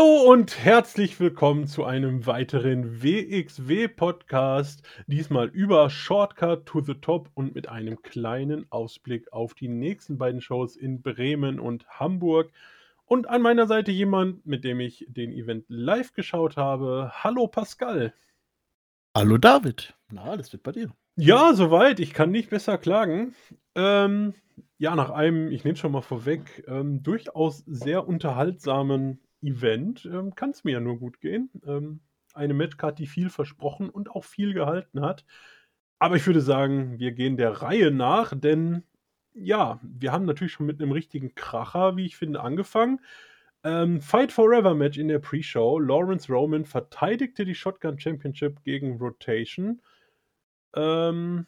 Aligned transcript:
Hallo 0.00 0.32
und 0.32 0.64
herzlich 0.64 1.20
willkommen 1.20 1.66
zu 1.66 1.84
einem 1.84 2.24
weiteren 2.24 3.02
WXW-Podcast. 3.02 4.82
Diesmal 5.06 5.48
über 5.48 5.90
Shortcut 5.90 6.64
to 6.64 6.80
the 6.80 6.94
Top 6.94 7.28
und 7.34 7.54
mit 7.54 7.68
einem 7.68 8.00
kleinen 8.00 8.64
Ausblick 8.72 9.30
auf 9.30 9.52
die 9.52 9.68
nächsten 9.68 10.16
beiden 10.16 10.40
Shows 10.40 10.76
in 10.76 11.02
Bremen 11.02 11.60
und 11.60 11.86
Hamburg. 11.86 12.50
Und 13.04 13.28
an 13.28 13.42
meiner 13.42 13.66
Seite 13.66 13.90
jemand, 13.90 14.46
mit 14.46 14.64
dem 14.64 14.80
ich 14.80 15.04
den 15.06 15.32
Event 15.32 15.66
live 15.68 16.14
geschaut 16.14 16.56
habe. 16.56 17.12
Hallo 17.22 17.46
Pascal. 17.46 18.14
Hallo 19.14 19.36
David. 19.36 19.92
Na, 20.10 20.22
alles 20.22 20.50
wird 20.50 20.62
bei 20.62 20.72
dir. 20.72 20.90
Ja, 21.16 21.52
soweit. 21.52 22.00
Ich 22.00 22.14
kann 22.14 22.30
nicht 22.30 22.48
besser 22.48 22.78
klagen. 22.78 23.34
Ähm, 23.74 24.32
ja, 24.78 24.96
nach 24.96 25.10
einem, 25.10 25.52
ich 25.52 25.64
nehme 25.64 25.74
es 25.74 25.78
schon 25.78 25.92
mal 25.92 26.00
vorweg, 26.00 26.64
ähm, 26.68 27.02
durchaus 27.02 27.58
sehr 27.66 28.08
unterhaltsamen 28.08 29.20
Event 29.42 30.04
ähm, 30.06 30.34
kann 30.34 30.50
es 30.50 30.64
mir 30.64 30.72
ja 30.72 30.80
nur 30.80 30.98
gut 30.98 31.20
gehen. 31.20 31.50
Ähm, 31.66 32.00
eine 32.34 32.54
Matchcard, 32.54 32.98
die 32.98 33.06
viel 33.06 33.30
versprochen 33.30 33.90
und 33.90 34.10
auch 34.10 34.24
viel 34.24 34.54
gehalten 34.54 35.00
hat. 35.00 35.24
Aber 35.98 36.16
ich 36.16 36.26
würde 36.26 36.40
sagen, 36.40 36.98
wir 36.98 37.12
gehen 37.12 37.36
der 37.36 37.62
Reihe 37.62 37.90
nach, 37.90 38.32
denn 38.34 38.84
ja, 39.34 39.80
wir 39.82 40.12
haben 40.12 40.24
natürlich 40.24 40.52
schon 40.52 40.66
mit 40.66 40.80
einem 40.80 40.92
richtigen 40.92 41.34
Kracher, 41.34 41.96
wie 41.96 42.06
ich 42.06 42.16
finde, 42.16 42.40
angefangen. 42.40 43.00
Ähm, 43.62 44.00
Fight 44.00 44.32
Forever 44.32 44.74
Match 44.74 44.98
in 44.98 45.08
der 45.08 45.18
Pre-Show. 45.18 45.78
Lawrence 45.78 46.32
Roman 46.32 46.64
verteidigte 46.64 47.44
die 47.44 47.54
Shotgun 47.54 47.98
Championship 47.98 48.62
gegen 48.64 48.98
Rotation. 48.98 49.82
Ähm, 50.74 51.46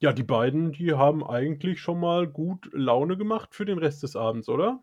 ja, 0.00 0.12
die 0.12 0.22
beiden, 0.22 0.72
die 0.72 0.94
haben 0.94 1.24
eigentlich 1.24 1.80
schon 1.80 2.00
mal 2.00 2.26
gut 2.26 2.70
Laune 2.72 3.16
gemacht 3.16 3.54
für 3.54 3.64
den 3.64 3.78
Rest 3.78 4.02
des 4.02 4.16
Abends, 4.16 4.48
oder? 4.48 4.82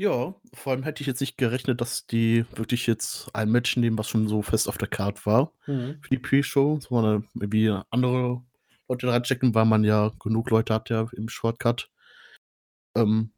Ja, 0.00 0.34
vor 0.54 0.72
allem 0.72 0.84
hätte 0.84 1.00
ich 1.00 1.08
jetzt 1.08 1.20
nicht 1.20 1.36
gerechnet, 1.38 1.80
dass 1.80 2.06
die 2.06 2.44
wirklich 2.54 2.86
jetzt 2.86 3.34
ein 3.34 3.50
Match 3.50 3.76
nehmen, 3.76 3.98
was 3.98 4.08
schon 4.08 4.28
so 4.28 4.42
fest 4.42 4.68
auf 4.68 4.78
der 4.78 4.88
Karte 4.88 5.26
war 5.26 5.52
Mhm. 5.66 5.98
für 6.00 6.10
die 6.10 6.18
Pre-Show, 6.18 6.78
sondern 6.80 7.28
irgendwie 7.34 7.70
andere 7.90 8.42
Leute 8.88 9.08
reinchecken, 9.08 9.54
weil 9.54 9.64
man 9.64 9.82
ja 9.84 10.12
genug 10.20 10.50
Leute 10.50 10.74
hat 10.74 10.88
ja 10.90 11.08
im 11.16 11.28
Shortcut. 11.28 11.90
Ähm, 12.96 13.32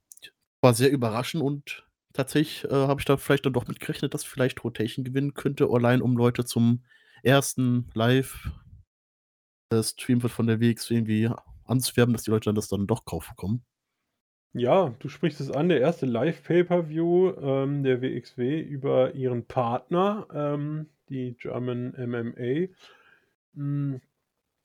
war 0.62 0.74
sehr 0.74 0.90
überraschend 0.92 1.42
und 1.42 1.86
tatsächlich 2.12 2.64
äh, 2.70 2.74
habe 2.74 3.00
ich 3.00 3.06
da 3.06 3.16
vielleicht 3.16 3.46
dann 3.46 3.52
doch 3.54 3.68
mit 3.68 3.80
gerechnet, 3.80 4.14
dass 4.14 4.24
vielleicht 4.24 4.64
Rotation 4.64 5.04
gewinnen 5.04 5.34
könnte, 5.34 5.68
allein 5.70 6.02
um 6.02 6.16
Leute 6.16 6.44
zum 6.44 6.84
ersten 7.22 7.90
Live 7.94 8.50
äh, 9.72 9.82
Stream 9.82 10.20
von 10.20 10.46
der 10.46 10.60
WX 10.60 10.90
irgendwie 10.90 11.30
anzuwerben, 11.64 12.12
dass 12.12 12.24
die 12.24 12.30
Leute 12.30 12.46
dann 12.46 12.54
das 12.54 12.68
dann 12.68 12.86
doch 12.86 13.04
kaufen 13.04 13.34
kommen. 13.36 13.64
Ja, 14.52 14.94
du 14.98 15.08
sprichst 15.08 15.40
es 15.40 15.50
an, 15.50 15.68
der 15.68 15.80
erste 15.80 16.06
Live-Pay-Per-View 16.06 17.34
ähm, 17.40 17.84
der 17.84 18.02
WXW 18.02 18.60
über 18.60 19.14
ihren 19.14 19.44
Partner, 19.44 20.26
ähm, 20.34 20.88
die 21.08 21.36
German 21.38 21.94
MMA. 21.96 22.68
Hm, 23.54 24.00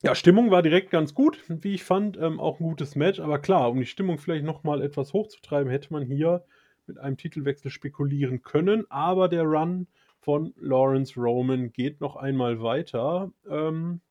ja, 0.01 0.15
Stimmung 0.15 0.49
war 0.49 0.63
direkt 0.63 0.89
ganz 0.89 1.13
gut, 1.13 1.43
wie 1.47 1.75
ich 1.75 1.83
fand. 1.83 2.17
Ähm, 2.17 2.39
auch 2.39 2.59
ein 2.59 2.63
gutes 2.63 2.95
Match, 2.95 3.19
aber 3.19 3.37
klar, 3.37 3.69
um 3.69 3.79
die 3.79 3.85
Stimmung 3.85 4.17
vielleicht 4.17 4.43
nochmal 4.43 4.81
etwas 4.81 5.13
hochzutreiben, 5.13 5.69
hätte 5.71 5.93
man 5.93 6.03
hier 6.03 6.43
mit 6.87 6.97
einem 6.97 7.17
Titelwechsel 7.17 7.69
spekulieren 7.69 8.41
können. 8.41 8.89
Aber 8.89 9.29
der 9.29 9.43
Run 9.43 9.87
von 10.19 10.53
Lawrence 10.57 11.13
Roman 11.15 11.71
geht 11.71 12.01
noch 12.01 12.15
einmal 12.15 12.61
weiter. 12.61 13.31
Ähm, 13.47 14.01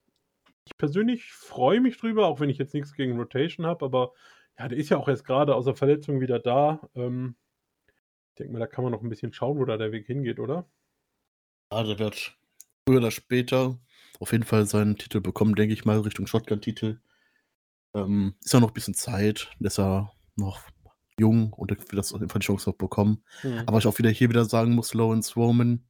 ich 0.67 0.77
persönlich 0.78 1.33
freue 1.33 1.80
mich 1.80 1.98
drüber, 1.98 2.27
auch 2.27 2.39
wenn 2.39 2.50
ich 2.50 2.58
jetzt 2.58 2.75
nichts 2.75 2.95
gegen 2.95 3.19
Rotation 3.19 3.67
habe, 3.67 3.84
aber 3.84 4.12
ja, 4.59 4.69
der 4.69 4.79
ist 4.79 4.89
ja 4.89 4.97
auch 4.99 5.09
erst 5.09 5.25
gerade 5.25 5.55
aus 5.55 5.65
der 5.65 5.75
Verletzung 5.75 6.20
wieder 6.20 6.39
da. 6.39 6.89
Ähm, 6.95 7.37
ich 8.31 8.35
denke 8.37 8.53
mal, 8.53 8.59
da 8.59 8.67
kann 8.67 8.85
man 8.85 8.92
noch 8.92 9.03
ein 9.03 9.09
bisschen 9.09 9.33
schauen, 9.33 9.59
wo 9.59 9.65
da 9.65 9.77
der 9.77 9.92
Weg 9.92 10.07
hingeht, 10.07 10.39
oder? 10.39 10.69
Ja, 11.73 11.83
der 11.83 11.98
wird 11.98 12.37
früher 12.87 12.98
oder 12.98 13.11
später 13.11 13.79
auf 14.20 14.33
jeden 14.33 14.45
Fall 14.45 14.67
seinen 14.67 14.97
Titel 14.97 15.20
bekommen, 15.20 15.55
denke 15.55 15.75
ich 15.75 15.85
mal, 15.85 15.98
Richtung 16.01 16.27
Shotgun-Titel. 16.27 17.01
Ähm, 17.95 18.35
ist 18.45 18.53
ja 18.53 18.61
noch 18.61 18.69
ein 18.69 18.75
bisschen 18.75 18.95
Zeit, 18.95 19.51
ist 19.61 19.79
ja 19.79 20.11
noch 20.37 20.61
jung 21.19 21.53
und 21.53 21.70
er 21.70 21.79
wird 21.79 21.93
das 21.93 22.13
auf 22.13 22.20
jeden 22.20 22.31
Fall 22.31 22.41
die 22.41 22.47
Chance 22.47 22.69
noch 22.70 22.77
bekommen. 22.77 23.23
Mhm. 23.43 23.63
Aber 23.67 23.79
ich 23.79 23.87
auch 23.87 23.98
wieder 23.98 24.11
hier 24.11 24.29
wieder 24.29 24.45
sagen 24.45 24.75
muss, 24.75 24.95
Lawrence 24.95 25.35
Roman, 25.35 25.85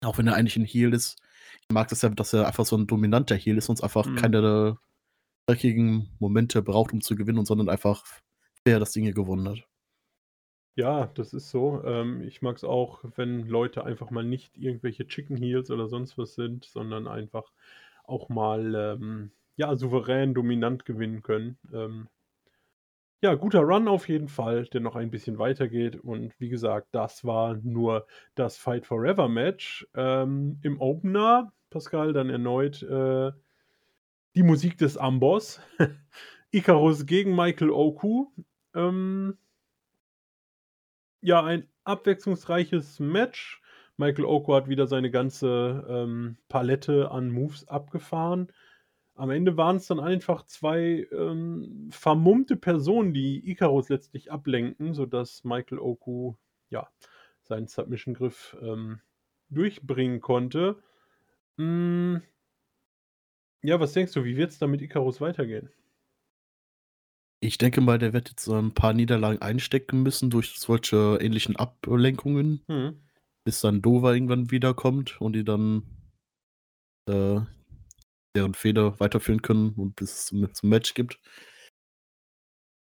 auch 0.00 0.18
wenn 0.18 0.26
er 0.26 0.34
eigentlich 0.34 0.56
ein 0.56 0.64
Heal 0.64 0.92
ist, 0.92 1.18
ich 1.62 1.72
mag 1.72 1.88
das 1.88 2.02
ja, 2.02 2.08
dass 2.08 2.32
er 2.32 2.46
einfach 2.46 2.66
so 2.66 2.76
ein 2.76 2.86
dominanter 2.86 3.36
Heal 3.36 3.58
ist 3.58 3.68
und 3.68 3.82
einfach 3.82 4.06
Mhm. 4.06 4.16
keine 4.16 4.78
dreckigen 5.46 6.08
Momente 6.18 6.62
braucht, 6.62 6.92
um 6.92 7.00
zu 7.00 7.16
gewinnen, 7.16 7.44
sondern 7.44 7.68
einfach 7.68 8.04
fair 8.64 8.80
das 8.80 8.92
Ding 8.92 9.04
hier 9.04 9.14
gewonnen 9.14 9.48
hat. 9.48 9.66
Ja, 10.76 11.06
das 11.14 11.32
ist 11.32 11.50
so. 11.50 11.82
Ähm, 11.84 12.20
ich 12.22 12.42
mag 12.42 12.56
es 12.56 12.64
auch, 12.64 13.02
wenn 13.16 13.48
Leute 13.48 13.84
einfach 13.84 14.10
mal 14.10 14.24
nicht 14.24 14.58
irgendwelche 14.58 15.06
Chicken 15.06 15.36
Heels 15.36 15.70
oder 15.70 15.88
sonst 15.88 16.18
was 16.18 16.34
sind, 16.34 16.64
sondern 16.64 17.08
einfach 17.08 17.50
auch 18.04 18.28
mal 18.28 18.74
ähm, 18.74 19.30
ja, 19.56 19.74
souverän, 19.74 20.34
dominant 20.34 20.84
gewinnen 20.84 21.22
können. 21.22 21.58
Ähm, 21.72 22.08
ja, 23.22 23.34
guter 23.34 23.60
Run 23.60 23.88
auf 23.88 24.08
jeden 24.08 24.28
Fall, 24.28 24.66
der 24.66 24.82
noch 24.82 24.96
ein 24.96 25.10
bisschen 25.10 25.38
weitergeht. 25.38 25.96
Und 25.96 26.38
wie 26.38 26.50
gesagt, 26.50 26.88
das 26.92 27.24
war 27.24 27.54
nur 27.54 28.06
das 28.34 28.58
Fight 28.58 28.86
Forever 28.86 29.28
Match. 29.28 29.86
Ähm, 29.94 30.58
Im 30.62 30.78
Opener, 30.80 31.52
Pascal, 31.70 32.12
dann 32.12 32.28
erneut 32.28 32.82
äh, 32.82 33.32
die 34.36 34.42
Musik 34.42 34.76
des 34.76 34.98
Amboss. 34.98 35.60
Icarus 36.50 37.06
gegen 37.06 37.34
Michael 37.34 37.70
Oku. 37.70 38.26
Ähm, 38.74 39.38
ja, 41.22 41.42
ein 41.42 41.66
abwechslungsreiches 41.84 43.00
Match. 43.00 43.62
Michael 43.96 44.26
Oku 44.26 44.54
hat 44.54 44.68
wieder 44.68 44.86
seine 44.86 45.10
ganze 45.10 45.86
ähm, 45.88 46.36
Palette 46.48 47.10
an 47.10 47.30
Moves 47.30 47.66
abgefahren. 47.66 48.52
Am 49.14 49.30
Ende 49.30 49.56
waren 49.56 49.76
es 49.76 49.86
dann 49.86 50.00
einfach 50.00 50.44
zwei 50.44 51.08
ähm, 51.10 51.88
vermummte 51.90 52.56
Personen, 52.56 53.14
die 53.14 53.50
Icarus 53.50 53.88
letztlich 53.88 54.30
ablenken, 54.30 54.92
sodass 54.92 55.44
Michael 55.44 55.78
Oku 55.78 56.34
ja, 56.68 56.86
seinen 57.40 57.68
Submission-Griff 57.68 58.54
ähm, 58.60 59.00
durchbringen 59.48 60.20
konnte. 60.20 60.76
Mm, 61.56 62.16
ja, 63.66 63.80
was 63.80 63.92
denkst 63.92 64.12
du, 64.12 64.24
wie 64.24 64.36
wird 64.36 64.52
es 64.52 64.58
da 64.58 64.66
mit 64.66 64.80
Icarus 64.80 65.20
weitergehen? 65.20 65.70
Ich 67.40 67.58
denke 67.58 67.80
mal, 67.80 67.98
der 67.98 68.12
wird 68.12 68.30
jetzt 68.30 68.48
ein 68.48 68.72
paar 68.72 68.92
Niederlagen 68.92 69.42
einstecken 69.42 70.02
müssen 70.02 70.30
durch 70.30 70.58
solche 70.58 71.18
ähnlichen 71.20 71.56
Ablenkungen, 71.56 72.62
Hm. 72.68 73.00
bis 73.44 73.60
dann 73.60 73.82
Dover 73.82 74.14
irgendwann 74.14 74.50
wiederkommt 74.50 75.20
und 75.20 75.34
die 75.34 75.44
dann 75.44 75.82
äh, 77.08 77.40
deren 78.36 78.54
Fehler 78.54 78.98
weiterführen 79.00 79.42
können 79.42 79.70
und 79.74 79.96
bis 79.96 80.12
es 80.12 80.26
zum, 80.26 80.48
Match 80.68 80.94
gibt. 80.94 81.20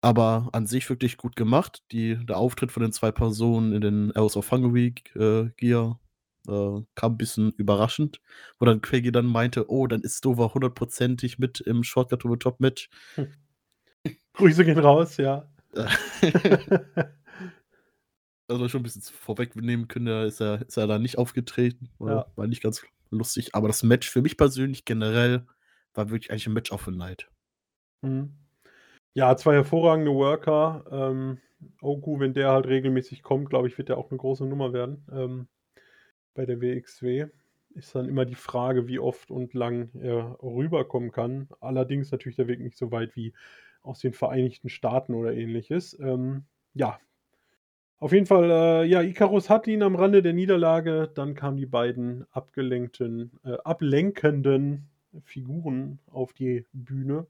Aber 0.03 0.49
an 0.53 0.67
sich 0.67 0.89
wirklich 0.89 1.17
gut 1.17 1.35
gemacht. 1.35 1.83
Die, 1.91 2.23
der 2.25 2.37
Auftritt 2.37 2.71
von 2.71 2.83
den 2.83 2.91
zwei 2.91 3.11
Personen 3.11 3.73
in 3.73 3.81
den 3.81 4.13
House 4.15 4.37
of 4.37 4.51
Hungary 4.51 4.93
äh, 5.15 5.49
Gear 5.57 5.99
äh, 6.47 6.83
kam 6.95 7.13
ein 7.13 7.17
bisschen 7.17 7.51
überraschend, 7.53 8.21
wo 8.59 8.65
dann 8.65 8.81
Quaggy 8.81 9.11
dann 9.11 9.25
meinte, 9.25 9.69
oh, 9.69 9.87
dann 9.87 10.01
ist 10.01 10.23
Dover 10.25 10.53
hundertprozentig 10.53 11.39
mit 11.39 11.61
im 11.61 11.83
Shortcut 11.83 12.21
to 12.21 12.31
the 12.31 12.37
Top 12.37 12.59
Match. 12.59 12.89
Grüße 14.33 14.65
gehen 14.65 14.79
raus, 14.79 15.17
ja. 15.17 15.49
also 18.47 18.67
schon 18.69 18.81
ein 18.81 18.83
bisschen 18.83 19.01
vorwegnehmen 19.01 19.87
können, 19.87 20.05
da 20.05 20.25
ist 20.25 20.41
er, 20.41 20.61
ist 20.61 20.77
er 20.77 20.87
da 20.87 20.99
nicht 20.99 21.17
aufgetreten. 21.17 21.89
War, 21.99 22.09
Ja. 22.09 22.25
war 22.35 22.47
nicht 22.47 22.63
ganz 22.63 22.85
lustig. 23.09 23.55
Aber 23.55 23.67
das 23.67 23.83
Match 23.83 24.09
für 24.09 24.21
mich 24.21 24.37
persönlich 24.37 24.85
generell 24.85 25.45
war 25.93 26.09
wirklich 26.09 26.31
eigentlich 26.31 26.47
ein 26.47 26.53
Match 26.53 26.71
auf 26.71 26.85
den 26.85 26.97
Night. 26.97 27.29
Mhm. 28.01 28.33
Ja, 29.13 29.35
zwei 29.35 29.55
hervorragende 29.55 30.11
Worker. 30.11 30.85
Ähm, 30.91 31.39
Oku, 31.81 32.19
wenn 32.19 32.33
der 32.33 32.51
halt 32.51 32.67
regelmäßig 32.67 33.23
kommt, 33.23 33.49
glaube 33.49 33.67
ich, 33.67 33.77
wird 33.77 33.89
der 33.89 33.97
auch 33.97 34.11
eine 34.11 34.19
große 34.19 34.45
Nummer 34.45 34.73
werden. 34.73 35.05
Ähm, 35.11 35.47
bei 36.37 36.45
der 36.45 36.61
WXW 36.61 37.27
ist 37.73 37.93
dann 37.95 38.07
immer 38.07 38.23
die 38.23 38.35
Frage, 38.35 38.87
wie 38.87 38.99
oft 38.99 39.31
und 39.31 39.53
lang 39.53 39.89
er 39.99 40.37
rüberkommen 40.41 41.11
kann. 41.11 41.49
Allerdings 41.59 42.11
natürlich 42.11 42.37
der 42.37 42.47
Weg 42.47 42.61
nicht 42.61 42.77
so 42.77 42.91
weit 42.91 43.15
wie 43.15 43.33
aus 43.81 43.99
den 43.99 44.13
Vereinigten 44.13 44.69
Staaten 44.69 45.13
oder 45.15 45.33
ähnliches. 45.33 45.97
Ähm, 45.99 46.45
ja, 46.73 46.99
auf 47.99 48.13
jeden 48.13 48.27
Fall, 48.27 48.51
äh, 48.51 48.85
ja, 48.85 49.01
Icarus 49.01 49.49
hat 49.49 49.65
ihn 49.65 49.81
am 49.81 49.95
Rande 49.95 50.21
der 50.21 50.33
Niederlage. 50.33 51.09
Dann 51.15 51.33
kamen 51.33 51.57
die 51.57 51.65
beiden 51.65 52.25
abgelenkten, 52.31 53.31
äh, 53.43 53.57
ablenkenden 53.63 54.87
Figuren 55.23 55.97
auf 56.11 56.33
die 56.33 56.65
Bühne. 56.73 57.25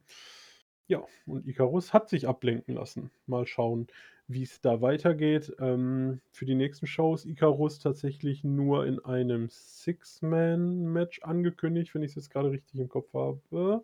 Ja, 0.88 1.04
und 1.26 1.46
Icarus 1.48 1.94
hat 1.94 2.10
sich 2.10 2.28
ablenken 2.28 2.76
lassen. 2.76 3.12
Mal 3.26 3.46
schauen, 3.46 3.88
wie 4.28 4.44
es 4.44 4.62
da 4.62 4.82
weitergeht. 4.82 5.54
Ähm, 5.60 6.22
für 6.32 6.46
die 6.46 6.56
nächsten 6.56 6.88
Shows 6.88 7.26
Icarus 7.26 7.80
tatsächlich 7.80 8.44
nur 8.44 8.86
in 8.86 9.00
einem 9.04 9.50
Six-Man-Match 9.50 11.22
angekündigt, 11.24 11.94
wenn 11.94 12.04
ich 12.04 12.12
es 12.12 12.16
jetzt 12.16 12.30
gerade 12.32 12.52
richtig 12.52 12.80
im 12.80 12.90
Kopf 12.90 13.14
habe. 13.14 13.84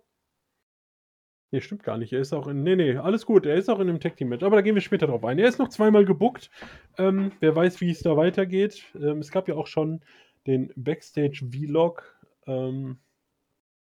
Ne, 1.52 1.62
stimmt 1.62 1.84
gar 1.84 1.98
nicht. 2.00 2.12
Er 2.12 2.20
ist 2.20 2.34
auch 2.34 2.48
in 2.48 2.64
ne, 2.64 2.76
ne, 2.76 3.02
alles 3.04 3.26
gut. 3.26 3.46
Er 3.46 3.56
ist 3.56 3.70
auch 3.70 3.80
in 3.80 3.86
'nem 3.88 4.00
Tag-Team-Match, 4.00 4.44
aber 4.44 4.56
da 4.56 4.62
gehen 4.64 4.74
wir 4.76 4.82
später 4.82 5.06
drauf 5.08 5.24
ein. 5.24 5.38
Er 5.38 5.48
ist 5.48 5.60
noch 5.60 5.70
zweimal 5.70 6.04
gebuckt. 6.04 6.50
Ähm, 6.98 7.32
wer 7.42 7.56
weiß, 7.56 7.80
wie 7.82 7.92
es 7.92 8.02
da 8.02 8.18
weitergeht. 8.18 8.84
Ähm, 8.96 9.20
es 9.20 9.30
gab 9.32 9.48
ja 9.48 9.56
auch 9.56 9.68
schon 9.68 10.02
den 10.48 10.74
Backstage-Vlog, 10.76 12.20
ähm, 12.48 12.98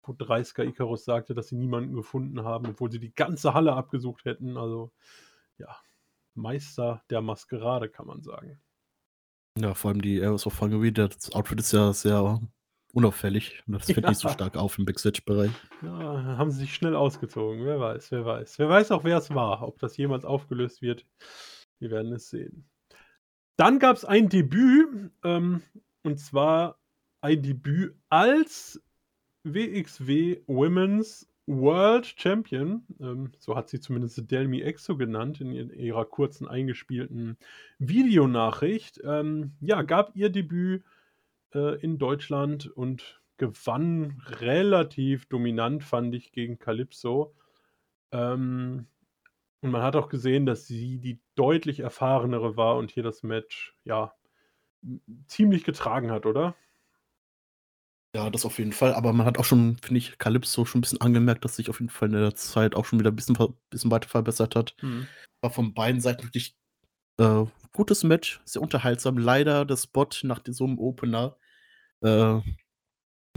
Dreisker 0.07 0.65
Icarus 0.65 1.05
sagte, 1.05 1.35
dass 1.35 1.49
sie 1.49 1.57
niemanden 1.57 1.95
gefunden 1.95 2.43
haben, 2.45 2.67
obwohl 2.67 2.91
sie 2.91 3.01
die 3.01 3.15
ganze 3.15 3.55
Halle 3.55 3.73
abgesucht 3.75 4.25
hätten. 4.25 4.57
Also, 4.57 4.93
ja, 5.59 5.77
Meister 6.35 7.03
der 7.11 7.21
Maskerade, 7.21 7.89
kann 7.89 8.07
man 8.07 8.23
sagen. 8.23 8.61
Ja, 9.59 9.75
vor 9.75 9.91
allem 9.91 10.03
die 10.03 10.23
Arrows 10.23 10.47
of 10.47 10.61
Hungary, 10.61 10.93
das 10.93 11.33
Outfit 11.33 11.61
ist 11.61 11.73
ja 11.73 11.93
sehr 11.93 12.41
unauffällig 12.95 13.63
und 13.67 13.75
das 13.75 13.87
fällt 13.87 14.07
nicht 14.07 14.19
so 14.19 14.29
Ja. 14.29 14.35
stark 14.35 14.57
auf 14.57 14.79
im 14.79 14.85
Backstage-Bereich. 14.85 15.51
Ja, 15.83 16.37
haben 16.39 16.51
sie 16.51 16.61
sich 16.61 16.75
schnell 16.75 16.95
ausgezogen. 16.97 17.65
Wer 17.65 17.79
weiß, 17.81 18.11
wer 18.13 18.25
weiß. 18.25 18.59
Wer 18.59 18.69
weiß 18.69 18.91
auch, 18.93 19.05
wer 19.05 19.19
es 19.19 19.35
war. 19.35 19.63
Ob 19.63 19.79
das 19.79 19.97
jemals 19.97 20.25
aufgelöst 20.25 20.83
wird, 20.83 21.07
wir 21.79 21.91
werden 21.91 22.13
es 22.13 22.29
sehen. 22.31 22.69
Dann 23.57 23.79
gab's 23.79 24.05
ein 24.05 24.29
Debüt, 24.29 25.11
ähm, 25.25 25.63
und 26.03 26.19
zwar 26.19 26.81
ein 27.21 27.43
Debüt 27.43 27.95
als 28.09 28.83
WXW 29.45 30.41
Women's 30.47 31.29
World 31.47 32.07
Champion. 32.17 32.87
Ähm, 33.01 33.33
so 33.39 33.57
hat 33.57 33.69
sie 33.69 33.81
zumindest 33.81 34.31
Delmi 34.31 34.61
Exo 34.61 34.97
genannt 34.97 35.41
in 35.41 35.53
ihrer 35.53 36.05
kurzen 36.05 36.47
eingespielten 36.47 37.37
Videonachricht. 37.79 39.01
Ähm, 39.05 39.53
ja, 39.61 39.83
gab 39.83 40.15
ihr 40.15 40.31
Debüt, 40.31 40.85
äh, 41.55 41.81
in 41.81 41.99
Deutschland 41.99 42.67
und 42.67 43.21
gewann 43.37 44.23
relativ 44.27 45.27
dominant, 45.27 45.83
fand 45.83 46.15
ich, 46.15 46.33
gegen 46.33 46.59
Calypso. 46.59 47.35
Ähm, 48.13 48.87
und 49.61 49.71
man 49.71 49.83
hat 49.83 49.97
auch 49.97 50.09
gesehen, 50.09 50.47
dass 50.47 50.67
sie 50.67 50.99
die 50.99 51.19
deutlich 51.35 51.81
erfahrenere 51.81 52.57
war 52.57 52.77
und 52.77 52.91
hier 52.91 53.03
das 53.03 53.23
Match, 53.23 53.77
ja, 53.85 54.13
ziemlich 55.27 55.65
getragen 55.65 56.11
hat, 56.11 56.27
oder? 56.27 56.57
Ja, 58.15 58.29
das 58.29 58.45
auf 58.45 58.59
jeden 58.59 58.73
Fall, 58.73 58.93
aber 58.93 59.15
man 59.15 59.25
hat 59.27 59.39
auch 59.39 59.45
schon, 59.47 59.79
finde 59.83 59.97
ich, 59.99 60.19
Calypso 60.19 60.67
schon 60.67 60.81
'n 60.81 60.83
bisschen 60.83 61.01
angemerkt, 61.01 61.45
dass 61.47 61.57
sich 61.57 61.71
auf 61.71 61.81
jeden 61.81 61.89
Fall 61.89 62.09
in 62.09 62.21
der 62.21 62.35
Zeit 62.35 62.75
auch 62.75 62.85
schon 62.85 62.99
wieder 63.01 63.09
'n 63.11 63.17
bisschen 63.17 63.37
bisschen 63.71 63.91
weiter 63.91 64.09
verbessert 64.09 64.55
hat. 64.55 64.77
Mhm. 64.83 65.13
War 65.41 65.51
von 65.51 65.73
beiden 65.73 66.01
Seiten 66.03 66.25
wirklich, 66.25 66.55
äh, 67.19 67.45
gutes 67.73 68.05
Match, 68.05 68.41
sehr 68.45 68.63
unterhaltsam. 68.63 69.19
Leider 69.19 69.65
der 69.67 69.77
Spot 69.79 70.09
nach 70.25 70.41
so 70.49 70.67
'nem 70.67 70.79
Opener, 70.79 71.37
äh, 72.03 72.41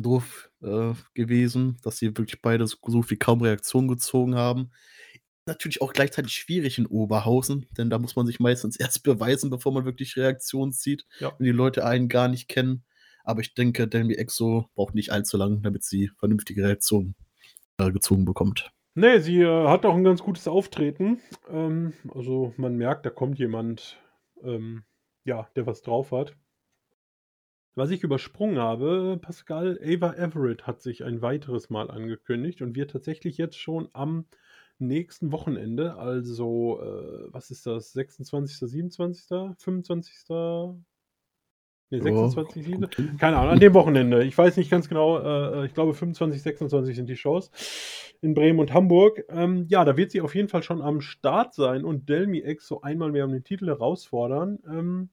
doof, 0.02 0.52
äh, 0.64 0.94
gewesen, 1.16 1.78
dass 1.84 1.98
sie 2.00 2.08
wirklich 2.18 2.42
beide 2.42 2.68
so 2.68 2.78
gut 2.82 3.10
wie 3.12 3.18
kaum 3.18 3.42
Reaktion 3.42 3.88
gezogen 3.90 4.36
haben. 4.36 4.72
Natürlich 5.48 5.82
auch 5.82 5.94
gleichzeitig 5.94 6.34
schwierig 6.34 6.78
in 6.80 6.88
Oberhausen, 6.88 7.68
denn 7.78 7.90
da 7.92 8.00
muss 8.00 8.16
man 8.18 8.28
sich 8.28 8.40
meistens 8.42 8.78
erst 8.80 9.04
beweisen, 9.04 9.50
bevor 9.52 9.74
man 9.74 9.86
wirklich 9.86 10.18
Reaktion 10.18 10.74
zieht, 10.74 11.06
Ja. 11.20 11.40
wenn 11.40 11.46
die 11.46 11.52
Leute 11.54 11.86
einen 11.86 12.10
gar 12.10 12.28
nicht 12.30 12.50
kennen. 12.50 12.86
Aber 13.26 13.42
ich 13.42 13.54
denke, 13.56 13.88
Delmi 13.88 14.14
Exo 14.16 14.70
braucht 14.76 14.96
nicht 14.96 15.12
allzu 15.12 15.38
lang, 15.38 15.62
damit 15.64 15.84
sie 15.84 16.12
vernünftige 16.20 16.64
Reaktionen, 16.64 17.16
äh, 17.80 17.92
gezogen 17.92 18.26
bekommt. 18.26 18.72
Ne, 18.98 19.20
sie, 19.20 19.42
äh, 19.42 19.68
hat 19.68 19.86
auch 19.86 19.96
'n 19.96 20.04
ganz 20.06 20.24
gutes 20.24 20.48
Auftreten. 20.48 21.20
Ähm, 21.50 21.94
also, 22.14 22.54
man 22.58 22.78
merkt, 22.78 23.06
da 23.06 23.10
kommt 23.10 23.38
jemand, 23.40 23.98
ähm, 24.42 24.84
ja, 25.26 25.50
der 25.58 25.66
was 25.66 25.82
drauf 25.82 26.12
hat. 26.14 26.36
Was 27.78 27.90
ich 27.92 28.04
übersprungen 28.04 28.58
habe, 28.58 29.20
Pascal, 29.22 29.78
Ava 29.84 30.14
Everett 30.14 30.66
hat 30.66 30.82
sich 30.82 31.04
ein 31.04 31.22
weiteres 31.22 31.70
Mal 31.70 31.92
angekündigt 31.92 32.62
und 32.62 32.74
wird 32.78 32.92
tatsächlich 32.92 33.38
jetzt 33.38 33.58
schon 33.60 33.90
am 33.92 34.28
nächsten 34.80 35.34
Wochenende, 35.34 35.96
also, 35.98 36.80
äh, 36.82 37.34
was 37.34 37.52
ist 37.52 37.66
das, 37.66 37.92
26., 37.92 38.70
27., 38.70 39.56
25. 39.58 40.86
Ne, 41.92 41.98
Ja, 41.98 42.04
26., 42.04 42.64
7. 42.66 42.82
kommt 42.82 42.96
hin. 42.96 43.18
Keine 43.18 43.38
Ahnung, 43.38 43.54
an 43.54 43.60
dem 43.60 43.74
Wochenende. 43.74 44.24
Ich 44.24 44.38
weiß 44.38 44.58
nicht 44.58 44.72
ganz 44.72 44.90
genau, 44.90 45.20
äh, 45.20 45.62
äh, 45.62 45.66
ich 45.66 45.74
glaube 45.74 45.94
25, 45.94 46.42
26 46.42 46.96
sind 46.96 47.08
die 47.08 47.16
Shows 47.16 47.52
in 48.22 48.34
Bremen 48.34 48.60
und 48.60 48.74
Hamburg. 48.74 49.24
Ähm, 49.30 49.68
ja, 49.70 49.86
da 49.86 49.96
wird 49.98 50.12
sie 50.12 50.22
auf 50.22 50.34
jeden 50.36 50.50
Fall 50.50 50.64
schon 50.64 50.82
am 50.82 51.02
Start 51.02 51.54
sein 51.54 51.86
und 51.86 52.10
Delmi 52.10 52.40
Exo 52.40 52.82
einmal 52.82 53.12
mehr 53.12 53.26
um 53.26 53.32
den 53.32 53.44
Titel 53.44 53.68
herausfordern. 53.68 54.60
Ähm, 54.68 55.10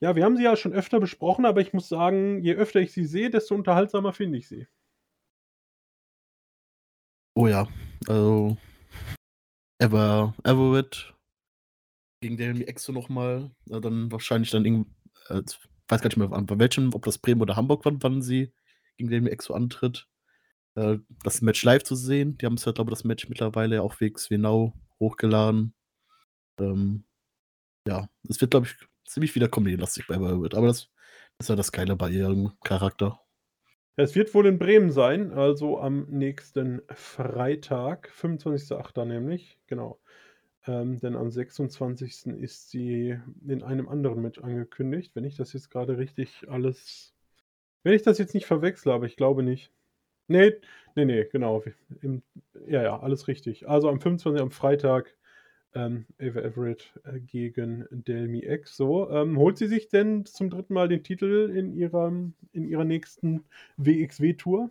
ja, 0.00 0.14
wir 0.14 0.24
haben 0.24 0.36
sie 0.36 0.44
ja 0.44 0.54
schon 0.54 0.72
öfter 0.72 1.00
besprochen, 1.00 1.44
aber 1.44 1.60
ich 1.60 1.72
muss 1.72 1.88
sagen, 1.88 2.40
je 2.42 2.54
öfter 2.54 2.80
ich 2.80 2.92
sie 2.92 3.04
sehe, 3.04 3.30
desto 3.30 3.56
unterhaltsamer 3.56 4.12
finde 4.12 4.38
ich 4.38 4.46
sie. 4.46 4.68
Oh 7.34 7.48
ja, 7.48 7.66
also 8.06 8.56
Eva 9.80 10.34
Everett 10.44 11.14
gegen 12.20 12.36
Delmi 12.36 12.64
Exo 12.64 12.92
noch 12.92 13.08
mal, 13.08 13.50
äh, 13.70 13.80
dann 13.80 14.10
wahrscheinlich 14.10 14.50
dann 14.50 14.64
irgend 14.64 14.88
äh, 15.28 15.42
weiß 15.88 16.00
gar 16.00 16.08
nicht 16.08 16.16
mehr, 16.16 16.28
bei 16.28 16.58
welchem, 16.58 16.94
ob 16.94 17.04
das 17.04 17.18
Bremen 17.18 17.40
oder 17.40 17.56
Hamburg 17.56 17.84
war, 17.84 17.92
wann 18.00 18.22
sie 18.22 18.52
gegen 18.96 19.10
Delmi 19.10 19.30
Exo 19.30 19.54
antritt. 19.54 20.06
Äh, 20.74 20.98
das 21.24 21.42
Match 21.42 21.62
live 21.64 21.82
zu 21.82 21.94
sehen. 21.94 22.38
Die 22.38 22.46
haben's 22.46 22.64
ja, 22.64 22.72
glaube 22.72 22.90
das 22.90 23.04
Match 23.04 23.28
mittlerweile 23.28 23.82
auf 23.82 24.00
WXW 24.00 24.38
Now 24.38 24.74
hochgeladen. 25.00 25.74
Ähm, 26.60 27.04
ja, 27.86 28.08
es 28.28 28.40
wird, 28.40 28.50
glaube 28.50 28.66
ich, 28.66 28.76
ziemlich 29.06 29.34
wieder 29.34 29.48
Comedy-lastig 29.48 30.06
bei 30.06 30.16
Everett, 30.16 30.54
aber 30.54 30.66
das 30.66 30.88
ist 31.38 31.48
ja 31.48 31.56
das 31.56 31.72
Geile 31.72 31.96
bei 31.96 32.10
ihrem 32.10 32.52
Charakter. 32.62 33.20
Es 33.96 34.14
wird 34.14 34.32
wohl 34.34 34.46
in 34.46 34.58
Bremen 34.58 34.92
sein, 34.92 35.32
also 35.32 35.80
am 35.80 36.06
nächsten 36.08 36.82
Freitag, 36.90 38.12
25.08. 38.16 39.04
nämlich, 39.04 39.58
genau. 39.66 40.00
Ähm, 40.68 41.00
denn 41.00 41.16
am 41.16 41.30
26. 41.30 42.26
ist 42.40 42.70
sie 42.70 43.18
in 43.46 43.62
einem 43.64 43.88
anderen 43.88 44.22
Match 44.22 44.38
angekündigt, 44.38 45.16
wenn 45.16 45.24
ich 45.24 45.36
das 45.36 45.52
jetzt 45.52 45.70
grade 45.70 45.98
richtig 45.98 46.46
alles 46.48 47.14
wenn 47.84 47.94
ich 47.94 48.02
das 48.02 48.18
jetzt 48.18 48.34
nicht 48.34 48.46
verwechsle, 48.46 48.92
aber 48.92 49.06
ich 49.06 49.16
glaube 49.16 49.42
nicht. 49.42 49.72
Ne, 50.28 50.56
ne, 50.94 51.06
ne, 51.06 51.24
genau, 51.26 51.64
im 52.02 52.22
ja, 52.66 52.82
ja, 52.82 53.00
alles 53.00 53.28
richtig. 53.28 53.68
Also 53.68 53.88
am 53.88 54.00
25. 54.00 54.42
am 54.42 54.50
Freitag, 54.50 55.16
ähm, 55.74 56.06
Ava 56.20 56.40
Everett, 56.40 56.92
äh, 57.04 57.20
gegen 57.20 57.86
Delmi 57.90 58.40
Exo. 58.40 59.08
Ähm, 59.10 59.38
holt 59.38 59.56
sie 59.58 59.68
sich 59.68 59.88
denn 59.88 60.26
zum 60.26 60.50
3. 60.50 60.74
Mal 60.74 60.88
den 60.88 61.02
Titel 61.02 61.50
in 61.54 61.72
ihrem 61.72 62.34
in 62.52 62.68
ihrer 62.68 62.84
nächsten 62.84 63.44
WXW-Tour? 63.78 64.70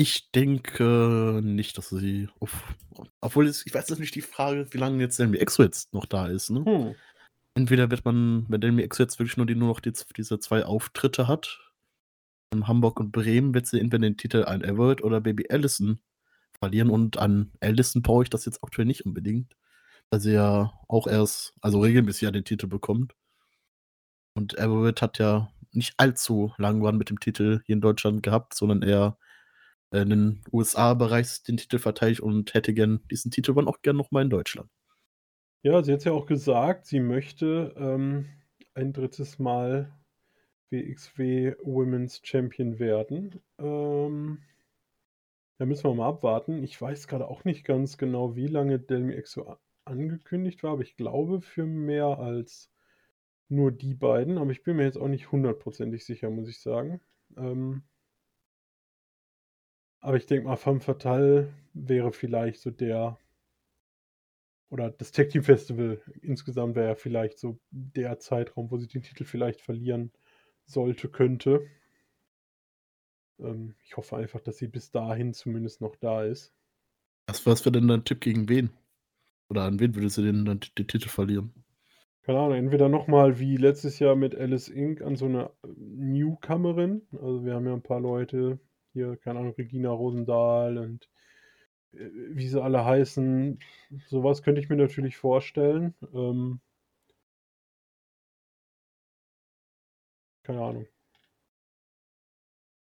Ich 0.00 0.30
denke 0.32 1.42
nicht, 1.44 1.76
dass 1.76 1.90
sie 1.90 2.30
auf 2.38 2.74
obwohl 3.20 3.46
es 3.46 3.66
ich 3.66 3.74
weiß 3.74 3.86
jetzt 3.90 3.98
nicht 3.98 4.14
die 4.14 4.22
Frage, 4.22 4.66
wie 4.70 4.78
lange 4.78 4.98
jetzt 5.02 5.18
Delmi 5.18 5.36
Exo 5.36 5.62
jetzt 5.62 5.92
noch 5.92 6.06
da 6.06 6.26
ist, 6.26 6.48
ne? 6.48 6.64
Hm. 6.64 6.94
Entweder 7.54 7.90
wird 7.90 8.06
man, 8.06 8.46
wenn 8.48 8.62
Delmi 8.62 8.80
Exo 8.80 9.02
jetzt 9.02 9.18
wirklich 9.18 9.36
nur 9.36 9.44
die 9.44 9.54
nur 9.54 9.68
noch 9.68 9.80
die 9.80 9.92
diese 10.16 10.40
2 10.40 10.64
Auftritte 10.64 11.28
hat, 11.28 11.60
in 12.50 12.66
Hamburg 12.66 12.98
und 12.98 13.12
Bremen, 13.12 13.52
wird 13.52 13.66
sie 13.66 13.78
entweder 13.78 14.00
den 14.00 14.16
Titel 14.16 14.44
an 14.44 14.64
Everett 14.64 15.04
oder 15.04 15.20
Baby 15.20 15.44
Allison 15.50 16.00
verlieren 16.58 16.88
und 16.88 17.18
an 17.18 17.52
Allison 17.60 18.00
brauche 18.00 18.22
ich 18.22 18.30
das 18.30 18.46
jetzt 18.46 18.64
aktuell 18.64 18.86
nicht 18.86 19.04
unbedingt, 19.04 19.54
weil 20.08 20.20
sie 20.20 20.32
ja 20.32 20.72
auch 20.88 21.08
erst 21.08 21.52
also 21.60 21.80
regelmäßig 21.80 22.22
ja 22.22 22.30
den 22.30 22.46
Titel 22.46 22.68
bekommt. 22.68 23.14
Und 24.34 24.56
Everett 24.56 25.02
hat 25.02 25.18
ja 25.18 25.52
nicht 25.72 25.92
allzu 25.98 26.54
lang 26.56 26.80
Run 26.82 26.96
mit 26.96 27.10
dem 27.10 27.20
Titel 27.20 27.60
hier 27.66 27.74
in 27.74 27.82
Deutschland 27.82 28.22
gehabt, 28.22 28.54
sondern 28.54 28.80
eher 28.82 29.18
in 29.92 30.10
den 30.10 30.40
USA 30.52 30.94
bereits 30.94 31.42
den 31.42 31.56
Titel 31.56 31.78
verteidigt 31.78 32.20
und 32.20 32.54
hätte 32.54 32.72
gern 32.74 33.00
diesen 33.10 33.30
Titelrun 33.30 33.68
auch 33.68 33.82
gern 33.82 33.96
noch 33.96 34.10
mal 34.10 34.22
in 34.22 34.30
Deutschland. 34.30 34.70
Ja, 35.62 35.82
sie 35.82 35.92
hat's 35.92 36.04
ja 36.04 36.12
auch 36.12 36.26
gesagt, 36.26 36.86
sie 36.86 37.00
möchte, 37.00 37.74
ähm, 37.76 38.26
ein 38.74 38.92
3. 38.92 39.10
Mal 39.38 39.92
WXW 40.70 41.54
Women's 41.62 42.20
Champion 42.22 42.78
werden. 42.78 43.40
Ähm, 43.58 44.38
da 45.58 45.66
müssen 45.66 45.84
wir 45.84 45.94
mal 45.94 46.08
abwarten. 46.08 46.62
Ich 46.62 46.80
weiß 46.80 47.08
grade 47.08 47.28
auch 47.28 47.44
nicht 47.44 47.64
ganz 47.64 47.98
genau, 47.98 48.36
wie 48.36 48.46
lange 48.46 48.78
Delmi 48.78 49.12
Exo 49.12 49.56
angekündigt 49.84 50.62
war, 50.62 50.72
aber 50.72 50.82
ich 50.82 50.96
glaube 50.96 51.40
für 51.40 51.66
mehr 51.66 52.18
als 52.18 52.70
nur 53.48 53.72
die 53.72 53.94
beiden, 53.94 54.38
aber 54.38 54.52
ich 54.52 54.62
bin 54.62 54.76
mir 54.76 54.84
jetzt 54.84 54.96
auch 54.96 55.08
nicht 55.08 55.32
hundertprozentig 55.32 56.04
sicher, 56.04 56.30
muss 56.30 56.48
ich 56.48 56.60
sagen. 56.60 57.00
Ähm 57.36 57.82
aber 60.00 60.16
ich 60.16 60.26
denke 60.26 60.46
mal, 60.48 60.56
Femme 60.56 60.80
Fatale 60.80 61.52
wäre 61.74 62.12
vielleicht 62.12 62.60
so 62.60 62.70
der 62.70 63.18
oder 64.70 64.88
das 64.90 65.10
Tag 65.12 65.30
Team 65.30 65.42
Festival 65.42 66.00
insgesamt 66.22 66.76
wäre 66.76 66.88
ja 66.88 66.94
vielleicht 66.94 67.38
so 67.38 67.58
der 67.70 68.18
Zeitraum, 68.20 68.70
wo 68.70 68.78
sie 68.78 68.86
den 68.86 69.02
Titel 69.02 69.24
vielleicht 69.24 69.60
verlieren 69.60 70.12
sollte 70.64 71.08
könnte. 71.08 71.66
Ähm, 73.40 73.74
ich 73.82 73.96
hoffe 73.96 74.16
einfach, 74.16 74.40
dass 74.40 74.58
sie 74.58 74.68
bis 74.68 74.90
dahin 74.92 75.34
zumindest 75.34 75.80
noch 75.80 75.96
da 75.96 76.22
ist. 76.24 76.54
Was 77.28 77.46
was 77.46 77.64
wäre 77.64 77.72
denn 77.72 77.88
dein 77.88 78.04
Tipp 78.04 78.20
gegen 78.20 78.48
wen? 78.50 78.70
Oder 79.50 79.64
an 79.64 79.80
wen 79.80 79.94
würde 79.94 80.10
sie 80.10 80.22
denn 80.24 80.44
dann 80.46 80.60
den 80.78 80.88
Titel 80.88 81.08
verlieren? 81.08 81.54
Keine 82.22 82.38
Ahnung, 82.38 82.56
entweder 82.58 82.88
noch 82.88 83.06
mal 83.08 83.38
wie 83.38 83.56
letztes 83.56 83.98
Jahr 83.98 84.14
mit 84.16 84.34
Alice 84.34 84.68
Inc. 84.68 85.02
an 85.02 85.16
so 85.16 85.26
'ne 85.28 85.50
Newcomerin. 85.66 87.02
Also, 87.12 87.44
wir 87.44 87.54
haben 87.54 87.66
ja 87.66 87.72
'n 87.74 87.82
paar 87.82 88.00
Leute 88.00 88.58
hier, 88.92 89.16
keine 89.16 89.40
Ahnung, 89.40 89.54
Regina 89.56 89.90
Rosendahl 89.90 90.78
und 90.78 91.08
äh, 91.92 92.10
wie 92.30 92.48
sie 92.48 92.62
alle 92.62 92.84
heißen, 92.84 93.58
sowas 94.08 94.42
könnte 94.42 94.60
ich 94.60 94.68
mir 94.68 94.76
natürlich 94.76 95.16
vorstellen. 95.16 95.94
Ähm 96.14 96.60
keine 100.42 100.62
Ahnung. 100.62 100.86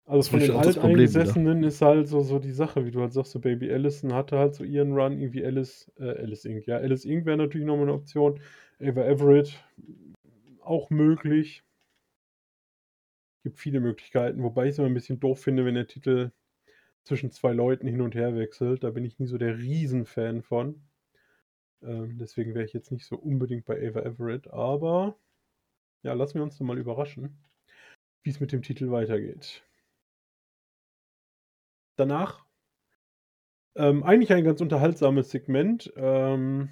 Also 0.07 0.33
von 0.33 0.41
den 0.41 0.51
Alteingesessenen 0.51 1.65
ist 1.65 1.81
halt 1.81 2.09
so, 2.09 2.21
so 2.21 2.39
die 2.39 2.53
Sache, 2.53 2.85
wie 2.85 2.91
du 2.91 3.01
halt 3.01 3.15
sagst, 3.15 3.33
so 3.33 3.41
Baby 3.41 3.73
Allison 3.73 4.13
hatte 4.13 4.39
halt 4.39 4.55
so 4.55 4.63
ihren 4.63 4.93
Run, 4.93 5.19
irgendwie 5.19 5.45
Alice, 5.45 5.91
äh, 5.99 6.19
Alice 6.19 6.45
Inc. 6.45 6.67
Ja, 6.67 6.77
Alice 6.77 7.07
Inc. 7.07 7.25
wäre 7.25 7.39
natürlich 7.39 7.67
nochmal 7.67 7.85
eine 7.85 7.95
Option. 7.95 8.39
Ava 8.81 9.03
Everett 9.05 9.65
auch 10.63 10.91
möglich. 10.91 11.64
Gibt 13.45 13.61
viele 13.61 13.79
Möglichkeiten, 13.79 14.43
wobei 14.43 14.65
ich 14.65 14.71
es 14.71 14.79
immer 14.79 14.89
ein 14.89 14.95
bisschen 14.95 15.21
doof 15.21 15.41
finde, 15.41 15.65
wenn 15.65 15.77
der 15.77 15.87
Titel 15.87 16.33
zwischen 17.05 17.31
zwei 17.31 17.53
Leuten 17.53 17.87
hin 17.87 18.01
und 18.01 18.15
her 18.15 18.35
wechselt. 18.35 18.83
Da 18.83 18.91
bin 18.91 19.05
ich 19.05 19.19
nie 19.19 19.27
so 19.27 19.39
der 19.39 19.59
Riesenfan 19.59 20.43
von. 20.43 20.83
Ähm, 21.83 22.19
deswegen 22.19 22.55
wäre 22.55 22.65
ich 22.65 22.73
jetzt 22.73 22.91
nicht 22.91 23.07
so 23.07 23.17
unbedingt 23.17 23.67
bei 23.67 23.77
Ava 23.77 24.01
Everett, 24.01 24.49
aber 24.49 25.19
ja, 26.03 26.15
lassen 26.15 26.37
wir 26.37 26.43
uns 26.43 26.57
doch 26.57 26.65
mal 26.65 26.79
überraschen, 26.79 27.39
wie 28.23 28.31
es 28.31 28.41
mit 28.41 28.53
dem 28.53 28.63
Titel 28.63 28.91
weitergeht. 28.91 29.63
Danach 31.97 32.45
ähm, 33.77 34.03
eigentlich 34.03 34.33
ein 34.33 34.45
ganz 34.45 34.61
unterhaltsames 34.61 35.31
Segment. 35.31 35.93
Ähm, 35.97 36.71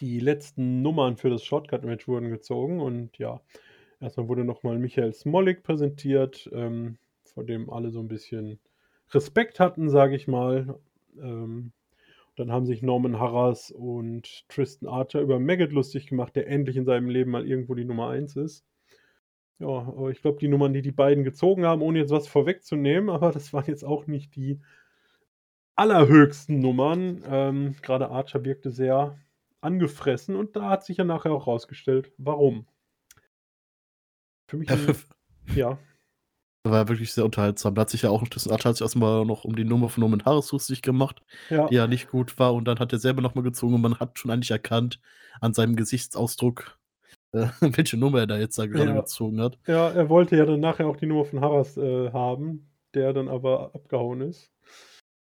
die 0.00 0.18
letzten 0.18 0.82
Nummern 0.82 1.16
für 1.16 1.30
das 1.30 1.44
Shortcut-Match 1.44 2.08
wurden 2.08 2.30
gezogen 2.30 2.80
und 2.80 3.16
ja, 3.18 3.40
erstmal 4.00 4.28
wurde 4.28 4.44
nochmal 4.44 4.78
Michael 4.78 5.12
Smolik 5.12 5.62
präsentiert, 5.62 6.48
ähm, 6.52 6.98
vor 7.24 7.44
dem 7.44 7.70
alle 7.70 7.90
so 7.90 8.00
ein 8.00 8.08
bisschen 8.08 8.58
Respekt 9.10 9.60
hatten, 9.60 9.88
sage 9.90 10.16
ich 10.16 10.26
mal. 10.28 10.78
Ähm, 11.20 11.72
dann 12.36 12.52
haben 12.52 12.66
sich 12.66 12.82
Norman 12.82 13.18
Harras 13.18 13.70
und 13.70 14.46
Tristan 14.48 14.88
Archer 14.88 15.20
über 15.20 15.38
Maggot 15.38 15.72
lustig 15.72 16.06
gemacht, 16.06 16.36
der 16.36 16.48
endlich 16.48 16.76
in 16.76 16.84
seinem 16.84 17.08
Leben 17.08 17.30
mal 17.30 17.46
irgendwo 17.46 17.74
die 17.74 17.84
Nummer 17.84 18.10
1 18.10 18.36
ist. 18.36 18.64
Ja, 19.58 19.68
aber 19.68 20.10
ich 20.10 20.20
glaube, 20.20 20.38
die 20.38 20.48
Nummern, 20.48 20.74
die 20.74 20.82
die 20.82 20.92
beiden 20.92 21.24
gezogen 21.24 21.64
haben, 21.64 21.80
ohne 21.80 21.98
jetzt 21.98 22.10
was 22.10 22.28
vorwegzunehmen, 22.28 23.08
aber 23.10 23.32
das 23.32 23.52
waren 23.52 23.64
jetzt 23.66 23.84
auch 23.84 24.06
nicht 24.06 24.36
die 24.36 24.60
allerhöchsten 25.74 26.58
Nummern. 26.58 27.22
Ähm, 27.26 27.76
Gerade 27.82 28.10
Archer 28.10 28.44
wirkte 28.44 28.70
sehr 28.70 29.18
angefressen 29.62 30.36
und 30.36 30.56
da 30.56 30.70
hat 30.70 30.84
sich 30.84 30.98
ja 30.98 31.04
nachher 31.04 31.32
auch 31.32 31.46
rausgestellt, 31.46 32.12
warum. 32.18 32.66
Für 34.46 34.56
mich, 34.56 34.70
ein, 34.70 34.96
ja. 35.54 35.78
War 36.64 36.88
wirklich 36.88 37.12
sehr 37.12 37.24
unterhaltsam. 37.24 37.74
Da 37.74 37.82
hat 37.82 37.90
sich 37.90 38.02
ja 38.02 38.10
auch 38.10 38.26
das 38.26 38.46
hat 38.46 38.62
sich 38.62 38.80
erstmal 38.80 39.24
noch 39.24 39.44
um 39.44 39.54
die 39.54 39.64
Nummer 39.64 39.88
von 39.88 40.00
Norman 40.00 40.24
Harris 40.24 40.50
lustig 40.50 40.82
gemacht, 40.82 41.22
ja. 41.48 41.68
die 41.68 41.76
ja 41.76 41.86
nicht 41.86 42.10
gut 42.10 42.38
war. 42.38 42.54
Und 42.54 42.66
dann 42.66 42.80
hat 42.80 42.92
er 42.92 42.98
selber 42.98 43.22
nochmal 43.22 43.44
gezogen 43.44 43.74
und 43.74 43.82
man 43.82 44.00
hat 44.00 44.18
schon 44.18 44.30
eigentlich 44.30 44.50
erkannt 44.50 45.00
an 45.40 45.54
seinem 45.54 45.76
Gesichtsausdruck, 45.76 46.78
äh, 47.32 47.46
welche 47.60 47.96
Nummer 47.96 48.20
er 48.20 48.26
da 48.26 48.38
jetzt 48.38 48.58
da 48.58 48.66
gerade 48.66 48.90
ja. 48.90 49.00
gezogen 49.00 49.40
hat. 49.40 49.58
Ja, 49.66 49.90
er 49.90 50.08
wollte 50.08 50.36
ja 50.36 50.44
dann 50.44 50.60
nachher 50.60 50.88
auch 50.88 50.96
die 50.96 51.06
Nummer 51.06 51.24
von 51.24 51.40
Harras 51.40 51.76
äh, 51.76 52.10
haben, 52.12 52.68
der 52.94 53.12
dann 53.12 53.28
aber 53.28 53.74
abgehauen 53.74 54.20
ist. 54.22 54.50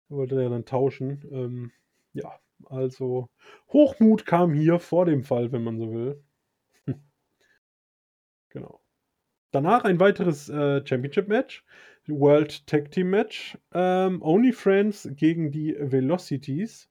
Er 0.09 0.17
wollte 0.17 0.43
ja 0.43 0.49
dann 0.49 0.65
tauschen. 0.65 1.23
Ähm, 1.31 1.73
ja, 2.13 2.33
also 2.67 3.29
Hochmut 3.73 4.27
kam 4.27 4.53
hier 4.53 4.81
vor 4.81 5.07
dem 5.07 5.23
Fall, 5.23 5.53
wenn 5.53 5.63
man 5.63 5.79
so 5.79 5.93
will. 5.93 6.25
genau. 8.49 8.80
Danach 9.51 9.85
ein 9.85 9.99
weiteres 9.99 10.49
äh, 10.49 10.87
Championship-Match. 10.87 11.65
World 12.07 12.67
Tag 12.67 12.91
Team 12.91 13.11
Match. 13.11 13.59
Ähm, 13.73 14.23
Only 14.23 14.53
Friends 14.53 15.09
gegen 15.13 15.51
die 15.51 15.77
Velocities. 15.79 16.89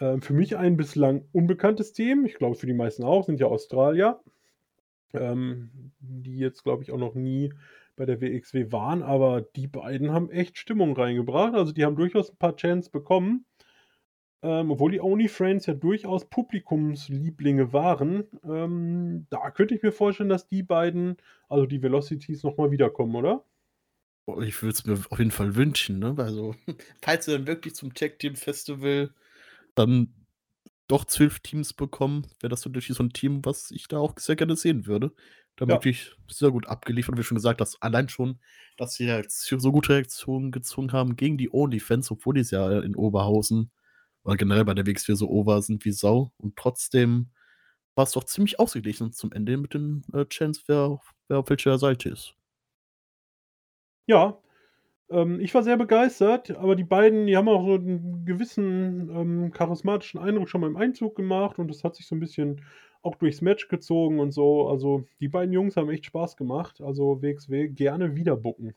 Ähm, 0.00 0.20
für 0.20 0.34
mich 0.34 0.56
ein 0.56 0.76
bislang 0.76 1.24
unbekanntes 1.32 1.92
Team. 1.92 2.24
Ich 2.24 2.34
glaube, 2.34 2.56
für 2.56 2.66
die 2.66 2.74
meisten 2.74 3.04
auch. 3.04 3.24
Sind 3.24 3.40
ja 3.40 3.46
Australier. 3.46 4.20
Ähm, 5.14 5.92
die 6.00 6.38
jetzt, 6.38 6.64
glaube 6.64 6.82
ich, 6.82 6.90
auch 6.90 6.98
noch 6.98 7.14
nie 7.14 7.52
bei 7.96 8.06
der 8.06 8.20
WXW 8.20 8.72
waren. 8.72 9.02
Aber 9.02 9.42
die 9.42 9.68
beiden 9.68 10.12
haben 10.12 10.30
echt 10.30 10.58
Stimmung 10.58 10.96
reingebracht. 10.96 11.54
Also, 11.54 11.72
die 11.72 11.84
haben 11.84 11.96
durchaus 11.96 12.30
ein 12.30 12.38
paar 12.38 12.56
Chance 12.56 12.90
bekommen. 12.90 13.44
Ähm, 14.44 14.72
obwohl 14.72 14.90
die 14.90 15.00
OnlyFriends 15.00 15.66
ja 15.66 15.74
durchaus 15.74 16.28
Publikumslieblinge 16.28 17.72
waren, 17.72 18.24
ähm, 18.44 19.26
da 19.30 19.50
könnte 19.52 19.76
ich 19.76 19.82
mir 19.82 19.92
vorstellen, 19.92 20.28
dass 20.28 20.48
die 20.48 20.64
beiden, 20.64 21.16
also 21.48 21.64
die 21.64 21.80
Velocities, 21.80 22.42
nochmal 22.42 22.72
wiederkommen, 22.72 23.14
oder? 23.14 23.44
Ich 24.42 24.60
würde 24.62 24.74
es 24.74 24.84
mir 24.84 24.94
auf 24.94 25.18
jeden 25.18 25.30
Fall 25.30 25.54
wünschen, 25.54 26.00
ne? 26.00 26.14
Also, 26.18 26.56
falls 27.02 27.26
sie 27.26 27.32
dann 27.32 27.46
wirklich 27.46 27.76
zum 27.76 27.94
Tag 27.94 28.18
Team 28.18 28.34
Festival 28.34 29.14
dann 29.76 30.12
doch 30.88 31.04
zwölf 31.04 31.38
Teams 31.40 31.72
bekommen, 31.72 32.26
wäre 32.40 32.50
das 32.50 32.64
natürlich 32.64 32.88
so 32.88 33.02
ein 33.02 33.12
Team, 33.12 33.44
was 33.44 33.70
ich 33.70 33.86
da 33.86 33.98
auch 33.98 34.14
sehr 34.18 34.36
gerne 34.36 34.56
sehen 34.56 34.86
würde. 34.86 35.12
Da 35.56 35.66
ja. 35.66 35.74
wirklich 35.74 36.12
sehr 36.28 36.50
gut 36.50 36.66
abgeliefert, 36.66 37.16
wie 37.16 37.22
schon 37.22 37.36
gesagt 37.36 37.60
hast. 37.60 37.80
Allein 37.80 38.08
schon, 38.08 38.40
dass 38.76 38.94
sie 38.94 39.22
so 39.38 39.70
gute 39.70 39.94
Reaktionen 39.94 40.50
gezwungen 40.50 40.92
haben 40.92 41.14
gegen 41.14 41.38
die 41.38 41.52
OnlyFans, 41.52 42.10
obwohl 42.10 42.34
die 42.34 42.40
es 42.40 42.50
ja 42.50 42.80
in 42.80 42.96
Oberhausen 42.96 43.70
oder 44.24 44.36
generell 44.36 44.64
bei 44.64 44.74
der 44.74 44.86
WXW 44.86 45.14
so 45.14 45.28
over 45.28 45.62
sind 45.62 45.84
wie 45.84 45.92
Sau. 45.92 46.32
Und 46.36 46.56
trotzdem 46.56 47.30
war 47.94 48.04
es 48.04 48.12
doch 48.12 48.24
ziemlich 48.24 48.58
ausgeglichen 48.58 49.12
zum 49.12 49.32
Ende 49.32 49.56
mit 49.56 49.74
den 49.74 50.02
äh, 50.12 50.24
Chance, 50.26 50.62
wer, 50.66 51.00
wer 51.28 51.38
auf 51.38 51.50
welcher 51.50 51.78
Seite 51.78 52.08
ist. 52.08 52.34
Ja, 54.06 54.38
ähm, 55.10 55.40
ich 55.40 55.54
war 55.54 55.62
sehr 55.62 55.76
begeistert, 55.76 56.50
aber 56.52 56.74
die 56.74 56.84
beiden, 56.84 57.26
die 57.26 57.36
haben 57.36 57.48
auch 57.48 57.66
so 57.66 57.74
einen 57.74 58.24
gewissen 58.24 59.10
ähm, 59.10 59.52
charismatischen 59.52 60.20
Eindruck 60.20 60.48
schon 60.48 60.62
mal 60.62 60.68
im 60.68 60.76
Einzug 60.76 61.14
gemacht 61.14 61.58
und 61.58 61.68
das 61.68 61.84
hat 61.84 61.96
sich 61.96 62.06
so 62.06 62.14
ein 62.14 62.20
bisschen 62.20 62.62
auch 63.02 63.16
durchs 63.16 63.40
Match 63.40 63.68
gezogen 63.68 64.20
und 64.20 64.32
so. 64.32 64.68
Also 64.68 65.06
die 65.20 65.28
beiden 65.28 65.52
Jungs 65.52 65.76
haben 65.76 65.90
echt 65.90 66.06
Spaß 66.06 66.36
gemacht. 66.36 66.80
Also 66.80 67.20
WXW 67.20 67.68
gerne 67.68 68.14
wieder 68.14 68.36
bucken. 68.36 68.74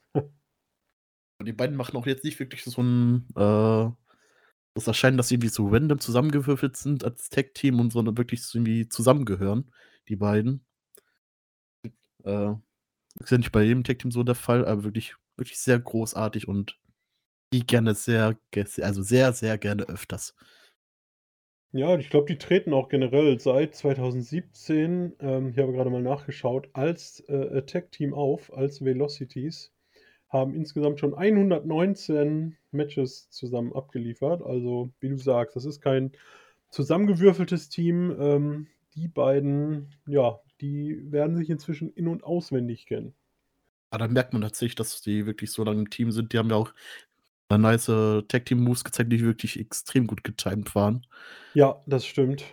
die 1.44 1.54
beiden 1.54 1.76
machen 1.76 1.96
auch 1.96 2.08
jetzt 2.08 2.24
nicht 2.24 2.40
wirklich 2.40 2.64
so 2.64 2.82
ein 2.82 3.28
äh, 3.36 3.92
das 4.76 4.88
erscheint, 4.88 5.18
dass 5.18 5.30
sie 5.30 5.36
irgendwie 5.36 5.50
so 5.50 5.68
random 5.68 6.00
zusammengewürfelt 6.00 6.76
sind 6.76 7.04
als 7.04 7.30
Tag-Team 7.30 7.80
und 7.80 7.92
so 7.94 8.06
wirklich 8.18 8.42
irgendwie 8.54 8.88
zusammengehören, 8.90 9.72
die 10.10 10.18
beiden. 10.18 10.66
Äh, 12.24 12.54
ist 13.20 13.32
ja 13.32 13.38
nicht 13.38 13.54
bei 13.54 13.64
jedem 13.64 13.86
Tag-Team 13.86 14.12
so 14.12 14.24
der 14.24 14.36
Fall, 14.36 14.66
aber 14.66 14.84
wirklich, 14.84 15.16
wirklich 15.38 15.60
sehr 15.60 15.80
großartig 15.80 16.48
und 16.50 16.78
die 17.54 17.66
gerne 17.66 17.96
sehr, 17.96 18.38
also 18.82 19.02
sehr, 19.02 19.32
sehr 19.32 19.58
gerne 19.58 19.84
öfters. 19.84 20.36
Ja, 21.72 21.98
ich 21.98 22.10
glaube, 22.10 22.28
die 22.28 22.38
treten 22.38 22.74
auch 22.74 22.90
generell 22.90 23.40
seit 23.40 23.76
2017, 23.76 25.14
ähm, 25.20 25.50
ich 25.50 25.58
habe 25.58 25.72
gerade 25.72 25.90
mal 25.90 26.02
nachgeschaut, 26.02 26.70
als 26.74 27.22
äh, 27.22 27.64
Tag-Team 27.66 28.14
auf, 28.14 28.52
als 28.54 28.84
Velocities 28.84 29.75
haben 30.36 30.56
insgesamt 30.56 31.00
schon 31.00 31.14
119 31.14 32.58
Matches 32.72 33.30
zusammen 33.30 33.74
abgeliefert. 33.74 34.42
Also, 34.42 34.90
wie 35.00 35.10
du 35.10 35.18
sagst, 35.18 35.56
das 35.56 35.66
ist 35.66 35.82
kein 35.82 36.12
zusammengewürfeltes 36.70 37.70
Team. 37.70 38.16
Ähm, 38.20 38.68
die 38.96 39.08
beiden, 39.08 39.94
ja, 40.08 40.40
die 40.62 41.12
werden 41.12 41.36
sich 41.36 41.50
inzwischen 41.50 41.92
in- 41.94 42.08
und 42.08 42.24
auswendig 42.24 42.86
kennen. 42.86 43.14
Aber 43.90 44.04
ah, 44.04 44.08
da 44.08 44.14
merkt 44.14 44.34
man 44.34 44.42
tatsächlich, 44.42 44.76
dass 44.76 45.02
die 45.02 45.26
wirklich 45.26 45.52
so 45.52 45.64
lange 45.64 45.80
im 45.80 45.90
Team 45.90 46.12
sind. 46.12 46.34
Die 46.34 46.38
haben 46.38 46.50
ja 46.50 46.58
auch 46.58 46.74
nice 47.50 47.86
Tag-Team-Moves 47.86 48.84
gezeigt, 48.84 49.12
die 49.12 49.22
wirklich 49.22 49.60
extrem 49.60 50.08
gut 50.08 50.24
getimed 50.24 50.76
waren. 50.76 51.06
Ja, 51.54 51.82
das 51.86 52.06
stimmt. 52.06 52.44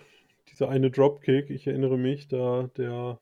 Dieser 0.50 0.68
eine 0.68 0.90
Dropkick, 0.90 1.50
ich 1.50 1.66
erinnere 1.66 1.98
mich, 1.98 2.28
da 2.28 2.70
der 2.76 3.18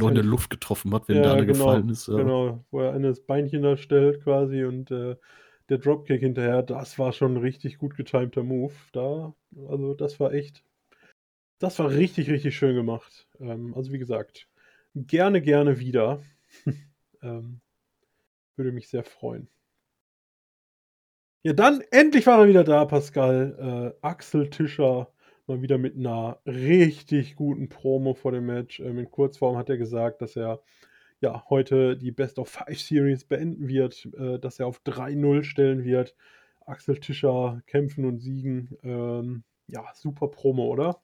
noch 0.00 0.08
in 0.08 0.14
der 0.14 0.24
Luft 0.24 0.50
getroffen 0.50 0.94
hat, 0.94 1.08
wenn 1.08 1.16
ja, 1.16 1.22
der 1.22 1.32
eine 1.32 1.46
genau, 1.46 1.58
gefallen 1.66 1.88
ist. 1.88 2.08
Ja. 2.08 2.16
Genau, 2.16 2.64
wo 2.70 2.80
er 2.80 2.98
das 2.98 3.20
Beinchen 3.20 3.62
da 3.62 3.76
stellt 3.76 4.22
quasi 4.22 4.64
und 4.64 4.90
äh, 4.90 5.16
der 5.68 5.78
Dropkick 5.78 6.20
hinterher, 6.20 6.62
das 6.62 6.98
war 6.98 7.12
schon 7.12 7.34
ein 7.34 7.42
richtig 7.42 7.78
gut 7.78 7.96
getimter 7.96 8.42
Move. 8.42 8.74
Da, 8.92 9.34
also 9.68 9.94
das 9.94 10.18
war 10.20 10.32
echt, 10.32 10.64
das 11.58 11.78
war 11.78 11.90
richtig, 11.90 12.30
richtig 12.30 12.56
schön 12.56 12.74
gemacht. 12.74 13.28
Ähm, 13.40 13.74
also 13.74 13.92
wie 13.92 13.98
gesagt, 13.98 14.48
gerne, 14.94 15.40
gerne 15.40 15.78
wieder. 15.78 16.22
ähm, 17.22 17.60
würde 18.56 18.72
mich 18.72 18.88
sehr 18.88 19.04
freuen. 19.04 19.48
Ja, 21.44 21.52
dann 21.52 21.82
endlich 21.90 22.26
war 22.26 22.40
er 22.40 22.48
wieder 22.48 22.64
da, 22.64 22.84
Pascal. 22.84 23.94
Äh, 24.02 24.06
Axel 24.06 24.48
Tischer 24.48 25.12
mal 25.46 25.62
wieder 25.62 25.78
mit 25.78 25.96
einer 25.96 26.40
richtig 26.46 27.36
guten 27.36 27.68
Promo 27.68 28.14
vor 28.14 28.32
dem 28.32 28.46
Match. 28.46 28.80
Ähm, 28.80 28.98
in 28.98 29.10
Kurzform 29.10 29.56
hat 29.56 29.68
er 29.70 29.78
gesagt, 29.78 30.22
dass 30.22 30.36
er 30.36 30.62
ja 31.20 31.44
heute 31.48 31.96
die 31.96 32.12
Best 32.12 32.38
of 32.38 32.48
Five 32.48 32.80
Series 32.80 33.24
beenden 33.24 33.68
wird, 33.68 34.08
äh, 34.16 34.38
dass 34.38 34.58
er 34.58 34.66
auf 34.66 34.80
3-0 34.84 35.44
stellen 35.44 35.84
wird. 35.84 36.14
Axel 36.66 36.98
Tischer 36.98 37.62
kämpfen 37.66 38.04
und 38.04 38.18
siegen. 38.18 38.76
Ähm, 38.82 39.44
ja, 39.66 39.84
super 39.94 40.28
Promo, 40.28 40.66
oder? 40.66 41.02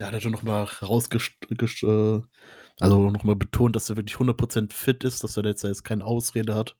Ja, 0.00 0.10
hat 0.10 0.22
schon 0.22 0.32
nochmal 0.32 0.64
rausgestellt, 0.64 1.82
äh, 1.82 2.22
also 2.80 3.10
nochmal 3.10 3.36
betont, 3.36 3.76
dass 3.76 3.90
er 3.90 3.96
wirklich 3.96 4.16
100% 4.16 4.72
fit 4.72 5.04
ist, 5.04 5.22
dass 5.22 5.36
er 5.36 5.44
jetzt, 5.44 5.62
jetzt 5.62 5.84
keine 5.84 6.06
Ausrede 6.06 6.54
hat, 6.54 6.76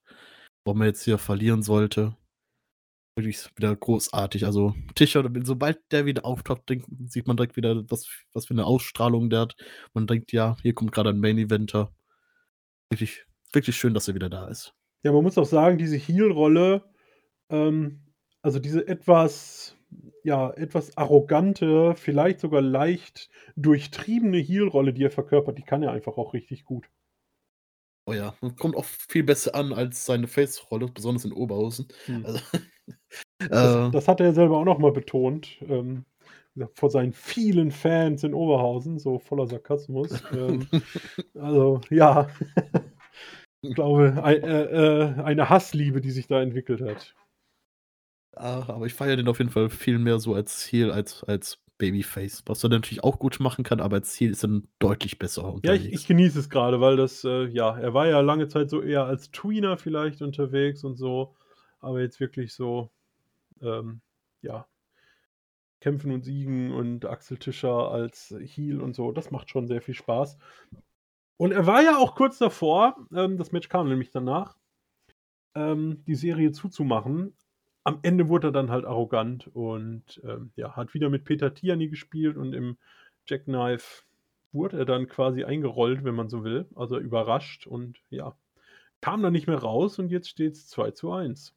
warum 0.65 0.81
er 0.81 0.89
jetzt 0.89 1.05
hier 1.05 1.19
verlieren 1.19 1.63
sollte. 1.63 2.17
Wirklich 3.17 3.49
wieder 3.57 3.75
großartig. 3.75 4.47
Also, 4.47 4.75
Tischer, 4.95 5.29
sobald 5.43 5.81
der 5.91 6.07
wieder 6.07 6.25
auftaucht, 6.25 6.69
denkt 6.69 6.87
sieht 7.09 7.27
man 7.27 7.37
direkt 7.37 7.57
wieder, 7.57 7.83
was 7.91 8.07
was 8.33 8.47
für 8.47 8.55
'ne 8.55 8.65
Ausstrahlung 8.65 9.31
der 9.31 9.41
hat. 9.41 9.57
Man 9.95 10.07
denkt: 10.07 10.33
„Ja, 10.33 10.57
hier 10.63 10.75
kommt 10.75 10.93
grade 10.93 11.11
ein 11.11 11.19
Main 11.21 11.37
Eventer.“ 11.39 11.93
Wirklich 12.91 13.25
wirklich 13.53 13.77
schön, 13.77 13.95
dass 13.95 14.09
er 14.09 14.15
wieder 14.15 14.29
da 14.31 14.49
ist. 14.49 14.73
Ja, 15.05 15.13
man 15.13 15.23
muss 15.23 15.39
auch 15.39 15.47
sagen, 15.47 15.79
diese 15.79 15.97
Heel-Rolle, 15.97 16.85
ähm 17.51 18.03
also, 18.43 18.59
diese 18.61 18.89
etwas 18.89 19.77
ja, 20.25 20.51
etwas 20.53 20.97
arrogante, 20.99 21.95
vielleicht 21.97 22.41
sogar 22.41 22.63
leicht 22.63 23.31
durchtriebene 23.57 24.39
Heel-Rolle, 24.39 24.93
die 24.95 25.05
er 25.05 25.11
verkörpert, 25.13 25.59
die 25.59 25.63
kann 25.65 25.83
er 25.83 25.93
einfach 25.93 26.19
auch 26.19 26.35
richtig 26.35 26.65
gut. 26.65 26.89
Oh 28.09 28.13
ja, 28.15 28.35
und 28.41 28.59
kommt 28.59 28.77
auch 28.77 28.85
viel 28.85 29.23
besser 29.25 29.55
an 29.55 29.73
als 29.73 30.07
seine 30.07 30.27
Face-Rolle, 30.27 30.87
besonders 30.89 31.25
in 31.25 31.33
Oberhausen. 31.33 31.89
Mhm. 32.09 32.25
Also, 32.25 32.41
Das 33.39 33.77
äh 33.77 33.91
das 33.91 34.09
hat 34.09 34.21
er 34.21 34.33
selber 34.33 34.59
auch 34.59 34.65
noch 34.65 34.79
mal 34.79 34.93
betont, 34.93 35.59
ähm, 35.69 36.05
vor 36.75 36.91
seinen 36.91 37.13
vielen 37.13 37.71
Fans 37.71 38.25
in 38.25 38.35
Oberhausen, 38.35 38.99
so 38.99 39.19
voller 39.19 39.47
Sarkasmus. 39.47 40.23
Ähm, 40.33 40.67
also, 41.35 41.81
ja. 41.91 42.29
Ich 43.63 43.75
glaube, 43.75 44.23
ei 44.23 44.35
äh, 44.37 44.63
äh, 45.13 45.23
eine 45.23 45.49
Hassliebe, 45.51 46.01
die 46.01 46.11
sich 46.11 46.27
da 46.27 46.41
entwickelt 46.43 46.81
hat. 46.83 47.15
Ah, 48.37 48.65
aber 48.69 48.87
ich 48.87 48.95
feiere 48.95 49.17
den 49.17 49.29
auf 49.29 49.39
jeden 49.39 49.51
Fall 49.51 49.69
viel 49.71 49.99
mehr 49.99 50.19
so 50.19 50.35
als 50.35 50.65
Heel 50.71 50.91
als 50.93 51.25
als 51.25 51.59
Babyface, 51.79 52.43
was 52.47 52.63
er 52.63 52.71
natürlich 52.71 53.03
auch 53.05 53.19
gut 53.19 53.41
machen 53.41 53.65
kann, 53.65 53.81
aber 53.81 53.97
als 53.97 54.19
Heel 54.19 54.31
ist 54.31 54.45
er 54.45 54.49
dann 54.49 54.69
deutlich 54.79 55.19
besser 55.19 55.43
Ja, 55.63 55.75
ich 55.75 55.93
ich 55.93 56.07
unterwegs. 56.07 56.07
genieße 56.07 56.39
es 56.39 56.51
grade, 56.51 56.81
weil 56.81 56.97
das, 56.97 57.25
äh 57.25 57.47
ja, 57.49 57.79
er 57.79 57.93
war 57.95 58.07
ja 58.07 58.21
lange 58.21 58.49
Zeit 58.49 58.71
so 58.71 58.83
eher 58.83 59.05
als 59.05 59.31
Tweener 59.31 59.77
vielleicht 59.77 60.23
unterwegs 60.23 60.85
und 60.85 60.97
so, 60.97 61.35
aber 61.81 62.01
jetzt 62.01 62.21
wirklich 62.21 62.55
so, 62.55 62.91
ähm, 63.63 64.01
ja, 64.43 64.67
Kämpfen 65.81 66.13
und 66.13 66.25
Siegen 66.25 66.73
und 66.73 67.07
Axel 67.07 67.39
Tischer 67.39 67.91
als 67.91 68.35
Heal 68.39 68.81
und 68.81 68.95
so, 68.95 69.13
das 69.13 69.31
macht 69.31 69.51
schon 69.51 69.67
sehr 69.67 69.81
viel 69.81 69.95
Spaß. 69.95 70.39
Und 71.39 71.53
er 71.53 71.67
war 71.67 71.83
ja 71.83 71.97
auch 71.97 72.15
kurz 72.15 72.39
davor, 72.39 72.97
ähm, 73.15 73.39
das 73.39 73.51
Match 73.53 73.69
kam 73.69 73.89
nämlich 73.89 74.11
danach, 74.11 74.59
ähm, 75.55 76.05
die 76.07 76.15
Serie 76.15 76.53
zuzumachen. 76.53 77.35
Am 77.83 78.01
Ende 78.03 78.29
wurde 78.29 78.49
er 78.49 78.53
dann 78.53 78.71
halt 78.71 78.85
arrogant 78.85 79.49
und 79.55 80.21
ähm, 80.23 80.53
ja, 80.57 80.77
hat 80.77 80.93
wieder 80.93 81.09
mit 81.09 81.25
Peter 81.25 81.55
Tiani 81.55 81.89
gespielt 81.89 82.37
und 82.37 82.53
im 82.53 82.77
Jackknife 83.27 84.05
wurde 84.53 84.79
er 84.79 84.85
dann 84.85 85.07
quasi 85.07 85.45
eingerollt, 85.45 86.05
wenn 86.05 86.15
man 86.15 86.29
so 86.29 86.45
will. 86.45 86.69
Also 86.75 86.99
überrascht 86.99 87.67
und 87.67 88.03
ja, 88.11 88.37
kam 89.01 89.23
dann 89.23 89.33
nicht 89.33 89.47
mehr 89.47 89.59
raus 89.59 89.99
und 89.99 90.11
jetzt 90.11 90.29
steht 90.29 90.53
es 90.53 90.69
2 90.69 90.91
zu 90.91 91.13
1 91.13 91.55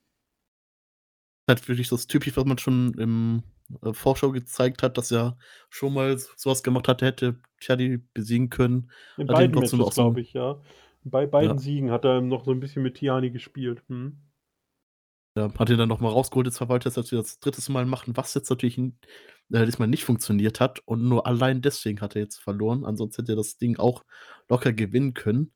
natürlich 1.48 1.88
halt 1.88 2.00
das 2.00 2.08
typisch, 2.08 2.36
was 2.38 2.46
man 2.46 2.58
schon 2.58 2.94
im 2.96 3.44
äh, 3.82 3.94
Vorschau 3.94 4.32
gezeigt 4.32 4.84
hat, 4.84 4.98
dass 4.98 5.12
er 5.12 5.38
schon 5.70 5.94
mal 5.94 6.18
sowas 6.18 6.64
gemacht 6.64 6.88
hat, 6.88 7.02
er 7.02 7.10
hätte 7.10 7.40
Chadi 7.60 8.02
besiegen 8.14 8.50
können. 8.50 8.92
In 9.18 9.28
hat 9.28 9.36
beiden 9.36 9.56
Matches, 9.56 9.94
glaube 9.94 10.22
ich, 10.22 10.34
ja. 10.34 10.62
Bei 11.04 11.26
beiden 11.26 11.58
ja. 11.58 11.58
Siegen 11.58 11.92
hat 11.92 12.06
er 12.06 12.22
noch 12.22 12.46
so 12.46 12.52
ein 12.52 12.60
bisschen 12.60 12.84
mit 12.84 12.96
Tiani 12.96 13.30
gespielt. 13.30 13.84
Hm. 13.90 14.18
Ja, 15.36 15.52
hat 15.58 15.70
er 15.70 15.78
dann 15.78 15.90
nochmal 15.90 16.12
rausgeholt, 16.12 16.46
jetzt 16.46 16.60
verwaltet 16.60 16.96
er 16.96 17.02
das 17.02 17.10
das 17.10 17.40
drittes 17.40 17.68
Mal 17.68 17.86
machen, 17.86 18.16
was 18.16 18.36
jetzt 18.36 18.50
natürlich 18.50 18.78
äh, 18.78 18.92
diesmal 19.66 19.88
nicht 19.88 20.06
funktioniert 20.06 20.60
hat 20.60 20.82
und 20.86 21.04
nur 21.04 21.26
allein 21.26 21.62
deswegen 21.62 22.02
hat 22.02 22.16
er 22.16 22.22
jetzt 22.22 22.38
verloren. 22.38 22.86
Ansonsten 22.86 23.24
hätte 23.24 23.34
er 23.34 23.38
das 23.38 23.58
Ding 23.58 23.78
auch 23.78 24.04
locker 24.48 24.74
gewinnen 24.74 25.14
können. 25.14 25.52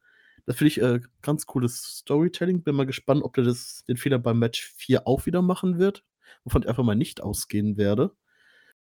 Das 0.48 0.56
finde 0.56 0.70
ich, 0.70 0.82
äh, 0.82 1.01
ganz 1.22 1.46
cooles 1.46 1.84
Storytelling. 2.00 2.63
Bin 2.63 2.74
mal 2.75 2.86
gespannt, 2.86 3.22
ob 3.24 3.34
der 3.34 3.44
das 3.44 3.84
den 3.84 3.98
Fehler 3.98 4.18
beim 4.18 4.39
Match 4.39 4.63
4 4.77 5.06
auch 5.06 5.25
wieder 5.25 5.42
machen 5.42 5.77
wird, 5.77 6.05
wovon 6.46 6.62
ich 6.64 6.70
einfach 6.70 6.86
mal 6.86 6.96
nicht 6.96 7.22
ausgehen 7.22 7.75
werde. 7.75 8.16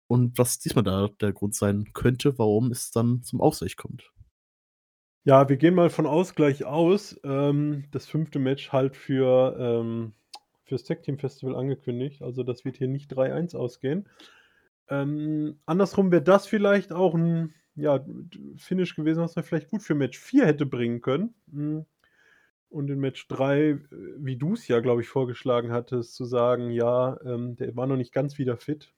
Und 0.07 0.37
was 0.37 0.59
diesmal 0.59 0.83
da 0.83 1.09
der 1.21 1.33
Grund 1.33 1.55
sein 1.55 1.91
könnte, 1.93 2.37
warum 2.39 2.71
es 2.71 2.91
dann 2.91 3.23
zum 3.23 3.41
Ausgleich 3.41 3.77
kommt. 3.77 4.11
Ja, 5.27 5.49
wir 5.49 5.57
gehen 5.57 5.73
mal 5.73 5.89
von 5.89 6.05
Ausgleich 6.05 6.65
aus. 6.65 7.19
Ähm, 7.23 7.85
das 7.91 8.05
5. 8.05 8.37
Match 8.37 8.71
halt 8.71 8.95
für, 8.95 9.57
ähm 9.59 10.13
fürs 10.67 10.83
Tag 10.83 11.01
Team 11.03 11.17
Festival 11.19 11.55
angekündigt. 11.55 12.21
Also, 12.23 12.43
das 12.43 12.63
wird 12.65 12.77
hier 12.77 12.87
nicht 12.87 13.07
3:1 13.09 13.55
ausgehen. 13.55 14.07
Ähm, 14.89 15.59
andersrum 15.65 16.11
wäre 16.11 16.23
das 16.23 16.47
vielleicht 16.47 16.93
auch 16.93 17.15
'n, 17.15 17.53
ja, 17.75 18.05
Finish 18.57 18.95
gewesen, 18.95 19.21
was 19.23 19.35
man 19.35 19.45
vielleicht 19.45 19.69
gut 19.69 19.83
für 19.83 19.95
Match 19.95 20.17
4 20.19 20.45
hätte 20.45 20.65
bringen 20.65 21.01
können. 21.01 21.35
Hm, 21.51 21.85
und 22.69 22.89
in 22.91 22.99
Match 22.99 23.27
3, 23.29 23.71
äh, 23.71 23.79
wie 24.19 24.37
du's 24.37 24.67
ja, 24.67 24.79
glaube 24.81 25.01
ich, 25.01 25.09
vorgeschlagen 25.09 25.71
hattest, 25.73 26.15
zu 26.15 26.25
sagen: 26.25 26.71
„Ja, 26.71 27.19
ähm, 27.25 27.55
der 27.57 27.75
war 27.77 27.87
noch 27.87 27.97
nicht 27.97 28.13
ganz 28.13 28.37
wieder 28.39 28.57
fit.“ 28.57 28.93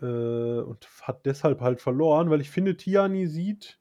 Äh, 0.00 0.60
und 0.60 0.86
hat 1.02 1.24
deshalb 1.26 1.60
halt 1.60 1.80
verloren, 1.80 2.30
weil 2.30 2.40
ich 2.40 2.50
finde, 2.50 2.76
Tiani 2.76 3.26
sieht 3.26 3.78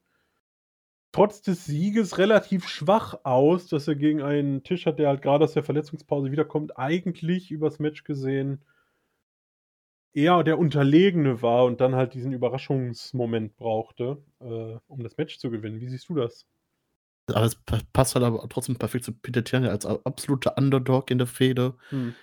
trotz 1.13 1.41
des 1.41 1.65
Sieges 1.65 2.17
relativ 2.17 2.67
schwach 2.67 3.19
aus, 3.23 3.67
dass 3.67 3.87
er 3.87 3.95
gegen 3.95 4.21
einen 4.21 4.63
Tischer, 4.63 4.91
der 4.91 5.09
halt 5.09 5.21
grade 5.21 5.43
aus 5.45 5.53
der 5.53 5.63
Verletzungspause 5.63 6.31
wiederkommt, 6.31 6.77
eigentlich 6.77 7.51
übers 7.51 7.79
Match 7.79 8.03
gesehen 8.03 8.63
eher 10.13 10.43
der 10.43 10.59
Unterlegene 10.59 11.41
war 11.41 11.65
und 11.65 11.81
dann 11.81 11.95
halt 11.95 12.13
diesen 12.13 12.33
Überraschungsmoment 12.33 13.55
brauchte, 13.57 14.23
äh, 14.39 14.77
um 14.87 15.03
das 15.03 15.17
Match 15.17 15.39
zu 15.39 15.49
gewinnen. 15.51 15.79
Wie 15.81 15.89
siehst 15.89 16.09
du 16.09 16.15
das? 16.15 16.43
Alles 17.31 17.55
pa 17.55 17.79
passt 17.93 18.15
halt 18.15 18.25
aber 18.25 18.45
trotzdem 18.49 18.75
perfekt 18.77 19.05
zu 19.05 19.13
Peter 19.13 19.43
Tiani 19.43 19.67
als 19.69 19.85
absoluter 19.85 20.57
Underdog 20.57 21.09
in 21.09 21.17
der 21.19 21.27
Fehde. 21.27 21.75
Mhm. 21.91 22.13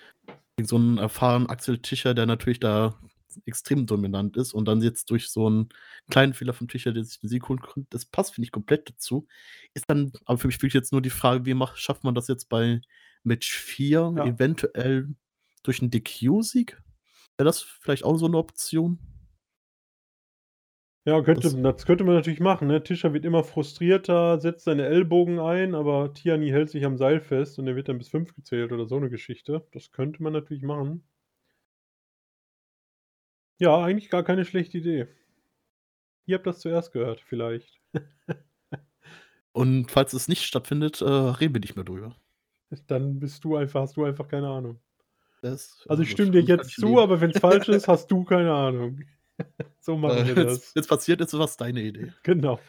Gegen 0.57 0.67
so 0.67 0.77
'n 0.77 0.97
erfahrenen 0.97 1.47
Axel 1.49 1.77
Tischer, 1.79 2.13
der 2.13 2.25
natürlich 2.25 2.59
da 2.59 2.99
extrem 3.45 3.85
dominant 3.85 4.35
ist 4.35 4.53
und 4.53 4.65
dann 4.67 4.81
jetzt 4.81 5.09
durch 5.09 5.29
so 5.29 5.47
'n 5.47 5.69
kleinen 6.09 6.33
Fehler 6.33 6.53
vom 6.53 6.67
Tischer, 6.67 6.91
der 6.93 7.03
sich 7.05 7.19
den 7.19 7.29
Sieg 7.29 7.47
holen 7.47 7.61
konnte, 7.61 7.87
das 7.89 8.05
passt, 8.05 8.35
finde 8.35 8.45
ich, 8.47 8.51
komplett 8.51 8.89
dazu. 8.89 9.27
Ist 9.73 9.85
dann 9.89 10.11
aber 10.25 10.37
für 10.37 10.47
mich 10.47 10.57
wirklich 10.57 10.73
jetzt 10.73 10.91
nur 10.91 11.01
die 11.01 11.09
Frage, 11.09 11.45
wie 11.45 11.53
macht 11.53 11.79
schafft 11.79 12.03
man 12.03 12.15
das 12.15 12.27
jetzt 12.27 12.49
bei 12.49 12.81
Match 13.23 13.51
4 13.53 14.13
Ja. 14.15 14.31
eventuell 14.31 15.15
durch 15.63 15.81
'n 15.81 15.89
DQ-Sieg? 15.91 16.81
Wäre 17.41 17.47
das 17.49 17.63
vielleicht 17.63 18.03
auch 18.03 18.17
so 18.17 18.27
'ne 18.27 18.37
Option? 18.37 18.99
Ja, 21.07 21.19
könnte 21.23 21.49
Das 21.49 21.59
das 21.63 21.85
könnte 21.87 22.03
man 22.03 22.13
natürlich 22.15 22.39
machen, 22.39 22.67
ne? 22.67 22.83
Tischer 22.83 23.11
wird 23.13 23.25
immer 23.25 23.43
frustrierter, 23.43 24.39
setzt 24.39 24.65
seine 24.65 24.85
Ellbogen 24.85 25.39
ein, 25.39 25.73
aber 25.73 26.13
Tiani 26.13 26.49
hält 26.49 26.69
sich 26.69 26.85
am 26.85 26.95
Seil 26.97 27.21
fest 27.21 27.57
und 27.57 27.65
er 27.67 27.75
wird 27.75 27.89
dann 27.89 27.97
bis 27.97 28.09
5 28.09 28.35
gezählt 28.35 28.71
oder 28.71 28.85
so 28.85 28.99
'ne 28.99 29.09
Geschichte. 29.09 29.65
Das 29.73 29.91
könnte 29.91 30.21
man 30.21 30.33
natürlich 30.33 30.61
machen. 30.63 31.03
Ja, 33.59 33.77
eigentlich 33.83 34.09
gar 34.09 34.23
keine 34.23 34.43
schlechte 34.43 34.77
Idee. 34.79 35.07
Ihr 36.27 36.35
habt 36.37 36.47
das 36.47 36.59
zuerst 36.59 36.91
gehört, 36.93 37.21
vielleicht. 37.21 37.79
Und 39.55 39.91
falls 39.91 40.13
es 40.13 40.27
nicht 40.27 40.43
stattfindet, 40.45 41.01
äh, 41.01 41.05
reden 41.05 41.53
wir 41.55 41.59
nicht 41.61 41.75
mehr 41.75 41.85
drüber. 41.85 42.15
Dann 42.87 43.19
bist 43.19 43.43
du 43.43 43.55
einfach 43.57 43.81
hast 43.81 43.97
du 43.97 44.03
einfach 44.05 44.27
keine 44.27 44.47
Ahnung. 44.49 44.79
Das 45.41 45.83
Also, 45.89 46.03
ich 46.03 46.11
stimme 46.11 46.31
dir 46.31 46.41
jetzt 46.41 46.71
zu, 46.75 46.87
leben. 46.87 46.99
aber 46.99 47.19
wenn's 47.21 47.39
falsch 47.39 47.67
ist, 47.69 47.87
hast 47.87 48.09
du 48.11 48.23
keine 48.23 48.53
Ahnung. 48.53 49.01
So 49.79 49.97
machen 49.97 50.17
wir 50.27 50.33
Äh, 50.33 50.35
wenn's 50.35 50.59
das. 50.61 50.75
wenn's 50.75 50.87
passiert 50.87 51.19
ist, 51.21 51.33
war's 51.37 51.57
deine 51.57 51.81
Idee. 51.81 52.13
Genau. 52.23 52.59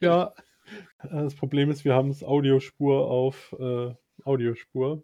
Ja, 0.00 0.32
äh, 1.02 1.08
das 1.08 1.34
Problem 1.34 1.70
ist, 1.70 1.84
wir 1.84 1.94
haben's 1.94 2.24
Audiospur 2.24 3.06
auf, 3.10 3.54
äh, 3.58 3.94
Audiospur. 4.24 5.02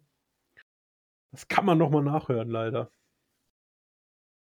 Das 1.32 1.46
kann 1.48 1.66
man 1.66 1.76
noch 1.76 1.90
mal 1.90 2.02
nachhören, 2.02 2.48
leider. 2.48 2.90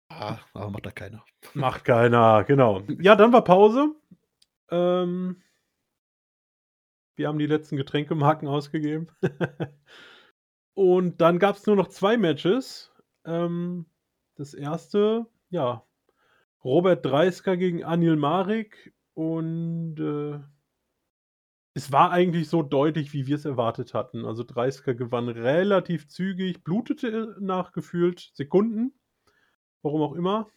Ah, 0.08 0.38
aber 0.54 0.70
macht 0.70 0.86
ja 0.86 0.90
keiner. 0.92 1.24
Macht 1.54 1.84
keiner, 1.84 2.42
genau. 2.44 2.82
Ja, 3.00 3.14
dann 3.14 3.32
war 3.32 3.44
Pause. 3.44 3.94
Ähm 4.70 5.40
wir 7.14 7.28
haben 7.28 7.38
die 7.38 7.46
letzten 7.46 7.76
Getränkemarken 7.76 8.48
ausgegeben. 8.48 9.06
Und 10.76 11.20
dann 11.20 11.38
gab's 11.38 11.66
nur 11.66 11.76
noch 11.76 11.88
2 11.88 12.16
Matches. 12.16 12.90
Ähm, 13.24 13.86
das 14.36 14.54
1., 14.54 15.28
ja, 15.50 15.84
Robert 16.64 17.04
Dreisker 17.06 17.56
gegen 17.56 17.84
Anil 17.84 18.16
Marik 18.16 18.94
und, 19.14 19.98
äh 20.00 20.40
es 21.74 21.90
war 21.90 22.10
eigentlich 22.10 22.48
so 22.48 22.62
deutlich, 22.62 23.12
wie 23.14 23.26
wir's 23.26 23.44
erwartet 23.46 23.94
hatten. 23.94 24.24
Also, 24.26 24.44
Dreisker 24.44 24.94
gewann 24.94 25.28
relativ 25.28 26.06
zügig, 26.08 26.62
blutete 26.64 27.36
nach 27.40 27.72
gefühlt 27.72 28.30
Sekunden, 28.34 28.92
warum 29.82 30.02
auch 30.02 30.14
immer. 30.14 30.48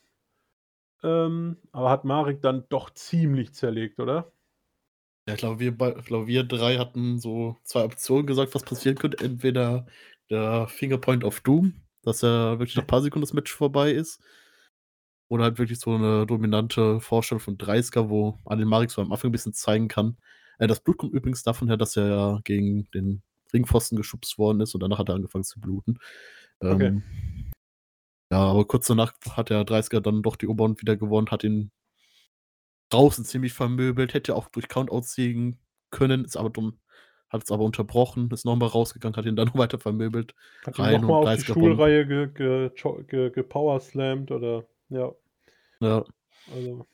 Ähm, 1.04 1.58
aber 1.72 1.90
hat 1.90 2.04
Marik 2.06 2.42
dann 2.42 2.66
doch 2.70 2.90
ziemlich 2.90 3.54
zerlegt, 3.54 4.00
oder? 4.00 4.32
Ja, 5.28 5.34
ich 5.34 5.40
glaube, 5.40 5.60
wir 5.60 5.72
glaube, 5.72 6.28
wir 6.28 6.44
3 6.44 6.78
hatten 6.78 7.18
so 7.20 7.58
2 7.64 7.84
Optionen 7.84 8.28
gesagt, 8.28 8.54
was 8.54 8.64
passieren 8.64 8.96
könnte. 8.98 9.24
Entweder 9.24 9.88
der 10.30 10.68
Finger 10.68 11.00
Point 11.00 11.24
of 11.24 11.42
Doom, 11.42 11.74
dass 12.04 12.22
er 12.24 12.60
wirklich 12.60 12.76
nach 12.76 12.86
paar 12.86 13.02
Sekunden 13.02 13.22
das 13.26 13.34
Match 13.34 13.52
vorbei 13.52 13.92
ist. 13.92 14.20
Oder 15.32 15.46
halt 15.46 15.58
wirklich 15.58 15.80
so 15.80 15.98
'ne 15.98 16.26
dominante 16.28 17.00
Vorstellung 17.02 17.40
von 17.42 17.58
Dreisker, 17.58 18.10
wo 18.10 18.38
Anil 18.46 18.66
Marik 18.66 18.92
so 18.92 19.02
am 19.02 19.12
Anfang 19.12 19.30
'n 19.30 19.32
bisschen 19.32 19.54
zeigen 19.54 19.88
kann 19.88 20.18
äh, 20.60 20.68
das 20.68 20.80
Blut 20.80 20.98
kommt 20.98 21.14
übrigens 21.14 21.44
davon 21.44 21.68
her, 21.68 21.76
dass 21.78 21.98
er 21.98 22.08
ja 22.08 22.40
gegen 22.46 22.90
den 22.92 23.22
Ringpfosten 23.54 23.98
geschubst 23.98 24.38
worden 24.38 24.62
ist 24.62 24.74
und 24.74 24.82
danach 24.82 25.00
hat 25.00 25.10
er 25.10 25.16
angefangen 25.16 25.44
zu 25.44 25.60
bluten. 25.60 25.98
Okay. 26.70 26.92
Ähm, 26.92 27.04
ja, 28.32 28.40
aber 28.40 28.66
kurz 28.68 28.88
danach 28.88 29.14
hat 29.32 29.50
der 29.52 29.66
30er 29.66 30.02
dann 30.02 30.24
doch 30.24 30.36
die 30.38 30.48
Oberhand 30.48 30.82
wieder 30.82 30.98
gewonnen, 30.98 31.32
hat 31.32 31.44
ihn 31.46 31.72
draußen 32.96 33.26
ziemlich 33.26 33.54
vermöbelt, 33.54 34.14
hätte 34.14 34.36
auch 34.36 34.50
durch 34.50 34.68
Countout 34.68 35.02
siegen 35.04 35.60
können, 35.92 36.26
ist 36.26 36.38
aber 36.38 36.50
dumm 36.50 36.80
hat 37.30 37.44
es 37.44 37.52
aber 37.52 37.64
unterbrochen, 37.64 38.30
ist 38.32 38.46
noch 38.46 38.56
mal 38.56 38.68
rausgegangen, 38.68 39.16
hat 39.18 39.26
ihn 39.26 39.36
dann 39.36 39.48
noch 39.54 39.58
weiter 39.58 39.80
vermöbelt, 39.80 40.34
Hat 40.66 40.78
ihn 40.78 40.86
rein 40.86 41.02
noch 41.02 41.10
mal 41.10 41.20
und 41.20 41.28
auf 41.28 41.36
die 41.36 41.42
30er 41.42 41.54
Bomb. 41.54 41.66
Stuhlreihe 41.66 42.08
ge 42.08 42.28
ge 42.28 43.04
ge 43.08 43.30
gepowerslammt 43.32 44.32
oder 44.32 44.66
ja. 44.90 45.14
Ja. 45.82 46.04
Also, 46.54 46.86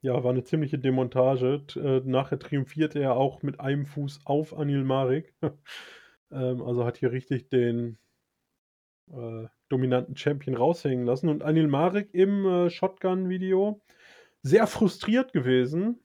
ja, 0.00 0.22
war 0.24 0.32
'ne 0.32 0.44
ziemliche 0.44 0.78
Demontage. 0.78 1.62
Äh, 1.76 2.00
nachher 2.04 2.38
triumphierte 2.38 3.00
er 3.00 3.16
auch 3.16 3.42
mit 3.42 3.60
einem 3.60 3.86
Fuß 3.86 4.20
auf 4.24 4.56
Anil 4.56 4.84
Marik. 4.84 5.34
Ähm, 6.30 6.60
also, 6.60 6.84
hat 6.84 6.98
hier 6.98 7.10
richtig 7.10 7.48
den 7.48 7.96
äh, 9.10 9.46
dominanten 9.70 10.14
Champion 10.14 10.56
raushängen 10.56 11.06
lassen 11.06 11.30
und 11.30 11.42
Anil 11.42 11.68
Marik 11.68 12.12
im, 12.12 12.44
äh, 12.44 12.68
Shotgun-Video 12.68 13.80
sehr 14.42 14.66
frustriert 14.66 15.32
gewesen. 15.32 16.00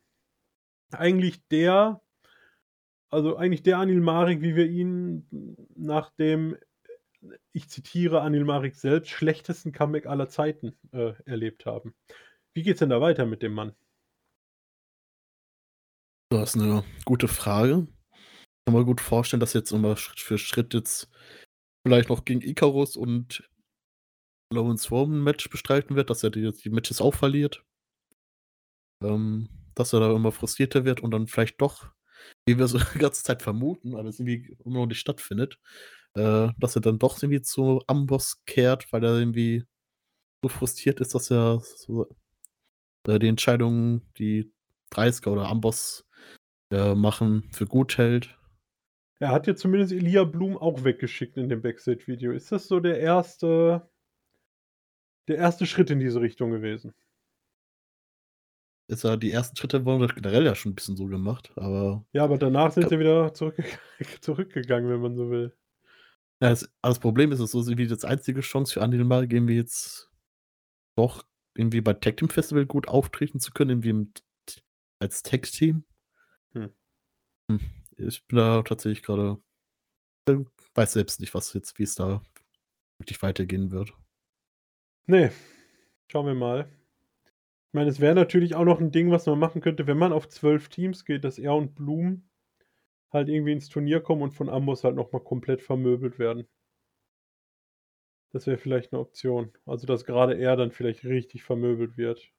Eigentlich 0.92 1.48
der 1.50 2.02
also, 3.14 3.36
eigentlich 3.38 3.62
der 3.64 3.78
Anil 3.78 4.02
Marik, 4.02 4.42
wie 4.42 4.56
wir 4.56 4.66
ihn 4.68 5.28
nach 5.76 6.10
dem, 6.16 6.58
ich 7.54 7.70
zitiere 7.70 8.22
Anil 8.22 8.46
Marik 8.46 8.76
selbst, 8.76 9.10
schlechtesten 9.12 9.72
Comeback 9.72 10.08
aller 10.08 10.30
Zeiten, 10.30 10.76
äh, 10.94 11.14
erlebt 11.26 11.66
haben. 11.66 11.94
Wie 12.54 12.64
geht's 12.64 12.80
denn 12.80 12.90
da 12.90 13.02
weiter 13.02 13.26
mit 13.26 13.44
dem 13.44 13.54
Mann? 13.54 13.74
Das 16.32 16.50
ist 16.52 16.56
'ne 16.56 16.84
gute 17.06 17.28
Frage. 17.28 17.88
Kann 18.66 18.76
mir 18.76 18.86
gut 18.86 19.02
vorstellen, 19.02 19.40
dass 19.42 19.54
jetzt 19.54 19.72
immer 19.72 19.98
Schritt 19.98 20.20
für 20.22 20.38
Schritt 20.40 20.74
jetzt 20.74 21.10
vielleicht 21.86 22.10
noch 22.10 22.26
gegen 22.26 22.42
Icarus 22.42 22.98
und 22.98 23.50
Lawrence 24.52 24.90
Roman 24.90 25.20
'n 25.20 25.24
Match 25.24 25.50
bestreiten 25.50 25.96
wird, 25.96 26.10
dass 26.10 26.24
er 26.24 26.30
die 26.30 26.52
die 26.52 26.70
Matches 26.70 27.02
auch 27.02 27.14
verliert. 27.14 27.64
Ähm, 29.04 29.50
dass 29.76 29.94
er 29.94 30.02
da 30.02 30.16
immer 30.16 30.32
frustrierter 30.32 30.86
wird 30.86 31.02
und 31.02 31.12
dann 31.12 31.28
vielleicht 31.28 31.60
doch, 31.60 31.88
wie 32.46 32.58
wir 32.58 32.68
so 32.68 32.78
die 32.94 33.00
ganze 33.00 33.24
Zeit 33.24 33.42
vermuten, 33.42 33.96
aber 33.96 34.10
es 34.10 34.20
irgendwie 34.20 34.56
immer 34.64 34.80
noch 34.80 34.86
nicht 34.86 35.00
stattfindet, 35.00 35.60
äh, 36.16 36.50
dass 36.60 36.76
er 36.76 36.82
dann 36.82 37.00
doch 37.00 37.22
irgendwie 37.22 37.42
zu 37.42 37.82
Amboss 37.88 38.44
kehrt, 38.46 38.92
weil 38.92 39.04
er 39.04 39.18
irgendwie 39.18 39.64
so 40.44 40.50
frustriert 40.50 41.00
ist, 41.00 41.16
dass 41.16 41.32
er 41.32 41.60
so, 41.60 42.08
äh, 43.08 43.20
die 43.20 43.28
Entscheidungen, 43.28 44.02
die 44.18 44.52
30er 44.92 45.30
oder 45.30 45.48
Amboss, 45.48 46.06
äh, 46.72 46.94
machen, 46.94 47.50
für 47.52 47.66
gut 47.66 47.98
hält. 47.98 48.38
Er 49.20 49.32
hat 49.32 49.48
ja 49.48 49.56
zumindest 49.56 49.94
Elia 49.94 50.24
Blum 50.24 50.58
auch 50.58 50.84
weggeschickt 50.84 51.38
in 51.38 51.50
dem 51.50 51.62
Backstage-Video. 51.62 52.32
Ist 52.32 52.52
das 52.52 52.68
so 52.68 52.80
der 52.80 53.00
erste 53.00 53.90
der 55.28 55.38
erste 55.38 55.66
Schritt 55.66 55.90
in 55.90 56.00
diese 56.00 56.22
Richtung 56.22 56.52
gewesen? 56.52 56.94
Ist 58.94 59.04
ja 59.04 59.18
die 59.18 59.32
ersten 59.32 59.56
Schritte 59.56 59.86
wurden 59.86 60.08
generell 60.08 60.46
ja 60.46 60.56
schon 60.56 60.74
'n 60.74 60.76
bisschen 60.76 60.96
so 60.98 61.06
gemacht, 61.06 61.52
aber 61.56 62.06
Ja, 62.14 62.24
aber 62.24 62.38
danach 62.38 62.72
sind 62.72 62.90
sie 62.90 63.00
wieder 63.00 63.34
zurückgeg 63.34 63.80
zurückgegangen, 64.22 64.90
wenn 64.90 65.02
man 65.02 65.16
so 65.16 65.30
will. 65.32 65.54
Ja, 66.42 66.50
das 66.50 66.70
das 66.82 67.00
Problem 67.00 67.32
ist, 67.32 67.40
es 67.40 67.46
ist 67.46 67.66
so 67.66 67.72
irgendwie 67.72 67.86
jetzt 67.90 68.06
einzige 68.06 68.42
Chance 68.42 68.74
für 68.74 68.82
Anil 68.82 69.04
Marik 69.04 69.34
irgendwie 69.34 69.56
jetzt 69.56 70.12
doch 70.98 71.26
irgendwie 71.56 71.82
bei 71.82 71.94
Tag 71.94 72.18
Team 72.18 72.30
Festival 72.30 72.66
gut 72.66 72.88
auftreten 72.88 73.40
zu 73.40 73.52
können, 73.52 73.72
irgendwie 73.72 73.94
mit 73.94 74.24
als 75.00 75.24
Tag-Team. 75.24 75.86
Hm. 76.54 76.70
Hm, 77.50 77.60
ich 77.98 78.26
bin 78.28 78.38
da 78.38 78.62
tatsächlich 78.64 79.04
grade 79.04 79.38
ähm, 80.30 80.48
weiß 80.76 80.94
selbst 80.94 81.20
nicht, 81.22 81.34
was 81.34 81.54
jetzt 81.54 81.80
wie 81.80 81.84
es 81.84 81.96
da 81.96 82.22
wirklich 83.00 83.22
weitergehen 83.22 83.72
wird. 83.72 83.94
Ne, 85.08 85.32
schauen 86.08 86.28
wir 86.28 86.36
mal. 86.36 86.68
Ich 87.74 87.76
meine, 87.76 87.90
es 87.90 88.00
wäre 88.00 88.14
natürlich 88.14 88.54
auch 88.54 88.66
noch 88.66 88.80
'n 88.80 88.92
Ding, 88.92 89.10
was 89.10 89.26
man 89.26 89.40
machen 89.40 89.60
könnte, 89.60 89.88
wenn 89.88 89.98
man 89.98 90.14
auf 90.14 90.30
12 90.30 90.70
Teams 90.70 91.06
geht, 91.06 91.24
dass 91.24 91.40
er 91.40 91.56
und 91.56 91.74
Blum 91.74 92.30
halt 93.12 93.30
irgendwie 93.30 93.54
ins 93.54 93.70
Turnier 93.70 94.02
kommen 94.02 94.22
und 94.24 94.34
von 94.34 94.50
Amboss 94.50 94.84
halt 94.84 94.96
noch 94.96 95.12
mal 95.12 95.20
komplett 95.24 95.62
vermöbelt 95.62 96.20
werden. 96.20 96.48
Das 98.36 98.48
wäre 98.48 98.58
vielleicht 98.58 98.92
'ne 98.92 99.00
Option. 99.00 99.52
Also, 99.68 99.86
dass 99.86 100.06
grade 100.06 100.34
er 100.34 100.56
dann 100.58 100.72
vielleicht 100.72 101.06
richtig 101.06 101.44
vermöbelt 101.44 101.98
wird. 101.98 102.32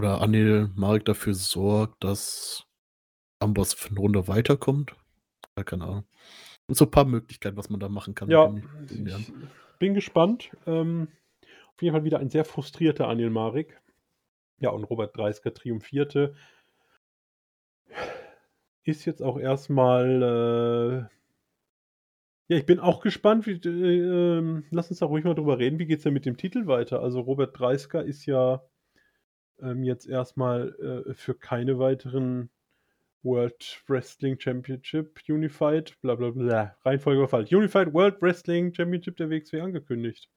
Oder 0.00 0.20
Anil 0.20 0.70
Marik 0.74 1.04
dafür 1.04 1.34
sorgt, 1.34 2.02
dass 2.04 2.64
Amboss 3.40 3.74
für 3.74 3.92
'ne 3.94 4.00
Runde 4.00 4.28
weiterkommt. 4.28 4.94
Ja, 5.58 5.64
keine 5.64 5.84
Ahnung. 5.84 6.04
Gibt 6.68 6.78
so 6.78 6.86
'n 6.86 6.92
paar 6.92 7.04
Möglichkeiten, 7.06 7.56
was 7.58 7.70
man 7.70 7.80
da 7.80 7.88
machen 7.88 8.14
kann 8.14 8.28
Ja, 8.28 8.54
ich 9.04 9.32
bin 9.78 9.94
gespannt. 9.94 10.52
Ähm, 10.66 11.08
auf 11.74 11.82
jeden 11.82 11.94
Fall 11.94 12.04
wieder 12.04 12.20
ein 12.20 12.30
sehr 12.30 12.44
frustrierter 12.44 13.08
Anil 13.08 13.30
Marik. 13.30 13.80
Ja, 14.62 14.70
und 14.70 14.84
Robert 14.84 15.16
Dreisker 15.16 15.52
triumphierte. 15.52 16.34
Ist 18.84 19.04
jetzt 19.04 19.22
auch 19.22 19.38
erst 19.38 19.70
mal, 19.70 21.08
äh 21.08 22.52
ja, 22.52 22.58
ich 22.58 22.66
bin 22.66 22.80
auch 22.80 23.00
gespannt, 23.00 23.46
wie 23.46 23.52
äh, 23.52 24.38
ähm, 24.38 24.64
lass 24.70 24.90
uns 24.90 25.00
da 25.00 25.06
ruhig 25.06 25.24
mal 25.24 25.34
drüber 25.34 25.58
reden. 25.58 25.78
Wie 25.78 25.86
geht's 25.86 26.04
denn 26.04 26.12
mit 26.12 26.26
dem 26.26 26.36
Titel 26.36 26.66
weiter? 26.66 27.00
Also, 27.00 27.20
Robert 27.20 27.58
Dreisker 27.58 28.04
ist 28.04 28.26
ja, 28.26 28.62
ähm, 29.60 29.84
jetzt 29.84 30.06
erst 30.06 30.36
mal, 30.36 31.04
äh, 31.08 31.14
für 31.14 31.34
keine 31.34 31.78
weiteren 31.78 32.50
World 33.22 33.82
Wrestling 33.88 34.38
Championship 34.38 35.20
Unified 35.28 36.00
bla 36.02 36.14
bla 36.14 36.30
bla. 36.30 36.76
Reihenfolge 36.84 37.20
war 37.22 37.28
falsch. 37.28 37.52
Unified 37.52 37.92
World 37.94 38.20
Wrestling 38.22 38.74
Championship 38.74 39.16
der 39.16 39.30
WXW 39.30 39.60
angekündigt. 39.60 40.28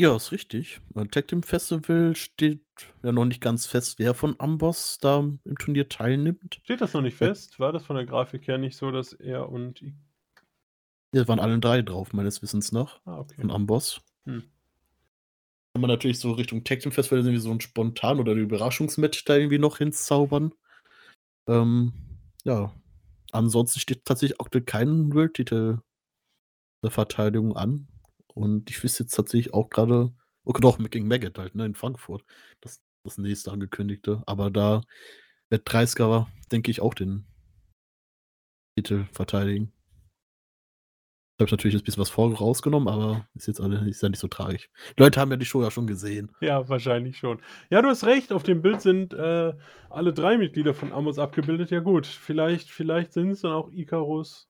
Ja, 0.00 0.16
ist 0.16 0.32
richtig. 0.32 0.80
Beim 0.94 1.10
Tag 1.10 1.28
Team 1.28 1.42
Festival 1.42 2.16
steht 2.16 2.62
ja 3.02 3.12
noch 3.12 3.26
nicht 3.26 3.42
ganz 3.42 3.66
fest, 3.66 3.98
wer 3.98 4.14
von 4.14 4.34
Amboss 4.40 4.96
da 4.98 5.18
im 5.18 5.58
Turnier 5.58 5.90
teilnimmt. 5.90 6.62
Steht 6.64 6.80
das 6.80 6.94
noch 6.94 7.02
nicht 7.02 7.18
Äh 7.20 7.28
fest? 7.28 7.60
War 7.60 7.70
das 7.70 7.84
von 7.84 7.96
der 7.96 8.06
Grafik 8.06 8.46
her 8.48 8.56
nicht 8.56 8.76
so, 8.78 8.90
dass 8.90 9.12
er 9.12 9.50
und 9.50 9.82
I 9.82 9.94
Ja, 11.14 11.26
waren 11.26 11.40
alle 11.40 11.58
3 11.58 11.82
drauf, 11.82 12.12
meines 12.12 12.40
Wissens 12.40 12.70
nach, 12.70 13.00
Ah, 13.06 13.18
okay. 13.18 13.34
von 13.40 13.50
Amboss. 13.50 14.00
Hm. 14.26 14.50
Kann 15.76 15.82
man 15.82 15.88
natürlich 15.90 16.18
so 16.18 16.32
Richtung 16.32 16.64
Tag 16.64 16.80
Team 16.80 16.90
Festival 16.90 17.20
irgendwie 17.20 17.38
so 17.38 17.50
'n 17.52 17.60
spontan 17.60 18.18
oder 18.18 18.32
'n 18.32 18.38
Überraschungsmatch 18.38 19.24
da 19.24 19.36
irgendwie 19.36 19.58
noch 19.58 19.78
hinzaubern. 19.78 20.52
Ähm, 21.48 21.92
ja. 22.44 22.74
Ansonsten 23.32 23.80
steht 23.80 24.04
tatsächlich 24.06 24.40
aktuell 24.40 24.64
kein 24.64 25.14
World-Titel 25.14 25.80
zur 26.82 26.90
Verteidigung 26.90 27.56
an. 27.56 27.88
Und 28.34 28.70
ich 28.70 28.82
wüsste 28.82 29.04
jetzt 29.04 29.14
tatsächlich 29.14 29.54
auch 29.54 29.70
grade 29.70 30.12
okay, 30.44 30.60
doch, 30.60 30.78
mit 30.78 30.92
gegen 30.92 31.08
Maggot 31.08 31.38
halt, 31.38 31.54
ne, 31.54 31.66
in 31.66 31.74
Frankfurt. 31.74 32.24
Das 32.60 32.80
das 33.04 33.18
nächste 33.18 33.52
angekündigte. 33.52 34.22
Aber 34.26 34.50
da 34.50 34.82
wird 35.48 35.62
Dreisker, 35.64 36.28
denke 36.52 36.70
ich, 36.70 36.80
auch 36.80 36.94
den 36.94 37.26
Titel 38.76 39.06
verteidigen. 39.12 39.72
Habe 41.38 41.46
ich 41.46 41.52
natürlich 41.52 41.74
jetzt 41.74 41.86
bisschen 41.86 42.02
was 42.02 42.10
vor 42.10 42.34
rausgenommen, 42.36 42.88
aber 42.88 43.26
ist 43.34 43.46
jetzt 43.46 43.62
alle 43.62 43.88
ist 43.88 44.02
ja 44.02 44.10
nicht 44.10 44.18
so 44.18 44.28
tragisch. 44.28 44.68
Die 44.98 45.02
Leute 45.02 45.18
haben 45.18 45.30
ja 45.30 45.38
die 45.38 45.46
Show 45.46 45.62
ja 45.62 45.70
schon 45.70 45.86
gesehen. 45.86 46.30
Ja, 46.42 46.68
wahrscheinlich 46.68 47.16
schon. 47.16 47.40
Ja, 47.70 47.80
du 47.80 47.88
hast 47.88 48.04
recht, 48.04 48.30
auf 48.30 48.42
dem 48.42 48.60
Bild 48.60 48.82
sind, 48.82 49.14
äh, 49.14 49.54
alle 49.88 50.12
3 50.12 50.36
Mitglieder 50.36 50.74
von 50.74 50.92
Amboss 50.92 51.18
abgebildet. 51.18 51.70
Ja 51.70 51.80
gut, 51.80 52.06
vielleicht 52.06 52.70
vielleicht 52.70 53.14
sind's 53.14 53.40
dann 53.40 53.52
auch 53.52 53.72
Icarus 53.72 54.49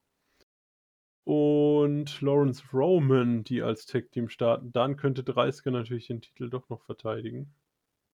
und 1.25 2.21
Lawrence 2.21 2.63
Roman, 2.73 3.45
die 3.45 3.63
als 3.63 3.87
Tag 3.87 4.11
Team 4.11 4.29
starten. 4.29 4.73
Dann 4.73 4.97
könnte 4.97 5.23
Dreisker 5.23 5.71
natürlich 5.71 6.07
den 6.07 6.21
Titel 6.21 6.51
doch 6.51 6.69
noch 6.69 6.83
verteidigen. 6.83 7.53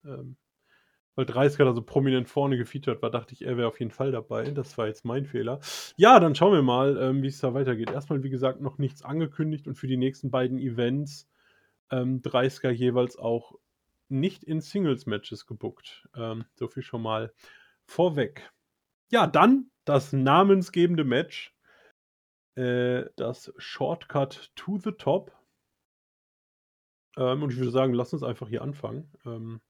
Ähm, 0.05 0.37
weil 1.15 1.25
Dreisker 1.25 1.65
da 1.65 1.73
so 1.73 1.81
prominent 1.81 2.29
vorne 2.29 2.57
gefeatured 2.57 3.01
war, 3.01 3.11
dachte 3.11 3.33
ich, 3.33 3.43
er 3.43 3.57
wäre 3.57 3.67
auf 3.67 3.79
jeden 3.79 3.91
Fall 3.91 4.11
dabei. 4.11 4.49
Das 4.51 4.77
war 4.77 4.87
jetzt 4.87 5.03
mein 5.03 5.25
Fehler. 5.25 5.59
Ja, 5.97 6.19
dann 6.19 6.35
schauen 6.35 6.53
wir 6.53 6.61
mal, 6.61 6.97
ähm, 6.97 7.21
wie's 7.21 7.39
da 7.39 7.53
weitergeht. 7.53 7.91
Erst 7.91 8.09
mal, 8.09 8.23
wie 8.23 8.29
gesagt, 8.29 8.61
noch 8.61 8.77
nichts 8.77 9.03
angekündigt 9.03 9.67
und 9.67 9.75
für 9.75 9.87
die 9.87 9.97
nächsten 9.97 10.31
beiden 10.31 10.57
Events, 10.57 11.29
ähm, 11.91 12.21
Dreisker 12.21 12.71
jeweils 12.71 13.17
auch 13.17 13.55
nicht 14.07 14.43
in 14.43 14.61
Singles-Matches 14.61 15.45
gebookt. 15.47 16.07
Ähm, 16.15 16.45
so 16.55 16.67
viel 16.67 16.83
schon 16.83 17.01
mal 17.01 17.33
vorweg. 17.85 18.51
Ja, 19.09 19.27
dann 19.27 19.69
das 19.83 20.13
namensgebende 20.13 21.03
Match. 21.03 21.53
Äh, 22.55 23.05
das 23.15 23.53
Shortcut 23.57 24.51
to 24.55 24.77
the 24.77 24.91
Top. 24.91 25.31
Ähm, 27.17 27.43
und 27.43 27.51
ich 27.51 27.57
würde 27.57 27.71
sagen, 27.71 27.93
lass 27.93 28.13
uns 28.13 28.23
einfach 28.23 28.49
hier 28.49 28.61
anfangen. 28.61 29.11
Ähm 29.25 29.61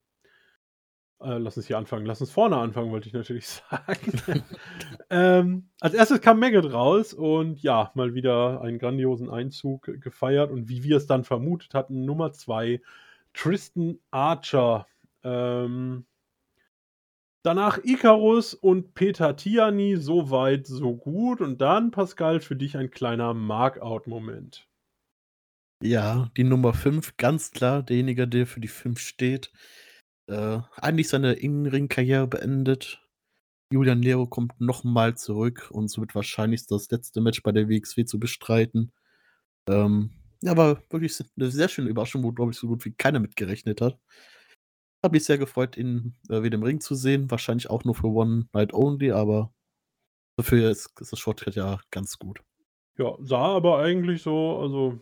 äh, 1.21 1.37
lass 1.37 1.57
uns 1.57 1.67
hier 1.67 1.77
anfangen. 1.77 2.05
Lass 2.05 2.21
uns 2.21 2.31
vorne 2.31 2.57
anfangen, 2.57 2.91
wollte 2.91 3.07
ich 3.07 3.13
natürlich 3.13 3.47
sagen. 3.69 4.43
Ähm, 5.13 5.67
als 5.81 5.93
Erstes 5.93 6.21
kam 6.21 6.39
Maggot 6.39 6.71
raus 6.71 7.13
und 7.13 7.61
ja, 7.61 7.91
mal 7.95 8.13
wieder 8.13 8.61
einen 8.61 8.79
grandiosen 8.79 9.29
Einzug 9.29 9.91
gefeiert 9.99 10.51
und 10.51 10.69
wie 10.69 10.85
wir's 10.85 11.05
dann 11.05 11.25
vermutet 11.25 11.73
hatten, 11.73 12.05
Nummer 12.05 12.31
2 12.31 12.81
Tristan 13.33 13.99
Archer. 14.09 14.87
Ähm 15.23 16.05
danach 17.43 17.79
Icarus 17.83 18.53
und 18.53 18.93
Peter 18.95 19.35
Tiani, 19.35 19.97
so 19.97 20.29
weit, 20.31 20.67
so 20.67 20.95
gut. 20.95 21.41
Und 21.41 21.59
dann, 21.61 21.91
Pascal, 21.91 22.39
für 22.41 22.55
dich 22.55 22.77
ein 22.77 22.91
kleiner 22.91 23.33
Mark-out-Moment. 23.33 24.67
Ja, 25.83 26.29
die 26.37 26.43
Nummer 26.43 26.73
5, 26.75 27.17
ganz 27.17 27.49
klar 27.51 27.81
derjenige, 27.81 28.27
der 28.27 28.45
für 28.45 28.59
die 28.59 28.67
5 28.67 28.99
steht. 28.99 29.51
Äh, 30.27 30.59
eigentlich 30.77 31.09
seine 31.09 31.33
In-Ring-Karriere 31.33 32.27
beendet. 32.27 33.01
Julian 33.71 34.01
Lero 34.03 34.27
kommt 34.27 34.61
noch 34.61 34.83
mal 34.83 35.15
zurück 35.17 35.69
und 35.71 35.89
so 35.89 36.01
wird 36.01 36.15
wahrscheinlich 36.15 36.67
das 36.67 36.91
letzte 36.91 37.21
Match 37.21 37.43
bei 37.43 37.51
der 37.53 37.69
WXW 37.69 38.05
zu 38.05 38.19
bestreiten. 38.19 38.91
Ähm, 39.67 40.11
ja, 40.43 40.57
war 40.57 40.83
wirklich 40.91 41.13
s 41.13 41.25
'ne 41.37 41.51
sehr 41.51 41.69
schöne 41.69 41.89
Überraschung, 41.89 42.23
wo, 42.23 42.31
glaube 42.33 42.51
ich, 42.53 42.57
so 42.59 42.67
gut 42.67 42.85
wie 42.85 42.93
keiner 42.93 43.19
mit 43.21 43.35
gerechnet 43.37 43.81
hat. 43.81 43.99
Hat 45.03 45.11
mich 45.11 45.25
sehr 45.25 45.37
gefreut, 45.37 45.77
ihn, 45.77 46.15
äh, 46.29 46.43
wieder 46.43 46.55
im 46.55 46.63
Ring 46.63 46.79
zu 46.79 46.93
sehen. 46.95 47.31
Wahrscheinlich 47.31 47.69
auch 47.69 47.83
nur 47.83 47.95
für 47.95 48.07
One 48.07 48.47
Night 48.53 48.73
Only, 48.73 49.11
aber 49.11 49.51
dafür 50.37 50.69
ist 50.69 50.99
ist 50.99 51.11
das 51.11 51.19
Shortcut 51.19 51.55
ja 51.55 51.79
ganz 51.89 52.19
gut. 52.19 52.41
Ja, 52.97 53.17
sah 53.19 53.55
aber 53.55 53.79
eigentlich 53.79 54.21
so 54.21 54.59
also, 54.59 54.99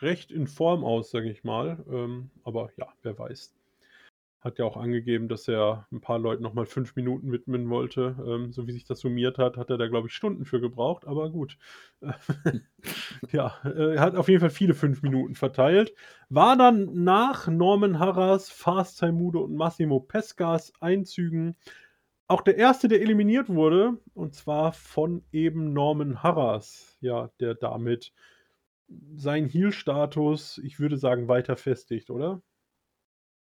recht 0.00 0.30
in 0.30 0.46
Form 0.46 0.84
aus, 0.84 1.10
sage 1.10 1.30
ich 1.30 1.44
mal. 1.44 1.82
Ähm, 1.88 2.30
aber 2.42 2.70
ja, 2.76 2.88
wer 3.02 3.18
weiß. 3.18 3.54
Hat 4.44 4.58
ja 4.58 4.66
auch 4.66 4.76
angegeben, 4.76 5.28
dass 5.28 5.48
er 5.48 5.86
'n 5.90 6.02
paar 6.02 6.18
Leuten 6.18 6.42
noch 6.42 6.52
mal 6.52 6.66
5 6.66 6.94
Minuten 6.96 7.32
widmen 7.32 7.70
wollte. 7.70 8.14
Ähm, 8.28 8.52
so 8.52 8.66
wie 8.66 8.72
sich 8.72 8.84
das 8.84 9.00
summiert 9.00 9.38
hat, 9.38 9.56
hat 9.56 9.70
er 9.70 9.78
da, 9.78 9.88
glaube 9.88 10.08
ich, 10.08 10.14
Stunden 10.14 10.44
für 10.44 10.60
gebraucht, 10.60 11.06
aber 11.06 11.30
gut. 11.30 11.56
Ja, 13.32 13.54
äh, 13.64 13.94
er 13.96 14.00
hat 14.02 14.16
auf 14.16 14.28
jeden 14.28 14.40
Fall 14.40 14.50
viele 14.50 14.74
5 14.74 15.02
Minuten 15.02 15.34
verteilt. 15.34 15.94
War 16.28 16.56
dann 16.56 17.04
nach 17.04 17.48
Norman 17.48 17.98
Harras, 17.98 18.50
Fast 18.50 18.98
Taimudo 19.00 19.40
und 19.42 19.54
Massimo 19.56 20.00
Pescas 20.00 20.72
Einzügen 20.80 21.56
auch 22.28 22.42
der 22.42 22.56
Erste, 22.58 22.88
der 22.88 23.02
eliminiert 23.02 23.48
wurde, 23.50 23.98
und 24.14 24.34
zwar 24.34 24.72
von 24.72 25.24
eben 25.32 25.72
Norman 25.74 26.22
Harras, 26.22 26.96
ja, 27.00 27.30
der 27.40 27.54
damit 27.54 28.12
seinen 29.16 29.48
Heel-Status, 29.48 30.58
ich 30.64 30.78
würde 30.80 30.96
sagen, 30.98 31.28
weiter 31.28 31.56
festigt, 31.56 32.10
oder? 32.10 32.42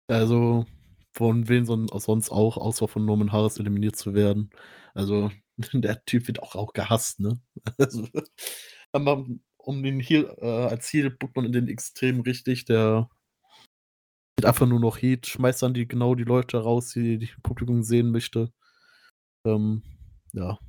Also, 0.08 0.66
von 1.14 1.48
wem 1.50 1.66
son 1.66 1.88
sonst 1.88 2.32
auch, 2.32 2.58
außer 2.58 2.88
von 2.88 3.06
Norman 3.06 3.32
Harras 3.32 3.60
eliminiert 3.60 3.96
zu 3.96 4.14
werden. 4.14 4.50
Also, 4.94 5.32
der 5.74 6.04
Typ 6.06 6.28
wird 6.28 6.42
auch 6.42 6.56
auch 6.56 6.74
gehasst, 6.74 7.20
ne? 7.20 7.40
Also, 7.78 8.08
um 9.58 9.84
den 9.84 10.00
Heel 10.00 10.34
äh, 10.40 10.46
als 10.46 10.92
Heel 10.94 11.10
bookt 11.10 11.36
man 11.36 11.52
den 11.52 11.68
extrem 11.68 12.22
richtig. 12.22 12.66
Der 12.66 13.10
hat 14.40 14.46
einfach 14.46 14.68
nur 14.68 14.80
noch 14.80 15.02
Heat, 15.02 15.28
schmeißt 15.28 15.64
dann 15.64 15.74
die 15.74 15.88
genau 15.88 16.16
die 16.16 16.24
Leute 16.24 16.58
raus, 16.58 16.92
die 16.92 17.18
die 17.18 17.30
Publikum 17.42 17.84
sehen 17.84 18.12
möchte. 18.12 18.52
Ähm, 19.46 19.84
ja, 20.34 20.60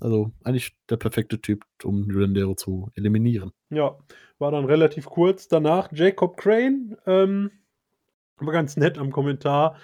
also 0.00 0.32
eigentlich 0.44 0.76
der 0.90 0.96
perfekte 0.96 1.40
Typ, 1.40 1.64
um 1.82 2.10
Lero 2.10 2.54
zu 2.54 2.90
eliminieren. 2.94 3.52
Ja, 3.70 3.98
war 4.38 4.50
dann 4.50 4.66
relativ 4.66 5.06
kurz 5.06 5.48
danach 5.48 5.90
Jacob 5.92 6.36
Crane, 6.36 6.96
ähm, 7.06 7.50
war 8.38 8.52
ganz 8.52 8.76
nett 8.76 8.98
am 8.98 9.10
Kommentar, 9.12 9.76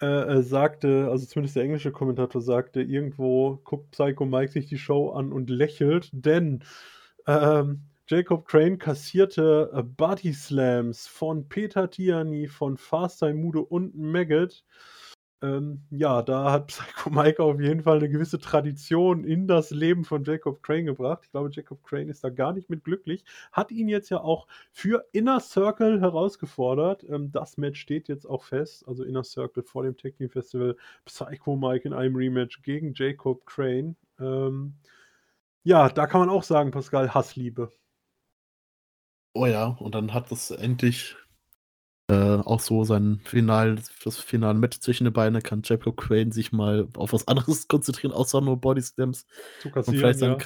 äh, 0.00 0.06
äh, 0.06 0.42
sagte 0.42 1.08
also 1.10 1.26
zumindest 1.26 1.56
der 1.56 1.64
englische 1.64 1.92
Kommentator 1.92 2.40
sagte 2.42 2.82
irgendwo 2.82 3.56
guckt 3.64 3.90
Psycho 3.92 4.24
Mike 4.26 4.52
sich 4.52 4.66
die 4.66 4.78
Show 4.78 5.10
an 5.10 5.32
und 5.32 5.50
lächelt, 5.50 6.10
denn, 6.12 6.64
ähm, 7.26 7.82
Jacob 8.08 8.46
Crane 8.46 8.78
kassierte, 8.78 9.70
äh, 9.74 9.82
Body 9.82 10.32
Slams 10.34 11.06
von 11.06 11.48
Peter 11.48 11.88
Tierney, 11.90 12.48
von 12.48 12.76
Fast 12.76 13.20
Taimudo 13.20 13.60
und 13.62 13.96
Maggot. 13.96 14.64
Ähm, 15.42 15.82
ja, 15.90 16.22
da 16.22 16.52
hat 16.52 16.68
Psycho 16.68 17.10
Mike 17.10 17.42
auf 17.42 17.60
jeden 17.60 17.82
Fall 17.82 17.98
'ne 17.98 18.08
gewisse 18.08 18.38
Tradition 18.38 19.24
in 19.24 19.48
das 19.48 19.70
Leben 19.70 20.04
von 20.04 20.22
Jacob 20.24 20.62
Crane 20.62 20.84
gebracht. 20.84 21.20
Ich 21.24 21.30
glaube, 21.32 21.50
Jacob 21.52 21.82
Crane 21.82 22.08
ist 22.10 22.22
da 22.24 22.30
gar 22.30 22.52
nicht 22.52 22.70
mit 22.70 22.84
glücklich. 22.84 23.24
Hat 23.50 23.72
ihn 23.72 23.88
jetzt 23.88 24.10
ja 24.10 24.20
auch 24.20 24.46
für 24.70 25.04
Inner 25.12 25.40
Circle 25.40 26.00
herausgefordert. 26.00 27.04
Ähm, 27.08 27.32
das 27.32 27.56
Match 27.58 27.80
steht 27.80 28.08
jetzt 28.08 28.24
auch 28.26 28.44
fest, 28.44 28.86
also 28.86 29.02
Inner 29.04 29.24
Circle 29.24 29.64
vor 29.64 29.82
dem 29.82 29.96
Tag 29.96 30.16
Team 30.16 30.30
Festival. 30.30 30.76
Psycho 31.04 31.56
Mike 31.56 31.86
in 31.88 31.92
einem 31.94 32.14
Rematch 32.16 32.62
gegen 32.62 32.92
Jacob 32.94 33.44
Crane. 33.46 33.96
Ähm, 34.20 34.74
ja, 35.64 35.88
da 35.90 36.06
kann 36.06 36.20
man 36.20 36.30
auch 36.30 36.44
sagen, 36.44 36.70
Pascal, 36.72 37.14
Hassliebe. 37.14 37.72
Oh 39.34 39.46
ja, 39.46 39.66
und 39.66 39.94
dann 39.94 40.12
hat 40.14 40.30
es 40.32 40.50
endlich 40.50 41.16
äh, 42.12 42.42
auch 42.44 42.60
so 42.60 42.84
sein 42.84 43.20
Final 43.24 43.76
das 44.04 44.18
finale 44.18 44.58
Match 44.58 44.80
zwischen 44.80 45.04
den 45.04 45.12
beiden. 45.12 45.42
Kann 45.42 45.62
Jacob 45.64 45.96
Crane 45.96 46.32
sich 46.32 46.52
mal 46.52 46.88
auf 46.96 47.12
was 47.12 47.28
anderes 47.28 47.68
konzentrieren, 47.68 48.12
außer 48.12 48.40
nur 48.40 48.60
Body 48.60 48.82
Slams. 48.82 49.26
Zu 49.60 49.70
Und 49.70 49.84
vielleicht 49.96 50.20
ja. 50.20 50.36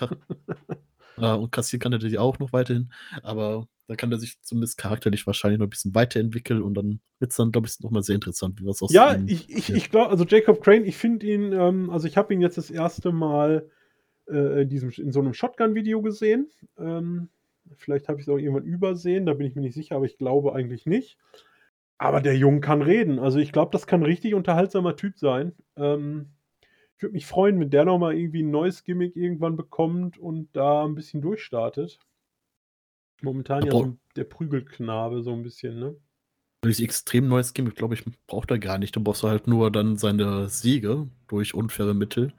Äh, 1.19 1.33
und 1.35 1.53
kassieren 1.53 1.81
kann 1.81 1.93
er 1.93 1.99
die 1.99 2.19
auch 2.19 2.39
noch 2.39 2.53
weiterhin, 2.53 2.93
aber 3.23 3.69
da 3.89 3.97
kann 3.97 4.13
er 4.13 4.19
sich 4.19 4.41
zumindest 4.43 4.79
charakterlich 4.79 5.27
wahrscheinlich 5.27 5.59
noch 5.61 5.67
'n 5.67 5.71
bisschen 5.71 5.95
weiterentwickeln 5.95 6.63
und 6.63 6.75
dann 6.75 7.01
wird's 7.21 7.37
dann, 7.37 7.53
glaube 7.53 7.69
ich, 7.69 7.81
noch 7.81 7.91
mal 7.91 8.03
sehr 8.03 8.17
interessant, 8.17 8.61
wie 8.61 8.67
was 8.67 8.83
aus 8.83 8.93
Ja, 8.93 9.19
ich 9.27 9.49
ich 9.51 9.69
wird. 9.69 9.77
ich 9.77 9.91
glaube 9.91 10.11
also 10.11 10.25
Jacob 10.25 10.63
Crane, 10.63 10.85
ich 10.85 10.97
finde 10.97 11.27
ihn 11.27 11.53
ähm, 11.53 11.91
also 11.91 12.07
ich 12.07 12.17
habe 12.17 12.33
ihn 12.33 12.41
jetzt 12.41 12.57
das 12.59 12.71
1. 12.71 13.13
Mal, 13.13 13.69
äh, 14.29 14.63
in 14.63 14.69
diesem 14.69 14.91
in 14.91 15.13
so 15.13 15.23
'nem 15.23 15.35
Shotgun-Video 15.35 16.03
gesehen. 16.03 16.51
Ähm, 16.79 17.31
vielleicht 17.77 18.09
habe 18.09 18.21
ich's 18.21 18.29
auch 18.29 18.39
irgendwann 18.39 18.65
übersehen, 18.65 19.27
da 19.27 19.35
bin 19.35 19.47
ich 19.47 19.55
mir 19.57 19.63
nicht 19.63 19.75
sicher, 19.75 19.97
aber 19.97 20.07
ich 20.07 20.19
glaube 20.19 20.55
eigentlich 20.55 20.87
nicht. 20.87 21.19
Aber 22.01 22.21
der 22.21 22.37
Junge 22.37 22.61
kann 22.61 22.83
reden. 22.83 23.19
Also, 23.19 23.39
ich 23.39 23.53
glaube, 23.53 23.71
das 23.73 23.87
kann 23.87 24.03
richtig 24.03 24.35
unterhaltsamer 24.35 24.97
Typ 24.97 25.19
sein. 25.19 25.53
Ähm, 25.77 26.33
ich 26.97 27.03
würde 27.05 27.15
mich 27.15 27.27
freuen, 27.27 27.61
wenn 27.61 27.71
der 27.71 27.85
noch 27.87 27.99
mal 27.99 28.15
irgendwie 28.17 28.43
'n 28.43 28.51
neues 28.51 28.85
Gimmick 28.85 29.17
irgendwann 29.17 29.57
bekommt 29.57 30.19
und 30.19 30.51
da 30.57 30.85
'n 30.85 30.95
bisschen 30.97 31.23
durchstartet. 31.23 31.99
Momentan 33.23 33.65
ja 33.65 33.75
so 33.75 33.97
der 34.15 34.25
Prügelknabe 34.25 35.23
so 35.23 35.33
'n 35.33 35.43
bisschen, 35.43 35.79
ne? 35.79 35.97
extrem 36.83 37.29
neues 37.29 37.53
Gimmick, 37.55 37.77
glaube 37.77 37.95
ich, 37.95 38.05
braucht 38.27 38.51
er 38.51 38.59
gar 38.59 38.79
nicht. 38.79 38.97
Da 38.97 39.01
brauchst 39.01 39.23
du 39.23 39.29
halt 39.29 39.47
nur 39.47 39.71
dann 39.71 39.97
seine 39.97 40.49
Siege 40.49 41.09
durch 41.29 41.55
unfaire 41.55 41.95
Mittel. 41.95 42.33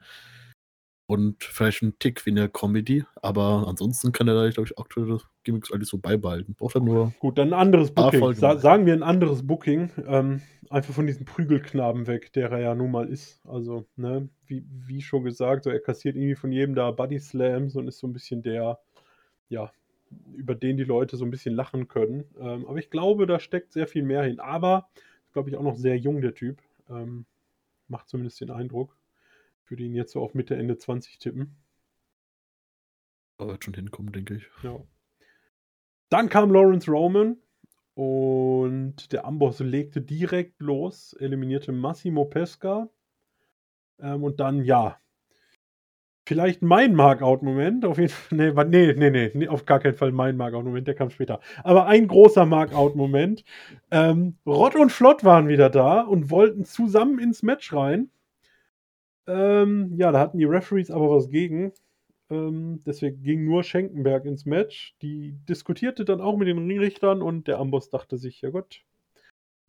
Und 1.10 1.42
vielleicht 1.42 1.80
'n 1.82 1.98
Tick 1.98 2.26
wie 2.26 2.30
in 2.30 2.36
der 2.36 2.50
Comedy, 2.50 3.02
aber 3.22 3.64
ansonsten 3.66 4.12
kann 4.12 4.28
er 4.28 4.34
da, 4.34 4.50
glaube 4.50 4.68
ich, 4.70 4.78
aktuelle 4.78 5.18
Gimmicks 5.42 5.72
eigentlich 5.72 5.88
so 5.88 5.96
beibehalten. 5.96 6.54
Braucht 6.54 6.74
er 6.76 6.82
nur 6.82 7.14
Gut, 7.18 7.36
dann 7.38 7.48
'n 7.48 7.52
anderes 7.54 7.90
Booking. 7.94 8.34
Sa 8.34 8.58
sagen 8.58 8.86
wir 8.86 8.94
'n 8.94 9.02
anderes 9.02 9.46
Booking, 9.46 9.90
ähm, 10.06 10.42
einfach 10.70 10.94
von 10.94 11.06
diesem 11.06 11.24
Prügelknaben 11.24 12.06
weg, 12.06 12.32
der 12.32 12.50
er 12.52 12.60
ja 12.60 12.74
nun 12.74 12.90
mal 12.92 13.08
ist. 13.08 13.40
Also, 13.46 13.86
ne, 13.96 14.28
wie 14.46 14.64
wie 14.70 15.00
schon 15.00 15.24
gesagt, 15.24 15.64
so 15.64 15.70
er 15.70 15.80
kassiert 15.80 16.14
irgendwie 16.16 16.36
von 16.36 16.52
jedem 16.52 16.74
da 16.76 16.90
Body 16.92 17.18
Slams 17.18 17.74
und 17.76 17.88
ist 17.88 17.98
so 17.98 18.06
'n 18.06 18.12
bisschen 18.12 18.42
der 18.42 18.78
ja, 19.50 19.72
über 20.34 20.54
den 20.56 20.76
die 20.78 20.84
Leute 20.84 21.16
so 21.18 21.24
'n 21.26 21.30
bisschen 21.32 21.54
lachen 21.56 21.88
können. 21.88 22.24
Ähm, 22.40 22.66
aber 22.68 22.78
ich 22.78 22.90
glaube, 22.90 23.26
da 23.26 23.40
steckt 23.40 23.72
sehr 23.72 23.88
viel 23.88 24.04
mehr 24.04 24.24
hin. 24.24 24.40
Aber 24.40 24.88
glaube 25.32 25.50
ich, 25.50 25.56
auch 25.56 25.62
noch 25.64 25.76
sehr 25.76 25.96
jung, 25.98 26.20
der 26.22 26.34
Typ. 26.34 26.62
Ähm, 26.90 27.26
macht 27.88 28.08
zumindest 28.10 28.40
den 28.42 28.50
Eindruck. 28.52 28.97
Würde 29.68 29.82
ihn 29.82 29.94
jetzt 29.94 30.12
so 30.12 30.22
auf 30.22 30.34
Mitte, 30.34 30.56
Ende 30.56 30.78
20 30.78 31.18
tippen. 31.18 31.56
Er 33.38 33.48
wird 33.48 33.64
schon 33.64 33.74
hinkommen, 33.74 34.12
denke 34.12 34.34
ich. 34.34 34.46
Ja. 34.62 34.80
Dann 36.08 36.28
kam 36.28 36.52
Lawrence 36.52 36.90
Roman 36.90 37.36
und 37.94 39.12
der 39.12 39.24
Amboss 39.24 39.60
legte 39.60 40.00
direkt 40.00 40.60
los, 40.60 41.14
eliminierte 41.18 41.72
Massimo 41.72 42.24
Pesca. 42.24 42.88
Ähm, 44.00 44.24
und 44.24 44.40
dann, 44.40 44.64
ja 44.64 45.00
vielleicht 46.28 46.60
mein 46.60 46.94
Mark-Out-Moment, 46.94 47.86
auf 47.86 47.96
jeden 47.96 48.10
Fall 48.10 48.38
ne, 48.38 48.54
wa 48.54 48.64
ne, 48.64 48.94
ne, 48.94 49.10
ne, 49.10 49.30
ne, 49.34 49.48
auf 49.48 49.64
gar 49.64 49.80
keinen 49.80 49.94
Fall 49.94 50.12
mein 50.12 50.36
Mark-Out-Moment, 50.36 50.86
der 50.86 50.94
kam 50.94 51.10
später. 51.10 51.40
Aber 51.64 51.86
ein 51.86 52.06
großer 52.06 52.44
Mark-Out-Moment. 52.44 53.44
Ähm, 53.90 54.36
Rott 54.46 54.76
und 54.76 54.92
Flott 54.92 55.24
waren 55.24 55.48
wieder 55.48 55.70
da 55.70 56.02
und 56.02 56.30
wollten 56.30 56.64
zusammen 56.66 57.18
ins 57.18 57.42
Match 57.42 57.72
rein. 57.72 58.10
Ähm, 59.28 59.92
ja, 59.96 60.10
da 60.12 60.18
hatten 60.20 60.38
die 60.38 60.44
Referees 60.44 60.90
aber 60.90 61.08
was 61.10 61.28
gegen. 61.30 61.72
Ähm, 62.30 62.82
deswegen 62.86 63.22
ging 63.22 63.44
nur 63.44 63.62
Schenkenberg 63.64 64.24
ins 64.24 64.46
Match. 64.46 64.96
Die 65.02 65.34
diskutierte 65.48 66.04
dann 66.04 66.20
auch 66.20 66.36
mit 66.36 66.48
den 66.48 66.58
Ringrichtern 66.58 67.22
und 67.22 67.46
der 67.48 67.58
Amboss 67.60 67.90
dachte 67.90 68.18
sich: 68.18 68.40
„Ja 68.42 68.50
gut, 68.50 68.82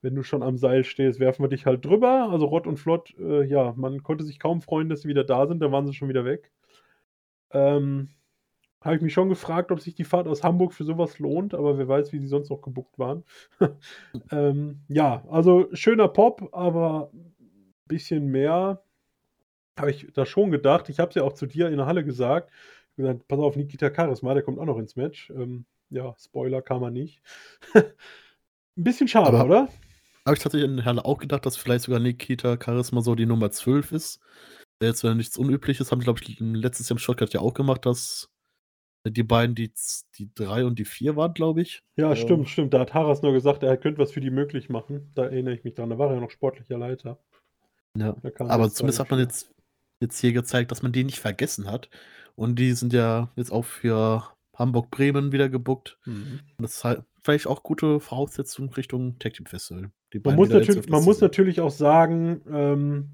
wenn 0.02 0.16
du 0.16 0.24
schon 0.24 0.44
am 0.44 0.58
Seil 0.58 0.84
stehst, 0.86 1.20
werfen 1.20 1.44
wir 1.44 1.50
dich 1.50 1.66
halt 1.68 1.86
drüber.“ 1.86 2.30
Also, 2.32 2.46
Rott 2.48 2.68
und 2.68 2.78
Flott, 2.80 3.16
äh, 3.20 3.44
ja, 3.46 3.74
man 3.78 4.04
konnte 4.04 4.26
sich 4.26 4.40
kaum 4.40 4.62
freuen, 4.62 4.90
dass 4.90 5.02
sie 5.04 5.10
wieder 5.10 5.24
da 5.26 5.48
sind, 5.48 5.62
dann 5.62 5.72
waren 5.74 5.88
sie 5.88 5.94
schon 5.96 6.10
wieder 6.10 6.26
weg. 6.26 6.52
Ähm, 7.52 8.10
habe 8.82 8.96
ich 8.98 9.02
mich 9.02 9.14
schon 9.14 9.30
gefragt, 9.30 9.72
ob 9.72 9.82
sich 9.82 9.96
die 9.96 10.06
Fahrt 10.06 10.28
aus 10.28 10.44
Hamburg 10.44 10.74
für 10.74 10.86
so 10.86 10.98
was 10.98 11.20
lohnt, 11.20 11.54
aber 11.56 11.78
wer 11.78 11.88
weiß, 11.88 12.14
wie 12.14 12.20
sie 12.20 12.28
sonst 12.28 12.50
noch 12.52 12.62
gebookt 12.62 13.00
waren. 13.00 13.24
Ähm, 14.32 14.82
ja, 14.90 15.24
also 15.30 15.70
schöner 15.74 16.08
Pop, 16.10 16.50
aber 16.54 17.12
bisschen 17.88 18.28
mehr 18.28 18.84
habe 19.80 19.92
ich 19.92 20.08
da 20.14 20.26
schon 20.26 20.52
gedacht. 20.52 20.90
Ich 20.90 21.00
habe 21.00 21.10
es 21.10 21.16
ja 21.16 21.24
auch 21.24 21.34
zu 21.34 21.46
dir 21.46 21.70
in 21.70 21.78
der 21.78 21.86
Halle 21.86 22.04
gesagt. 22.04 22.52
Gesagt: 22.98 23.28
„Pass 23.28 23.40
auf, 23.40 23.56
Nikita 23.56 23.94
Charisma, 23.94 24.34
der 24.34 24.44
kommt 24.44 24.60
auch 24.60 24.66
noch 24.66 24.78
ins 24.78 24.96
Match.“ 24.96 25.30
Ähm, 25.32 25.66
ja, 25.90 26.16
Spoiler, 26.20 26.62
kam 26.62 26.84
er 26.84 26.92
nicht. 26.92 27.22
'N 28.78 28.84
bisschen 28.84 29.08
schade, 29.08 29.28
Aber 29.28 29.46
oder? 29.46 29.70
habe 30.26 30.36
ich 30.38 30.44
tatsächlich 30.44 30.70
in 30.70 30.78
der 30.78 30.86
Halle 30.86 31.06
auch 31.06 31.18
gedacht, 31.18 31.46
dass 31.46 31.58
vielleicht 31.58 31.86
sogar 31.86 32.00
Nikita 32.00 32.58
Charisma 32.64 33.02
so 33.02 33.16
die 33.16 33.26
Nummer 33.26 33.52
12 33.52 33.92
ist. 33.92 34.20
Jetzt 34.82 35.04
ja 35.04 35.14
nichts 35.14 35.38
Unübliches, 35.38 35.92
haben 35.92 36.00
die, 36.00 36.06
glaube 36.06 36.20
ich, 36.24 36.40
letztes 36.40 36.88
Jahr 36.90 36.96
im 36.96 37.00
Shortcut 37.00 37.34
ja 37.34 37.42
auch 37.42 37.54
gemacht, 37.54 37.86
dass 37.86 38.30
Die 39.08 39.24
beiden, 39.24 39.56
die 39.56 39.74
die 40.18 40.30
3 40.36 40.66
und 40.66 40.80
die 40.80 40.86
4 40.86 41.16
waren, 41.16 41.34
glaube 41.34 41.62
ich. 41.62 41.82
Ja, 41.98 42.12
Ähm 42.12 42.18
stimmt, 42.18 42.50
stimmt. 42.50 42.74
Da 42.74 42.80
hat 42.80 42.94
Harras 42.94 43.22
nur 43.22 43.34
gesagt, 43.34 43.64
er 43.64 43.78
könnte 43.78 44.00
was 44.00 44.12
für 44.12 44.22
die 44.22 44.30
möglich 44.32 44.70
machen. 44.70 45.12
Da 45.16 45.24
erinnere 45.26 45.56
ich 45.56 45.64
mich 45.64 45.74
dran. 45.76 45.90
Da 45.90 45.98
war 45.98 46.10
er 46.10 46.16
ja 46.16 46.22
noch 46.22 46.32
sportlicher 46.32 46.78
Leiter. 46.78 47.20
Ja, 47.98 48.16
aber 48.38 48.64
das 48.64 48.76
2 48.76 48.78
zumindest 48.78 49.00
hat 49.00 49.10
man 49.12 49.20
4. 49.20 49.24
jetzt 49.26 49.52
jetzt 50.00 50.20
hier 50.20 50.34
gezeigt, 50.34 50.72
dass 50.72 50.82
man 50.82 50.92
die 50.92 51.04
nicht 51.04 51.20
vergessen 51.20 51.70
hat. 51.70 51.90
Und 52.36 52.58
die 52.58 52.72
sind 52.74 52.94
ja 52.94 53.30
jetzt 53.36 53.52
auch 53.52 53.66
für 53.66 54.24
Hamburg-Bremen 54.56 55.32
wieder 55.32 55.50
gebuckt. 55.50 55.98
Mhm. 56.06 56.40
Und 56.58 56.64
das 56.64 56.76
ist 56.76 56.84
halt 56.84 57.04
vielleicht 57.22 57.48
auch 57.48 57.64
gute 57.64 58.00
Voraussetzung 58.00 58.70
Richtung 58.74 59.20
Tag 59.20 59.34
Team 59.34 59.46
Festival. 59.46 59.92
Man 60.24 60.36
muss, 60.36 60.50
wieder 60.50 60.60
jetzt 60.60 60.68
natür 60.68 60.80
öfters 60.80 60.92
man 60.92 61.04
muss 61.04 61.22
natürlich 61.22 61.62
auch 61.62 61.72
sagen, 61.72 62.42
ähm, 62.50 63.10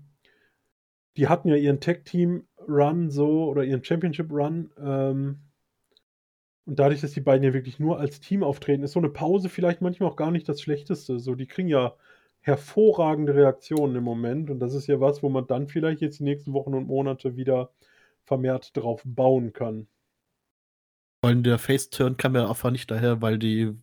die 1.17 1.27
hatten 1.27 1.49
ja 1.49 1.55
ihren 1.55 1.79
Tag-Team-Run 1.79 3.09
so 3.09 3.45
oder 3.45 3.63
ihren 3.63 3.83
Championship-Run. 3.83 4.71
Ähm, 4.77 5.39
und 6.65 6.79
dadurch, 6.79 7.01
dass 7.01 7.11
die 7.11 7.21
beiden 7.21 7.43
ja 7.43 7.53
wirklich 7.53 7.79
nur 7.79 7.99
als 7.99 8.19
Team 8.19 8.43
auftreten, 8.43 8.83
ist 8.83 8.93
so 8.93 8.99
eine 8.99 9.09
Pause 9.09 9.49
vielleicht 9.49 9.81
manchmal 9.81 10.09
auch 10.09 10.15
gar 10.15 10.31
nicht 10.31 10.49
das 10.49 10.61
Schlechteste. 10.61 11.19
So, 11.19 11.35
die 11.35 11.47
kriegen 11.47 11.67
ja 11.67 11.95
hervorragende 12.45 13.35
Reaktionen 13.35 13.95
im 13.95 14.03
Moment. 14.03 14.49
Und 14.51 14.59
das 14.59 14.73
ist 14.75 14.87
ja 14.87 14.99
was, 14.99 15.23
wo 15.23 15.29
man 15.29 15.47
dann 15.47 15.67
vielleicht 15.67 16.01
jetzt 16.01 16.19
die 16.19 16.23
nächsten 16.23 16.53
Wochen 16.53 16.75
und 16.75 16.87
Monate 16.87 17.35
wieder 17.35 17.71
vermehrt 18.25 18.77
drauf 18.77 19.01
bauen 19.05 19.51
kann. 19.53 19.87
Vor 21.21 21.29
allem 21.29 21.43
der 21.43 21.57
Face-Turn 21.57 22.17
kam 22.17 22.35
ja 22.35 22.47
einfach 22.47 22.71
nicht 22.71 22.89
daher, 22.91 23.21
weil 23.21 23.37
die 23.39 23.73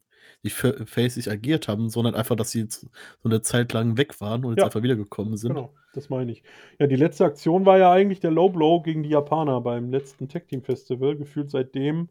die 0.45 0.51
Fa 0.51 0.73
Faces 0.87 1.29
agiert 1.29 1.69
haben, 1.69 1.89
sondern 1.91 2.15
einfach, 2.15 2.37
dass 2.37 2.53
sie 2.53 2.61
jetzt 2.61 2.83
so 3.23 3.29
eine 3.29 3.43
Zeit 3.43 3.73
lang 3.73 3.97
weg 3.97 4.21
waren 4.21 4.45
und 4.45 4.53
jetzt 4.53 4.61
Ja. 4.61 4.65
einfach 4.67 4.83
wiedergekommen 4.83 5.37
sind. 5.37 5.55
Genau, 5.55 5.75
das 5.93 6.09
meine 6.11 6.33
ich. 6.33 6.43
Ja, 6.79 6.87
die 6.87 6.97
letzte 6.97 7.25
Aktion 7.25 7.67
war 7.67 7.79
ja 7.79 7.93
eigentlich 7.93 8.21
der 8.21 8.31
Low 8.31 8.49
Blow 8.49 8.81
gegen 8.83 9.03
die 9.03 9.11
Japaner 9.11 9.61
beim 9.61 9.91
letzten 9.91 10.29
Tag 10.29 10.49
Team 10.49 10.63
Festival. 10.63 11.17
Gefühlt 11.17 11.51
seitdem, 11.51 12.09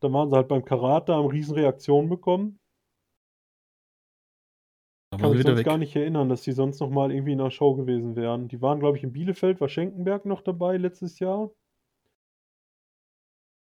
da 0.00 0.12
waren 0.12 0.30
sie 0.30 0.36
halt 0.36 0.48
beim 0.48 0.64
Karate, 0.64 1.14
haben 1.14 1.28
Riesenreaktionen 1.28 2.08
bekommen. 2.10 2.59
Dann 5.12 5.20
Kann 5.20 5.32
wieder 5.38 5.42
sonst 5.42 5.58
weg. 5.58 5.66
gar 5.66 5.76
nicht 5.78 5.94
erinnern, 5.96 6.28
dass 6.28 6.42
die 6.42 6.52
sonst 6.52 6.78
noch 6.80 6.88
mal 6.90 7.10
irgendwie 7.12 7.32
in 7.32 7.38
'ner 7.38 7.50
Show 7.50 7.74
gewesen 7.74 8.14
wären. 8.16 8.46
Die 8.48 8.60
waren, 8.62 8.78
glaube 8.78 8.96
ich, 8.96 9.02
in 9.04 9.12
Bielefeld, 9.12 9.60
war 9.60 9.68
Schenkenberg 9.68 10.24
noch 10.24 10.40
dabei 10.42 10.76
letztes 10.76 11.18
Jahr. 11.18 11.50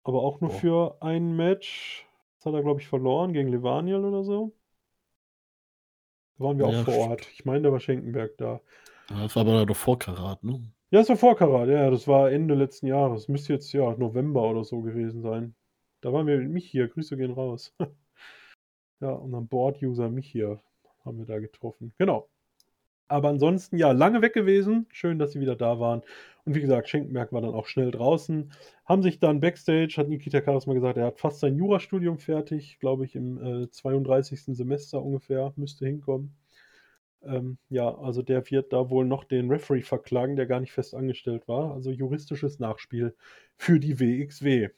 Aber 0.07 0.23
auch 0.23 0.41
nur 0.41 0.49
Boah. 0.49 0.61
für 0.61 0.97
ein 1.03 1.37
Match. 1.37 2.07
Das 2.39 2.47
hat 2.47 2.55
er, 2.55 2.63
glaube 2.63 2.81
ich, 2.81 2.89
verloren 2.89 3.33
gegen 3.35 3.49
Levaniel 3.49 4.05
oder 4.05 4.23
so. 4.25 4.55
Da 6.39 6.45
waren 6.45 6.59
wir 6.59 6.67
Ja, 6.67 6.69
auch 6.69 6.79
vor 6.79 6.95
Ort. 6.95 7.29
Ich 7.33 7.45
meine, 7.45 7.63
da 7.63 7.73
war 7.73 7.81
Schenkenberg 7.81 8.37
da. 8.39 8.61
Ja, 9.09 9.23
das 9.23 9.35
war 9.37 9.41
aber 9.47 9.65
noch 9.67 9.77
vor 9.77 9.99
Karat, 9.99 10.43
ne? 10.45 10.61
Ja, 10.91 11.01
das 11.01 11.09
war 11.11 11.17
vor 11.19 11.37
Karat, 11.37 11.69
ja, 11.69 11.91
das 11.91 12.07
war 12.09 12.31
Ende 12.33 12.55
letzten 12.55 12.87
Jahres. 12.87 13.29
Müsste 13.29 13.53
jetzt, 13.53 13.73
ja, 13.73 13.95
November 13.97 14.49
oder 14.49 14.65
so 14.65 14.81
gewesen 14.83 15.21
sein. 15.23 15.55
Da 16.01 16.13
waren 16.13 16.27
wir 16.27 16.39
mit 16.39 16.51
mich 16.51 16.71
hier. 16.71 16.89
Grüße 16.89 17.17
gehen 17.17 17.33
raus. 17.33 17.75
Ja, 19.01 19.11
unseren 19.13 19.47
Board-User 19.49 20.09
mich 20.11 20.29
hier 20.31 20.61
haben 21.05 21.19
wir 21.19 21.27
da 21.27 21.39
getroffen. 21.39 21.93
Genau. 21.99 22.29
Aber 23.09 23.29
ansonsten, 23.29 23.77
ja, 23.77 23.93
lange 23.93 24.23
weg 24.23 24.33
gewesen. 24.33 24.87
Schön, 24.91 25.19
dass 25.19 25.33
sie 25.33 25.41
wieder 25.41 25.57
da 25.57 25.79
waren. 25.79 26.03
Und 26.45 26.55
wie 26.55 26.61
gesagt, 26.61 26.89
Schenkenberg 26.89 27.33
war 27.33 27.43
dann 27.43 27.55
auch 27.55 27.67
schnell 27.67 27.91
draußen. 27.91 28.53
Haben 28.85 29.03
sich 29.03 29.19
dann 29.19 29.41
Backstage, 29.41 29.95
hat 29.97 30.09
Nikita 30.09 30.43
Charisma 30.43 30.75
gesagt, 30.75 30.97
er 30.99 31.07
hat 31.07 31.19
fast 31.19 31.41
sein 31.41 31.57
Jurastudium 31.57 32.19
fertig, 32.19 32.79
glaube 32.81 33.05
ich, 33.05 33.15
im 33.15 33.65
äh, 33.65 33.71
32. 33.71 34.57
Semester 34.57 35.03
ungefähr, 35.03 35.53
müsste 35.57 35.87
hinkommen. 35.87 36.35
Ähm, 37.23 37.59
ja, 37.71 37.95
also 37.99 38.23
der 38.23 38.51
wird 38.51 38.73
da 38.73 38.91
wohl 38.91 39.05
noch 39.07 39.25
den 39.25 39.51
Referee 39.51 39.83
verklagen, 39.83 40.37
der 40.37 40.47
gar 40.47 40.61
nicht 40.61 40.73
fest 40.73 40.95
angestellt 40.95 41.49
war. 41.49 41.73
Also 41.73 41.91
juristisches 41.91 42.59
Nachspiel 42.59 43.15
für 43.57 43.81
die 43.81 43.99
WXW. 44.01 44.69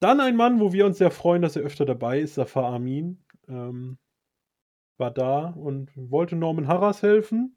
Dann 0.00 0.20
ein 0.20 0.36
Mann, 0.36 0.60
wo 0.60 0.72
wir 0.72 0.86
uns 0.86 0.98
sehr 0.98 1.10
freuen, 1.10 1.42
dass 1.42 1.56
er 1.56 1.62
öfter 1.62 1.84
dabei 1.84 2.20
ist, 2.20 2.34
Safar 2.34 2.72
Amin. 2.72 3.18
Ähm, 3.48 3.98
war 4.98 5.10
da 5.10 5.48
und 5.50 5.90
wollte 5.96 6.36
Norman 6.36 6.68
Harras 6.68 7.02
helfen. 7.02 7.56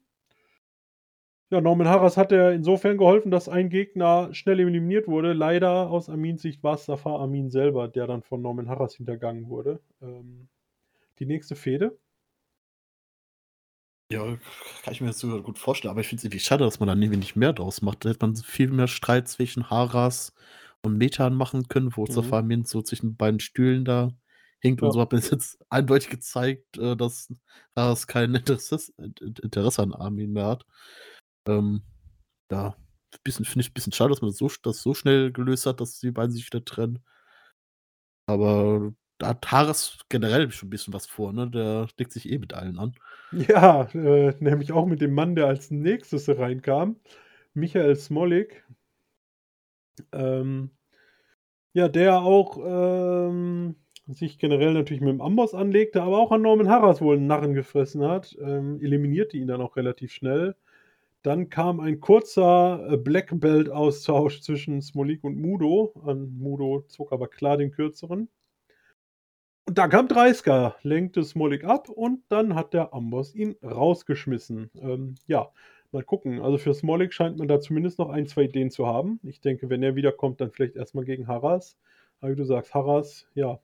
Ja, 1.50 1.60
Norman 1.60 1.88
Harras 1.88 2.16
hat 2.16 2.30
er 2.32 2.52
insofern 2.52 2.96
geholfen, 2.98 3.30
dass 3.32 3.48
ein 3.48 3.70
Gegner 3.70 4.32
schnell 4.34 4.60
eliminiert 4.60 5.06
wurde. 5.08 5.32
Leider 5.32 5.90
aus 5.90 6.08
Amins 6.08 6.42
Sicht 6.42 6.62
war 6.62 6.74
es 6.74 6.86
Safar 6.86 7.18
Amin 7.20 7.50
selber, 7.50 7.88
der 7.88 8.06
dann 8.06 8.22
von 8.22 8.40
Norman 8.40 8.68
Harras 8.68 8.94
hintergangen 8.94 9.48
wurde. 9.48 9.80
Ähm, 10.00 10.48
die 11.20 11.26
nächste 11.26 11.56
Fehde. 11.56 11.98
Ja, 14.12 14.36
kann 14.82 14.92
ich 14.92 15.00
mir 15.00 15.08
jetzt 15.08 15.20
sogar 15.20 15.40
gut 15.40 15.58
vorstellen, 15.58 15.90
aber 15.92 16.00
ich 16.00 16.08
finde 16.08 16.20
es 16.20 16.24
irgendwie 16.24 16.40
schade, 16.40 16.64
dass 16.64 16.80
man 16.80 16.88
da 16.88 16.94
nicht 16.96 17.36
mehr 17.36 17.52
draus 17.52 17.80
macht. 17.80 18.04
Da 18.04 18.08
hätte 18.08 18.26
man 18.26 18.34
viel 18.36 18.68
mehr 18.70 18.88
Streit 18.88 19.28
zwischen 19.28 19.70
Haras 19.70 20.34
und 20.82 20.98
Methan 20.98 21.34
machen 21.36 21.68
können, 21.68 21.96
wo 21.96 22.06
Mhm. 22.08 22.14
Safar 22.14 22.40
Amin 22.40 22.64
so 22.64 22.82
zwischen 22.82 23.16
beiden 23.16 23.38
Stühlen 23.38 23.84
da 23.84 24.10
hinkt 24.60 24.82
und 24.82 24.90
Ja. 24.90 24.92
so 24.92 25.00
hat 25.00 25.12
man 25.12 25.20
jetzt 25.22 25.58
eindeutig 25.70 26.10
gezeigt, 26.10 26.78
äh, 26.78 26.96
dass 26.96 27.32
Haras 27.76 28.06
kein 28.06 28.34
Interesses 28.34 28.90
Interesse 28.98 29.82
an 29.82 29.94
Armin 29.94 30.32
mehr 30.32 30.46
hat. 30.46 30.66
Ähm, 31.48 31.82
ja, 32.52 32.76
bisschen 33.24 33.44
finde 33.46 33.62
ich 33.62 33.70
'n 33.70 33.74
bisschen 33.74 33.92
schade, 33.94 34.10
dass 34.10 34.22
man 34.22 34.30
das 34.30 34.38
so 34.38 34.50
das 34.62 34.82
so 34.82 34.94
schnell 34.94 35.32
gelöst 35.32 35.66
hat, 35.66 35.80
dass 35.80 36.00
die 36.00 36.12
beiden 36.12 36.32
sich 36.32 36.46
wieder 36.46 36.64
trennen. 36.64 37.00
Aber 38.28 38.92
da 39.18 39.28
hat 39.28 39.50
Haras 39.52 39.98
generell 40.08 40.50
schon 40.50 40.68
'n 40.68 40.70
bisschen 40.70 40.94
was 40.94 41.06
vor, 41.06 41.32
ne? 41.32 41.50
Der 41.50 41.88
legt 41.98 42.12
sich 42.12 42.28
eh 42.30 42.38
mit 42.38 42.54
allen 42.54 42.78
an. 42.78 42.94
Ja, 43.32 43.88
äh, 43.94 44.34
nämlich 44.40 44.72
auch 44.72 44.86
mit 44.86 45.00
dem 45.00 45.14
Mann, 45.14 45.34
der 45.36 45.46
als 45.46 45.70
Nächstes 45.70 46.28
reinkam, 46.28 46.96
Michael 47.54 47.96
Smolik. 47.96 48.64
Ähm, 50.12 50.70
ja, 51.72 51.88
der 51.88 52.20
auch, 52.22 52.58
ähm, 52.64 53.76
sich 54.12 54.38
generell 54.38 54.72
natürlich 54.74 55.00
mit 55.00 55.10
dem 55.10 55.20
Amboss 55.20 55.54
anlegte, 55.54 56.02
aber 56.02 56.18
auch 56.18 56.32
an 56.32 56.42
Norman 56.42 56.68
Harras 56.68 57.00
wohl 57.00 57.16
'n 57.16 57.26
Narren 57.26 57.54
gefressen 57.54 58.02
hat, 58.06 58.36
ähm, 58.40 58.80
eliminierte 58.82 59.36
ihn 59.36 59.46
dann 59.48 59.60
auch 59.60 59.76
relativ 59.76 60.12
schnell. 60.12 60.54
Dann 61.22 61.50
kam 61.50 61.80
ein 61.80 62.00
kurzer, 62.00 62.88
äh, 62.92 62.96
Black 62.98 63.30
Belt 63.40 63.70
Austausch 63.70 64.42
zwischen 64.42 64.82
Smolik 64.82 65.24
und 65.24 65.40
Mudo. 65.40 65.94
An 66.06 66.36
Mudo 66.38 66.82
zog 66.88 67.12
aber 67.12 67.28
klar 67.28 67.56
den 67.58 67.72
Kürzeren. 67.72 68.28
Und 69.68 69.78
dann 69.78 69.90
kam 69.90 70.08
Dreisker, 70.08 70.76
lenkte 70.82 71.22
Smolik 71.24 71.64
ab 71.64 71.88
und 71.88 72.22
dann 72.28 72.54
hat 72.54 72.72
der 72.74 72.92
Amboss 72.94 73.34
ihn 73.34 73.56
rausgeschmissen. 73.62 74.70
Ähm, 74.80 75.14
ja, 75.26 75.50
mal 75.92 76.02
gucken. 76.02 76.40
Also 76.40 76.58
für 76.58 76.74
Smolik 76.74 77.12
scheint 77.12 77.38
man 77.38 77.48
da 77.48 77.60
zumindest 77.60 77.98
noch 77.98 78.08
ein, 78.10 78.26
2 78.26 78.42
Ideen 78.44 78.70
zu 78.70 78.86
haben. 78.86 79.20
Ich 79.22 79.40
denke, 79.40 79.70
wenn 79.70 79.82
er 79.82 79.94
wiederkommt, 79.96 80.40
dann 80.40 80.50
vielleicht 80.50 80.76
erst 80.76 80.94
mal 80.94 81.04
gegen 81.04 81.28
Harras. 81.28 81.78
Aber 82.20 82.32
wie 82.32 82.36
du 82.36 82.44
sagst, 82.44 82.74
Harras, 82.74 83.26
ja, 83.34 83.60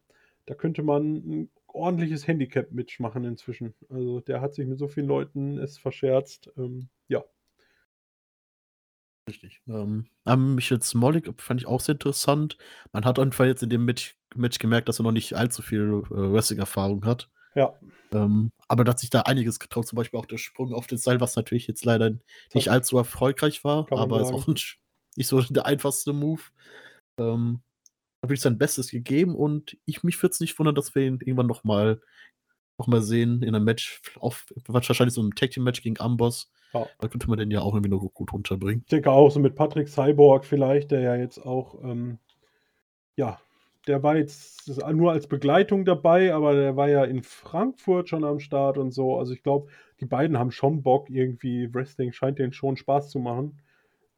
da 0.46 0.54
könnte 0.54 0.82
man 0.82 1.16
'n 1.16 1.50
ordentliches 1.66 2.26
Handicap-Match 2.26 3.00
machen 3.00 3.24
inzwischen. 3.24 3.74
Also, 3.90 4.20
der 4.20 4.40
hat 4.40 4.54
sich 4.54 4.66
mit 4.66 4.78
so 4.78 4.88
vielen 4.88 5.09
Leuten 5.09 5.59
es 5.59 5.78
verscherzt. 5.78 6.50
Ähm, 6.56 6.88
ja. 7.09 7.24
Richtig. 9.28 9.61
Ähm, 9.66 10.06
Michael 10.24 10.82
Smolik 10.82 11.30
fand 11.40 11.61
ich 11.61 11.66
auch 11.66 11.80
sehr 11.80 11.94
interessant. 11.94 12.56
Man 12.92 13.04
hat 13.04 13.18
einfach 13.18 13.44
jetzt 13.44 13.62
in 13.62 13.70
dem 13.70 13.85
Match 13.85 14.16
Match 14.37 14.59
gemerkt, 14.59 14.88
dass 14.88 15.00
er 15.00 15.04
noch 15.04 15.12
nicht 15.12 15.35
allzu 15.35 15.62
viel, 15.62 16.02
äh, 16.11 16.11
Wrestling-Erfahrung 16.11 17.04
hat. 17.04 17.30
Ja. 17.54 17.74
Ähm, 18.12 18.50
aber 18.68 18.85
hat 18.88 18.98
sich 18.98 19.11
da 19.11 19.22
einiges 19.22 19.59
getraut, 19.59 19.87
zum 19.87 19.96
Beispiel 19.96 20.20
auch 20.20 20.26
der 20.26 20.38
Sprung 20.38 20.74
auf 20.74 20.87
das 20.87 21.02
Seil, 21.02 21.20
was 21.20 21.37
natürlich 21.37 21.66
jetzt 21.66 21.85
leider 21.85 22.12
nicht 22.54 22.70
allzu 22.70 22.98
erfolgreich 22.98 23.64
war, 23.64 23.87
aber 23.90 24.20
ist 24.20 24.32
auch 24.32 24.46
nicht 24.46 24.78
so 25.18 25.40
der 25.50 25.66
einfachste 25.66 26.12
Move. 26.12 26.42
Ähm, 27.18 27.61
wirklich 28.29 28.43
sein 28.43 28.59
Bestes 28.59 28.91
gegeben 28.91 29.35
und 29.37 29.77
ich 29.87 30.03
mich 30.05 30.23
würde 30.23 30.33
es 30.33 30.41
nicht 30.41 30.59
wundern, 30.59 30.75
dass 30.77 30.95
wir 30.95 31.03
ihn 31.07 31.19
irgendwann 31.21 31.47
noch 31.49 31.65
mal 31.65 32.01
noch 32.79 32.89
mal 32.89 33.03
sehen 33.03 33.43
in 33.43 33.53
'nem 33.53 33.65
Match, 33.65 34.03
auf 34.21 34.47
wahrscheinlich 34.68 35.14
so 35.14 35.22
'n 35.22 35.33
Tag-Team-Match 35.35 35.83
gegen 35.83 36.01
Amboss. 36.01 36.51
Ja. 36.74 36.91
Da 37.01 37.09
könnte 37.09 37.29
man 37.31 37.39
den 37.39 37.51
ja 37.53 37.61
auch 37.62 37.74
irgendwie 37.74 37.91
noch 37.91 38.01
gut 38.14 38.33
unterbringen. 38.35 38.85
Ich 38.85 38.91
denke 38.91 39.11
auch 39.11 39.31
so 39.31 39.41
mit 39.41 39.57
Patrick 39.57 39.89
Cyborg 39.89 40.45
vielleicht, 40.45 40.93
der 40.93 41.01
ja 41.01 41.16
jetzt 41.16 41.39
auch, 41.45 41.83
ähm 41.83 42.18
ja, 43.18 43.41
der 43.87 44.03
war 44.03 44.16
jetzt 44.16 44.68
nur 44.93 45.12
als 45.12 45.27
Begleitung 45.27 45.85
dabei, 45.87 46.35
aber 46.35 46.55
der 46.55 46.77
war 46.77 46.89
ja 46.91 47.05
in 47.05 47.22
Frankfurt 47.22 48.09
schon 48.11 48.24
am 48.24 48.41
Start 48.41 48.77
und 48.79 48.93
so. 48.93 49.18
Also, 49.18 49.33
ich 49.33 49.43
glaube, 49.43 49.68
die 50.01 50.07
beiden 50.07 50.39
haben 50.39 50.51
schon 50.51 50.83
Bock 50.83 51.09
irgendwie. 51.11 51.72
Wrestling 51.74 52.12
scheint 52.12 52.39
denen 52.39 52.53
schon 52.53 52.77
Spaß 52.77 53.09
zu 53.11 53.18
machen. 53.18 53.59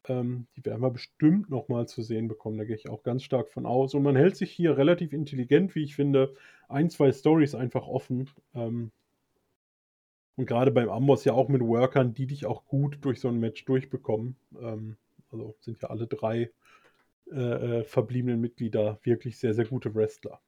Ähm, 0.07 0.47
die 0.55 0.65
werden 0.65 0.81
wir 0.81 0.91
bestimmt 0.91 1.49
noch 1.49 1.67
mal 1.67 1.87
zu 1.87 2.01
sehen 2.01 2.27
bekommen, 2.27 2.57
da 2.57 2.63
gehe 2.65 2.75
ich 2.75 2.89
auch 2.89 3.03
ganz 3.03 3.23
stark 3.23 3.49
von 3.49 3.65
aus. 3.65 3.93
Und 3.93 4.03
man 4.03 4.15
hält 4.15 4.35
sich 4.37 4.51
hier 4.51 4.77
relativ 4.77 5.13
intelligent, 5.13 5.75
wie 5.75 5.83
ich 5.83 5.95
finde, 5.95 6.35
1, 6.69 6.89
2 6.89 7.11
Storys 7.11 7.53
einfach 7.55 7.85
offen. 7.87 8.29
Ähm 8.55 8.91
und 10.37 10.45
grade 10.45 10.71
beim 10.71 10.89
Amboss 10.89 11.25
ja 11.25 11.33
auch 11.33 11.49
mit 11.49 11.61
Workern, 11.61 12.13
die 12.13 12.25
dich 12.27 12.45
auch 12.45 12.65
gut 12.65 12.99
durch 13.01 13.19
so 13.19 13.27
'n 13.27 13.39
Match 13.39 13.65
durchbekommen. 13.65 14.37
Ähm, 14.59 14.97
also, 15.31 15.55
sind 15.59 15.81
ja 15.81 15.89
alle 15.89 16.07
3, 16.07 16.51
äh, 17.31 17.79
äh, 17.81 17.83
verbliebenen 17.85 18.41
Mitglieder 18.41 18.99
wirklich 19.03 19.39
sehr, 19.39 19.53
sehr 19.55 19.65
gute 19.65 19.95
Wrestler. 19.95 20.41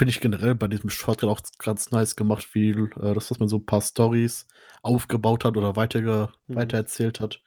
Finde 0.00 0.10
ich 0.10 0.20
generell 0.20 0.54
bei 0.54 0.68
diesem 0.68 0.90
Shortcut 0.90 1.28
auch 1.28 1.40
ganz 1.58 1.90
nice 1.90 2.14
gemacht, 2.14 2.54
wie 2.54 2.70
äh, 2.70 3.14
das, 3.14 3.28
dass 3.28 3.40
man 3.40 3.48
so 3.48 3.56
'n 3.56 3.66
paar 3.66 3.80
Storys 3.80 4.46
aufgebaut 4.82 5.44
hat 5.44 5.56
oder 5.56 5.74
weiterge 5.74 6.28
Mhm. 6.48 6.78
weitererzählt 6.86 7.18
hat. 7.18 7.42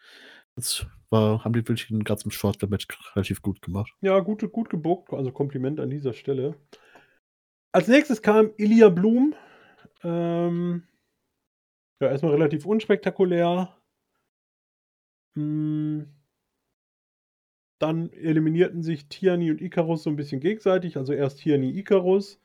Das 0.55 0.85
war 1.09 1.43
haben 1.43 1.53
die 1.53 1.59
wirklich 1.59 1.87
den 1.87 2.03
ganzen 2.03 2.31
Shortcut-Match 2.31 2.87
relativ 3.15 3.41
gut 3.41 3.61
gemacht. 3.61 3.93
Ja, 4.01 4.19
gut 4.19 4.49
gut 4.51 4.69
gebookt, 4.69 5.13
also 5.13 5.31
Kompliment 5.31 5.79
an 5.79 5.89
dieser 5.89 6.13
Stelle. 6.13 6.55
Als 7.73 7.87
Nächstes 7.87 8.21
kam 8.21 8.51
Ilja 8.57 8.89
Blum. 8.89 9.33
Ähm 10.03 10.83
ja, 12.01 12.09
erst 12.09 12.23
relativ 12.23 12.65
unspektakulär. 12.65 13.77
Hm. 15.35 16.07
Dann 17.79 18.11
eliminierten 18.11 18.83
sich 18.83 19.07
Tierney 19.07 19.51
und 19.51 19.61
Icarus 19.61 20.03
so 20.03 20.09
ein 20.09 20.15
bisschen 20.15 20.41
gegenseitig. 20.41 20.97
Also 20.97 21.13
erst 21.13 21.39
Tierney, 21.39 21.71
Icarus 21.77 22.39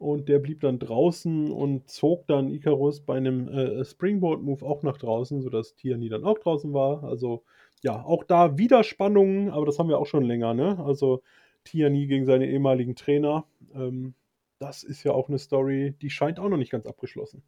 und 0.00 0.30
der 0.30 0.38
blieb 0.38 0.60
dann 0.60 0.78
draußen 0.78 1.52
und 1.52 1.90
zog 1.90 2.26
dann 2.26 2.48
Icarus 2.48 3.02
bei 3.02 3.18
einem 3.18 3.48
äh, 3.48 3.84
Springboard-Move 3.84 4.64
auch 4.64 4.82
nach 4.82 4.96
draußen, 4.96 5.42
sodass 5.42 5.74
Tierney 5.74 6.08
dann 6.08 6.24
auch 6.24 6.38
draußen 6.38 6.72
war. 6.72 7.04
Also 7.04 7.44
ja, 7.82 8.02
auch 8.02 8.24
da 8.24 8.56
wieder 8.56 8.82
Spannungen, 8.82 9.50
aber 9.50 9.66
das 9.66 9.78
haben 9.78 9.90
wir 9.90 9.98
auch 9.98 10.06
schon 10.06 10.24
länger, 10.24 10.54
ne? 10.54 10.82
Also 10.82 11.22
Tierney 11.64 12.06
gegen 12.06 12.24
seine 12.24 12.48
ehemaligen 12.48 12.96
Trainer. 12.96 13.44
Ähm, 13.74 14.14
das 14.58 14.84
ist 14.84 15.04
ja 15.04 15.12
auch 15.12 15.28
eine 15.28 15.38
Story, 15.38 15.94
die 16.00 16.08
scheint 16.08 16.40
auch 16.40 16.48
noch 16.48 16.56
nicht 16.56 16.72
ganz 16.72 16.86
abgeschlossen. 16.86 17.42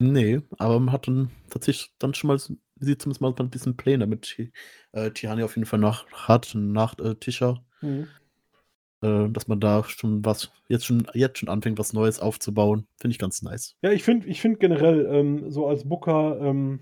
Nee, 0.00 0.40
aber 0.58 0.78
man 0.78 0.92
hat 0.92 1.08
dann 1.08 1.32
tatsächlich 1.50 1.92
dann 1.98 2.14
schon 2.14 2.28
mal 2.28 2.38
sieht 2.38 3.02
zumindest 3.02 3.20
mal 3.20 3.34
ein 3.36 3.50
bisschen 3.50 3.76
Pläne 3.76 4.06
mit 4.06 4.38
äh, 4.92 5.10
Tihani 5.10 5.42
auf 5.42 5.56
jeden 5.56 5.66
Fall 5.66 5.80
nach 5.80 6.06
hat, 6.12 6.54
nach 6.54 6.96
äh, 7.00 7.16
Tisha. 7.16 7.60
Mhm. 7.80 8.06
Äh, 9.00 9.28
dass 9.30 9.46
man 9.46 9.60
da 9.60 9.84
schon 9.84 10.24
was, 10.24 10.50
jetzt 10.68 10.84
schon, 10.84 11.06
jetzt 11.14 11.38
schon 11.38 11.48
anfängt, 11.48 11.78
was 11.78 11.92
Neues 11.92 12.18
aufzubauen. 12.18 12.86
Finde 13.00 13.12
ich 13.12 13.18
ganz 13.18 13.42
nice. 13.42 13.76
Ja, 13.82 13.92
ich 13.92 14.02
finde 14.02 14.26
ich 14.26 14.40
find 14.40 14.58
generell, 14.58 15.06
ähm, 15.06 15.50
so 15.50 15.66
als 15.68 15.88
Booker, 15.88 16.40
ähm, 16.40 16.80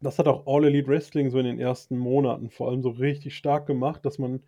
das 0.00 0.18
hat 0.18 0.26
auch 0.26 0.46
All 0.46 0.64
Elite 0.64 0.88
Wrestling 0.88 1.30
so 1.30 1.38
in 1.38 1.46
den 1.46 1.60
ersten 1.60 1.96
Monaten 1.96 2.50
vor 2.50 2.70
allem 2.70 2.82
so 2.82 2.90
richtig 2.90 3.36
stark 3.36 3.66
gemacht, 3.66 4.04
dass 4.04 4.18
man 4.18 4.42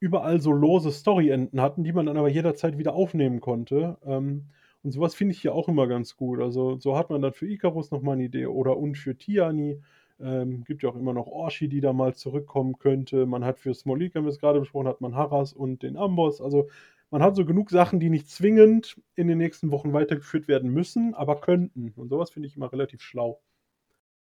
überall 0.00 0.40
so 0.40 0.50
lose 0.50 0.90
Storyenden 0.90 1.60
hatten, 1.60 1.84
die 1.84 1.92
man 1.92 2.06
dann 2.06 2.16
aber 2.16 2.28
jederzeit 2.28 2.76
wieder 2.76 2.94
aufnehmen 2.94 3.40
konnte. 3.40 3.98
Ähm, 4.04 4.46
und 4.82 4.90
sowas 4.90 5.14
finde 5.14 5.34
ich 5.34 5.40
hier 5.40 5.54
auch 5.54 5.68
immer 5.68 5.86
ganz 5.86 6.16
gut. 6.16 6.40
Also 6.40 6.76
so 6.78 6.96
hat 6.96 7.08
man 7.10 7.22
dann 7.22 7.32
für 7.32 7.46
Icarus 7.46 7.92
nochmal 7.92 8.14
eine 8.14 8.24
Idee 8.24 8.46
oder 8.46 8.76
und 8.76 8.96
für 8.96 9.16
Tiani. 9.16 9.80
Ähm, 10.22 10.64
gibt 10.64 10.82
ja 10.82 10.88
auch 10.88 10.96
immer 10.96 11.12
noch 11.12 11.26
Orshi, 11.26 11.68
die 11.68 11.80
da 11.80 11.92
mal 11.92 12.14
zurückkommen 12.14 12.78
könnte. 12.78 13.26
Man 13.26 13.44
hat 13.44 13.58
für 13.58 13.74
Smolik, 13.74 14.14
haben 14.14 14.24
wir 14.24 14.30
es 14.30 14.38
gerade 14.38 14.60
besprochen, 14.60 14.88
hat 14.88 15.00
man 15.00 15.14
Haras 15.14 15.52
und 15.52 15.82
den 15.82 15.96
Amboss. 15.96 16.40
Also 16.40 16.68
man 17.10 17.22
hat 17.22 17.36
so 17.36 17.44
genug 17.44 17.70
Sachen, 17.70 18.00
die 18.00 18.08
nicht 18.08 18.30
zwingend 18.30 19.00
in 19.16 19.26
den 19.26 19.38
nächsten 19.38 19.70
Wochen 19.70 19.92
weitergeführt 19.92 20.48
werden 20.48 20.70
müssen, 20.70 21.14
aber 21.14 21.40
könnten. 21.40 21.92
Und 21.96 22.08
sowas 22.08 22.30
finde 22.30 22.48
ich 22.48 22.56
immer 22.56 22.72
relativ 22.72 23.02
schlau. 23.02 23.40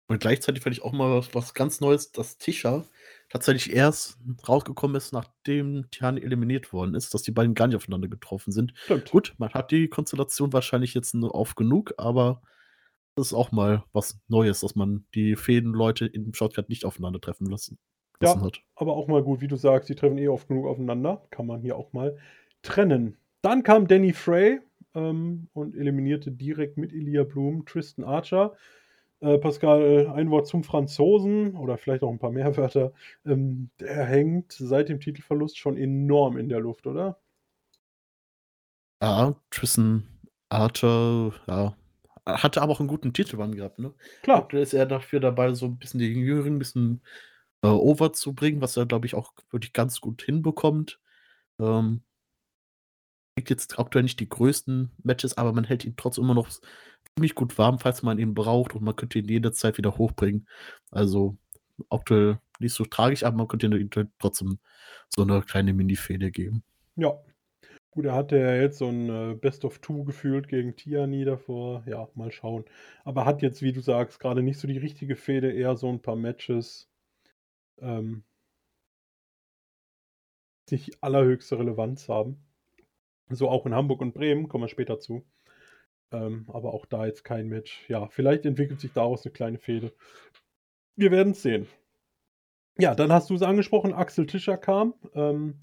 Und 0.08 0.20
gleichzeitig 0.20 0.62
fand 0.62 0.76
ich 0.76 0.84
auch 0.84 0.92
mal 0.92 1.18
was, 1.18 1.34
was 1.34 1.54
ganz 1.54 1.80
Neues, 1.80 2.12
dass 2.12 2.38
Tisha 2.38 2.84
tatsächlich 3.30 3.74
erst 3.74 4.18
rausgekommen 4.46 4.98
ist, 4.98 5.14
nachdem 5.14 5.86
Tian 5.90 6.18
eliminiert 6.18 6.74
worden 6.74 6.96
ist, 6.96 7.14
dass 7.14 7.22
die 7.22 7.32
beiden 7.32 7.54
gar 7.54 7.68
nicht 7.68 7.78
aufeinander 7.78 8.10
getroffen 8.10 8.52
sind. 8.52 8.74
Stimmt. 8.76 9.10
Gut, 9.10 9.36
man 9.38 9.54
hat 9.54 9.72
die 9.72 9.88
Konstellation 9.88 10.52
wahrscheinlich 10.52 10.94
jetzt 10.94 11.14
nur 11.14 11.34
auf 11.34 11.56
genug, 11.56 11.94
aber 11.98 12.42
das 13.16 13.28
ist 13.28 13.34
auch 13.34 13.52
mal 13.52 13.84
was 13.94 14.20
Neues, 14.28 14.62
dass 14.62 14.76
man 14.76 15.06
die 15.14 15.36
Fäden-Leute 15.36 16.06
im 16.06 16.34
Shortcut 16.34 16.70
nicht 16.70 16.86
aufeinandertreffen 16.86 17.48
lassen, 17.48 17.78
lassen 18.20 18.40
ja, 18.40 18.46
hat. 18.46 18.62
Aber 18.76 18.96
auch 18.96 19.08
mal 19.08 19.24
gut, 19.24 19.42
wie 19.42 19.48
du 19.48 19.56
sagst, 19.56 19.90
die 19.90 19.96
treffen 19.96 20.18
eh 20.18 20.28
oft 20.28 20.48
genug 20.48 20.68
aufeinander. 20.68 21.26
Kann 21.30 21.46
man 21.46 21.62
hier 21.62 21.76
auch 21.76 21.94
mal 21.94 22.18
trennen. 22.62 23.18
Dann 23.42 23.64
kam 23.64 23.88
Danny 23.88 24.14
Frey 24.14 24.60
ähm, 24.94 25.48
und 25.54 25.76
eliminierte 25.76 26.32
direkt 26.32 26.78
mit 26.78 26.94
Elia 26.94 27.24
Blum 27.24 27.66
Tristan 27.66 28.06
Archer. 28.06 28.56
Äh, 29.20 29.38
Pascal, 29.38 30.08
ein 30.08 30.32
Wort 30.32 30.48
zum 30.48 30.64
Franzosen 30.64 31.56
oder 31.56 31.78
vielleicht 31.78 32.04
auch 32.04 32.12
ein 32.12 32.20
paar 32.20 32.32
mehr 32.32 32.56
Wörter. 32.58 32.94
Ähm, 33.26 33.70
der 33.80 34.06
hängt 34.06 34.52
seit 34.54 34.90
dem 34.90 35.00
Titelverlust 35.00 35.58
schon 35.58 35.78
enorm 35.78 36.38
in 36.38 36.50
der 36.50 36.60
Luft, 36.60 36.88
oder? 36.88 37.20
Ja, 39.02 39.36
Tristan 39.50 40.08
Archer, 40.50 41.34
ja, 41.48 41.76
hatte 42.38 42.62
aber 42.62 42.74
auch 42.74 42.80
einen 42.80 42.90
guten 42.90 43.14
Titelrun 43.14 43.56
gehabt, 43.56 43.80
ne? 43.80 43.94
Klar. 44.24 44.40
Aktuell 44.40 44.64
ist 44.64 44.74
er 44.74 44.86
dafür 44.86 45.20
dabei, 45.20 45.54
so 45.54 45.66
ein 45.66 45.78
bisschen 45.78 46.00
die 46.00 46.08
Jüngeren 46.08 46.56
ein 46.56 46.60
bisschen 46.60 47.02
äh, 47.62 47.68
over 47.68 48.14
zu 48.14 48.34
bringen, 48.34 48.62
was 48.62 48.78
er, 48.78 48.86
glaube 48.86 49.06
ich, 49.06 49.16
auch 49.16 49.34
wirklich 49.52 49.74
ganz 49.74 50.02
gut 50.02 50.22
hinbekommt. 50.22 51.00
Ähm, 51.60 52.02
kriegt 53.36 53.50
jetzt 53.50 53.80
aktuell 53.80 54.04
nicht 54.04 54.20
die 54.20 54.30
größten 54.30 54.92
Matches, 55.04 55.38
aber 55.38 55.54
man 55.54 55.64
hält 55.64 55.86
ihn 55.86 55.96
trotzdem 55.96 56.26
immer 56.26 56.36
noch 56.36 56.50
ziemlich 57.16 57.36
gut 57.36 57.58
warm, 57.58 57.80
falls 57.80 58.04
man 58.04 58.20
ihn 58.20 58.34
braucht 58.34 58.76
und 58.76 58.84
man 58.84 58.96
könnte 58.96 59.20
ihn 59.20 59.28
jederzeit 59.28 59.78
wieder 59.78 59.98
hochbringen. 59.98 60.48
Also 60.92 61.38
aktuell 61.90 62.40
nicht 62.60 62.74
so 62.74 62.86
tragisch, 62.86 63.24
aber 63.24 63.38
man 63.38 63.48
könnte 63.48 63.68
ihm 63.68 63.90
trotzdem 64.20 64.60
so 65.10 65.24
eine 65.24 65.42
kleine 65.42 65.74
Mini-Fehde 65.74 66.32
geben. 66.32 66.64
Ja. 66.96 67.14
Gut, 67.92 68.06
er 68.06 68.16
hatte 68.16 68.38
ja 68.38 68.56
jetzt 68.56 68.78
so 68.78 68.88
ein 68.88 69.10
äh, 69.10 69.36
Best 69.36 69.66
of 69.66 69.80
Two 69.80 70.06
gefühlt 70.06 70.48
gegen 70.48 70.76
Tiani 70.78 71.26
davor. 71.26 71.84
Ja, 71.86 72.08
mal 72.16 72.32
schauen. 72.32 72.64
Aber 73.04 73.26
hat 73.26 73.42
jetzt, 73.42 73.62
wie 73.62 73.74
du 73.74 73.82
sagst, 73.82 74.20
gerade 74.20 74.42
nicht 74.42 74.60
so 74.60 74.68
die 74.68 74.78
richtige 74.78 75.18
Fehde, 75.18 75.52
eher 75.52 75.76
so 75.76 75.90
ein 75.90 76.02
paar 76.02 76.16
Matches. 76.16 76.90
Ähm, 77.80 78.24
nicht 80.70 81.04
allerhöchste 81.04 81.60
Relevanz 81.60 82.08
haben. 82.08 82.38
So 83.30 83.50
auch 83.50 83.66
in 83.66 83.76
Hamburg 83.76 84.02
und 84.02 84.14
Bremen, 84.14 84.48
kommen 84.48 84.64
wir 84.64 84.70
später 84.70 85.00
zu. 85.00 85.26
Ähm, 86.14 86.46
aber 86.48 86.74
auch 86.74 86.86
da 86.86 87.06
jetzt 87.06 87.24
kein 87.24 87.48
Match. 87.50 87.90
Ja, 87.90 88.08
vielleicht 88.08 88.46
entwickelt 88.46 88.80
sich 88.80 88.94
daraus 88.94 89.26
eine 89.26 89.34
kleine 89.34 89.58
Fehde. 89.58 89.94
Wir 90.96 91.12
werden 91.12 91.34
es 91.34 91.42
sehen. 91.42 91.68
Ja, 92.78 92.96
dann 92.96 93.12
hast 93.12 93.30
du 93.30 93.36
es 93.36 93.42
angesprochen, 93.42 93.94
Axel 93.94 94.28
Tischer 94.28 94.58
kam 94.58 94.94
ähm, 95.14 95.60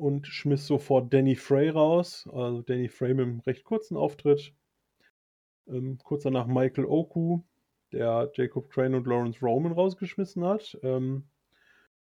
und 0.00 0.26
schmiss 0.26 0.66
sofort 0.66 1.12
Danny 1.12 1.36
Frey 1.36 1.68
raus. 1.68 2.28
Also 2.32 2.62
Danny 2.62 2.88
Frey 2.88 3.14
mit 3.14 3.26
einem 3.26 3.40
recht 3.40 3.64
kurzen 3.64 3.96
Auftritt. 3.96 4.54
Ähm, 5.68 5.98
kurz 6.02 6.22
danach 6.24 6.46
Michael 6.46 6.86
Oku, 6.86 7.40
der 7.92 8.30
Jacob 8.34 8.70
Crane 8.70 8.96
und 8.96 9.06
Lawrence 9.06 9.40
Roman 9.40 9.72
rausgeschmissen 9.72 10.44
hat. 10.44 10.78
Ähm, 10.82 11.24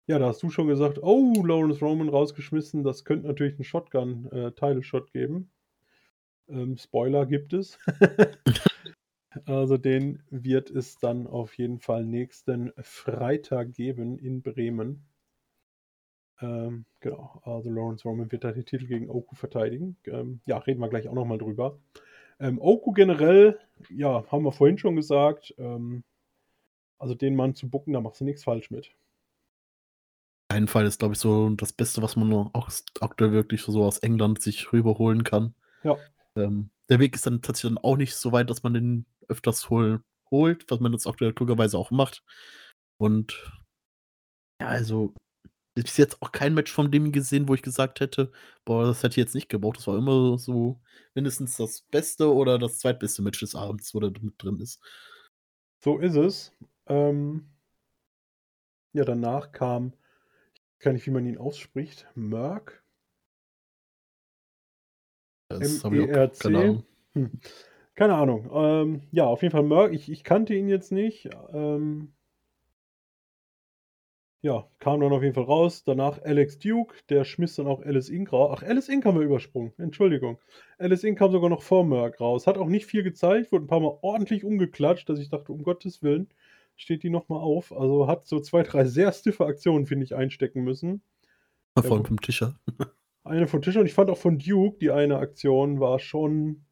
ja, 0.06 0.20
da 0.20 0.28
hast 0.28 0.42
du 0.42 0.50
schon 0.50 0.68
gesagt, 0.68 1.00
oh, 1.02 1.44
Lawrence 1.44 1.82
Roman 1.82 2.08
rausgeschmissen, 2.08 2.84
das 2.84 3.04
könnte 3.04 3.28
natürlich 3.28 3.56
einen 3.56 3.66
Shotgun-Title-Shot 3.66 5.10
äh, 5.10 5.12
geben. 5.12 5.52
Ähm, 6.48 6.78
Spoiler 6.78 7.26
gibt 7.26 7.54
es. 7.54 7.78
also 9.46 9.78
den 9.78 10.24
wird 10.30 10.70
es 10.70 10.98
dann 10.98 11.28
auf 11.28 11.58
jeden 11.58 11.80
Fall 11.80 12.06
nächsten 12.06 12.72
Freitag 12.80 13.74
geben 13.74 14.18
in 14.18 14.42
Bremen. 14.42 15.06
Ähm, 16.40 16.86
genau, 17.00 17.42
also 17.44 17.70
Lawrence 17.70 18.08
Roman 18.08 18.32
wird 18.32 18.44
da 18.44 18.52
den 18.52 18.66
Titel 18.66 18.86
gegen 18.86 19.10
Oku 19.10 19.36
verteidigen. 19.36 19.98
Ähm, 20.06 20.42
ja, 20.46 20.58
reden 20.58 20.80
wir 20.80 20.90
gleich 20.90 21.08
auch 21.08 21.14
nochmal 21.14 21.40
drüber. 21.40 21.80
Ähm, 22.40 22.60
Oku 22.62 22.92
generell, 22.92 23.60
ja, 23.90 24.24
haben 24.32 24.44
wir 24.44 24.52
vorhin 24.52 24.78
schon 24.78 24.96
gesagt, 24.96 25.56
ähm, 25.58 26.04
also 27.00 27.16
den 27.16 27.36
Mann 27.36 27.56
zu 27.56 27.70
bucken, 27.70 27.94
da 27.94 28.02
machst 28.02 28.22
du 28.22 28.26
nichts 28.26 28.44
falsch 28.44 28.70
mit. 28.70 28.96
Ein 30.50 30.68
Fall 30.68 30.86
ist, 30.86 31.00
glaube 31.00 31.14
ich, 31.14 31.20
so 31.20 31.50
das 31.50 31.74
Beste, 31.74 32.02
was 32.02 32.16
man 32.16 32.32
auch 32.32 32.70
aktuell 33.02 33.32
wirklich 33.32 33.64
so 33.64 33.84
aus 33.84 33.98
England 34.00 34.42
sich 34.42 34.72
rüberholen 34.72 35.24
kann. 35.24 35.56
Ja. 35.84 35.98
Ähm, 36.36 36.70
der 36.90 37.00
Weg 37.00 37.16
ist 37.16 37.26
dann 37.26 37.42
tatsächlich 37.42 37.76
dann 37.76 37.84
auch 37.84 37.98
nicht 37.98 38.16
so 38.16 38.32
weit, 38.32 38.50
dass 38.50 38.64
man 38.64 38.74
den 38.74 39.06
öfters 39.28 39.70
hol 39.70 40.02
holt, 40.32 40.70
was 40.70 40.80
man 40.80 40.94
jetzt 40.94 41.08
aktuell 41.08 41.34
klugerweise 41.34 41.78
auch 41.78 41.92
macht. 41.92 42.24
Und 42.98 43.52
ja, 44.62 44.68
also 44.68 45.14
bis 45.84 45.98
jetzt 45.98 46.22
auch 46.22 46.32
kein 46.32 46.54
Match 46.54 46.72
von 46.72 46.92
dem 46.92 47.12
gesehen, 47.12 47.48
wo 47.48 47.54
ich 47.54 47.62
gesagt 47.62 48.00
hätte, 48.00 48.32
boah, 48.66 48.86
das 48.86 49.04
hätte 49.04 49.14
ich 49.14 49.18
jetzt 49.18 49.36
nicht 49.36 49.50
gebraucht. 49.50 49.78
Das 49.78 49.88
war 49.88 49.98
immer 49.98 50.38
so 50.38 50.80
mindestens 51.14 51.58
das 51.58 51.82
beste 51.82 52.34
oder 52.34 52.58
das 52.58 52.80
zweitbeste 52.80 53.22
Match 53.22 53.40
des 53.40 53.56
Abends, 53.56 53.94
wo 53.94 54.00
der 54.00 54.12
mit 54.22 54.42
drin 54.42 54.60
ist. 54.60 54.82
So 55.84 56.00
ist 56.00 56.16
es. 56.16 56.56
Ähm, 56.88 57.50
ja, 58.94 59.04
danach 59.06 59.52
kam, 59.52 59.94
ich 60.80 60.86
weiß 60.86 60.94
nicht, 60.94 61.08
wie 61.08 61.12
man 61.12 61.26
ihn 61.26 61.38
ausspricht, 61.38 62.08
Merck. 62.16 62.84
Das 65.50 65.84
habe 65.84 65.98
ich 65.98 66.04
auch 66.04 66.40
keine 66.40 66.60
Ahnung. 66.60 66.84
Hm. 67.14 67.40
Keine 67.96 68.16
Ahnung. 68.16 68.50
Ähm, 68.54 69.08
ja, 69.12 69.26
auf 69.26 69.42
jeden 69.42 69.52
Fall 69.52 69.64
Merck. 69.64 69.94
Ich, 69.94 70.12
ich 70.12 70.24
kannte 70.24 70.54
ihn 70.54 70.68
jetzt 70.68 70.92
nicht. 70.92 71.30
Ähm, 71.52 72.14
ja, 74.42 74.68
kam 74.80 75.02
dann 75.02 75.12
auf 75.12 75.24
jeden 75.24 75.34
Fall 75.34 75.46
raus. 75.46 75.84
Danach 75.84 76.22
Alex 76.22 76.60
Duke, 76.60 76.96
der 77.10 77.24
schmiss 77.24 77.56
dann 77.56 77.68
auch 77.68 77.82
Alice 77.82 78.10
Inc. 78.10 78.32
raus. 78.32 78.58
Ach, 78.58 78.64
Alice 78.64 78.90
Inc. 78.90 79.06
haben 79.06 79.20
wir 79.20 79.26
übersprungen. 79.26 79.74
Entschuldigung. 79.78 80.38
Alice 80.78 81.04
Inc. 81.04 81.18
kam 81.18 81.32
sogar 81.32 81.50
noch 81.50 81.64
vor 81.64 81.86
Merck 81.86 82.22
raus. 82.22 82.48
Hat 82.48 82.58
auch 82.58 82.68
nicht 82.68 82.86
viel 82.86 83.04
gezeigt, 83.04 83.52
wurde 83.52 83.66
ein 83.66 83.68
paar 83.68 83.80
Mal 83.80 83.98
ordentlich 84.02 84.44
umgeklatscht, 84.44 85.10
dass 85.10 85.20
ich 85.20 85.30
dachte, 85.30 85.52
um 85.52 85.64
Gottes 85.64 86.04
Willen, 86.04 86.30
steht 86.76 87.04
die 87.04 87.10
nochmal 87.10 87.40
auf. 87.40 87.72
Also 87.76 88.08
hat 88.08 88.28
so 88.28 88.40
zwei, 88.40 88.64
drei 88.64 88.86
sehr 88.86 89.12
stiffe 89.12 89.46
Aktionen, 89.46 89.88
finde 89.88 90.06
ich, 90.06 90.16
einstecken 90.16 90.64
müssen. 90.64 91.02
Vor 91.76 91.92
allem 91.92 92.06
vom 92.06 92.22
Tischer. 92.22 92.60
eine 93.24 93.48
von 93.48 93.62
Tisch 93.62 93.76
und 93.76 93.86
ich 93.86 93.94
fand 93.94 94.10
auch 94.10 94.18
von 94.18 94.40
Duke, 94.40 94.78
die 94.80 94.92
eine 94.92 95.18
Aktion 95.18 95.80
war 95.80 96.00
schon 96.00 96.66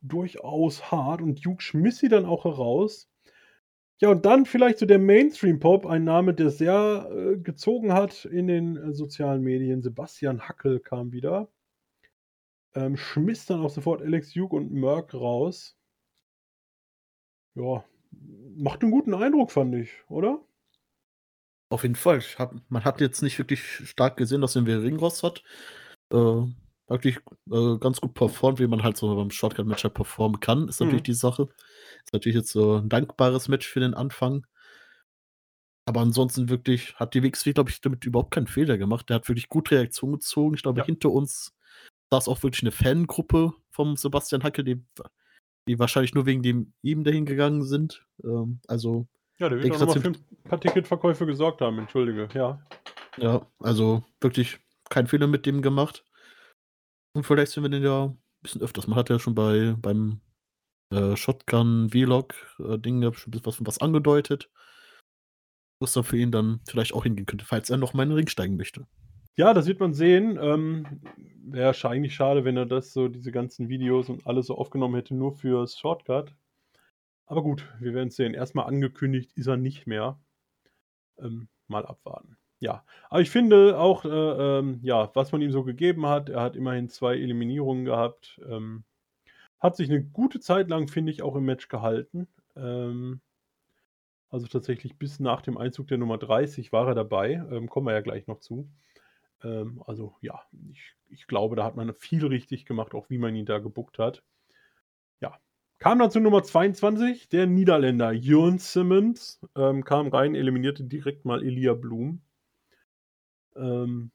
durchaus 0.00 0.90
hart 0.90 1.22
und 1.22 1.44
Duke 1.44 1.62
schmiss 1.62 1.98
sie 1.98 2.08
dann 2.08 2.26
auch 2.26 2.44
heraus. 2.44 3.08
Ja, 4.00 4.08
und 4.10 4.26
dann 4.26 4.44
vielleicht 4.44 4.78
so 4.78 4.86
der 4.86 4.98
Mainstream-Pop, 4.98 5.86
ein 5.86 6.04
Name, 6.04 6.34
der 6.34 6.50
sehr, 6.50 7.08
äh, 7.12 7.36
gezogen 7.38 7.92
hat 7.92 8.24
in 8.24 8.48
den, 8.48 8.76
äh, 8.76 8.92
sozialen 8.92 9.42
Medien. 9.42 9.82
Sebastian 9.82 10.48
Hackel 10.48 10.80
kam 10.80 11.12
wieder. 11.12 11.48
Ähm, 12.74 12.96
schmiss 12.96 13.46
dann 13.46 13.60
auch 13.60 13.70
sofort 13.70 14.02
Alex 14.02 14.34
Hugh 14.34 14.56
und 14.56 14.72
Merck 14.72 15.14
raus. 15.14 15.76
Ja, 17.54 17.84
macht 18.56 18.82
einen 18.82 18.90
guten 18.90 19.14
Eindruck, 19.14 19.52
fand 19.52 19.74
ich, 19.76 19.90
oder? 20.08 20.40
Auf 21.70 21.82
jeden 21.82 21.94
Fall. 21.94 22.20
Hab, 22.38 22.54
man 22.68 22.84
hat 22.84 23.00
jetzt 23.00 23.22
nicht 23.22 23.38
wirklich 23.38 23.62
stark 23.88 24.16
gesehen, 24.16 24.40
dass 24.40 24.56
er 24.56 24.62
einen 24.62 24.80
Ringrost 24.80 25.22
hat. 25.22 25.42
Äh, 26.12 26.42
wirklich 26.88 27.18
äh, 27.50 27.78
ganz 27.78 28.00
gut 28.00 28.14
performt, 28.14 28.58
wie 28.60 28.66
man 28.66 28.82
halt 28.82 28.96
so 28.96 29.14
beim 29.16 29.30
Shotgun-Match 29.30 29.84
halt 29.84 29.94
performen 29.94 30.40
kann, 30.40 30.68
ist 30.68 30.80
natürlich 30.80 31.00
Mhm. 31.02 31.04
die 31.04 31.14
Sache. 31.14 31.48
Ist 32.04 32.12
natürlich 32.12 32.36
jetzt 32.36 32.52
so 32.52 32.76
ein 32.78 32.88
dankbares 32.88 33.48
Match 33.48 33.66
für 33.66 33.80
den 33.80 33.94
Anfang. 33.94 34.46
Aber 35.86 36.00
ansonsten 36.00 36.48
wirklich 36.48 36.94
hat 36.96 37.14
die 37.14 37.22
WXW, 37.22 37.52
glaube 37.52 37.70
ich, 37.70 37.80
damit 37.80 38.04
überhaupt 38.04 38.32
keinen 38.32 38.46
Fehler 38.46 38.78
gemacht. 38.78 39.08
Der 39.08 39.16
hat 39.16 39.28
wirklich 39.28 39.48
gut 39.48 39.70
Reaktion 39.70 40.12
gezogen. 40.12 40.54
Ich 40.54 40.62
glaube, 40.62 40.80
Ja. 40.80 40.86
hinter 40.86 41.10
uns 41.10 41.52
saß 42.10 42.28
auch 42.28 42.42
wirklich 42.42 42.62
eine 42.62 42.70
Fangruppe 42.72 43.52
vom 43.70 43.96
Sebastian 43.96 44.42
Hackel, 44.44 44.64
die, 44.64 44.82
die 45.68 45.78
wahrscheinlich 45.78 46.14
nur 46.14 46.26
wegen 46.26 46.42
dem 46.42 46.72
ihm 46.82 47.04
dahin 47.04 47.26
gegangen 47.26 47.62
sind. 47.64 48.06
Ähm, 48.22 48.60
also, 48.68 49.06
Ja, 49.38 49.48
der 49.48 49.58
wird 49.58 49.72
auch 49.72 49.74
ich, 49.74 49.80
noch 49.80 49.88
hat 49.88 49.96
mal 49.96 50.00
für 50.02 50.08
ein 50.18 50.44
paar 50.44 50.60
Ticketverkäufe 50.60 51.26
gesorgt 51.26 51.60
haben, 51.60 51.78
entschuldige, 51.78 52.28
ja. 52.34 52.64
ja, 53.18 53.46
also 53.58 54.04
wirklich 54.20 54.58
kein 54.90 55.06
Fehler 55.06 55.26
mit 55.26 55.44
dem 55.44 55.60
gemacht. 55.60 56.04
Und 57.14 57.24
vielleicht 57.24 57.52
sehen 57.52 57.62
wir 57.62 57.70
den 57.70 57.82
ja 57.82 58.06
ein 58.06 58.18
bisschen 58.42 58.60
öfters. 58.60 58.86
Man 58.86 58.98
hat 58.98 59.08
ja 59.08 59.18
schon 59.18 59.34
bei 59.34 59.74
beim 59.78 60.20
äh, 60.90 61.16
Shotgun-Vlog-Ding 61.16 63.02
ja 63.02 63.12
schon 63.14 63.34
was, 63.44 63.64
was 63.64 63.78
angedeutet, 63.78 64.50
wo 65.80 65.84
es 65.84 65.92
dann 65.92 66.04
für 66.04 66.18
ihn 66.18 66.32
dann 66.32 66.60
vielleicht 66.66 66.92
auch 66.92 67.04
hingehen 67.04 67.26
könnte, 67.26 67.44
falls 67.44 67.70
er 67.70 67.76
noch 67.76 67.94
mal 67.94 68.02
in 68.02 68.10
den 68.10 68.16
Ring 68.16 68.28
steigen 68.28 68.56
möchte. 68.56 68.86
Ja, 69.36 69.52
das 69.52 69.66
wird 69.66 69.80
man 69.80 69.94
sehen. 69.94 70.38
Ähm, 70.40 71.02
Wäre 71.46 71.74
eigentlich 71.88 72.14
schade, 72.14 72.44
wenn 72.44 72.56
er 72.56 72.66
das 72.66 72.92
so, 72.92 73.08
diese 73.08 73.32
ganzen 73.32 73.68
Videos 73.68 74.08
und 74.08 74.26
alles 74.26 74.46
so 74.46 74.56
aufgenommen 74.56 74.94
hätte, 74.94 75.14
nur 75.14 75.32
fürs 75.32 75.78
Shortcut. 75.78 76.34
Aber 77.26 77.42
gut, 77.42 77.66
wir 77.80 77.94
werden 77.94 78.08
es 78.08 78.16
sehen. 78.16 78.34
Erstmal 78.34 78.66
angekündigt 78.66 79.32
ist 79.34 79.46
er 79.46 79.56
nicht 79.56 79.86
mehr. 79.86 80.20
Ähm, 81.18 81.48
mal 81.66 81.84
abwarten. 81.86 82.36
Ja, 82.64 82.82
aber 83.10 83.20
ich 83.20 83.28
finde 83.28 83.78
auch, 83.78 84.06
äh, 84.06 84.08
ähm, 84.08 84.80
ja, 84.82 85.10
was 85.12 85.32
man 85.32 85.42
ihm 85.42 85.52
so 85.52 85.64
gegeben 85.64 86.06
hat, 86.06 86.30
er 86.30 86.40
hat 86.40 86.56
immerhin 86.56 86.88
zwei 86.88 87.12
Eliminierungen 87.14 87.84
gehabt. 87.84 88.40
Ähm, 88.48 88.84
hat 89.60 89.76
sich 89.76 89.90
eine 89.90 90.02
gute 90.02 90.40
Zeit 90.40 90.70
lang, 90.70 90.88
finde 90.88 91.12
ich, 91.12 91.20
auch 91.20 91.36
im 91.36 91.44
Match 91.44 91.68
gehalten. 91.68 92.26
Ähm, 92.56 93.20
also 94.30 94.46
tatsächlich 94.46 94.96
bis 94.96 95.20
nach 95.20 95.42
dem 95.42 95.58
Einzug 95.58 95.88
der 95.88 95.98
Nummer 95.98 96.16
30 96.16 96.72
war 96.72 96.88
er 96.88 96.94
dabei. 96.94 97.44
Ähm, 97.50 97.68
kommen 97.68 97.86
wir 97.86 97.92
ja 97.92 98.00
gleich 98.00 98.26
noch 98.28 98.40
zu. 98.40 98.66
Ähm, 99.42 99.82
also 99.86 100.14
ja, 100.22 100.40
ich, 100.72 100.94
ich 101.10 101.26
glaube, 101.26 101.56
da 101.56 101.64
hat 101.64 101.76
man 101.76 101.92
viel 101.92 102.24
richtig 102.26 102.64
gemacht, 102.64 102.94
auch 102.94 103.10
wie 103.10 103.18
man 103.18 103.36
ihn 103.36 103.44
da 103.44 103.58
gebuckt 103.58 103.98
hat. 103.98 104.22
Ja. 105.20 105.38
Kam 105.80 105.98
dann 105.98 106.10
zu 106.10 106.18
Nummer 106.18 106.42
22, 106.42 107.28
der 107.28 107.46
Niederländer 107.46 108.12
Jörn 108.12 108.58
Simmons. 108.58 109.38
Ähm, 109.54 109.84
kam 109.84 110.08
rein, 110.08 110.34
eliminierte 110.34 110.84
direkt 110.84 111.26
mal 111.26 111.44
Elia 111.44 111.74
Blum. 111.74 112.23
Ähm, 113.56 114.10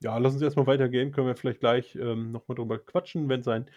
ja, 0.00 0.18
lass 0.18 0.34
uns 0.34 0.42
erstmal 0.42 0.66
weitergehen. 0.66 1.12
Können 1.12 1.26
wir 1.26 1.36
vielleicht 1.36 1.60
gleich 1.60 1.96
ähm, 1.96 2.32
nochmal 2.32 2.56
drüber 2.56 2.78
quatschen, 2.78 3.28
wenn 3.28 3.42
sein 3.42 3.70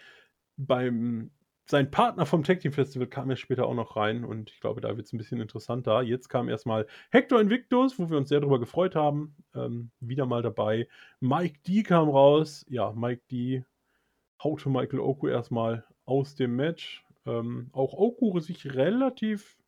beim 0.56 1.30
sein 1.70 1.90
Partner 1.90 2.24
vom 2.24 2.44
Tag 2.44 2.60
Team 2.60 2.72
Festival 2.72 3.06
kam 3.08 3.28
ja 3.28 3.36
später 3.36 3.66
auch 3.66 3.74
noch 3.74 3.94
rein 3.96 4.24
und 4.24 4.50
ich 4.50 4.60
glaube, 4.60 4.80
da 4.80 4.96
wird 4.96 5.06
es 5.06 5.12
ein 5.12 5.18
bisschen 5.18 5.40
interessanter. 5.40 6.00
Jetzt 6.02 6.28
kam 6.28 6.48
erstmal 6.48 6.86
Hector 7.10 7.40
Invictus, 7.40 7.98
wo 7.98 8.08
wir 8.08 8.16
uns 8.16 8.30
sehr 8.30 8.40
darüber 8.40 8.58
gefreut 8.58 8.96
haben. 8.96 9.36
Ähm, 9.54 9.90
wieder 10.00 10.24
mal 10.24 10.42
dabei. 10.42 10.88
Mike 11.20 11.58
D 11.66 11.82
kam 11.82 12.08
raus. 12.08 12.64
Ja, 12.70 12.92
Mike 12.92 13.22
D 13.30 13.64
haute 14.42 14.70
Michael 14.70 15.00
Oku 15.00 15.28
erstmal 15.28 15.84
aus 16.06 16.34
dem 16.34 16.56
Match. 16.56 17.04
Ähm, 17.26 17.68
auch 17.72 17.92
Oku 17.92 18.40
sich 18.40 18.74
relativ, 18.74 19.58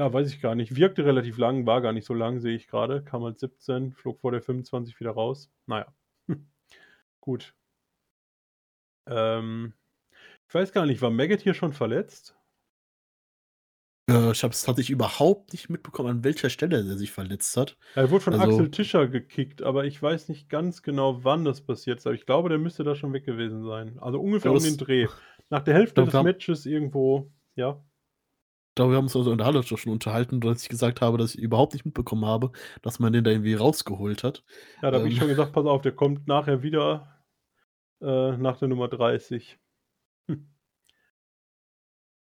ja, 0.00 0.10
weiß 0.10 0.32
ich 0.32 0.40
gar 0.40 0.54
nicht, 0.54 0.76
wirkte 0.76 1.04
relativ 1.04 1.36
lang, 1.36 1.66
war 1.66 1.82
gar 1.82 1.92
nicht 1.92 2.06
so 2.06 2.14
lang, 2.14 2.40
sehe 2.40 2.56
ich 2.56 2.68
gerade. 2.68 3.04
Kam 3.04 3.22
als 3.22 3.40
17, 3.40 3.92
flog 3.92 4.18
vor 4.22 4.32
der 4.32 4.40
25 4.40 4.98
wieder 4.98 5.10
raus. 5.10 5.52
Naja. 5.66 5.94
Gut. 7.20 7.54
Ähm, 9.06 9.74
ich 10.48 10.54
weiß 10.54 10.72
gar 10.72 10.86
nicht, 10.86 11.02
war 11.02 11.10
Maggot 11.10 11.42
hier 11.42 11.52
schon 11.52 11.74
verletzt? 11.74 12.34
Äh, 14.10 14.30
ich 14.30 14.42
habe 14.42 14.54
es 14.54 14.62
tatsächlich 14.62 14.88
überhaupt 14.88 15.52
nicht 15.52 15.68
mitbekommen, 15.68 16.08
an 16.08 16.24
welcher 16.24 16.48
Stelle 16.48 16.78
er 16.78 16.96
sich 16.96 17.12
verletzt 17.12 17.58
hat. 17.58 17.76
Er 17.94 18.10
wurde 18.10 18.24
von 18.24 18.40
Also- 18.40 18.54
Axel 18.54 18.70
Tischer 18.70 19.06
gekickt, 19.06 19.60
aber 19.60 19.84
ich 19.84 20.02
weiß 20.02 20.30
nicht 20.30 20.48
ganz 20.48 20.80
genau, 20.82 21.24
wann 21.24 21.44
das 21.44 21.60
passiert 21.60 21.98
ist. 21.98 22.06
Aber 22.06 22.14
ich 22.14 22.24
glaube, 22.24 22.48
der 22.48 22.56
müsste 22.56 22.84
da 22.84 22.94
schon 22.94 23.12
weg 23.12 23.26
gewesen 23.26 23.64
sein. 23.66 23.98
Also 23.98 24.18
ungefähr 24.18 24.50
um 24.50 24.62
den 24.62 24.78
Dreh. 24.78 25.08
Nach 25.50 25.62
der 25.62 25.74
Hälfte 25.74 26.06
des 26.06 26.14
Matches 26.14 26.64
irgendwo, 26.64 27.30
ja. 27.54 27.84
Ich 28.80 28.82
glaube, 28.82 28.92
wir 28.94 28.96
haben 28.96 29.04
uns 29.04 29.16
also 29.16 29.30
in 29.30 29.36
der 29.36 29.46
Halle 29.46 29.62
schon 29.62 29.92
unterhalten, 29.92 30.40
dass 30.40 30.62
ich 30.62 30.70
gesagt 30.70 31.02
habe, 31.02 31.18
dass 31.18 31.34
ich 31.34 31.40
überhaupt 31.42 31.74
nicht 31.74 31.84
mitbekommen 31.84 32.24
habe, 32.24 32.50
dass 32.80 32.98
man 32.98 33.12
den 33.12 33.24
da 33.24 33.30
irgendwie 33.30 33.52
rausgeholt 33.52 34.24
hat. 34.24 34.42
Ja, 34.80 34.90
da 34.90 34.98
habe 34.98 35.08
ich 35.08 35.14
Ähm. 35.14 35.18
schon 35.18 35.28
gesagt, 35.28 35.52
pass 35.52 35.66
auf, 35.66 35.82
der 35.82 35.92
kommt 35.92 36.26
nachher 36.26 36.62
wieder 36.62 37.22
äh, 38.00 38.36
nach 38.38 38.56
der 38.58 38.68
Nummer 38.68 38.88
30. 38.88 39.58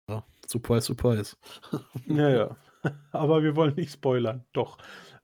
Ja, 0.08 0.24
surprise, 0.46 0.86
surprise. 0.86 1.36
Ja, 2.06 2.30
ja. 2.30 2.56
Aber 3.12 3.42
wir 3.42 3.56
wollen 3.56 3.74
nicht 3.74 3.92
spoilern. 3.92 4.44
Doch. 4.52 4.78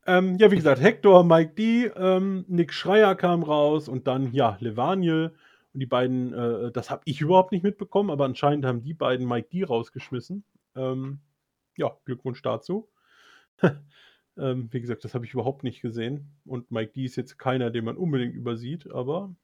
Ähm, 0.07 0.37
ja, 0.39 0.51
wie 0.51 0.57
gesagt, 0.57 0.81
Hector, 0.81 1.23
Mike 1.25 1.55
D, 1.55 1.87
ähm, 1.97 2.45
Nick 2.49 2.73
Schreier 2.73 3.15
kam 3.15 3.43
raus 3.45 3.89
und 3.89 4.07
dann, 4.09 4.33
ja, 4.33 4.57
Levaniel. 4.61 5.35
Und 5.73 5.81
die 5.81 5.87
beiden, 5.87 6.35
äh, 6.35 6.73
das 6.73 6.91
habe 6.91 7.03
ich 7.05 7.21
überhaupt 7.21 7.53
nicht 7.53 7.63
mitbekommen, 7.63 8.11
aber 8.11 8.25
anscheinend 8.25 8.65
haben 8.65 8.83
die 8.83 8.95
beiden 8.95 9.27
Mike 9.27 9.49
D 9.53 9.63
rausgeschmissen. 9.65 10.45
Ähm, 10.77 11.21
ja, 11.77 11.97
Glückwunsch 12.05 12.43
dazu. 12.43 12.91
ähm, 14.39 14.69
wie 14.73 14.81
gesagt, 14.81 15.05
das 15.05 15.15
habe 15.15 15.27
ich 15.27 15.35
überhaupt 15.35 15.65
nicht 15.65 15.83
gesehen. 15.83 16.41
Und 16.45 16.71
Mike 16.71 16.93
D 16.95 17.05
ist 17.05 17.17
jetzt 17.17 17.39
keiner, 17.39 17.71
den 17.71 17.85
man 17.85 17.97
unbedingt 17.97 18.35
übersieht, 18.35 18.91
aber 18.93 19.35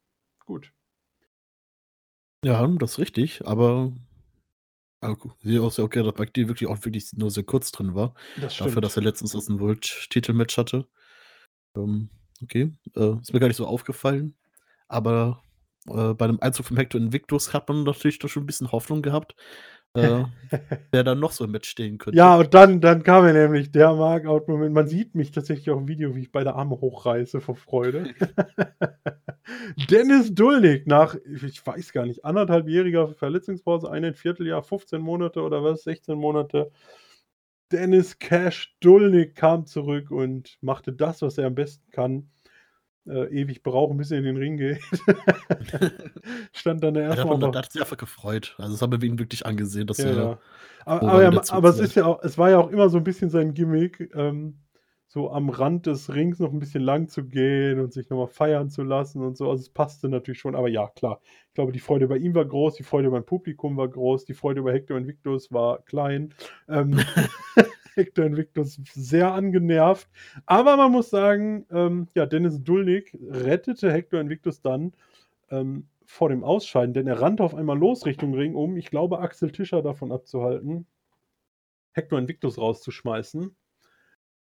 gut. 0.47 0.75
Ja, 2.45 2.67
das 2.79 2.93
ist 2.93 2.99
richtig, 2.99 3.47
aber 3.47 3.93
gu 5.01 5.31
sehe 5.43 5.63
auch 5.63 5.73
sehr 5.73 5.85
okay, 5.85 6.03
dass 6.03 6.19
Mike 6.19 6.33
D 6.33 6.49
wirklich 6.49 6.69
auch 6.69 6.85
wirklich 6.85 7.13
nur 7.15 7.31
sehr 7.31 7.45
kurz 7.45 7.71
drin 7.73 7.95
war, 7.95 8.15
Das 8.37 8.55
dafür, 8.57 8.83
dass 8.83 8.97
er 8.97 9.03
letztens 9.03 9.33
das 9.33 9.49
'n 9.49 9.61
World-Titelmatch 9.61 10.57
hatte. 10.59 10.89
Ähm, 11.77 12.11
okay, 12.43 12.73
äh, 12.97 13.21
ist 13.21 13.33
mir 13.35 13.41
gar 13.41 13.49
nicht 13.49 13.57
so 13.59 13.67
aufgefallen, 13.67 14.37
aber, 14.89 15.43
äh, 15.89 16.15
bei 16.15 16.27
dem 16.29 16.41
Einzug 16.43 16.67
von 16.67 16.77
Hector 16.79 17.01
Invictus 17.01 17.55
hat 17.55 17.69
man 17.69 17.85
natürlich 17.85 18.19
doch 18.21 18.29
schon 18.31 18.45
'n 18.45 18.47
bisschen 18.47 18.73
Hoffnung 18.73 19.03
gehabt, 19.03 19.37
äh, 19.95 20.25
wer 20.91 21.05
da 21.05 21.15
noch 21.15 21.33
so 21.33 21.45
im 21.45 21.53
Match 21.53 21.69
stehen 21.69 21.99
könnte. 21.99 22.17
Ja, 22.17 22.37
und 22.37 22.55
dann, 22.55 22.81
dann 22.81 23.03
kam 23.03 23.25
er 23.27 23.33
nämlich 23.33 23.71
der 23.71 23.95
Markout-Moment. 23.95 24.75
Man 24.75 24.89
sieht 24.89 25.15
mich 25.15 25.31
tatsächlich 25.31 25.71
auch 25.71 25.79
im 25.79 25.89
Video, 25.89 26.15
wie 26.15 26.23
ich 26.23 26.33
beide 26.33 26.55
Arme 26.55 26.81
hochreiße 26.81 27.41
vor 27.41 27.57
Freude. 27.57 28.15
Dennis 29.91 30.35
Dulnik 30.35 30.87
nach, 30.87 31.17
ich 31.25 31.67
weiß 31.67 31.93
gar 31.93 32.07
nicht, 32.07 32.25
anderthalbjähriger 32.25 33.09
Verletzungspause, 33.09 33.91
ein 33.91 34.15
Vierteljahr, 34.15 34.63
15 34.63 35.01
Monate 35.01 35.43
oder 35.43 35.63
was, 35.63 35.85
16 35.85 36.17
Monate. 36.17 36.71
Dennis 37.71 38.19
Cash 38.19 38.77
Dulnik 38.81 39.35
kam 39.35 39.67
zurück 39.67 40.11
und 40.11 40.57
machte 40.63 40.93
das, 40.93 41.21
was 41.21 41.37
er 41.37 41.47
am 41.47 41.55
besten 41.55 41.91
kann. 41.91 42.31
Äh, 43.09 43.27
ewig 43.29 43.63
brauchen, 43.63 43.97
bis 43.97 44.11
er 44.11 44.19
in 44.19 44.25
den 44.25 44.37
Ring 44.37 44.59
geht. 44.59 44.81
Stand 46.53 46.85
dann 46.85 46.95
hat 46.97 47.17
erstmal 47.17 47.39
man 47.39 47.53
da 47.53 47.61
hat 47.61 47.73
sich 47.73 47.81
einfach 47.81 47.97
gefreut. 47.97 48.55
Also, 48.59 48.73
das 48.73 48.83
haben 48.83 48.93
wir 48.93 49.03
ihn 49.03 49.19
wirklich 49.19 49.47
angesehen, 49.47 49.87
dass 49.87 49.99
ja, 49.99 50.07
er 50.07 50.17
ja. 50.17 50.39
Aber, 50.85 51.09
aber, 51.09 51.23
er, 51.23 51.53
aber 51.53 51.69
es 51.71 51.79
ist 51.79 51.95
ja 51.95 52.05
auch, 52.05 52.23
es 52.23 52.37
war 52.37 52.51
ja 52.51 52.59
auch 52.59 52.71
immer 52.71 52.91
so 52.91 52.99
ein 52.99 53.05
bisschen 53.05 53.31
sein 53.31 53.55
Gimmick, 53.55 54.11
ähm, 54.15 54.59
so 55.07 55.31
am 55.31 55.49
Rand 55.49 55.87
des 55.87 56.13
Rings 56.13 56.39
noch 56.39 56.53
ein 56.53 56.59
bisschen 56.59 56.83
lang 56.83 57.09
zu 57.09 57.25
gehen 57.25 57.81
und 57.81 57.95
sich 57.95 58.11
nochmal 58.11 58.29
feiern 58.29 58.69
zu 58.69 58.83
lassen 58.83 59.23
und 59.23 59.39
so. 59.39 59.49
Also 59.51 59.63
es 59.63 59.71
passte 59.71 60.11
natürlich 60.11 60.39
schon, 60.39 60.55
aber 60.55 60.69
ja, 60.69 60.89
klar. 60.89 61.21
Ich 61.49 61.55
glaube, 61.55 61.73
die 61.73 61.79
Freude 61.79 62.09
bei 62.09 62.19
ihm 62.19 62.35
war 62.35 62.45
groß, 62.45 62.75
die 62.75 62.83
Freude 62.83 63.11
beim 63.11 63.25
Publikum 63.25 63.79
war 63.79 63.89
groß, 63.89 64.27
die 64.27 64.35
Freude 64.35 64.61
über 64.61 64.73
Hector 64.73 64.99
Invictus 64.99 65.51
war 65.51 65.83
klein. 65.85 66.35
Ähm, 66.69 67.01
Hector 67.99 68.25
Invictus 68.25 68.81
sehr 68.95 69.33
angenervt. 69.33 70.09
Aber 70.47 70.77
man 70.77 70.93
muss 70.93 71.11
sagen, 71.11 71.67
ähm, 71.71 72.09
ja, 72.15 72.25
Dennis 72.27 72.63
Dulnik 72.63 73.17
rettete 73.29 73.93
Hector 73.93 74.21
Invictus 74.21 74.63
dann 74.63 74.93
ähm, 75.51 75.89
vor 76.07 76.31
dem 76.31 76.43
Ausscheiden, 76.43 76.95
denn 76.95 77.07
er 77.07 77.21
rannte 77.21 77.45
auf 77.45 77.55
einmal 77.55 77.79
los 77.79 78.07
Richtung 78.07 78.35
Ring, 78.35 78.55
um, 78.55 78.79
ich 78.79 78.91
glaube, 78.91 79.19
Axel 79.19 79.53
Tischer 79.53 79.83
davon 79.83 80.11
abzuhalten, 80.11 80.87
Hector 81.93 82.19
Invictus 82.19 82.57
rauszuschmeißen. 82.57 83.55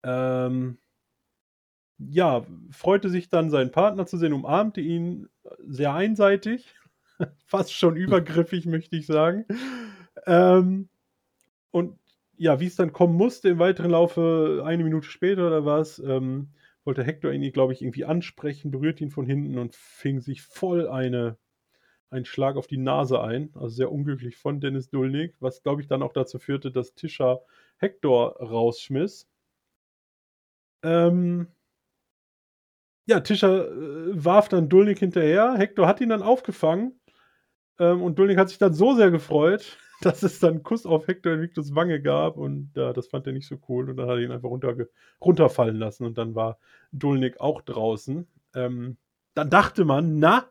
Ähm, 0.05 0.79
ja, 1.99 2.47
freute 2.71 3.11
sich 3.11 3.29
dann, 3.29 3.51
seinen 3.51 3.73
Partner 3.73 4.07
zu 4.07 4.17
sehen, 4.17 4.33
umarmte 4.33 4.81
ihn 4.81 5.29
sehr 5.67 5.93
einseitig, 5.93 6.75
fast 7.45 7.75
schon 7.75 7.97
übergriffig, 7.97 8.67
möchte 8.67 8.97
ich 8.97 9.07
sagen. 9.07 9.45
Ähm, 10.27 10.89
und 11.71 11.99
ja, 12.39 12.61
wie 12.61 12.67
es 12.67 12.77
dann 12.77 12.93
kommen 12.93 13.17
musste 13.17 13.49
im 13.49 13.59
weiteren 13.59 13.91
Laufe, 13.91 14.63
eine 14.65 14.85
Minute 14.85 15.09
später 15.09 15.47
oder 15.49 15.65
was, 15.65 15.99
ähm, 15.99 16.51
wollte 16.85 17.05
Hector 17.05 17.33
ihn, 17.33 17.53
glaube 17.53 17.73
ich, 17.73 17.83
irgendwie 17.83 18.05
ansprechen, 18.05 18.71
berührt 18.71 19.01
ihn 19.01 19.11
von 19.11 19.27
hinten 19.27 19.59
und 19.59 19.75
fing 19.77 20.21
sich 20.21 20.43
voll 20.43 20.89
eine, 20.89 21.37
einen 22.11 22.25
Schlag 22.25 22.57
auf 22.57 22.67
die 22.67 22.79
Nase 22.79 23.21
ein. 23.21 23.51
Also 23.55 23.69
sehr 23.69 23.93
unglücklich 23.93 24.37
von 24.37 24.61
Dennis 24.61 24.89
Dulnik, 24.89 25.35
was, 25.41 25.63
glaube 25.63 25.83
ich, 25.83 25.89
dann 25.89 26.03
auch 26.03 26.13
dazu 26.13 26.39
führte, 26.39 26.71
dass 26.71 26.95
Tischer 26.95 27.43
Hector 27.77 28.37
rausschmiss. 28.41 29.29
Ähm, 30.83 31.49
ja, 33.07 33.21
Tischer 33.21 33.69
äh, 33.69 34.25
warf 34.25 34.49
dann 34.49 34.69
Dulnik 34.69 35.01
hinterher. 35.01 35.55
Hector 35.55 35.87
hat 35.87 36.01
ihn 36.01 36.11
dann 36.11 36.23
aufgefangen. 36.23 37.01
Ähm, 37.79 38.03
und 38.03 38.19
Dulnik 38.19 38.39
hat 38.39 38.49
sich 38.49 38.59
dann 38.59 38.75
so 38.75 38.95
sehr 38.95 39.11
gefreut, 39.11 39.79
dass 40.03 40.23
es 40.23 40.39
dann 40.41 40.55
einen 40.55 40.63
Kuss 40.63 40.87
auf 40.87 41.07
Hector 41.07 41.33
in 41.33 41.41
Victors 41.41 41.75
Wange 41.75 42.01
gab. 42.01 42.37
Und 42.37 42.77
äh, 42.77 42.93
das 42.93 43.09
fand 43.09 43.27
er 43.27 43.33
nicht 43.33 43.47
so 43.47 43.59
cool. 43.69 43.91
Und 43.91 43.97
dann 43.97 44.09
hat 44.09 44.17
er 44.17 44.23
ihn 44.23 44.33
einfach 44.33 44.51
runterfallen 45.21 45.77
lassen. 45.77 46.05
Und 46.05 46.19
dann 46.19 46.35
war 46.35 46.59
Dulnik 46.93 47.41
auch 47.41 47.63
draußen. 47.63 48.27
Ähm, 48.55 48.97
dann 49.35 49.51
dachte 49.51 49.85
man, 49.85 50.19
na, 50.19 50.47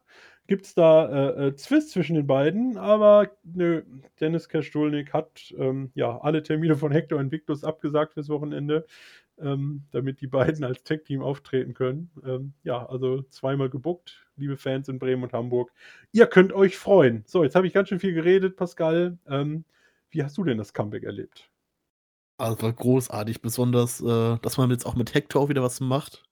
gibt 0.47 0.65
es 0.65 0.73
da 0.73 1.09
äh, 1.09 1.47
äh, 1.47 1.55
Zwist 1.55 1.91
zwischen 1.91 2.15
den 2.15 2.25
beiden, 2.25 2.77
aber 2.77 3.29
nö, 3.43 3.83
Dennis 4.19 4.47
Kerstulnik 4.47 5.13
hat 5.13 5.53
ähm, 5.57 5.91
ja 5.93 6.19
alle 6.21 6.41
Termine 6.41 6.77
von 6.77 6.91
Hector 6.91 7.19
und 7.19 7.31
Victus 7.31 7.63
abgesagt 7.63 8.13
fürs 8.13 8.29
Wochenende 8.29 8.85
ähm, 9.39 9.83
damit 9.91 10.21
die 10.21 10.27
beiden 10.27 10.63
als 10.63 10.83
Tech-Team 10.83 11.21
auftreten 11.21 11.73
können. 11.73 12.09
Ähm, 12.25 12.53
ja, 12.63 12.85
also 12.85 13.23
zweimal 13.23 13.69
gebuckt, 13.69 14.25
liebe 14.35 14.57
Fans 14.57 14.87
in 14.89 14.99
Bremen 14.99 15.23
und 15.23 15.33
Hamburg. 15.33 15.71
Ihr 16.11 16.27
könnt 16.27 16.53
euch 16.53 16.77
freuen. 16.77 17.23
So, 17.27 17.43
jetzt 17.43 17.55
habe 17.55 17.67
ich 17.67 17.73
ganz 17.73 17.89
schön 17.89 17.99
viel 17.99 18.13
geredet, 18.13 18.55
Pascal. 18.55 19.17
Ähm, 19.27 19.65
wie 20.09 20.23
hast 20.23 20.37
du 20.37 20.43
denn 20.43 20.57
das 20.57 20.73
Comeback 20.73 21.03
erlebt? 21.03 21.49
Also 22.37 22.61
war 22.61 22.73
großartig, 22.73 23.41
besonders, 23.41 24.01
äh, 24.01 24.37
dass 24.41 24.57
man 24.57 24.69
jetzt 24.69 24.85
auch 24.85 24.95
mit 24.95 25.13
Hector 25.13 25.41
auch 25.41 25.49
wieder 25.49 25.63
was 25.63 25.79
macht. 25.79 26.23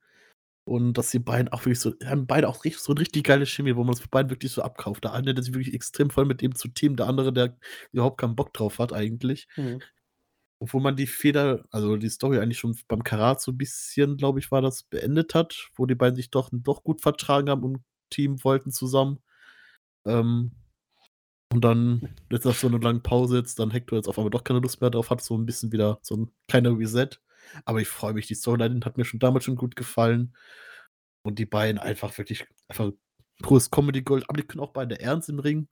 Und 0.67 0.97
dass 0.97 1.11
die 1.11 1.19
beiden 1.19 1.49
auch 1.49 1.61
wirklich 1.61 1.79
so, 1.79 1.93
haben 2.03 2.25
beide 2.25 2.49
auch 2.49 2.65
richtig, 2.65 2.81
so 2.81 2.91
eine 2.91 3.01
richtig 3.01 3.23
geile 3.23 3.45
Chemie, 3.45 3.75
wo 3.75 3.83
man 3.83 3.93
es 3.93 3.99
für 3.99 4.07
beiden 4.07 4.31
wirklich 4.31 4.51
so 4.51 4.63
abkauft. 4.63 5.03
Der 5.03 5.13
eine, 5.13 5.35
der 5.35 5.43
sich 5.43 5.53
wirklich 5.53 5.75
extrem 5.75 6.09
voll 6.09 6.25
mit 6.25 6.41
dem 6.41 6.55
zu 6.55 6.69
Team, 6.69 6.95
der 6.95 7.05
andere, 7.05 7.31
der 7.31 7.55
überhaupt 7.91 8.19
keinen 8.19 8.35
Bock 8.35 8.51
drauf 8.51 8.79
hat, 8.79 8.91
eigentlich. 8.91 9.47
Mhm. 9.57 9.81
Obwohl 10.61 10.81
man 10.81 10.95
die 10.95 11.07
Feder 11.07 11.65
also 11.71 11.97
die 11.97 12.09
Story 12.09 12.39
eigentlich 12.39 12.59
schon 12.59 12.77
beim 12.87 13.03
Karat 13.03 13.41
so 13.41 13.51
'n 13.51 13.57
bisschen, 13.57 14.17
glaube 14.17 14.39
ich, 14.39 14.51
war 14.51 14.61
das, 14.61 14.83
beendet 14.83 15.35
hat, 15.35 15.69
wo 15.75 15.85
die 15.85 15.95
beiden 15.95 16.15
sich 16.15 16.31
doch 16.31 16.49
doch 16.53 16.83
gut 16.83 17.01
vertragen 17.01 17.49
haben 17.49 17.63
und 17.63 17.79
Team 18.09 18.43
wollten 18.43 18.71
zusammen. 18.71 19.19
Ähm, 20.05 20.51
und 21.53 21.63
dann 21.65 22.09
jetzt 22.31 22.45
nach 22.45 22.55
so 22.55 22.69
'ner 22.69 22.79
langen 22.81 23.03
Pause 23.03 23.37
jetzt 23.39 23.59
dann 23.59 23.71
Hector 23.71 23.97
jetzt 23.99 24.07
auf 24.09 24.17
einmal 24.19 24.31
doch 24.31 24.43
keine 24.45 24.59
Lust 24.61 24.81
mehr 24.81 24.91
drauf 24.91 25.09
hat, 25.11 25.21
so 25.23 25.35
'n 25.35 25.45
bisschen 25.47 25.71
wieder 25.73 25.99
so 26.03 26.15
'n 26.15 26.31
kleiner 26.49 26.77
Reset. 26.77 27.09
Aber 27.65 27.81
ich 27.81 27.87
freue 27.89 28.13
mich, 28.13 28.27
die 28.27 28.35
Storyline 28.35 28.81
hat 28.85 28.97
mir 28.97 29.05
schon 29.05 29.19
damals 29.21 29.45
schon 29.45 29.55
gut 29.57 29.75
gefallen. 29.77 30.35
Und 31.23 31.39
die 31.39 31.45
beiden 31.47 31.79
einfach 31.79 32.17
wirklich 32.19 32.45
einfach 32.69 32.91
pures 33.43 33.71
Comedy 33.71 34.03
Gold, 34.03 34.25
aber 34.29 34.41
die 34.41 34.47
können 34.47 34.61
auch 34.63 34.73
beide 34.73 34.99
ernst 35.01 35.29
im 35.29 35.39
Ring. 35.39 35.67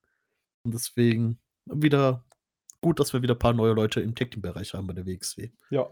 Und 0.66 0.74
deswegen 0.76 1.40
wieder 1.68 2.26
gut, 2.84 3.00
dass 3.00 3.14
wir 3.14 3.24
wieder 3.24 3.34
ein 3.34 3.40
paar 3.40 3.54
neue 3.54 3.74
Leute 3.74 4.02
im 4.02 4.14
Tag-Team-Bereich 4.14 4.76
haben 4.76 4.86
bei 4.86 4.94
der 4.94 5.08
WXW. 5.08 5.50
Ja. 5.72 5.90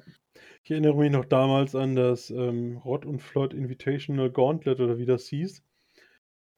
Ich 0.63 0.69
erinnere 0.69 0.95
mich 0.95 1.11
noch 1.11 1.25
damals 1.25 1.73
an 1.73 1.95
das 1.95 2.29
ähm, 2.29 2.77
Rod 2.77 3.05
und 3.05 3.19
Floyd 3.19 3.53
Invitational 3.53 4.29
Gauntlet 4.29 4.79
oder 4.79 4.97
wie 4.99 5.05
das 5.05 5.25
hieß, 5.27 5.63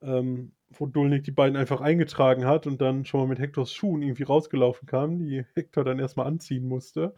ähm, 0.01 0.51
wo 0.71 0.88
Dulnik 0.88 1.23
die 1.23 1.31
beiden 1.31 1.55
einfach 1.55 1.79
eingetragen 1.79 2.45
hat 2.45 2.67
und 2.67 2.81
dann 2.81 3.05
schon 3.05 3.21
mal 3.21 3.27
mit 3.27 3.39
Hectors 3.39 3.73
Schuhen 3.73 4.01
irgendwie 4.01 4.23
rausgelaufen 4.23 4.88
kam, 4.88 5.19
die 5.19 5.45
Hector 5.53 5.84
dann 5.84 5.99
erstmal 5.99 6.27
anziehen 6.27 6.67
musste, 6.67 7.15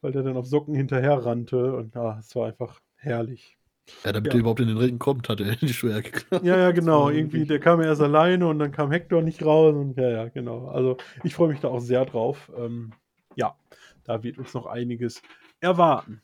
weil 0.00 0.12
der 0.12 0.22
dann 0.22 0.36
auf 0.36 0.46
Socken 0.46 0.74
hinterher 0.74 1.24
rannte 1.24 1.76
und 1.76 1.94
ja, 1.94 2.18
es 2.18 2.34
war 2.34 2.48
einfach 2.48 2.80
herrlich. 2.96 3.56
Ja, 4.04 4.12
damit 4.12 4.32
ja. 4.32 4.38
er 4.38 4.40
überhaupt 4.40 4.60
in 4.60 4.68
den 4.68 4.78
Ring 4.78 4.98
kommt, 4.98 5.28
hat 5.28 5.40
er 5.40 5.56
die 5.56 5.72
Schuhe 5.72 6.02
geklaut. 6.02 6.42
Ja, 6.42 6.56
ja, 6.56 6.70
genau. 6.72 7.10
Irgendwie, 7.10 7.44
der 7.44 7.60
kam 7.60 7.80
erst 7.80 8.00
alleine 8.00 8.46
und 8.48 8.58
dann 8.58 8.72
kam 8.72 8.90
Hector 8.90 9.22
nicht 9.22 9.44
raus 9.44 9.74
und 9.74 9.96
ja, 9.96 10.08
ja, 10.08 10.28
genau. 10.28 10.68
Also 10.68 10.96
ich 11.22 11.34
freue 11.34 11.48
mich 11.48 11.60
da 11.60 11.68
auch 11.68 11.80
sehr 11.80 12.04
drauf. 12.04 12.50
Ähm, 12.56 12.92
ja, 13.36 13.56
da 14.04 14.22
wird 14.22 14.38
uns 14.38 14.54
noch 14.54 14.66
einiges 14.66 15.22
erwarten. 15.60 16.22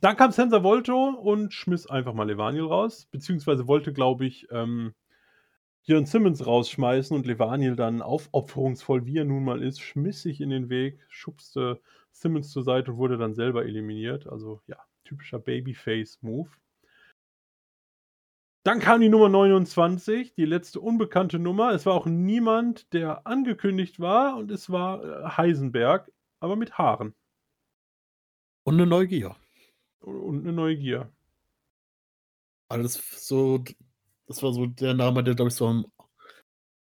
Dann 0.00 0.16
kam 0.16 0.30
Sensor 0.30 0.62
Volto 0.62 1.08
und 1.08 1.54
schmiss 1.54 1.86
einfach 1.86 2.12
mal 2.12 2.28
Levaniel 2.28 2.66
raus, 2.66 3.08
beziehungsweise 3.10 3.66
wollte, 3.66 3.92
glaube 3.92 4.26
ich, 4.26 4.46
ähm, 4.50 4.94
Jörn 5.82 6.04
Simmons 6.04 6.44
rausschmeißen 6.44 7.16
und 7.16 7.26
Levaniel 7.26 7.76
dann 7.76 8.02
aufopferungsvoll, 8.02 9.06
wie 9.06 9.18
er 9.18 9.24
nun 9.24 9.44
mal 9.44 9.62
ist, 9.62 9.80
schmiss 9.80 10.22
sich 10.22 10.40
in 10.40 10.50
den 10.50 10.68
Weg, 10.68 10.98
schubste 11.08 11.80
Simmons 12.10 12.50
zur 12.50 12.64
Seite 12.64 12.92
und 12.92 12.98
wurde 12.98 13.16
dann 13.16 13.34
selber 13.34 13.64
eliminiert. 13.64 14.26
Also 14.26 14.60
ja, 14.66 14.78
typischer 15.06 15.38
Babyface-Move. 15.38 16.50
Dann 18.66 18.80
kam 18.80 19.00
die 19.00 19.08
Nummer 19.08 19.28
29, 19.28 20.34
die 20.34 20.44
letzte 20.44 20.80
unbekannte 20.80 21.38
Nummer. 21.38 21.70
Es 21.70 21.86
war 21.86 21.94
auch 21.94 22.06
niemand, 22.06 22.92
der 22.92 23.24
angekündigt 23.24 24.00
war 24.00 24.36
und 24.36 24.50
es 24.50 24.70
war 24.70 25.04
äh, 25.04 25.36
Heisenberg, 25.36 26.10
aber 26.40 26.56
mit 26.56 26.76
Haaren. 26.76 27.14
Und 28.64 28.74
eine 28.74 28.86
Neugier. 28.86 29.36
Und 30.00 30.40
eine 30.40 30.52
Neugier. 30.52 31.12
Alles 32.68 32.94
so, 33.24 33.62
das 34.26 34.42
war 34.42 34.52
so 34.52 34.66
der 34.66 34.94
Name, 34.94 35.22
der, 35.22 35.36
glaube 35.36 35.50
ich, 35.50 35.54
so 35.54 35.68
am 35.68 35.86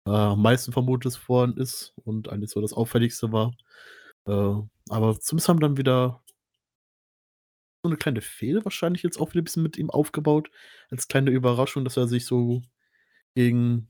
äh, 0.07 0.37
meisten 0.37 0.73
vermutet 0.73 1.29
worden 1.29 1.57
ist 1.57 1.93
und 2.05 2.29
eigentlich 2.29 2.51
so 2.51 2.61
das 2.61 2.73
Auffälligste 2.73 3.33
war. 3.33 3.53
Äh, 4.27 4.63
aber 4.91 5.19
zumindest 5.19 5.49
haben 5.49 5.61
dann 5.61 5.77
wieder 5.77 6.23
so 7.85 7.89
eine 7.89 7.99
kleine 7.99 8.23
Fehde 8.23 8.65
wahrscheinlich 8.65 9.03
jetzt 9.03 9.21
auch 9.21 9.31
wieder 9.33 9.43
ein 9.43 9.45
bisschen 9.45 9.63
mit 9.63 9.77
ihm 9.77 9.91
aufgebaut, 9.91 10.51
als 10.91 11.07
kleine 11.07 11.31
Überraschung, 11.31 11.85
dass 11.85 11.99
er 11.99 12.09
sich 12.09 12.25
so 12.25 12.63
gegen 13.35 13.89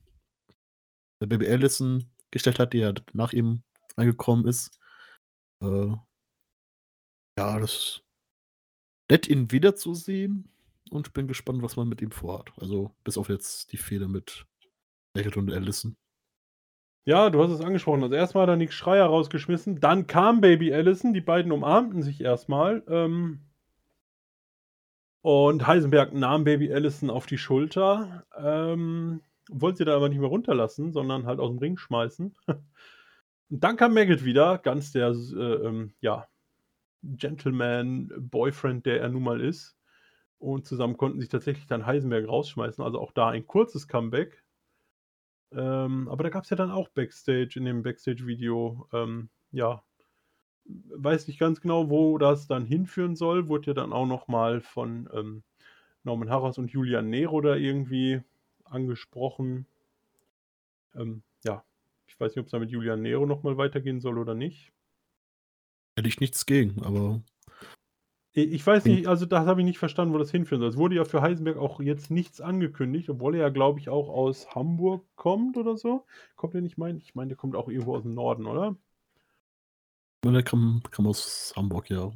äh, 1.21 1.27
Baby 1.27 1.47
Allison 1.47 2.11
gestellt 2.29 2.59
hat, 2.59 2.73
die 2.73 2.79
ja 2.79 2.93
nach 3.13 3.31
ihm 3.31 3.63
angekommen 3.95 4.47
ist. 4.47 4.77
Äh, 5.61 5.95
ja, 7.37 7.59
das 7.59 8.01
nett, 9.09 9.29
ihn 9.29 9.49
wiederzusehen 9.51 10.49
und 10.89 11.13
bin 11.13 11.27
gespannt, 11.27 11.61
was 11.61 11.77
man 11.77 11.87
mit 11.87 12.01
ihm 12.01 12.11
vorhat. 12.11 12.51
Also, 12.57 12.93
bis 13.05 13.17
auf 13.17 13.29
jetzt 13.29 13.71
die 13.71 13.77
Fehde 13.77 14.09
mit 14.09 14.45
Beckett 15.13 15.37
und 15.37 15.49
Allison. 15.53 15.95
Ja, 17.07 17.29
du 17.29 17.41
hast 17.41 17.51
es 17.51 17.61
angesprochen. 17.61 18.03
Also 18.03 18.15
erstmal 18.15 18.43
hat 18.43 18.49
er 18.49 18.57
Nick 18.57 18.73
Schreier 18.73 19.05
rausgeschmissen, 19.05 19.79
dann 19.79 20.05
kam 20.05 20.41
Baby 20.41 20.73
Allison, 20.73 21.13
die 21.13 21.21
beiden 21.21 21.53
umarmten 21.53 22.01
sich 22.01 22.19
erstmal. 22.19 22.83
Ähm, 22.89 23.45
und 25.25 25.65
Heisenberg 25.65 26.13
nahm 26.13 26.43
Baby 26.43 26.71
Allison 26.71 27.09
auf 27.09 27.25
die 27.25 27.39
Schulter, 27.39 28.27
ähm, 28.37 29.21
wollte 29.49 29.79
sie 29.79 29.85
dann 29.85 29.95
aber 29.95 30.07
nicht 30.07 30.19
mehr 30.19 30.29
runterlassen, 30.29 30.93
sondern 30.93 31.25
halt 31.25 31.39
aus 31.39 31.49
dem 31.49 31.57
Ring 31.57 31.77
schmeißen. 31.77 32.35
Und 33.49 33.63
dann 33.63 33.75
kam 33.75 33.95
Maggot 33.95 34.23
wieder, 34.23 34.59
ganz 34.59 34.91
der, 34.91 35.07
äh, 35.07 35.53
ähm, 35.65 35.95
ja, 35.99 36.27
Gentleman-Boyfriend, 37.01 38.85
der 38.85 39.01
er 39.01 39.09
nun 39.09 39.23
mal 39.23 39.41
ist. 39.41 39.75
Und 40.37 40.67
zusammen 40.67 40.95
konnten 40.95 41.19
sich 41.19 41.29
tatsächlich 41.29 41.65
dann 41.65 41.87
Heisenberg 41.87 42.27
rausschmeißen. 42.27 42.83
Also 42.83 42.99
auch 42.99 43.11
da 43.11 43.29
ein 43.29 43.47
kurzes 43.47 43.87
Comeback. 43.87 44.43
Ähm, 45.51 46.07
aber 46.07 46.23
da 46.23 46.29
gab 46.29 46.43
es 46.43 46.51
ja 46.51 46.55
dann 46.55 46.69
auch 46.69 46.89
Backstage 46.89 47.53
in 47.55 47.65
dem 47.65 47.81
Backstage-Video, 47.81 48.87
ähm, 48.93 49.29
ja, 49.49 49.83
weiß 50.65 51.27
nicht 51.27 51.39
ganz 51.39 51.61
genau, 51.61 51.89
wo 51.89 52.17
das 52.17 52.47
dann 52.47 52.65
hinführen 52.65 53.15
soll. 53.15 53.47
Wurde 53.47 53.67
ja 53.67 53.73
dann 53.73 53.93
auch 53.93 54.05
nochmal 54.05 54.61
von 54.61 55.09
ähm, 55.13 55.43
Norman 56.03 56.29
Harras 56.29 56.57
und 56.57 56.71
Julian 56.71 57.09
Nero 57.09 57.41
da 57.41 57.55
irgendwie 57.55 58.21
angesprochen. 58.63 59.65
Ähm, 60.95 61.23
ja, 61.43 61.63
ich 62.07 62.19
weiß 62.19 62.31
nicht, 62.31 62.39
ob 62.39 62.45
es 62.45 62.51
da 62.51 62.59
mit 62.59 62.71
Julian 62.71 63.01
Nero 63.01 63.25
nochmal 63.25 63.57
weitergehen 63.57 63.99
soll 63.99 64.17
oder 64.17 64.33
nicht. 64.33 64.71
Hätte 65.97 66.09
ich 66.09 66.19
nichts 66.19 66.45
gegen, 66.45 66.83
aber. 66.83 67.21
Ich 68.37 68.67
weiß 68.67 68.83
nicht, 68.83 69.07
also 69.07 69.25
das 69.25 69.47
habe 69.47 69.61
ich 69.61 69.65
nicht 69.65 69.77
verstanden, 69.77 70.13
wo 70.13 70.17
das 70.17 70.29
hinführen 70.29 70.59
soll. 70.59 70.69
Es 70.69 70.75
wurde 70.75 70.95
ja 70.95 71.05
für 71.05 71.21
Heisenberg 71.21 71.55
auch 71.55 71.79
jetzt 71.79 72.11
nichts 72.11 72.41
angekündigt, 72.41 73.09
obwohl 73.09 73.35
er 73.35 73.43
ja, 73.43 73.49
glaube 73.49 73.79
ich, 73.79 73.87
auch 73.87 74.09
aus 74.09 74.53
Hamburg 74.53 75.05
kommt 75.15 75.55
oder 75.55 75.77
so. 75.77 76.05
Kommt 76.35 76.53
er 76.53 76.59
nicht, 76.59 76.77
mein? 76.77 76.97
Ich 76.97 77.15
meine, 77.15 77.29
der 77.29 77.37
kommt 77.37 77.55
auch 77.55 77.69
irgendwo 77.69 77.95
aus 77.95 78.03
dem 78.03 78.13
Norden, 78.13 78.45
oder? 78.45 78.75
Der 80.33 80.43
kam, 80.43 80.81
kam 80.91 81.07
aus 81.07 81.53
Hamburg, 81.55 81.89
ja. 81.89 82.11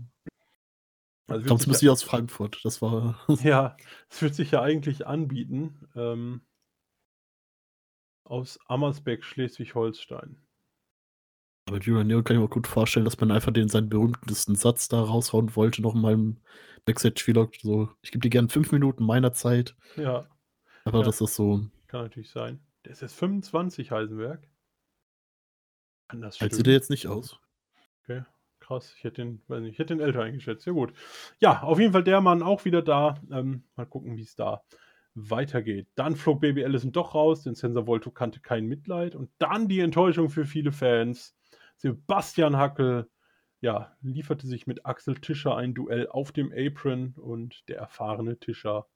Also 1.27 1.47
Kommt 1.47 1.61
zumindest 1.61 1.83
ja, 1.83 1.91
aus 1.91 2.03
Frankfurt. 2.03 2.59
Das 2.63 2.81
war. 2.81 3.19
ja, 3.43 3.77
es 4.09 4.21
wird 4.21 4.35
sich 4.35 4.51
ja 4.51 4.61
eigentlich 4.61 5.05
anbieten. 5.05 5.87
Ähm, 5.95 6.41
aus 8.23 8.59
Ammersbeck, 8.67 9.23
Schleswig-Holstein. 9.23 10.37
Aber 11.67 11.79
Julian 11.79 12.07
Neo 12.07 12.23
kann 12.23 12.35
ich 12.35 12.41
mir 12.41 12.49
gut 12.49 12.67
vorstellen, 12.67 13.05
dass 13.05 13.19
man 13.19 13.31
einfach 13.31 13.53
den 13.53 13.69
seinen 13.69 13.89
berühmtesten 13.89 14.55
Satz 14.55 14.87
da 14.87 15.01
raushauen 15.01 15.55
wollte, 15.55 15.81
noch 15.81 15.93
mal 15.93 16.13
im 16.13 16.37
Backstage-Vlog. 16.85 17.55
So, 17.61 17.89
ich 18.01 18.11
gebe 18.11 18.21
dir 18.21 18.29
gerne 18.29 18.49
fünf 18.49 18.71
Minuten 18.71 19.05
meiner 19.05 19.33
Zeit. 19.33 19.75
Ja. 19.95 20.27
Aber 20.83 20.99
ja. 20.99 21.05
das 21.05 21.21
ist 21.21 21.35
so. 21.35 21.67
Kann 21.87 22.03
natürlich 22.03 22.31
sein. 22.31 22.59
Der 22.85 22.93
ist 22.93 23.01
jetzt 23.01 23.15
25, 23.15 23.91
Heisenberg. 23.91 24.47
Kann 26.07 26.21
das 26.21 26.37
stimmen? 26.37 26.51
sieht 26.51 26.67
er 26.67 26.73
jetzt 26.73 26.89
nicht 26.89 27.07
aus. 27.07 27.39
Okay, 28.09 28.23
krass. 28.59 28.93
Ich 28.97 29.03
hätte 29.03 29.21
den, 29.21 29.41
weiß 29.47 29.61
nicht, 29.61 29.73
ich 29.73 29.79
hätte 29.79 29.95
den 29.95 30.01
älter 30.01 30.23
eingeschätzt. 30.23 30.65
Ja, 30.65 30.73
gut. 30.73 30.93
Ja, 31.39 31.61
auf 31.61 31.79
jeden 31.79 31.93
Fall 31.93 32.03
der 32.03 32.21
Mann 32.21 32.41
auch 32.41 32.65
wieder 32.65 32.81
da. 32.81 33.21
Ähm, 33.31 33.65
mal 33.75 33.85
gucken, 33.85 34.17
wie 34.17 34.23
es 34.23 34.35
da 34.35 34.63
weitergeht. 35.13 35.87
Dann 35.93 36.15
flog 36.15 36.41
Baby 36.41 36.63
Allison 36.65 36.91
doch 36.91 37.13
raus, 37.13 37.43
denn 37.43 37.53
Sensor 37.53 37.85
Volto 37.85 38.09
kannte 38.09 38.39
kein 38.39 38.65
Mitleid. 38.65 39.15
Und 39.15 39.29
dann 39.37 39.67
die 39.67 39.81
Enttäuschung 39.81 40.29
für 40.29 40.45
viele 40.45 40.71
Fans. 40.71 41.35
Sebastian 41.77 42.57
Hackel, 42.57 43.09
ja, 43.61 43.95
lieferte 44.01 44.47
sich 44.47 44.65
mit 44.65 44.87
Axel 44.87 45.15
Tischer 45.15 45.55
ein 45.55 45.75
Duell 45.75 46.07
auf 46.07 46.31
dem 46.31 46.51
Apron 46.51 47.13
und 47.15 47.69
der 47.69 47.77
erfahrene 47.77 48.39
Tischer 48.39 48.87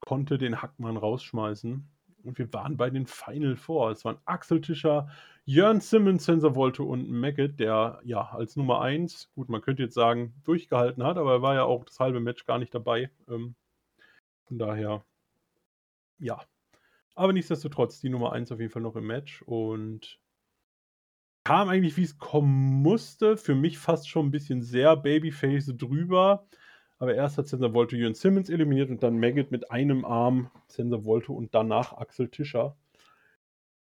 konnte 0.00 0.38
den 0.38 0.60
Hackmann 0.60 0.96
rausschmeißen. 0.96 1.88
Und 2.24 2.38
wir 2.38 2.52
waren 2.52 2.76
bei 2.76 2.90
den 2.90 3.06
Final 3.06 3.56
Four. 3.56 3.90
Es 3.90 4.04
waren 4.04 4.18
Axel 4.24 4.60
Tischer, 4.60 5.08
Jörn 5.44 5.80
Simmons, 5.80 6.24
Sensor 6.24 6.54
Volto 6.54 6.84
und 6.84 7.10
Maggot, 7.10 7.58
der 7.60 8.00
ja 8.04 8.30
als 8.30 8.56
Nummer 8.56 8.80
1, 8.80 9.30
gut, 9.34 9.48
man 9.48 9.60
könnte 9.60 9.82
jetzt 9.82 9.94
sagen, 9.94 10.34
durchgehalten 10.44 11.04
hat, 11.04 11.18
aber 11.18 11.32
er 11.34 11.42
war 11.42 11.54
ja 11.54 11.64
auch 11.64 11.84
das 11.84 12.00
halbe 12.00 12.20
Match 12.20 12.46
gar 12.46 12.58
nicht 12.58 12.74
dabei. 12.74 13.10
Ähm, 13.28 13.54
von 14.46 14.58
daher, 14.58 15.04
ja. 16.18 16.40
Aber 17.14 17.32
nichtsdestotrotz, 17.32 18.00
die 18.00 18.08
Nummer 18.08 18.32
1 18.32 18.52
auf 18.52 18.60
jeden 18.60 18.72
Fall 18.72 18.82
noch 18.82 18.96
im 18.96 19.06
Match 19.06 19.42
und 19.42 20.18
kam 21.44 21.68
eigentlich, 21.68 21.96
wie 21.96 22.02
es 22.02 22.18
kommen 22.18 22.82
musste. 22.82 23.36
Für 23.36 23.54
mich 23.54 23.78
fast 23.78 24.08
schon 24.08 24.26
ein 24.26 24.30
bisschen 24.30 24.62
sehr 24.62 24.96
Babyface 24.96 25.76
drüber. 25.76 26.46
Aber 26.98 27.14
erst 27.14 27.38
hat 27.38 27.48
Sensor 27.48 27.74
Volto 27.74 27.96
Jürgen 27.96 28.14
Simmons 28.14 28.48
eliminiert 28.48 28.90
und 28.90 29.02
dann 29.02 29.18
Maggot 29.18 29.50
mit 29.50 29.70
einem 29.70 30.04
Arm 30.04 30.50
Sensor 30.68 31.04
Volto 31.04 31.34
und 31.34 31.54
danach 31.54 31.92
Axel 31.92 32.28
Tischer. 32.28 32.76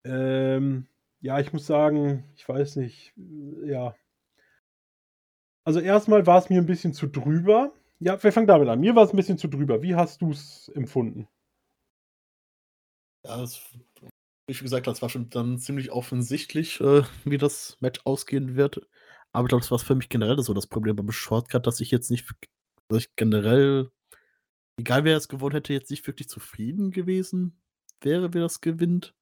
Ähm, 0.04 0.88
ja, 1.22 1.40
ich 1.40 1.52
muss 1.54 1.66
sagen, 1.66 2.26
ich 2.36 2.48
weiß 2.48 2.76
nicht, 2.78 3.14
ja. 3.66 3.96
Also 5.64 5.80
erstmal 5.80 6.26
war 6.28 6.38
es 6.38 6.50
mir 6.50 6.62
ein 6.62 6.66
bisschen 6.66 6.94
zu 6.94 7.08
drüber. 7.08 7.74
Ja, 8.00 8.22
wir 8.22 8.32
fangen 8.32 8.48
damit 8.48 8.70
an. 8.70 8.80
Mir 8.80 8.96
war 8.96 9.04
es 9.04 9.12
ein 9.14 9.18
bisschen 9.18 9.38
zu 9.38 9.48
drüber. 9.48 9.82
Wie 9.82 9.96
hast 9.96 10.22
du 10.22 10.32
es 10.32 10.70
empfunden? 10.70 11.28
Ja, 13.26 13.38
das, 13.38 13.62
wie 14.48 14.54
gesagt 14.54 14.88
es 14.88 15.02
war 15.02 15.10
schon 15.10 15.30
dann 15.30 15.58
ziemlich 15.58 15.92
offensichtlich, 15.92 16.80
äh, 16.80 17.04
wie 17.26 17.38
das 17.38 17.78
Match 17.82 18.02
ausgehen 18.06 18.56
wird. 18.56 18.88
Aber 19.34 19.46
ich 19.46 19.50
glaube, 19.50 19.62
das 19.62 19.72
war 19.72 19.80
für 19.80 19.96
mich 19.96 20.10
generell 20.10 20.40
so 20.42 20.54
das 20.54 20.68
Problem 20.68 20.96
beim 20.96 21.12
Shortcut, 21.12 21.68
dass 21.68 21.82
ich 21.82 21.92
jetzt 21.92 22.12
nicht 22.12 22.26
dass 22.88 23.00
ich 23.00 23.16
generell, 23.16 23.92
egal 24.78 25.04
wer 25.04 25.18
es 25.18 25.28
gewonnen 25.28 25.56
hätte, 25.56 25.74
jetzt 25.74 25.92
nicht 25.92 26.06
wirklich 26.08 26.30
zufrieden 26.30 26.92
gewesen 26.92 27.60
wäre, 28.02 28.34
wer 28.34 28.42
das 28.42 28.62
gewinnt. 28.62 29.16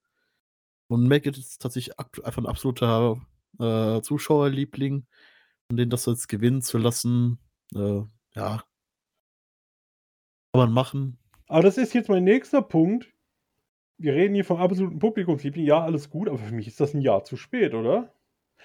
Und 0.87 1.07
Maggot 1.07 1.37
ist 1.37 1.61
tatsächlich 1.61 1.97
einfach 1.99 2.37
ein 2.37 2.45
absoluter 2.45 3.19
äh, 3.59 4.01
Zuschauerliebling. 4.01 5.05
Und 5.69 5.77
den 5.77 5.89
das 5.89 6.05
jetzt 6.05 6.27
gewinnen 6.27 6.61
zu 6.61 6.77
lassen, 6.77 7.39
äh, 7.73 8.03
ja, 8.35 8.63
kann 10.53 10.67
man 10.67 10.71
machen. 10.71 11.17
Aber 11.47 11.63
das 11.63 11.77
ist 11.77 11.93
jetzt 11.93 12.09
mein 12.09 12.23
nächster 12.23 12.61
Punkt. 12.61 13.11
Wir 13.97 14.13
reden 14.13 14.35
hier 14.35 14.45
vom 14.45 14.57
absoluten 14.57 14.99
Publikumsliebling. 14.99 15.65
Ja, 15.65 15.83
alles 15.83 16.09
gut, 16.09 16.27
aber 16.27 16.37
für 16.37 16.53
mich 16.53 16.67
ist 16.67 16.79
das 16.79 16.93
ein 16.93 17.01
Jahr 17.01 17.23
zu 17.23 17.37
spät, 17.37 17.73
oder? 17.73 18.13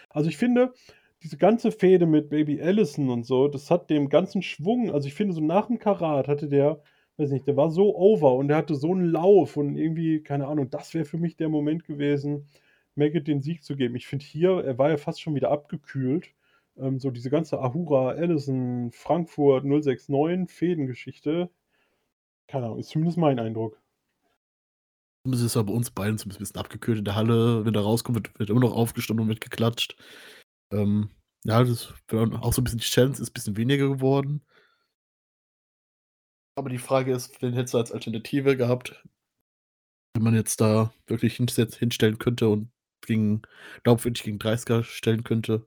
Also 0.09 0.29
ich 0.29 0.37
finde, 0.37 0.75
diese 1.23 1.37
ganze 1.37 1.71
Fehde 1.73 2.07
mit 2.07 2.31
Baby 2.31 2.61
Allison 2.63 3.11
und 3.11 3.25
so, 3.25 3.49
das 3.49 3.71
hat 3.71 3.91
dem 3.91 4.09
ganzen 4.09 4.43
Schwung, 4.43 4.91
also 4.91 5.07
ich 5.07 5.15
finde, 5.15 5.35
so 5.35 5.41
nach 5.41 5.67
dem 5.67 5.79
Karat 5.79 6.29
hatte 6.29 6.49
der, 6.49 6.83
weiß 7.19 7.31
nicht, 7.31 7.47
der 7.47 7.57
war 7.57 7.71
so 7.71 7.95
over 7.97 8.35
und 8.35 8.49
der 8.49 8.57
hatte 8.57 8.75
so 8.75 8.93
einen 8.93 9.11
Lauf 9.11 9.57
und 9.57 9.77
irgendwie, 9.77 10.23
keine 10.23 10.47
Ahnung, 10.47 10.71
das 10.71 10.95
wäre 10.95 11.05
für 11.05 11.19
mich 11.19 11.37
der 11.37 11.49
Moment 11.49 11.85
gewesen, 11.85 12.49
Maggot 12.95 13.27
den 13.27 13.43
Sieg 13.43 13.63
zu 13.63 13.77
geben. 13.77 13.97
Ich 13.97 14.07
finde 14.07 14.25
hier, 14.25 14.63
er 14.65 14.79
war 14.79 14.91
ja 14.91 14.97
fast 14.97 15.21
schon 15.21 15.35
wieder 15.35 15.51
abgekühlt. 15.51 16.35
Ähm, 16.79 16.99
so 16.99 17.11
diese 17.11 17.31
ganze 17.31 17.61
Ahura, 17.61 18.11
Allison, 18.11 18.91
Frankfurt 18.93 19.65
069 19.65 20.51
Fädengeschichte, 20.51 21.51
keine 22.49 22.67
Ahnung, 22.67 22.79
ist 22.79 22.91
zumindest 22.91 23.19
mein 23.19 23.39
Eindruck. 23.39 23.81
Das 25.25 25.43
ist 25.43 25.55
ja 25.55 25.63
bei 25.63 25.73
uns 25.73 25.91
beiden 25.91 26.17
so 26.17 26.27
ein 26.27 26.31
bisschen 26.31 26.57
abgekühlt 26.57 26.99
in 26.99 27.05
der 27.05 27.15
Halle. 27.15 27.65
Wenn 27.65 27.75
er 27.75 27.83
rauskommt, 27.83 28.17
wird, 28.17 28.39
wird 28.39 28.51
immer 28.51 28.61
noch 28.61 28.75
aufgestanden 28.75 29.25
und 29.25 29.29
wird 29.29 29.43
geklatscht. 29.43 29.97
Ähm, 30.71 31.11
ja, 31.45 31.63
das 31.65 31.95
auch 32.13 32.53
so 32.53 32.61
ein 32.61 32.65
bisschen 32.65 32.79
die 32.79 32.85
Challenge 32.85 33.15
ist 33.15 33.31
ein 33.31 33.33
bisschen 33.33 33.57
weniger 33.57 33.89
geworden. 33.89 34.45
Aber 36.57 36.69
die 36.69 36.79
Frage 36.79 37.13
ist, 37.13 37.41
wen 37.41 37.55
hättest 37.55 37.75
du 37.75 37.79
als 37.79 37.93
Alternative 37.93 38.57
gehabt, 38.57 39.03
wenn 40.15 40.23
man 40.23 40.35
jetzt 40.35 40.61
da 40.61 40.93
wirklich 41.07 41.37
hinstellen 41.37 42.19
könnte 42.19 42.49
und 42.49 42.71
gegen, 43.07 43.43
glaubwürdig 43.83 44.23
gegen 44.25 44.39
30er 44.39 44.83
stellen 44.83 45.25
könnte, 45.25 45.67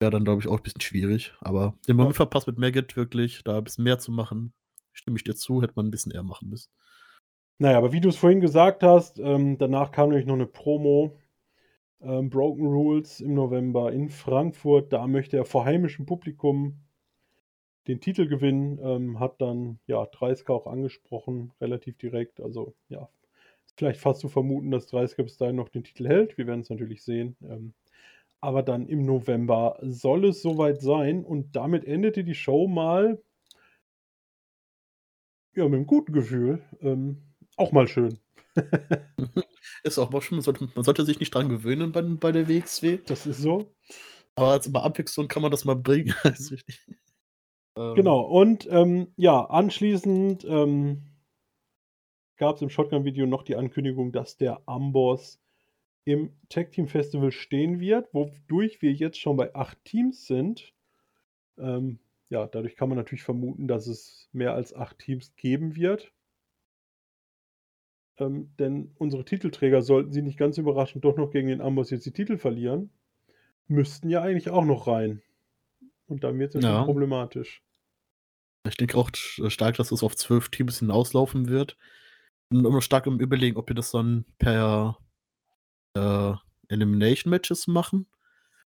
wäre 0.00 0.10
dann, 0.10 0.24
glaube 0.24 0.42
ich, 0.42 0.48
auch 0.48 0.58
ein 0.58 0.62
bisschen 0.62 0.80
schwierig. 0.80 1.32
Aber 1.40 1.74
den 1.88 1.96
Moment 1.96 2.14
ja. 2.14 2.18
verpasst 2.18 2.46
mit 2.46 2.58
Maggot 2.58 2.96
wirklich, 2.96 3.42
da 3.44 3.58
ein 3.58 3.64
bisschen 3.64 3.84
mehr 3.84 3.98
zu 3.98 4.12
machen, 4.12 4.52
stimme 4.92 5.16
ich 5.16 5.24
dir 5.24 5.34
zu, 5.34 5.62
hätte 5.62 5.74
man 5.76 5.86
ein 5.86 5.90
bisschen 5.90 6.12
eher 6.12 6.22
machen 6.22 6.48
müssen. 6.48 6.70
Naja, 7.58 7.78
aber 7.78 7.92
wie 7.92 8.00
du 8.00 8.08
es 8.08 8.16
vorhin 8.16 8.40
gesagt 8.40 8.82
hast, 8.82 9.18
ähm, 9.18 9.58
danach 9.58 9.92
kam 9.92 10.08
nämlich 10.08 10.26
noch 10.26 10.34
eine 10.34 10.46
Promo 10.46 11.18
ähm, 12.02 12.30
Broken 12.30 12.66
Rules 12.66 13.20
im 13.20 13.34
November 13.34 13.92
in 13.92 14.08
Frankfurt. 14.08 14.92
Da 14.92 15.06
möchte 15.06 15.36
er 15.36 15.44
vor 15.44 15.64
heimischem 15.64 16.06
Publikum 16.06 16.80
den 17.88 18.00
Titel 18.00 18.26
gewinnen. 18.26 18.78
Ähm, 18.82 19.20
hat 19.20 19.40
dann 19.40 19.78
ja 19.86 20.04
30 20.04 20.48
auch 20.48 20.66
angesprochen, 20.66 21.52
relativ 21.60 21.98
direkt. 21.98 22.40
Also 22.40 22.74
ja, 22.88 23.08
ist 23.66 23.78
vielleicht 23.78 24.00
fast 24.00 24.20
zu 24.20 24.28
vermuten, 24.28 24.70
dass 24.70 24.86
30 24.86 25.16
bis 25.18 25.36
dahin 25.36 25.56
noch 25.56 25.68
den 25.68 25.84
Titel 25.84 26.06
hält. 26.06 26.38
Wir 26.38 26.46
werden 26.46 26.60
es 26.60 26.70
natürlich 26.70 27.02
sehen. 27.02 27.36
Ähm, 27.42 27.74
aber 28.40 28.62
dann 28.62 28.86
im 28.86 29.04
November 29.04 29.78
soll 29.82 30.24
es 30.26 30.42
soweit 30.42 30.80
sein 30.80 31.24
und 31.24 31.54
damit 31.56 31.84
endete 31.84 32.24
die 32.24 32.34
Show 32.34 32.68
mal 32.68 33.20
ja, 35.54 35.64
mit 35.64 35.74
einem 35.74 35.86
guten 35.86 36.12
Gefühl. 36.12 36.62
Ähm, 36.80 37.18
auch 37.56 37.72
mal 37.72 37.86
schön. 37.86 38.18
Ist 39.82 39.98
auch 39.98 40.10
mal 40.10 40.20
schon, 40.20 40.38
man 40.38 40.42
sollte, 40.42 40.68
man 40.74 40.84
sollte 40.84 41.04
sich 41.04 41.20
nicht 41.20 41.34
dran 41.34 41.48
gewöhnen 41.48 41.92
bei, 41.92 42.02
bei 42.02 42.32
der 42.32 42.48
WXW. 42.48 42.98
Das 43.06 43.26
ist 43.26 43.38
so. 43.38 43.74
Aber 44.34 44.48
als 44.48 44.66
über 44.66 44.82
Abwechslung 44.84 45.28
kann 45.28 45.42
man 45.42 45.50
das 45.50 45.64
mal 45.64 45.76
bringen. 45.76 46.14
richtig. 46.24 46.86
Ähm. 47.76 47.94
Genau, 47.94 48.20
und 48.20 48.68
ähm, 48.70 49.12
ja, 49.16 49.44
anschließend 49.44 50.44
ähm, 50.44 51.02
gab 52.36 52.56
es 52.56 52.62
im 52.62 52.70
Shotgun-Video 52.70 53.26
noch 53.26 53.42
die 53.42 53.56
Ankündigung, 53.56 54.12
dass 54.12 54.36
der 54.36 54.62
Amboss 54.66 55.40
im 56.04 56.32
Tag 56.48 56.72
Team 56.72 56.88
Festival 56.88 57.30
stehen 57.32 57.80
wird, 57.80 58.12
wodurch 58.14 58.82
wir 58.82 58.92
jetzt 58.92 59.20
schon 59.20 59.36
bei 59.36 59.54
acht 59.54 59.82
Teams 59.84 60.26
sind. 60.26 60.72
Ähm, 61.58 62.00
ja, 62.30 62.46
dadurch 62.46 62.76
kann 62.76 62.88
man 62.88 62.96
natürlich 62.96 63.22
vermuten, 63.22 63.68
dass 63.68 63.86
es 63.86 64.28
mehr 64.32 64.54
als 64.54 64.74
acht 64.74 64.98
Teams 64.98 65.34
geben 65.36 65.76
wird. 65.76 66.12
Ähm, 68.20 68.50
denn 68.58 68.92
unsere 68.98 69.24
Titelträger, 69.24 69.80
sollten 69.80 70.12
sie 70.12 70.22
nicht 70.22 70.38
ganz 70.38 70.58
überraschend 70.58 71.04
doch 71.04 71.16
noch 71.16 71.30
gegen 71.30 71.48
den 71.48 71.62
Amboss 71.62 71.90
jetzt 71.90 72.04
die 72.04 72.12
Titel 72.12 72.36
verlieren, 72.36 72.90
müssten 73.66 74.10
ja 74.10 74.20
eigentlich 74.20 74.50
auch 74.50 74.64
noch 74.64 74.86
rein. 74.86 75.22
Und 76.06 76.22
dann 76.22 76.38
wird 76.38 76.54
es 76.54 76.62
ja. 76.62 76.84
problematisch. 76.84 77.62
Ich 78.68 78.76
denke 78.76 78.98
auch 78.98 79.10
stark, 79.14 79.76
dass 79.76 79.90
es 79.90 80.02
auf 80.02 80.16
zwölf 80.16 80.50
Teams 80.50 80.80
hinauslaufen 80.80 81.48
wird. 81.48 81.78
Und 82.50 82.66
immer 82.66 82.82
stark 82.82 83.06
im 83.06 83.20
Überlegen, 83.20 83.56
ob 83.56 83.68
wir 83.70 83.76
das 83.76 83.92
dann 83.92 84.26
per 84.38 84.98
äh, 85.94 86.34
Elimination-Matches 86.68 87.68
machen. 87.68 88.06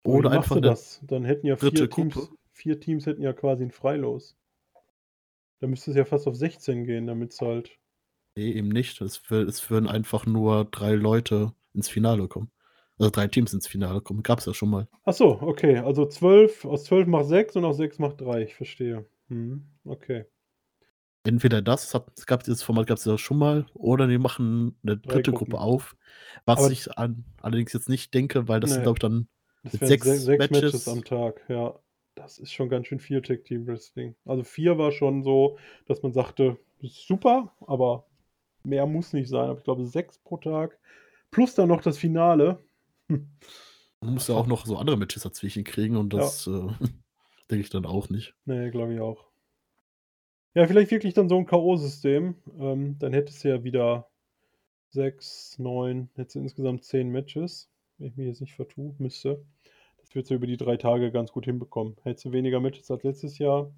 Oder 0.04 0.32
einfach 0.32 0.60
das? 0.60 1.00
Dann 1.04 1.24
hätten 1.24 1.48
ja 1.48 1.56
vier 1.56 1.90
Teams, 1.90 2.32
vier 2.52 2.80
Teams 2.80 3.06
hätten 3.06 3.22
ja 3.22 3.34
quasi 3.34 3.64
ein 3.64 3.72
Freilos. 3.72 4.36
Da 5.60 5.68
müsste 5.68 5.92
es 5.92 5.98
ja 5.98 6.06
fast 6.06 6.28
auf 6.28 6.36
16 6.36 6.86
gehen, 6.86 7.08
damit 7.08 7.34
es 7.34 7.42
halt 7.42 7.78
Nee, 8.38 8.52
eben 8.52 8.70
nicht. 8.70 9.02
Es, 9.02 9.24
es 9.32 9.70
würden 9.72 9.90
einfach 9.90 10.28
nur 10.28 10.66
drei 10.66 10.94
Leute 10.94 11.54
ins 11.74 11.90
Finale 11.90 12.28
kommen. 12.28 12.52
Also 13.00 13.10
drei 13.10 13.28
Teams 13.28 13.52
ins 13.52 13.68
Finale 13.68 14.00
kommen. 14.00 14.22
Gab 14.22 14.38
es 14.38 14.46
ja 14.46 14.54
schon 14.54 14.70
mal. 14.70 14.88
Ach 15.06 15.14
so, 15.14 15.42
okay. 15.42 15.78
Also 15.78 16.06
zwölf, 16.06 16.64
aus 16.64 16.84
zwölf 16.84 17.08
macht 17.08 17.26
sechs 17.26 17.56
und 17.56 17.66
aus 17.66 17.78
sechs 17.78 17.98
macht 17.98 18.22
drei. 18.22 18.44
Ich 18.44 18.54
verstehe. 18.54 19.08
Hm, 19.30 19.66
okay. 19.86 20.26
Entweder 21.24 21.64
das, 21.64 21.96
es 22.16 22.26
gab 22.28 22.44
dieses 22.44 22.62
Format 22.62 22.86
gab 22.86 23.00
es 23.00 23.06
ja 23.06 23.18
schon 23.18 23.40
mal, 23.40 23.66
oder 23.74 24.08
die 24.08 24.20
machen 24.20 24.78
eine 24.84 24.98
dritte 24.98 25.32
Gruppe 25.34 25.60
auf. 25.60 25.98
Was 26.46 26.60
Aber 26.60 26.72
ich 26.72 26.96
an, 26.96 27.26
allerdings 27.42 27.74
jetzt 27.74 27.90
nicht 27.90 28.14
denke, 28.14 28.48
weil 28.48 28.60
das 28.60 28.70
nee, 28.70 28.76
sind, 28.76 28.84
glaube 28.84 28.98
ich, 28.98 29.02
dann 29.02 29.28
mit 29.64 29.74
sechs, 29.74 30.06
sechs 30.06 30.52
Matches. 30.52 30.52
Matches 30.52 30.88
am 30.88 31.04
Tag, 31.04 31.44
ja. 31.50 31.78
Das 32.14 32.38
ist 32.38 32.54
schon 32.54 32.70
ganz 32.70 32.88
schön 32.88 33.00
viel 33.00 33.22
Tag 33.22 33.46
Team 33.46 33.66
Wrestling. 33.68 34.16
Also 34.26 34.44
vier 34.44 34.78
war 34.78 34.92
schon 34.92 35.24
so, 35.24 35.58
dass 35.88 36.04
man 36.04 36.14
sagte, 36.14 36.58
super, 36.82 37.54
aber 37.66 38.07
Mehr 38.68 38.86
muss 38.86 39.14
nicht 39.14 39.30
sein, 39.30 39.50
aber 39.50 39.60
ich 39.60 39.64
glaube 39.64 39.86
sechs 39.86 40.20
pro 40.20 40.36
Tag. 40.36 40.78
Plus 41.32 41.56
dann 41.56 41.70
noch 41.70 41.82
das 41.82 41.98
Finale. 41.98 42.60
Hm. 43.10 43.30
Man 44.02 44.14
muss 44.14 44.28
ja 44.28 44.36
auch 44.36 44.46
noch 44.46 44.66
so 44.66 44.78
andere 44.78 44.98
Matches 44.98 45.24
dazwischen 45.24 45.64
kriegen 45.64 45.96
und 45.96 46.14
das 46.14 46.46
ja. 46.46 46.68
äh, 46.68 46.70
denke 47.50 47.62
ich 47.62 47.70
dann 47.70 47.86
auch 47.86 48.10
nicht. 48.10 48.36
Nee, 48.46 48.70
glaube 48.70 48.94
ich 48.94 49.00
auch. 49.00 49.26
Ja, 50.54 50.68
vielleicht 50.68 50.92
wirklich 50.92 51.14
dann 51.14 51.30
so 51.30 51.38
ein 51.38 51.46
K.O.-System. 51.46 52.36
Ähm, 52.60 53.00
dann 53.00 53.14
hättest 53.14 53.44
du 53.44 53.50
ja 53.50 53.64
wieder 53.64 54.10
sechs, 54.90 55.58
neun, 55.58 56.10
jetzt 56.16 56.36
insgesamt 56.36 56.84
zehn 56.84 57.10
Matches. 57.10 57.72
Wenn 57.98 58.08
ich 58.08 58.18
mich 58.18 58.28
jetzt 58.28 58.42
nicht 58.42 58.56
vertue, 58.56 58.94
müsste. 59.00 59.44
Das 59.98 60.14
wird 60.14 60.28
sie 60.28 60.36
über 60.36 60.46
die 60.48 60.58
drei 60.58 60.78
Tage 60.78 61.12
ganz 61.12 61.32
gut 61.32 61.46
hinbekommen. 61.46 61.96
Hättest 62.04 62.26
du 62.26 62.32
weniger 62.34 62.60
Matches 62.60 62.92
als 62.92 63.04
letztes 63.04 63.38
Jahr, 63.40 63.74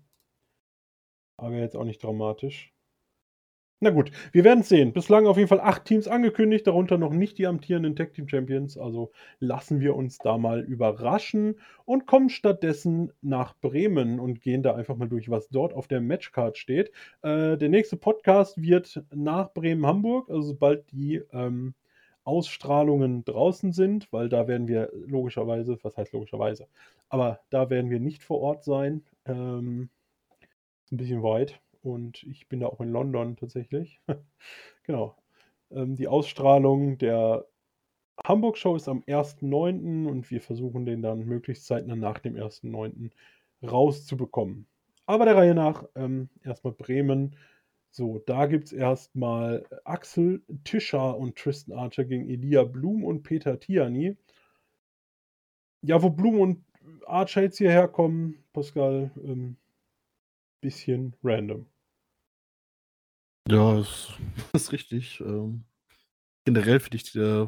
aber 1.38 1.56
jetzt 1.56 1.78
auch 1.78 1.86
nicht 1.86 2.04
dramatisch. 2.04 2.74
Na 3.82 3.92
gut, 3.92 4.12
wir 4.34 4.44
werden 4.44 4.60
es 4.60 4.68
sehen. 4.70 4.92
Bislang 4.92 5.26
auf 5.26 5.38
jeden 5.38 5.48
Fall 5.48 5.62
acht 5.62 5.86
Teams 5.86 6.10
angekündigt, 6.10 6.68
darunter 6.68 6.98
noch 6.98 7.14
nicht 7.14 7.38
die 7.38 7.48
amtierenden 7.48 7.96
Tag 7.96 8.14
Team 8.14 8.28
Champions. 8.28 8.78
Also 8.78 9.12
lassen 9.40 9.80
wir 9.80 9.96
uns 9.96 10.18
da 10.18 10.38
mal 10.38 10.60
überraschen 10.60 11.58
und 11.86 12.06
kommen 12.06 12.30
stattdessen 12.30 13.14
nach 13.22 13.56
Bremen 13.62 14.20
und 14.20 14.42
gehen 14.42 14.64
da 14.64 14.76
einfach 14.76 14.98
mal 14.98 15.08
durch, 15.08 15.30
was 15.30 15.48
dort 15.48 15.74
auf 15.74 15.88
der 15.88 16.02
Matchcard 16.02 16.58
steht. 16.58 16.92
Äh, 17.22 17.58
der 17.58 17.70
nächste 17.70 17.96
Podcast 17.96 18.62
wird 18.62 19.02
nach 19.16 19.54
Bremen-Hamburg, 19.54 20.30
also 20.30 20.42
sobald 20.42 20.92
die 20.92 21.22
ähm, 21.32 21.74
Ausstrahlungen 22.26 23.24
draußen 23.24 23.72
sind, 23.72 24.12
weil 24.12 24.28
da 24.28 24.50
werden 24.50 24.68
wir 24.68 24.92
logischerweise, 24.94 25.80
was 25.84 25.96
heißt 25.96 26.12
logischerweise, 26.12 26.68
aber 27.08 27.40
da 27.50 27.70
werden 27.70 27.90
wir 27.90 28.02
nicht 28.02 28.24
vor 28.24 28.42
Ort 28.42 28.66
sein. 28.66 29.06
Ähm, 29.26 29.90
ein 30.92 30.98
bisschen 30.98 31.24
weit 31.24 31.62
und 31.82 32.24
ich 32.24 32.48
bin 32.50 32.60
da 32.60 32.68
auch 32.68 32.82
in 32.82 32.92
London 32.92 33.36
tatsächlich. 33.38 34.00
genau. 34.84 35.16
Ähm, 35.72 35.96
die 35.96 36.08
Ausstrahlung 36.08 36.98
der 36.98 37.46
Hamburg-Show 38.24 38.76
ist 38.76 38.90
am 38.90 39.04
1.9. 39.04 40.08
und 40.08 40.30
wir 40.30 40.42
versuchen 40.42 40.86
den 40.86 41.02
dann 41.02 41.26
möglichst 41.26 41.66
zeitnah 41.66 41.96
nach 41.96 42.20
dem 42.20 42.36
1.9. 42.36 43.12
rauszubekommen. 43.64 44.68
Aber 45.06 45.26
der 45.26 45.36
Reihe 45.36 45.56
nach, 45.56 45.86
ähm, 45.96 46.30
erstmal 46.44 46.74
Bremen. 46.74 47.36
So, 47.92 48.20
da 48.20 48.46
gibt 48.46 48.66
es 48.66 48.74
erstmal 48.74 49.66
Axel 49.84 50.44
Tischer 50.64 51.18
und 51.18 51.36
Tristan 51.36 51.78
Archer 51.78 52.06
gegen 52.06 52.30
Elia 52.30 52.64
Blum 52.64 53.04
und 53.04 53.24
Peter 53.24 53.60
Tiani. 53.60 54.18
Ja, 55.82 56.04
wo 56.04 56.10
Blum 56.10 56.40
und 56.40 56.64
Archer 57.06 57.42
jetzt 57.42 57.58
hierher 57.58 57.88
kommen, 57.88 58.44
Pascal, 58.54 59.12
ähm, 59.24 59.58
bisschen 60.62 61.16
random. 61.24 61.66
Ja, 63.48 63.78
das 63.78 64.10
ist 64.54 64.72
richtig. 64.72 65.20
Ähm, 65.22 65.66
generell 66.46 66.80
finde 66.80 66.98
ich 66.98 67.12
die, 67.12 67.48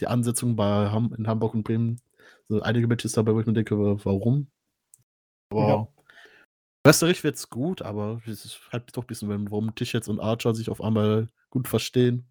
die 0.00 0.06
Ansetzung 0.06 0.56
bei 0.56 0.90
Ham 0.90 1.14
in 1.18 1.28
Hamburg 1.28 1.54
und 1.54 1.64
Bremen 1.64 2.00
so 2.48 2.62
einige 2.62 2.88
Matches 2.88 3.12
dabei, 3.12 3.34
wo 3.34 3.40
ich 3.40 3.46
mir 3.46 3.52
denke, 3.54 3.76
warum? 4.04 4.50
Aber 5.50 5.68
Ja. 5.68 5.88
wrestlerisch 6.84 7.24
wird's 7.24 7.50
gut, 7.50 7.82
aber 7.82 8.20
es 8.26 8.44
ist 8.44 8.60
halt 8.72 8.96
doch 8.96 9.04
ein 9.04 9.06
bisschen, 9.06 9.28
warum 9.50 9.74
Tischets 9.74 10.08
und 10.08 10.20
Archer 10.20 10.54
sich 10.54 10.70
auf 10.70 10.82
einmal 10.82 11.30
gut 11.50 11.68
verstehen. 11.68 12.26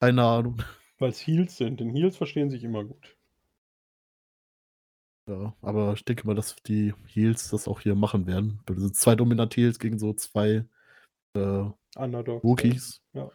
Keine 0.00 0.24
Ahnung. 0.24 0.62
Weil 0.98 1.10
es 1.10 1.26
Heels 1.26 1.56
sind. 1.56 1.80
Denn 1.80 1.90
Heels 1.90 2.16
verstehen 2.16 2.50
sich 2.50 2.62
immer 2.62 2.84
gut. 2.84 3.17
Ja, 5.28 5.54
aber 5.60 5.92
ich 5.92 6.04
denke 6.06 6.26
mal, 6.26 6.34
dass 6.34 6.56
die 6.56 6.94
Heels 7.06 7.50
das 7.50 7.68
auch 7.68 7.80
hier 7.80 7.94
machen 7.94 8.26
werden. 8.26 8.60
Also 8.66 8.88
zwei 8.88 9.14
dominante 9.14 9.60
Heels 9.60 9.78
gegen 9.78 9.98
so 9.98 10.14
zwei 10.14 10.64
äh, 11.34 11.64
Underdogs. 11.96 12.42
Rookies. 12.42 13.02
Ja. 13.12 13.30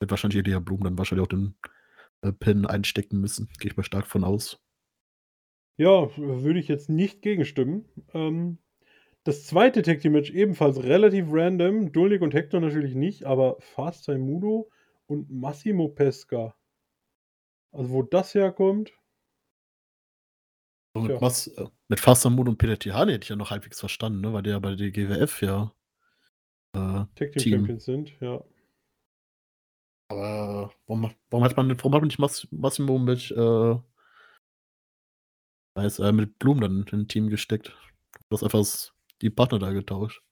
Wird 0.00 0.10
wahrscheinlich 0.10 0.38
Elia 0.38 0.58
Blum 0.58 0.82
dann 0.82 0.98
wahrscheinlich 0.98 1.24
auch 1.24 1.28
den 1.28 1.54
äh, 2.22 2.32
Pin 2.32 2.66
einstecken 2.66 3.20
müssen. 3.20 3.48
Gehe 3.60 3.70
ich 3.70 3.76
mal 3.76 3.84
stark 3.84 4.08
von 4.08 4.24
aus. 4.24 4.60
Ja, 5.76 6.16
würde 6.16 6.58
ich 6.58 6.66
jetzt 6.66 6.88
nicht 6.88 7.22
gegenstimmen. 7.22 7.84
Ähm, 8.14 8.58
das 9.22 9.46
zweite 9.46 9.82
Tag 9.82 10.00
Team 10.00 10.12
Match 10.12 10.32
ebenfalls 10.32 10.82
relativ 10.82 11.26
random. 11.30 11.92
Dulnik 11.92 12.22
und 12.22 12.34
Hector 12.34 12.60
natürlich 12.60 12.96
nicht, 12.96 13.26
aber 13.26 13.58
Fast 13.60 14.06
Time 14.06 14.18
Mudo 14.18 14.70
und 15.06 15.30
Massimo 15.30 15.86
Pesca. 15.86 16.56
Also, 17.78 17.90
wo 17.90 18.02
das 18.02 18.34
herkommt, 18.34 18.92
So 20.96 21.02
mit. 21.02 21.20
Mas 21.20 21.46
äh, 21.46 21.66
mit 21.88 22.00
Fasamut 22.00 22.48
und 22.48 22.58
Peter 22.58 22.78
Tihani 22.78 23.12
hätte 23.12 23.24
ich 23.24 23.28
ja 23.28 23.36
noch 23.36 23.50
halbwegs 23.50 23.78
verstanden, 23.78 24.20
ne? 24.20 24.32
weil 24.32 24.42
der 24.42 24.54
ja 24.54 24.58
bei 24.58 24.74
der 24.74 24.90
GWF 24.90 25.42
ja 25.42 25.72
äh, 26.74 27.04
Tag 27.14 27.32
Team. 27.36 27.60
Champions 27.60 27.84
sind. 27.84 28.18
Ja. 28.20 28.42
Aber 30.10 30.72
warum, 30.86 31.14
warum 31.30 31.44
hat 31.44 31.56
man 31.56 31.68
warum 31.78 31.94
hat 31.94 32.00
man 32.00 32.08
nicht 32.08 32.18
Mas 32.18 32.48
Massimo 32.50 32.98
mit, 32.98 33.30
äh, 33.30 33.76
weiß, 35.76 36.00
äh, 36.00 36.12
mit 36.12 36.38
Blum 36.38 36.60
dann 36.60 36.84
in 36.90 37.00
ein 37.00 37.08
Team 37.08 37.28
gesteckt? 37.28 37.76
Du 38.28 38.36
hast 38.36 38.42
einfach 38.42 38.92
die 39.22 39.30
Partner 39.30 39.58
da 39.58 39.72
getauscht. 39.72 40.22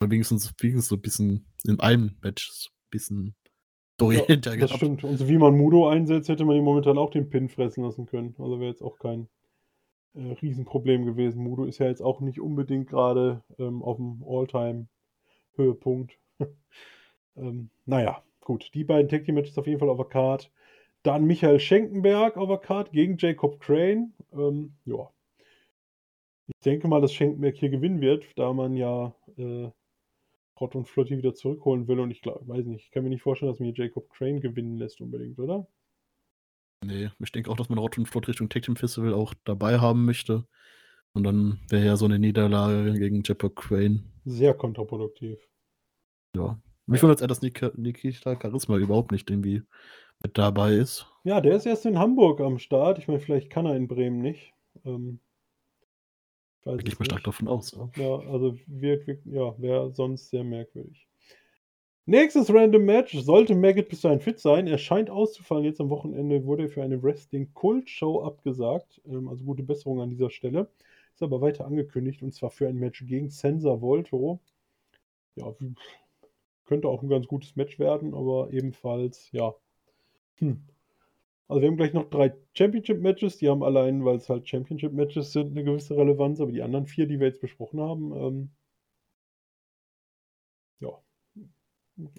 Oder 0.00 0.10
wenigstens, 0.10 0.52
wenigstens 0.58 0.88
so 0.88 0.96
ein 0.96 1.02
bisschen 1.02 1.46
in 1.64 1.78
einem 1.78 2.16
Match 2.22 2.50
so 2.50 2.70
ein 2.70 2.90
bisschen 2.90 3.36
Story 4.00 4.24
ja 4.28 4.36
das 4.36 4.56
gehabt. 4.56 4.76
stimmt. 4.76 5.04
Und 5.04 5.16
so 5.16 5.28
wie 5.28 5.38
man 5.38 5.56
Mudo 5.56 5.88
einsetzt, 5.88 6.28
hätte 6.28 6.44
man 6.44 6.56
ihn 6.56 6.64
momentan 6.64 6.98
auch 6.98 7.10
den 7.10 7.28
Pin 7.28 7.48
fressen 7.48 7.84
lassen 7.84 8.06
können. 8.06 8.34
Also 8.38 8.58
wäre 8.58 8.70
jetzt 8.70 8.82
auch 8.82 8.98
kein 8.98 9.28
äh, 10.14 10.32
Riesenproblem 10.42 11.04
gewesen. 11.04 11.42
Mudo 11.42 11.64
ist 11.64 11.78
ja 11.78 11.86
jetzt 11.86 12.02
auch 12.02 12.20
nicht 12.20 12.40
unbedingt 12.40 12.88
gerade 12.88 13.42
ähm, 13.58 13.82
auf 13.82 13.96
dem 13.96 14.24
All-Time-Höhepunkt. 14.26 16.18
ähm, 17.36 17.70
naja, 17.86 18.22
gut. 18.40 18.70
Die 18.74 18.84
beiden 18.84 19.08
Tag 19.08 19.24
Team 19.24 19.34
Matches 19.34 19.58
auf 19.58 19.66
jeden 19.66 19.78
Fall 19.78 19.90
auf 19.90 19.98
der 19.98 20.06
Card. 20.06 20.50
Dann 21.02 21.24
Michael 21.24 21.60
Schenkenberg 21.60 22.36
auf 22.36 22.48
der 22.48 22.58
Card 22.58 22.92
gegen 22.92 23.16
Jacob 23.18 23.60
Crane. 23.60 24.12
Ähm, 24.32 24.74
ja. 24.84 25.10
Ich 26.48 26.64
denke 26.64 26.88
mal, 26.88 27.00
dass 27.00 27.14
Schenkenberg 27.14 27.56
hier 27.56 27.70
gewinnen 27.70 28.00
wird, 28.00 28.24
da 28.36 28.52
man 28.52 28.76
ja 28.76 29.14
äh, 29.38 29.70
Rott 30.60 30.74
und 30.74 30.88
Flotti 30.88 31.16
wieder 31.16 31.34
zurückholen 31.34 31.88
will. 31.88 32.00
Und 32.00 32.10
ich 32.10 32.22
glaube, 32.22 32.46
weiß 32.46 32.66
nicht, 32.66 32.84
ich 32.84 32.90
kann 32.90 33.02
mir 33.02 33.10
nicht 33.10 33.22
vorstellen, 33.22 33.50
dass 33.50 33.60
mir 33.60 33.72
Jacob 33.74 34.10
Crane 34.10 34.40
gewinnen 34.40 34.76
lässt 34.76 35.00
unbedingt, 35.00 35.38
oder? 35.38 35.66
Nee, 36.84 37.10
ich 37.18 37.32
denke 37.32 37.50
auch, 37.50 37.56
dass 37.56 37.68
man 37.68 37.78
Rott 37.78 37.98
und 37.98 38.06
Flott 38.06 38.28
Richtung 38.28 38.48
Tag 38.48 38.62
Team 38.62 38.76
Festival 38.76 39.12
auch 39.12 39.34
dabei 39.44 39.80
haben 39.80 40.04
möchte. 40.04 40.46
Und 41.12 41.24
dann 41.24 41.60
wäre 41.68 41.84
ja 41.84 41.96
so 41.96 42.04
eine 42.04 42.18
Niederlage 42.18 42.92
gegen 42.98 43.22
Jacob 43.24 43.56
Crane. 43.56 44.04
Sehr 44.24 44.54
kontraproduktiv. 44.54 45.38
Ja. 46.36 46.60
Mich 46.86 47.02
wundert 47.02 47.18
es 47.18 47.22
eher, 47.22 47.28
dass 47.28 47.42
Nik 47.42 47.76
Nikita 47.76 48.38
Charisma 48.40 48.76
überhaupt 48.78 49.12
nicht 49.12 49.30
irgendwie 49.30 49.62
mit 50.22 50.38
dabei 50.38 50.74
ist. 50.74 51.06
Ja, 51.24 51.40
der 51.40 51.56
ist 51.56 51.66
erst 51.66 51.86
in 51.86 51.98
Hamburg 51.98 52.40
am 52.40 52.58
Start. 52.58 52.98
Ich 52.98 53.08
meine, 53.08 53.20
vielleicht 53.20 53.50
kann 53.50 53.66
er 53.66 53.76
in 53.76 53.88
Bremen 53.88 54.20
nicht. 54.20 54.52
Ähm, 54.84 55.20
weiß 56.64 56.76
Da 56.76 56.82
gehe 56.82 56.92
ich 56.92 56.98
mal 56.98 57.04
stark 57.04 57.24
davon 57.24 57.48
aus. 57.48 57.72
Ja. 57.72 57.90
Ja, 57.96 58.18
also 58.28 58.56
wirkt, 58.66 59.06
wirkt 59.06 59.26
ja, 59.26 59.54
wäre 59.58 59.92
sonst 59.92 60.30
sehr 60.30 60.44
merkwürdig. 60.44 61.06
Nächstes 62.06 62.52
Random 62.52 62.84
Match. 62.84 63.14
Sollte 63.14 63.54
Maggot 63.54 63.88
bis 63.88 64.00
dahin 64.00 64.20
fit 64.20 64.40
sein. 64.40 64.66
Er 64.66 64.78
scheint 64.78 65.10
auszufallen. 65.10 65.64
Jetzt 65.64 65.80
am 65.80 65.90
Wochenende 65.90 66.44
wurde 66.44 66.64
er 66.64 66.68
für 66.68 66.82
eine 66.82 67.02
Wrestling-Kult-Show 67.02 68.22
abgesagt. 68.24 69.00
Ähm, 69.06 69.28
also 69.28 69.44
gute 69.44 69.62
Besserung 69.62 70.00
an 70.00 70.10
dieser 70.10 70.30
Stelle. 70.30 70.68
Ist 71.14 71.22
aber 71.22 71.40
weiter 71.40 71.66
angekündigt 71.66 72.22
und 72.22 72.32
zwar 72.34 72.50
für 72.50 72.66
ein 72.66 72.76
Match 72.76 73.06
gegen 73.06 73.30
Senza 73.30 73.80
Volto. 73.80 74.40
Ja, 75.36 75.54
könnte 76.64 76.88
auch 76.88 77.02
ein 77.02 77.08
ganz 77.08 77.26
gutes 77.26 77.56
Match 77.56 77.78
werden, 77.78 78.14
aber 78.14 78.52
ebenfalls, 78.52 79.30
ja. 79.32 79.54
Hm. 80.38 80.62
Also 81.50 81.62
wir 81.62 81.68
haben 81.68 81.76
gleich 81.76 81.92
noch 81.92 82.08
drei 82.08 82.32
Championship-Matches. 82.56 83.38
Die 83.38 83.48
haben 83.48 83.64
allein, 83.64 84.04
weil 84.04 84.18
es 84.18 84.28
halt 84.28 84.48
Championship-Matches 84.48 85.32
sind, 85.32 85.50
eine 85.50 85.64
gewisse 85.64 85.96
Relevanz. 85.96 86.40
Aber 86.40 86.52
die 86.52 86.62
anderen 86.62 86.86
vier, 86.86 87.08
die 87.08 87.18
wir 87.18 87.26
jetzt 87.26 87.40
besprochen 87.40 87.80
haben, 87.80 88.12
ähm, 88.14 88.50
ja, 90.78 91.02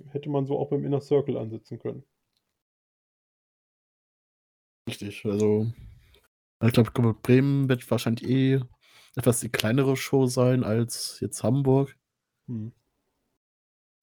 hätte 0.09 0.29
man 0.29 0.45
so 0.45 0.59
auch 0.59 0.69
beim 0.69 0.83
Inner 0.83 0.99
Circle 0.99 1.37
ansetzen 1.37 1.79
können. 1.79 2.03
Richtig. 4.89 5.23
Also, 5.23 5.71
ich 6.61 6.73
glaube, 6.73 7.13
Bremen 7.13 7.69
wird 7.69 7.89
wahrscheinlich 7.89 8.29
eh 8.29 8.59
etwas 9.15 9.39
die 9.39 9.49
kleinere 9.49 9.95
Show 9.95 10.25
sein 10.25 10.65
als 10.65 11.21
jetzt 11.21 11.41
Hamburg. 11.41 11.97
Hm. 12.49 12.73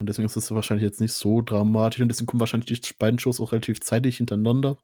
Und 0.01 0.09
deswegen 0.09 0.25
ist 0.25 0.37
es 0.37 0.51
wahrscheinlich 0.53 0.85
jetzt 0.85 1.03
nicht 1.03 1.13
so 1.13 1.43
dramatisch. 1.43 2.01
Und 2.01 2.09
deswegen 2.09 2.27
kommen 2.27 2.41
wahrscheinlich 2.41 2.81
die 2.81 2.95
beiden 2.99 3.19
Shows 3.19 3.43
auch 3.43 3.53
relativ 3.53 3.81
zeitig 3.81 4.17
hintereinander. 4.17 4.79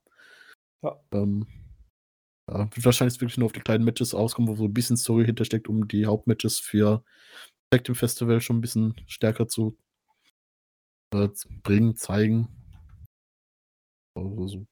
Ja. 0.85 1.01
Ähm, 1.13 1.47
ja, 2.51 2.59
wird 2.59 2.85
wahrscheinlich 2.85 3.21
wirklich 3.21 3.39
nur 3.39 3.47
auf 3.47 3.53
die 3.53 3.61
kleinen 3.61 3.85
Matches 3.85 4.15
auskommen, 4.15 4.51
wo 4.51 4.55
so 4.55 4.65
ein 4.65 4.75
bisschen 4.75 4.99
Story 4.99 5.25
hintersteckt, 5.25 5.67
um 5.69 5.89
die 5.89 6.07
Hauptmatches 6.07 6.61
für 6.61 7.03
Tag 7.71 7.85
Team 7.85 7.95
Festival 7.95 8.41
schon 8.41 8.59
ein 8.59 8.61
bisschen 8.61 8.95
stärker 9.07 9.49
zu 9.49 9.79
äh, 11.15 11.29
bringen, 11.63 11.97
zeigen. 11.97 12.49
Also, 14.15 14.47
so. 14.47 14.67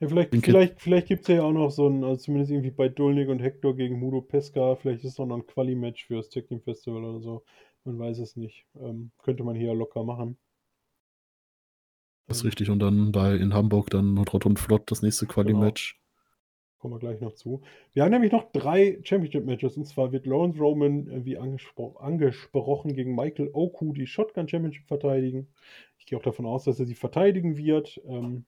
Ja, 0.00 0.08
vielleicht, 0.08 0.34
vielleicht, 0.44 0.80
vielleicht 0.80 1.08
gibt 1.08 1.22
es 1.22 1.28
ja 1.28 1.42
auch 1.42 1.52
noch 1.52 1.70
so 1.70 1.88
ein, 1.88 2.04
also 2.04 2.22
zumindest 2.22 2.52
irgendwie 2.52 2.70
bei 2.70 2.88
Dulnik 2.88 3.28
und 3.28 3.40
Hector 3.40 3.74
gegen 3.74 3.98
Mudo 3.98 4.20
Pesca, 4.20 4.76
vielleicht 4.76 5.02
ist 5.02 5.12
es 5.12 5.18
noch 5.18 5.30
ein 5.30 5.46
Quali-Match 5.46 6.06
für 6.06 6.16
das 6.16 6.28
Tag 6.28 6.46
Team 6.46 6.60
Festival 6.60 7.04
oder 7.04 7.20
so. 7.20 7.44
Man 7.84 7.98
weiß 7.98 8.18
es 8.18 8.36
nicht. 8.36 8.66
Ähm, 8.76 9.12
könnte 9.18 9.44
man 9.44 9.56
hier 9.56 9.74
locker 9.74 10.04
machen. 10.04 10.38
Das 12.28 12.38
ist 12.38 12.42
Ähm, 12.44 12.48
richtig. 12.48 12.70
Und 12.70 12.78
dann 12.78 13.12
bei 13.12 13.34
in 13.34 13.54
Hamburg 13.54 13.90
dann 13.90 14.16
Rott 14.18 14.46
und 14.46 14.58
Flott 14.58 14.90
das 14.90 15.02
nächste 15.02 15.26
Quali-Match. 15.26 15.98
Kommen 16.78 16.94
wir 16.94 17.00
gleich 17.00 17.20
noch 17.20 17.34
zu. 17.34 17.62
Wir 17.92 18.04
haben 18.04 18.12
nämlich 18.12 18.30
noch 18.30 18.52
drei 18.52 19.00
Championship-Matches. 19.02 19.76
Und 19.76 19.86
zwar 19.86 20.12
wird 20.12 20.26
Lawrence 20.26 20.60
Roman, 20.60 21.08
äh, 21.08 21.24
wie 21.24 21.36
angespro 21.36 21.96
angesprochen, 21.96 22.94
gegen 22.94 23.16
Michael 23.16 23.50
Oku 23.52 23.92
die 23.92 24.06
Shotgun 24.06 24.46
Championship 24.46 24.86
verteidigen. 24.86 25.48
Ich 25.98 26.06
gehe 26.06 26.16
auch 26.16 26.22
davon 26.22 26.46
aus, 26.46 26.64
dass 26.64 26.78
er 26.78 26.86
sie 26.86 26.94
verteidigen 26.94 27.56
wird. 27.56 28.00
Ähm, 28.06 28.44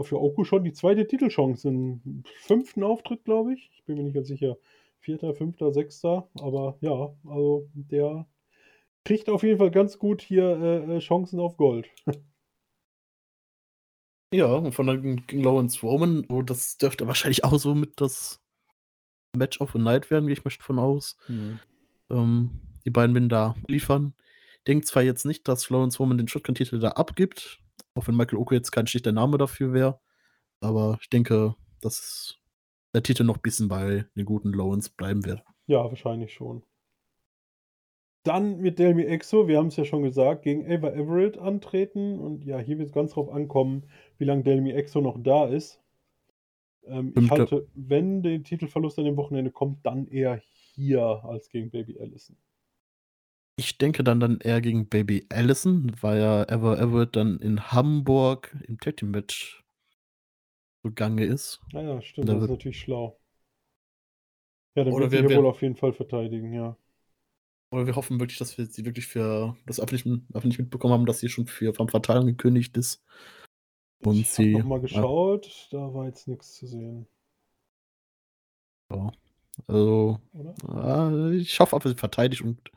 für 0.00 0.20
Oku 0.20 0.44
schon 0.44 0.64
die 0.64 0.72
zweite 0.72 1.06
Titelchance 1.06 1.68
im 1.68 2.22
fünften 2.40 2.82
Auftritt, 2.82 3.24
glaube 3.24 3.52
ich. 3.52 3.70
Ich 3.74 3.84
bin 3.84 3.96
mir 3.96 4.04
nicht 4.04 4.14
ganz 4.14 4.28
sicher. 4.28 4.56
Vierter, 5.00 5.34
fünfter, 5.34 5.72
sechster. 5.72 6.28
Aber 6.40 6.78
ja, 6.80 7.14
also 7.26 7.68
der 7.74 8.26
kriegt 9.04 9.28
auf 9.28 9.42
jeden 9.42 9.58
Fall 9.58 9.70
ganz 9.70 9.98
gut 9.98 10.22
hier 10.22 10.44
äh, 10.44 10.96
äh 10.96 10.98
Chancen 11.00 11.40
auf 11.40 11.56
Gold. 11.58 11.90
Ja, 14.32 14.46
und 14.46 14.72
von 14.72 14.86
dann 14.86 15.26
gegen 15.26 15.42
Lawrence 15.42 15.80
Roman, 15.82 16.24
oh, 16.28 16.42
das 16.42 16.78
dürfte 16.78 17.06
wahrscheinlich 17.06 17.44
auch 17.44 17.58
so 17.58 17.74
mit 17.74 18.00
das 18.00 18.40
Match 19.36 19.60
of 19.60 19.72
the 19.72 19.78
Night 19.78 20.10
werden, 20.10 20.26
gehe 20.26 20.34
ich 20.34 20.44
mal 20.44 20.50
von 20.50 20.78
aus. 20.78 21.16
Mhm. 21.28 21.60
Ähm, 22.10 22.50
die 22.84 22.90
beiden 22.90 23.14
werden 23.14 23.28
da 23.28 23.56
liefern. 23.66 24.14
Denkt 24.66 24.86
zwar 24.86 25.02
jetzt 25.02 25.24
nicht, 25.24 25.48
dass 25.48 25.70
Lawrence 25.70 25.98
Roman 25.98 26.18
den 26.18 26.28
Shotgun-Titel 26.28 26.78
da 26.78 26.90
abgibt, 26.90 27.60
auch 27.94 28.06
wenn 28.06 28.16
Michael 28.16 28.38
Oko 28.38 28.54
jetzt 28.54 28.70
kein 28.70 28.86
schlichter 28.86 29.12
Name 29.12 29.38
dafür 29.38 29.72
wäre. 29.72 30.00
Aber 30.60 30.98
ich 31.00 31.08
denke, 31.08 31.54
dass 31.80 32.38
der 32.94 33.02
Titel 33.02 33.24
noch 33.24 33.36
ein 33.36 33.42
bisschen 33.42 33.68
bei 33.68 34.06
den 34.14 34.24
guten 34.24 34.52
Lawrence 34.52 34.90
bleiben 34.90 35.24
wird. 35.24 35.42
Ja, 35.66 35.84
wahrscheinlich 35.84 36.34
schon. 36.34 36.62
Dann 38.22 38.58
mit 38.58 38.78
Delmi 38.78 39.02
Exo, 39.02 39.48
wir 39.48 39.58
haben 39.58 39.68
es 39.68 39.76
ja 39.76 39.84
schon 39.84 40.02
gesagt, 40.02 40.42
gegen 40.42 40.70
Ava 40.70 40.90
Everett 40.90 41.38
antreten. 41.38 42.18
Und 42.18 42.44
ja, 42.44 42.58
hier 42.58 42.78
wird 42.78 42.88
es 42.88 42.94
ganz 42.94 43.12
drauf 43.12 43.30
ankommen, 43.30 43.84
wie 44.18 44.24
lange 44.24 44.42
Delmi 44.42 44.72
Exo 44.72 45.00
noch 45.00 45.16
da 45.22 45.46
ist. 45.46 45.80
Ähm, 46.84 47.14
ich 47.16 47.30
halte, 47.30 47.66
wenn 47.74 48.22
der 48.22 48.42
Titelverlust 48.42 48.98
an 48.98 49.04
dem 49.06 49.16
Wochenende 49.16 49.50
kommt, 49.50 49.84
dann 49.86 50.06
eher 50.06 50.40
hier 50.74 51.02
als 51.24 51.48
gegen 51.48 51.70
Baby 51.70 51.98
Allison. 51.98 52.36
Ich 53.56 53.76
denke 53.76 54.02
dann, 54.04 54.20
dann 54.20 54.38
eher 54.40 54.60
gegen 54.60 54.88
Baby 54.88 55.26
Allison, 55.30 55.92
weil 56.00 56.20
ja 56.20 56.44
Ever 56.44 56.78
Everett 56.78 57.16
dann 57.16 57.38
in 57.38 57.72
Hamburg 57.72 58.56
im 58.66 58.78
Tag 58.78 58.96
Team 58.96 59.10
Match 59.10 59.62
zugange 60.82 61.24
ist. 61.24 61.60
Naja, 61.72 62.00
stimmt, 62.00 62.28
da 62.28 62.34
das 62.34 62.44
ist 62.44 62.50
natürlich 62.50 62.80
schlau. 62.80 63.18
Ja, 64.74 64.84
dann 64.84 64.96
wird 64.96 65.10
sie 65.10 65.18
hier 65.18 65.36
wohl 65.36 65.46
auf 65.46 65.60
jeden 65.62 65.76
Fall 65.76 65.92
verteidigen, 65.92 66.52
ja. 66.52 66.76
Oder 67.70 67.86
wir 67.86 67.96
hoffen 67.96 68.18
wirklich, 68.18 68.38
dass 68.38 68.58
wir 68.58 68.66
sie 68.66 68.84
wirklich 68.84 69.06
für 69.06 69.56
das 69.66 69.78
öffentlich, 69.78 70.04
öffentlich 70.34 70.58
mitbekommen 70.58 70.94
haben, 70.94 71.06
dass 71.06 71.20
sie 71.20 71.28
schon 71.28 71.46
für 71.46 71.72
vom 71.72 71.88
Verteilen 71.88 72.26
gekündigt 72.26 72.76
ist. 72.76 73.04
Und 74.02 74.16
ich 74.16 74.30
sie. 74.30 74.56
Ich 74.56 74.64
mal 74.64 74.80
geschaut, 74.80 75.46
ja. 75.70 75.78
da 75.78 75.94
war 75.94 76.06
jetzt 76.06 76.26
nichts 76.26 76.54
zu 76.54 76.66
sehen. 76.66 77.06
Ja. 78.90 79.12
Also, 79.66 80.18
äh, 80.32 81.36
ich 81.36 81.60
hoffe, 81.60 81.76
aber 81.76 81.88
sie 81.88 81.94
verteidigt 81.94 82.42
und 82.42 82.70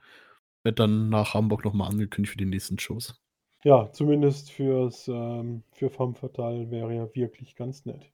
wird 0.64 0.80
dann 0.80 1.10
nach 1.10 1.34
Hamburg 1.34 1.66
nochmal 1.66 1.90
angekündigt 1.90 2.34
für 2.34 2.38
die 2.38 2.46
nächsten 2.46 2.78
Shows. 2.78 3.20
Ja, 3.64 3.92
zumindest 3.94 4.52
fürs 4.52 5.08
ähm, 5.08 5.64
für 5.72 5.90
Femme 5.90 6.16
Fatale 6.16 6.70
wäre 6.70 6.94
ja 6.94 7.16
wirklich 7.16 7.56
ganz 7.56 7.86
nett. 7.86 8.12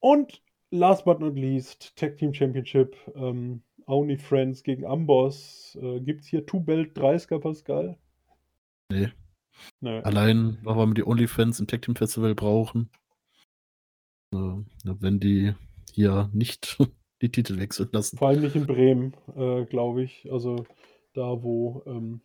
Und 0.00 0.42
last 0.70 1.04
but 1.04 1.20
not 1.20 1.36
least, 1.36 1.94
Tag 1.96 2.16
Team 2.16 2.34
Championship. 2.34 2.96
Ähm, 3.14 3.62
Only 3.86 4.18
Friends 4.18 4.62
gegen 4.62 4.84
Amboss. 4.84 5.78
Äh, 5.80 6.00
Gibt 6.00 6.22
es 6.22 6.26
hier 6.26 6.46
Two 6.46 6.60
Belt 6.60 6.96
30er, 6.96 7.38
Pascal? 7.38 7.98
Nee. 8.90 9.08
nee. 9.80 10.00
Allein, 10.00 10.58
warum 10.62 10.90
wir 10.90 10.94
die 10.94 11.06
OnlyFans 11.06 11.60
im 11.60 11.66
Tag 11.66 11.82
Team 11.82 11.96
Festival 11.96 12.34
brauchen. 12.34 12.90
Äh, 14.32 14.62
wenn 14.84 15.20
die 15.20 15.54
hier 15.92 16.30
nicht 16.32 16.78
die 17.22 17.30
Titel 17.30 17.58
wechseln 17.58 17.90
lassen. 17.92 18.18
Vor 18.18 18.28
allem 18.28 18.42
nicht 18.42 18.56
in 18.56 18.66
Bremen, 18.66 19.14
äh, 19.36 19.64
glaube 19.64 20.02
ich. 20.02 20.30
Also 20.30 20.64
da, 21.14 21.42
wo 21.42 21.82
ähm, 21.86 22.20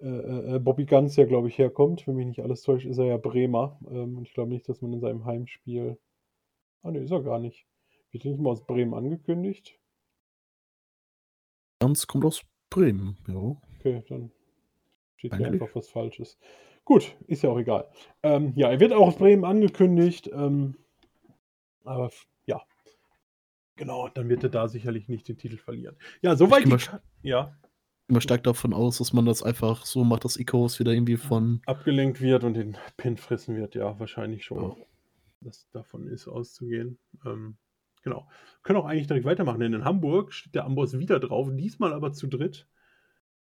äh, 0.00 0.06
äh, 0.06 0.56
äh, 0.56 0.58
Bobby 0.58 0.84
Ganz 0.84 1.16
ja, 1.16 1.24
glaube 1.24 1.48
ich, 1.48 1.58
herkommt. 1.58 2.06
Wenn 2.06 2.16
mich 2.16 2.26
nicht 2.26 2.42
alles 2.42 2.62
täuscht, 2.62 2.86
ist 2.86 2.98
er 2.98 3.06
ja 3.06 3.16
Bremer. 3.16 3.78
Ähm, 3.90 4.18
und 4.18 4.26
ich 4.26 4.34
glaube 4.34 4.50
nicht, 4.50 4.68
dass 4.68 4.80
man 4.80 4.92
in 4.92 5.00
seinem 5.00 5.24
Heimspiel. 5.24 5.98
Ah, 6.82 6.90
ne, 6.90 7.00
ist 7.00 7.10
er 7.10 7.22
gar 7.22 7.40
nicht. 7.40 7.66
Wird 8.12 8.24
nicht 8.24 8.38
mal 8.38 8.50
aus 8.50 8.64
Bremen 8.64 8.94
angekündigt? 8.94 9.77
Ganz 11.80 12.06
kommt 12.06 12.24
aus 12.24 12.42
Bremen, 12.70 13.16
ja. 13.26 13.56
Okay, 13.78 14.02
dann 14.08 14.30
steht 15.16 15.34
hier 15.36 15.46
einfach 15.46 15.68
was 15.74 15.88
Falsches. 15.88 16.38
Gut, 16.84 17.14
ist 17.26 17.42
ja 17.42 17.50
auch 17.50 17.58
egal. 17.58 17.88
Ähm, 18.22 18.52
ja, 18.56 18.70
er 18.70 18.80
wird 18.80 18.92
auch 18.92 19.08
aus 19.08 19.16
Bremen 19.16 19.44
angekündigt. 19.44 20.30
Ähm, 20.32 20.76
aber 21.84 22.10
ja, 22.46 22.62
genau, 23.76 24.08
dann 24.08 24.28
wird 24.28 24.42
er 24.42 24.48
da 24.48 24.68
sicherlich 24.68 25.08
nicht 25.08 25.28
den 25.28 25.36
Titel 25.36 25.58
verlieren. 25.58 25.96
Ja, 26.22 26.34
soweit. 26.34 26.64
Ich 26.64 26.90
gehe 26.90 27.00
ja. 27.22 27.54
immer 28.08 28.20
stark 28.20 28.42
davon 28.42 28.72
aus, 28.72 28.98
dass 28.98 29.12
man 29.12 29.26
das 29.26 29.42
einfach 29.42 29.84
so 29.84 30.02
macht, 30.02 30.24
dass 30.24 30.38
Icos 30.38 30.80
wieder 30.80 30.92
irgendwie 30.92 31.16
von. 31.16 31.60
Abgelenkt 31.66 32.20
wird 32.20 32.44
und 32.44 32.54
den 32.54 32.76
Pin 32.96 33.16
fressen 33.16 33.56
wird, 33.56 33.74
ja, 33.74 33.98
wahrscheinlich 34.00 34.44
schon. 34.44 34.70
Ja. 34.70 34.76
Das 35.40 35.68
davon 35.70 36.08
ist 36.08 36.26
auszugehen. 36.26 36.98
Ähm, 37.24 37.56
Genau. 38.08 38.26
Können 38.62 38.78
auch 38.78 38.86
eigentlich 38.86 39.06
direkt 39.06 39.26
weitermachen, 39.26 39.60
denn 39.60 39.74
in 39.74 39.84
Hamburg 39.84 40.32
steht 40.32 40.54
der 40.54 40.64
Amboss 40.64 40.98
wieder 40.98 41.20
drauf, 41.20 41.48
diesmal 41.52 41.92
aber 41.92 42.12
zu 42.12 42.26
dritt. 42.26 42.66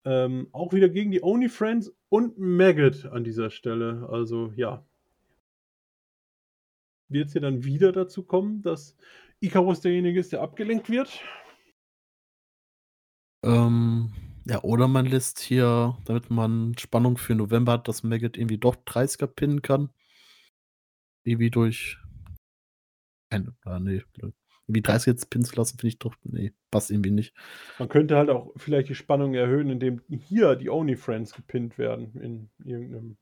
Ähm, 0.05 0.49
auch 0.53 0.73
wieder 0.73 0.89
gegen 0.89 1.11
die 1.11 1.23
Only 1.23 1.49
Friends 1.49 1.93
und 2.09 2.39
Maggot 2.39 3.07
an 3.07 3.25
dieser 3.25 3.51
Stelle. 3.51 4.09
Also 4.09 4.53
ja. 4.55 4.87
Wird 7.09 7.27
es 7.27 7.33
hier 7.33 7.41
dann 7.41 7.65
wieder 7.65 7.91
dazu 7.91 8.23
kommen, 8.23 8.63
dass 8.63 8.97
Icarus 9.41 9.81
derjenige 9.81 10.21
ist, 10.21 10.33
der 10.33 10.43
abgelenkt 10.43 10.89
wird? 10.89 11.21
Ähm, 13.45 14.13
ja, 14.45 14.63
oder 14.63 14.87
man 14.87 15.07
lässt 15.07 15.41
hier, 15.41 15.99
damit 16.05 16.31
man 16.31 16.79
Spannung 16.79 17.17
für 17.17 17.35
November 17.35 17.73
hat, 17.73 17.89
dass 17.89 18.05
Maggot 18.05 18.37
irgendwie 18.37 18.59
doch 18.59 18.77
30er 18.77 19.27
pinnen 19.27 19.61
kann. 19.61 19.91
Irgendwie 21.25 21.51
durch. 21.51 21.99
Ein, 23.31 23.57
ah, 23.65 23.81
nee, 23.81 24.03
wie 24.67 24.83
30 24.83 25.07
jetzt 25.07 25.31
pinnen 25.31 25.45
zu 25.45 25.57
lassen, 25.57 25.79
finde 25.79 25.89
ich 25.89 25.99
doch, 25.99 26.15
nee, 26.25 26.53
passt 26.71 26.91
irgendwie 26.91 27.11
nicht. 27.11 27.35
Man 27.79 27.89
könnte 27.89 28.17
halt 28.17 28.31
auch 28.31 28.53
vielleicht 28.57 28.89
die 28.89 28.95
Spannung 28.95 29.35
erhöhen, 29.35 29.71
indem 29.71 30.01
hier 30.09 30.57
die 30.57 30.71
Only 30.71 30.97
Friends 30.97 31.35
gepinnt 31.35 31.79
werden 31.79 32.15
in 32.21 32.51
irgendeinem 32.65 33.17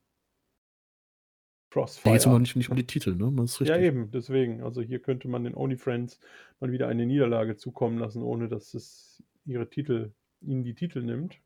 Crossfire. 1.70 2.05
Da 2.05 2.11
geht 2.12 2.20
es 2.20 2.26
aber 2.26 2.38
nicht, 2.38 2.57
nicht 2.57 2.68
um 2.68 2.76
die 2.76 2.86
Titel, 2.86 3.14
ne? 3.14 3.32
Das 3.36 3.53
ist 3.53 3.61
richtig. 3.61 3.76
Ja, 3.76 3.82
eben, 3.82 4.11
deswegen. 4.11 4.62
Also 4.62 4.82
hier 4.82 5.01
könnte 5.01 5.28
man 5.28 5.45
den 5.45 5.55
Only 5.55 5.76
Friends 5.76 6.20
mal 6.59 6.72
wieder 6.72 6.88
eine 6.88 7.07
Niederlage 7.07 7.57
zukommen 7.57 7.99
lassen, 7.99 8.22
ohne 8.22 8.49
dass 8.49 8.74
es 8.74 9.22
ihre 9.45 9.68
Titel, 9.70 10.12
ihnen 10.41 10.64
die 10.64 10.74
Titel 10.74 11.03
nimmt, 11.03 11.41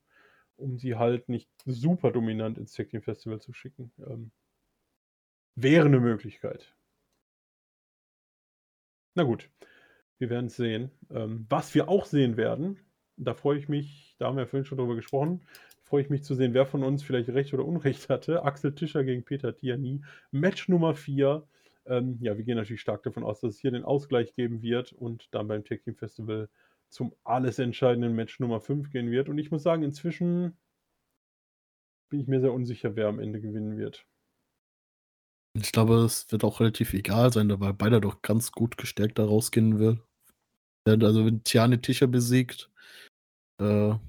um 0.56 0.78
sie 0.78 0.96
halt 0.96 1.28
nicht 1.28 1.50
super 1.66 2.10
dominant 2.10 2.58
ins 2.58 2.72
Tag 2.72 2.88
Team 2.88 3.02
Festival 3.02 3.40
zu 3.40 3.52
schicken. 3.52 3.92
Ähm, 3.98 4.32
wäre 5.56 5.86
eine 5.86 6.00
Möglichkeit. 6.00 6.74
Na 9.14 9.22
gut. 9.22 9.50
Wir 10.24 10.30
werden 10.30 10.46
es 10.46 10.56
sehen. 10.56 10.90
Ähm, 11.10 11.44
was 11.50 11.74
wir 11.74 11.90
auch 11.90 12.06
sehen 12.06 12.38
werden, 12.38 12.78
da 13.18 13.34
freue 13.34 13.58
ich 13.58 13.68
mich, 13.68 14.16
da 14.18 14.28
haben 14.28 14.38
wir 14.38 14.46
vorhin 14.46 14.64
schon 14.64 14.78
drüber 14.78 14.96
gesprochen, 14.96 15.42
freue 15.82 16.00
ich 16.00 16.08
mich 16.08 16.24
zu 16.24 16.34
sehen, 16.34 16.54
wer 16.54 16.64
von 16.64 16.82
uns 16.82 17.02
vielleicht 17.02 17.28
Recht 17.28 17.52
oder 17.52 17.66
Unrecht 17.66 18.08
hatte. 18.08 18.42
Axel 18.42 18.74
Tischer 18.74 19.04
gegen 19.04 19.22
Peter 19.22 19.54
Tiani. 19.54 20.02
Match 20.30 20.70
Nummer 20.70 20.94
4. 20.94 21.46
Ähm, 21.84 22.16
ja, 22.22 22.38
wir 22.38 22.44
gehen 22.44 22.56
natürlich 22.56 22.80
stark 22.80 23.02
davon 23.02 23.22
aus, 23.22 23.40
dass 23.40 23.56
es 23.56 23.60
hier 23.60 23.70
den 23.70 23.84
Ausgleich 23.84 24.34
geben 24.34 24.62
wird 24.62 24.94
und 24.94 25.28
dann 25.34 25.46
beim 25.46 25.62
Tech 25.62 25.82
Team 25.82 25.94
Festival 25.94 26.48
zum 26.88 27.14
alles 27.22 27.58
entscheidenden 27.58 28.14
Match 28.14 28.40
Nummer 28.40 28.62
5 28.62 28.88
gehen 28.88 29.10
wird. 29.10 29.28
Und 29.28 29.36
ich 29.36 29.50
muss 29.50 29.62
sagen, 29.62 29.82
inzwischen 29.82 30.56
bin 32.08 32.20
ich 32.20 32.28
mir 32.28 32.40
sehr 32.40 32.54
unsicher, 32.54 32.96
wer 32.96 33.08
am 33.08 33.18
Ende 33.18 33.42
gewinnen 33.42 33.76
wird. 33.76 34.06
Ich 35.52 35.70
glaube, 35.70 35.96
es 35.96 36.32
wird 36.32 36.44
auch 36.44 36.60
relativ 36.60 36.94
egal 36.94 37.30
sein, 37.30 37.60
weil 37.60 37.74
beide 37.74 38.00
doch 38.00 38.22
ganz 38.22 38.52
gut 38.52 38.78
gestärkt 38.78 39.18
da 39.18 39.26
rausgehen 39.26 39.78
will. 39.78 40.00
Also 40.86 41.24
wenn 41.24 41.42
Tiane 41.44 41.80
Tischer 41.80 42.06
besiegt, 42.06 42.70
äh, 43.58 43.64
wird 43.64 44.00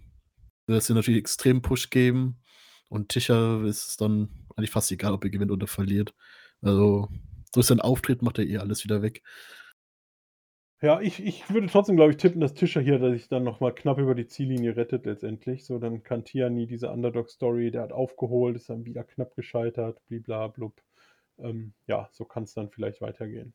es 0.67 0.88
dir 0.88 0.93
natürlich 0.93 1.19
extrem 1.19 1.61
Push 1.61 1.89
geben. 1.89 2.41
Und 2.89 3.09
Tischer 3.09 3.63
ist 3.63 3.88
es 3.88 3.97
dann 3.97 4.30
eigentlich 4.55 4.71
fast 4.71 4.91
egal, 4.91 5.13
ob 5.13 5.23
er 5.23 5.30
gewinnt 5.30 5.51
oder 5.51 5.67
verliert. 5.67 6.13
Also 6.61 7.09
durch 7.53 7.67
sein 7.67 7.82
Auftritt 7.82 8.21
macht 8.21 8.38
er 8.38 8.45
eh 8.45 8.57
alles 8.57 8.84
wieder 8.84 9.01
weg. 9.01 9.23
Ja, 10.82 10.99
ich, 10.99 11.23
ich 11.23 11.49
würde 11.49 11.67
trotzdem, 11.67 11.95
glaube 11.95 12.11
ich, 12.11 12.17
tippen, 12.17 12.41
dass 12.41 12.53
Tischer 12.53 12.82
hier 12.82 12.99
dass 12.99 13.13
sich 13.13 13.30
dann 13.30 13.43
nochmal 13.43 13.73
knapp 13.73 13.97
über 13.97 14.13
die 14.13 14.28
Ziellinie 14.28 14.76
rettet 14.76 15.05
letztendlich. 15.05 15.65
So, 15.65 15.80
dann 15.80 16.03
kann 16.03 16.26
Tiani 16.26 16.67
diese 16.67 16.91
Underdog-Story, 16.91 17.71
der 17.71 17.82
hat 17.84 17.91
aufgeholt, 17.91 18.57
ist 18.57 18.69
dann 18.69 18.86
wieder 18.86 19.03
knapp 19.03 19.36
gescheitert, 19.36 19.99
bliblablub 20.07 20.82
ähm, 21.38 21.73
ja, 21.88 22.09
so 22.11 22.26
kann 22.26 22.43
es 22.43 22.53
dann 22.53 22.69
vielleicht 22.69 23.01
weitergehen. 23.01 23.53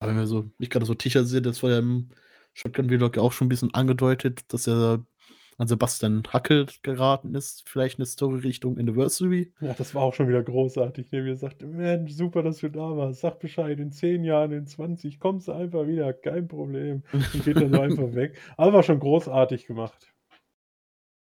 Aber 0.00 0.10
wenn 0.10 0.18
wir 0.18 0.26
so, 0.26 0.50
ich 0.58 0.70
gerade 0.70 0.86
so 0.86 0.94
Tischer 0.94 1.24
sehe, 1.24 1.42
das 1.42 1.62
war 1.62 1.70
ja 1.70 1.78
im 1.78 2.10
Shotgun-Vlog 2.58 3.18
auch 3.18 3.32
schon 3.32 3.46
ein 3.46 3.48
bisschen 3.48 3.72
angedeutet, 3.74 4.52
dass 4.52 4.66
er 4.66 5.04
an 5.58 5.66
Sebastian 5.66 6.22
Hackel 6.32 6.66
geraten 6.82 7.34
ist, 7.34 7.68
vielleicht 7.68 7.98
eine 7.98 8.06
Story 8.06 8.40
Richtung 8.40 8.78
Anniversary. 8.78 9.52
Ja, 9.60 9.74
das 9.74 9.92
war 9.94 10.02
auch 10.02 10.14
schon 10.14 10.28
wieder 10.28 10.42
großartig. 10.42 11.08
Der 11.10 11.22
mir 11.22 11.36
sagte, 11.36 11.66
Mensch, 11.66 12.12
super, 12.12 12.44
dass 12.44 12.58
du 12.58 12.68
da 12.68 12.96
warst. 12.96 13.20
Sag 13.20 13.40
Bescheid, 13.40 13.78
in 13.80 13.90
10 13.90 14.22
Jahren, 14.22 14.52
in 14.52 14.66
20 14.66 15.18
kommst 15.18 15.48
du 15.48 15.52
einfach 15.52 15.86
wieder, 15.88 16.12
kein 16.12 16.46
Problem. 16.46 17.02
Und 17.12 17.44
geht 17.44 17.56
dann 17.56 17.72
so 17.72 17.80
einfach 17.80 18.14
weg. 18.14 18.38
Aber 18.56 18.72
war 18.72 18.82
schon 18.84 19.00
großartig 19.00 19.66
gemacht. 19.66 20.12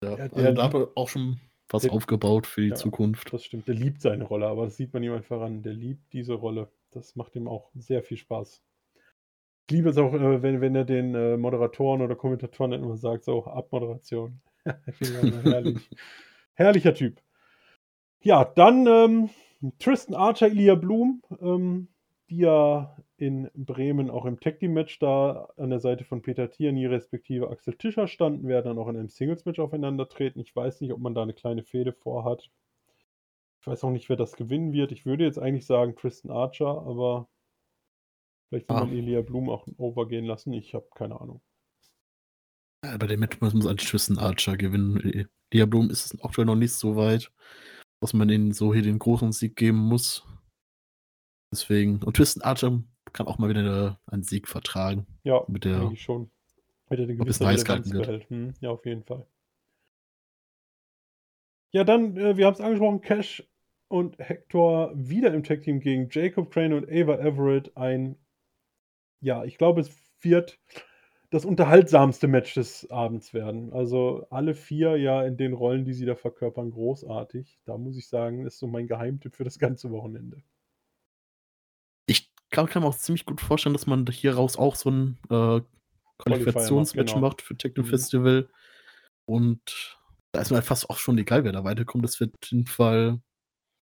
Ja, 0.03 0.15
also 0.15 0.51
da 0.51 0.63
hat 0.63 0.73
er 0.73 0.89
auch 0.95 1.09
schon 1.09 1.39
was 1.69 1.83
Der 1.83 1.93
aufgebaut 1.93 2.47
für 2.47 2.61
die 2.61 2.69
ja, 2.69 2.75
Zukunft. 2.75 3.31
das 3.31 3.45
stimmt. 3.45 3.67
Der 3.67 3.75
liebt 3.75 4.01
seine 4.01 4.23
Rolle, 4.23 4.47
aber 4.47 4.65
das 4.65 4.77
sieht 4.77 4.93
man 4.93 5.03
ihm 5.03 5.13
einfach 5.13 5.41
an. 5.41 5.61
Der 5.61 5.73
liebt 5.73 6.11
diese 6.11 6.33
Rolle. 6.33 6.71
Das 6.91 7.15
macht 7.15 7.35
ihm 7.35 7.47
auch 7.47 7.71
sehr 7.75 8.03
viel 8.03 8.17
Spaß. 8.17 8.63
Ich 9.67 9.71
liebe 9.75 9.89
es 9.89 9.97
auch, 9.97 10.13
äh, 10.13 10.41
wenn, 10.41 10.61
wenn 10.61 10.75
er 10.75 10.85
den 10.85 11.15
äh, 11.15 11.37
Moderatoren 11.37 12.01
oder 12.01 12.15
Kommentatoren 12.15 12.71
dann 12.71 12.83
immer 12.83 12.97
sagt, 12.97 13.23
so 13.23 13.45
Abmoderation. 13.45 14.41
Herrlich. 14.65 15.89
Herrlicher 16.55 16.93
Typ. 16.93 17.21
Ja, 18.21 18.45
dann 18.45 18.87
ähm, 18.87 19.29
Tristan 19.79 20.15
Archer, 20.15 20.47
Ilya 20.47 20.75
Blum, 20.75 21.21
ähm, 21.41 21.87
die 22.29 22.37
ja 22.39 22.95
in 23.17 23.49
Bremen 23.53 24.09
auch 24.09 24.25
im 24.25 24.39
Tag 24.39 24.59
Team 24.59 24.73
Match 24.73 24.99
da 24.99 25.49
an 25.57 25.69
der 25.69 25.79
Seite 25.79 26.03
von 26.03 26.21
Peter 26.21 26.49
Tierney 26.49 26.85
respektive 26.85 27.49
Axel 27.49 27.75
Tischer 27.75 28.07
standen, 28.07 28.47
werden 28.47 28.65
dann 28.65 28.77
auch 28.77 28.89
in 28.89 28.97
einem 28.97 29.09
Singles 29.09 29.45
Match 29.45 29.59
aufeinandertreten. 29.59 30.41
Ich 30.41 30.55
weiß 30.55 30.81
nicht, 30.81 30.91
ob 30.91 30.99
man 30.99 31.15
da 31.15 31.21
eine 31.23 31.33
kleine 31.33 31.63
Fehde 31.63 31.93
vorhat. 31.93 32.49
Ich 33.61 33.67
weiß 33.67 33.83
auch 33.85 33.91
nicht, 33.91 34.09
wer 34.09 34.17
das 34.17 34.33
gewinnen 34.35 34.73
wird. 34.73 34.91
Ich 34.91 35.05
würde 35.05 35.23
jetzt 35.23 35.39
eigentlich 35.39 35.65
sagen 35.65 35.95
Tristan 35.95 36.31
Archer, 36.31 36.67
aber 36.67 37.29
vielleicht 38.53 38.69
will 38.69 38.75
Ah. 38.77 38.85
man 38.85 38.93
Ilya 38.93 39.21
Blum 39.21 39.49
auch 39.49 39.67
overgehen 39.77 40.25
lassen. 40.25 40.53
Ich 40.53 40.73
habe 40.75 40.87
keine 40.95 41.19
Ahnung. 41.19 41.41
Ja, 42.85 42.97
Bei 42.97 43.07
dem 43.07 43.19
Match 43.19 43.39
muss 43.41 43.53
man 43.53 43.67
eigentlich 43.67 43.89
Tristan 43.89 44.17
Archer 44.17 44.57
gewinnen. 44.57 45.27
Lia 45.53 45.65
Blum 45.65 45.89
ist 45.89 46.13
es 46.13 46.21
aktuell 46.23 46.45
noch 46.45 46.55
nicht 46.55 46.73
so 46.73 46.95
weit, 46.95 47.31
dass 48.01 48.13
man 48.13 48.29
ihnen 48.29 48.51
so 48.51 48.73
hier 48.73 48.81
den 48.83 48.99
großen 48.99 49.31
Sieg 49.31 49.55
geben 49.55 49.77
muss. 49.77 50.25
Deswegen, 51.51 52.03
und 52.03 52.15
Tristan 52.15 52.43
Archer 52.43 52.83
kann 53.13 53.27
auch 53.27 53.37
mal 53.37 53.49
wieder 53.49 53.99
einen 54.07 54.23
Sieg 54.23 54.47
vertragen. 54.47 55.05
Ja, 55.23 55.43
Mit 55.47 55.65
der- 55.65 55.81
eigentlich 55.81 56.01
schon. 56.01 56.29
Wenn 56.89 56.99
er 56.99 57.03
eine 57.05 57.13
Ob 57.21 57.27
es 57.29 57.39
gewisse 57.39 57.45
heiß 57.47 57.63
Relevanz 57.69 57.89
behält. 57.91 58.29
Hm, 58.29 58.53
ja, 58.59 58.69
auf 58.71 58.85
jeden 58.85 59.03
Fall. 59.03 59.25
Ja, 61.71 61.83
dann, 61.83 62.17
äh, 62.17 62.37
wir 62.37 62.45
haben 62.45 62.53
es 62.53 62.61
angesprochen, 62.61 63.01
Cash 63.01 63.47
und 63.87 64.17
Hector 64.19 64.91
wieder 64.95 65.33
im 65.33 65.43
Tag-Team 65.43 65.79
gegen 65.79 66.07
Jacob 66.11 66.51
Crane 66.51 66.73
und 66.73 66.89
Ava 66.89 67.15
Everett. 67.19 67.75
Ein, 67.77 68.15
ja, 69.23 69.43
ich 69.45 69.57
glaube, 69.57 69.81
es 69.81 69.91
wird 70.21 70.59
das 71.31 71.45
unterhaltsamste 71.45 72.27
Match 72.27 72.53
des 72.53 72.89
Abends 72.91 73.33
werden. 73.33 73.73
Also 73.73 74.27
alle 74.29 74.53
vier 74.53 74.97
ja 74.97 75.23
in 75.23 75.37
den 75.37 75.53
Rollen, 75.53 75.85
die 75.85 75.93
sie 75.93 76.05
da 76.05 76.15
verkörpern, 76.15 76.71
großartig. 76.71 77.59
Da 77.65 77.77
muss 77.77 77.97
ich 77.97 78.07
sagen, 78.07 78.45
ist 78.45 78.59
so 78.59 78.67
mein 78.67 78.85
Geheimtipp 78.85 79.35
für 79.35 79.43
das 79.43 79.57
ganze 79.57 79.89
Wochenende. 79.89 80.43
Ich 82.05 82.31
kann, 82.51 82.67
kann 82.67 82.83
mir 82.83 82.89
auch 82.89 82.97
ziemlich 82.97 83.25
gut 83.25 83.41
vorstellen, 83.41 83.73
dass 83.73 83.87
man 83.87 84.05
hier 84.07 84.35
raus 84.35 84.57
auch 84.57 84.75
so 84.75 84.91
ein 84.91 85.17
äh, 85.31 85.61
Qualifikationsmatch 86.19 87.13
genau. 87.13 87.27
macht 87.27 87.41
für 87.41 87.57
Techno 87.57 87.83
Mhm. 87.83 87.87
Festival. 87.87 88.49
Und 89.25 89.97
da 90.33 90.41
ist 90.41 90.51
mir 90.51 90.57
halt 90.57 90.65
fast 90.65 90.89
auch 90.89 90.97
schon 90.97 91.17
egal, 91.17 91.45
wer 91.45 91.53
da 91.53 91.63
weiterkommt. 91.63 92.03
Das 92.03 92.19
wird 92.19 92.35
auf 92.43 92.51
jeden 92.51 92.67
Fall 92.67 93.21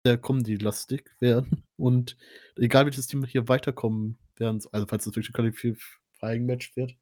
sehr 0.06 0.16
Comedy-lastig 0.16 1.10
werden. 1.18 1.64
Und 1.76 2.16
egal 2.56 2.86
welches 2.86 3.08
Team 3.08 3.24
hier 3.24 3.48
weiterkommen 3.48 4.18
werden, 4.40 4.60
also 4.72 4.86
falls 4.86 5.06
es 5.06 5.14
wirklich 5.16 5.30
ein 5.30 5.32
Qualifying-Match 5.52 6.76
wird, 6.76 6.96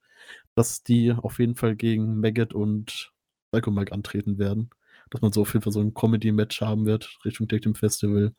dass 0.54 0.82
die 0.82 1.12
auf 1.12 1.38
jeden 1.38 1.54
Fall 1.54 1.76
gegen 1.76 2.20
Maggot 2.20 2.54
und 2.54 3.12
Psycho 3.52 3.70
Mike 3.70 3.92
antreten 3.92 4.38
werden. 4.38 4.70
Dass 5.10 5.20
man 5.20 5.32
so 5.32 5.42
auf 5.42 5.52
jeden 5.52 5.62
Fall 5.62 5.72
so 5.72 5.80
ein 5.80 5.94
Comedy-Match 5.94 6.60
haben 6.60 6.86
wird 6.86 7.18
Richtung 7.24 7.46
Tag 7.46 7.62
Team 7.62 7.74
Festival. 7.74 8.34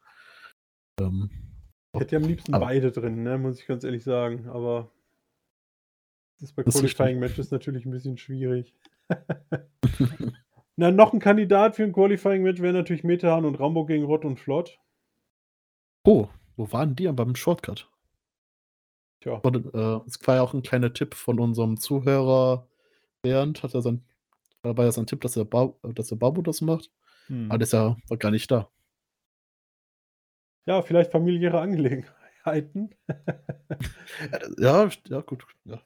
Ähm, 1.00 1.30
Ich 1.94 2.02
hätte 2.02 2.16
ja 2.16 2.22
am 2.22 2.28
liebsten 2.28 2.54
Aber- 2.54 2.66
beide 2.66 2.92
drin, 2.92 3.24
ne, 3.24 3.38
muss 3.38 3.60
ich 3.60 3.68
ganz 3.68 3.84
ehrlich 3.84 4.04
sagen. 4.04 4.48
Aber 4.50 4.92
das 6.40 6.50
ist 6.50 6.56
bei. 6.56 6.64
Qualifying-Matches 6.64 7.52
natürlich 7.52 7.86
ein 7.86 7.92
bisschen 7.92 8.18
schwierig. 8.18 8.74
Na, 10.78 10.92
noch 10.92 11.14
ein 11.14 11.20
Kandidat 11.20 11.76
für 11.78 11.84
ein 11.84 11.94
Qualifying-Match 11.94 12.62
wäre 12.62 12.74
natürlich 12.74 13.04
Metehan 13.06 13.46
und 13.46 13.56
Rambo 13.60 13.86
gegen 13.86 14.04
Rott 14.04 14.26
und 14.26 14.38
Flott. 14.40 14.78
oh, 16.04 16.28
wo 16.58 16.72
waren 16.74 16.96
die 16.96 17.08
beim 17.12 17.36
Shortcut? 17.36 17.90
Tja, 19.26 19.40
Und, 19.42 19.74
äh, 19.74 20.00
es 20.06 20.20
war 20.28 20.36
ja 20.36 20.42
auch 20.44 20.54
ein 20.54 20.62
kleiner 20.62 20.94
Tipp 20.94 21.16
von 21.16 21.40
unserem 21.40 21.78
Zuhörer 21.78 22.68
Bernd, 23.24 23.64
hat 23.64 23.74
er 23.74 23.82
sein, 23.82 24.04
war 24.62 24.86
ja 24.86 24.92
sein 24.92 25.08
Tipp, 25.08 25.22
dass 25.22 25.36
er, 25.36 25.46
ba 25.46 25.74
dass 25.82 26.12
er 26.12 26.18
Babu 26.18 26.44
das 26.44 26.62
macht, 26.62 26.92
hm. 27.26 27.50
aber 27.50 27.58
der 27.58 27.64
ist 27.66 27.74
ja 27.74 27.98
war 28.08 28.18
gar 28.18 28.30
nicht 28.30 28.52
da. 28.52 28.70
ja, 30.68 30.82
vielleicht 30.84 31.12
familiäre 31.12 31.60
Angelegenheiten. 31.60 32.94
Ja, 34.60 34.88
ja, 35.08 35.22
gut. 35.22 35.46
Ja. 35.64 35.82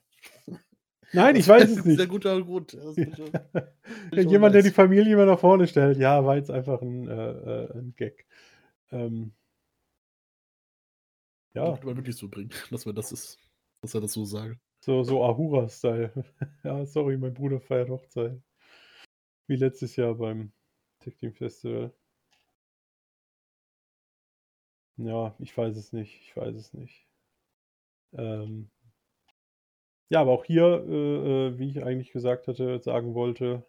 Nein, 1.13 1.37
ich 1.37 1.47
weiß 1.47 1.69
es 1.69 1.83
Sehr 1.83 1.85
nicht. 1.85 2.09
guter 2.09 2.41
Grund. 2.41 2.73
Das 2.73 2.97
Ja, 2.97 4.21
jemand, 4.21 4.53
der 4.55 4.63
die. 4.63 4.71
Familie 4.71 5.13
immer 5.13 5.25
nach 5.25 5.39
vorne 5.39 5.67
stellt. 5.67 5.97
Ja, 5.97 6.25
war 6.25 6.35
jetzt 6.35 6.51
einfach 6.51 6.81
ein, 6.81 7.07
äh, 7.07 7.31
äh, 7.31 7.77
ein 7.77 7.93
Gag. 7.95 8.25
Ähm, 8.91 9.31
ja, 11.53 11.65
Könnte 11.65 11.85
man 11.85 11.97
wirklich 11.97 12.15
so 12.15 12.27
bringen, 12.27 12.51
dass 12.71 12.85
wir 12.85 12.93
das 12.93 13.11
ist, 13.11 13.37
dass 13.81 13.93
er 13.95 14.01
das 14.01 14.13
so 14.13 14.25
sage. 14.25 14.59
So, 14.81 15.03
so 15.03 15.23
Ahura-Style. 15.23 16.11
ja, 16.63 16.85
sorry, 16.85 17.17
mein 17.17 17.33
Bruder 17.33 17.59
feiert 17.59 17.89
Hochzeit. 17.89 18.41
Wie 19.47 19.55
letztes 19.55 19.95
Jahr 19.95 20.15
beim 20.15 20.51
Tech 20.99 21.15
Team 21.17 21.33
Festival. 21.33 21.93
Ja, 24.97 25.35
ich 25.39 25.57
weiß 25.57 25.75
es 25.77 25.93
nicht. 25.93 26.19
Ich 26.21 26.35
weiß 26.35 26.55
es 26.55 26.73
nicht. 26.73 27.07
Ähm, 28.13 28.69
ja, 30.09 30.21
aber 30.21 30.31
auch 30.31 30.45
hier, 30.45 30.63
äh, 30.87 31.47
äh, 31.47 31.59
wie 31.59 31.69
ich 31.69 31.83
eigentlich 31.83 32.11
gesagt 32.11 32.47
hatte, 32.47 32.79
sagen 32.79 33.13
wollte, 33.13 33.65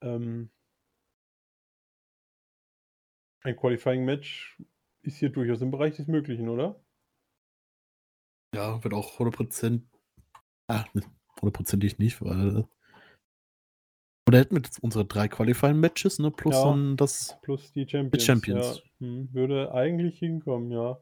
ähm, 0.00 0.50
ein 3.42 3.56
Qualifying-Match 3.56 4.58
ist 5.08 5.18
hier 5.18 5.30
durchaus 5.30 5.60
im 5.60 5.70
Bereich 5.70 5.96
des 5.96 6.06
Möglichen, 6.06 6.48
oder? 6.48 6.80
Ja, 8.54 8.82
wird 8.84 8.94
auch 8.94 9.18
100%. 9.18 9.82
Ah, 10.68 10.84
ne, 10.94 11.02
hundertprozentig 11.40 11.98
nicht, 11.98 12.22
weil. 12.22 12.68
Oder 14.28 14.38
hätten 14.38 14.56
wir 14.56 14.62
jetzt 14.62 14.82
unsere 14.82 15.06
drei 15.06 15.26
Qualifying-Matches, 15.28 16.18
ne? 16.18 16.30
Plus 16.30 16.54
Ja. 16.54 16.64
dann 16.64 16.96
das. 16.96 17.38
Plus 17.42 17.72
die 17.72 17.88
Champions. 17.88 18.24
Champions. 18.24 18.82
Ja, 19.00 19.06
hm, 19.06 19.32
würde 19.32 19.72
eigentlich 19.72 20.18
hinkommen, 20.18 20.70
ja. 20.70 21.00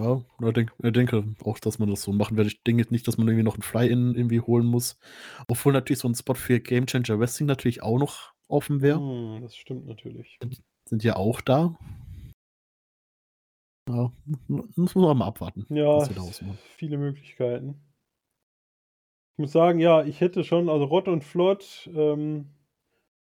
Ja, 0.00 0.24
oder 0.38 0.52
denk, 0.54 0.72
ich 0.82 0.92
denke 0.92 1.24
auch, 1.44 1.58
dass 1.58 1.78
man 1.78 1.90
das 1.90 2.02
so 2.02 2.12
machen 2.12 2.36
wird. 2.38 2.46
Ich 2.46 2.62
denke 2.62 2.82
jetzt 2.82 2.90
nicht, 2.90 3.06
dass 3.06 3.18
man 3.18 3.28
irgendwie 3.28 3.42
noch 3.42 3.54
einen 3.54 3.62
Fly-In 3.62 4.14
irgendwie 4.14 4.40
holen 4.40 4.64
muss. 4.64 4.96
Obwohl 5.46 5.74
natürlich 5.74 5.98
so 5.98 6.08
ein 6.08 6.14
Spot 6.14 6.34
für 6.34 6.58
Game 6.58 6.86
Changer 6.86 7.18
Wrestling 7.18 7.46
natürlich 7.46 7.82
auch 7.82 7.98
noch 7.98 8.29
offen 8.50 8.82
wäre. 8.82 8.98
Hm, 8.98 9.42
das 9.42 9.56
stimmt 9.56 9.86
natürlich. 9.86 10.38
Sind 10.86 11.04
ja 11.04 11.16
auch 11.16 11.40
da. 11.40 11.76
Ja, 13.88 14.12
muss 14.46 14.94
man 14.94 15.18
mal 15.18 15.26
abwarten, 15.26 15.66
Ja, 15.68 16.00
viele 16.76 16.96
Möglichkeiten. 16.98 17.80
Ich 19.32 19.38
muss 19.38 19.52
sagen, 19.52 19.80
ja, 19.80 20.04
ich 20.04 20.20
hätte 20.20 20.44
schon, 20.44 20.68
also 20.68 20.84
Rott 20.84 21.08
und 21.08 21.24
Flott, 21.24 21.90
ähm, 21.94 22.50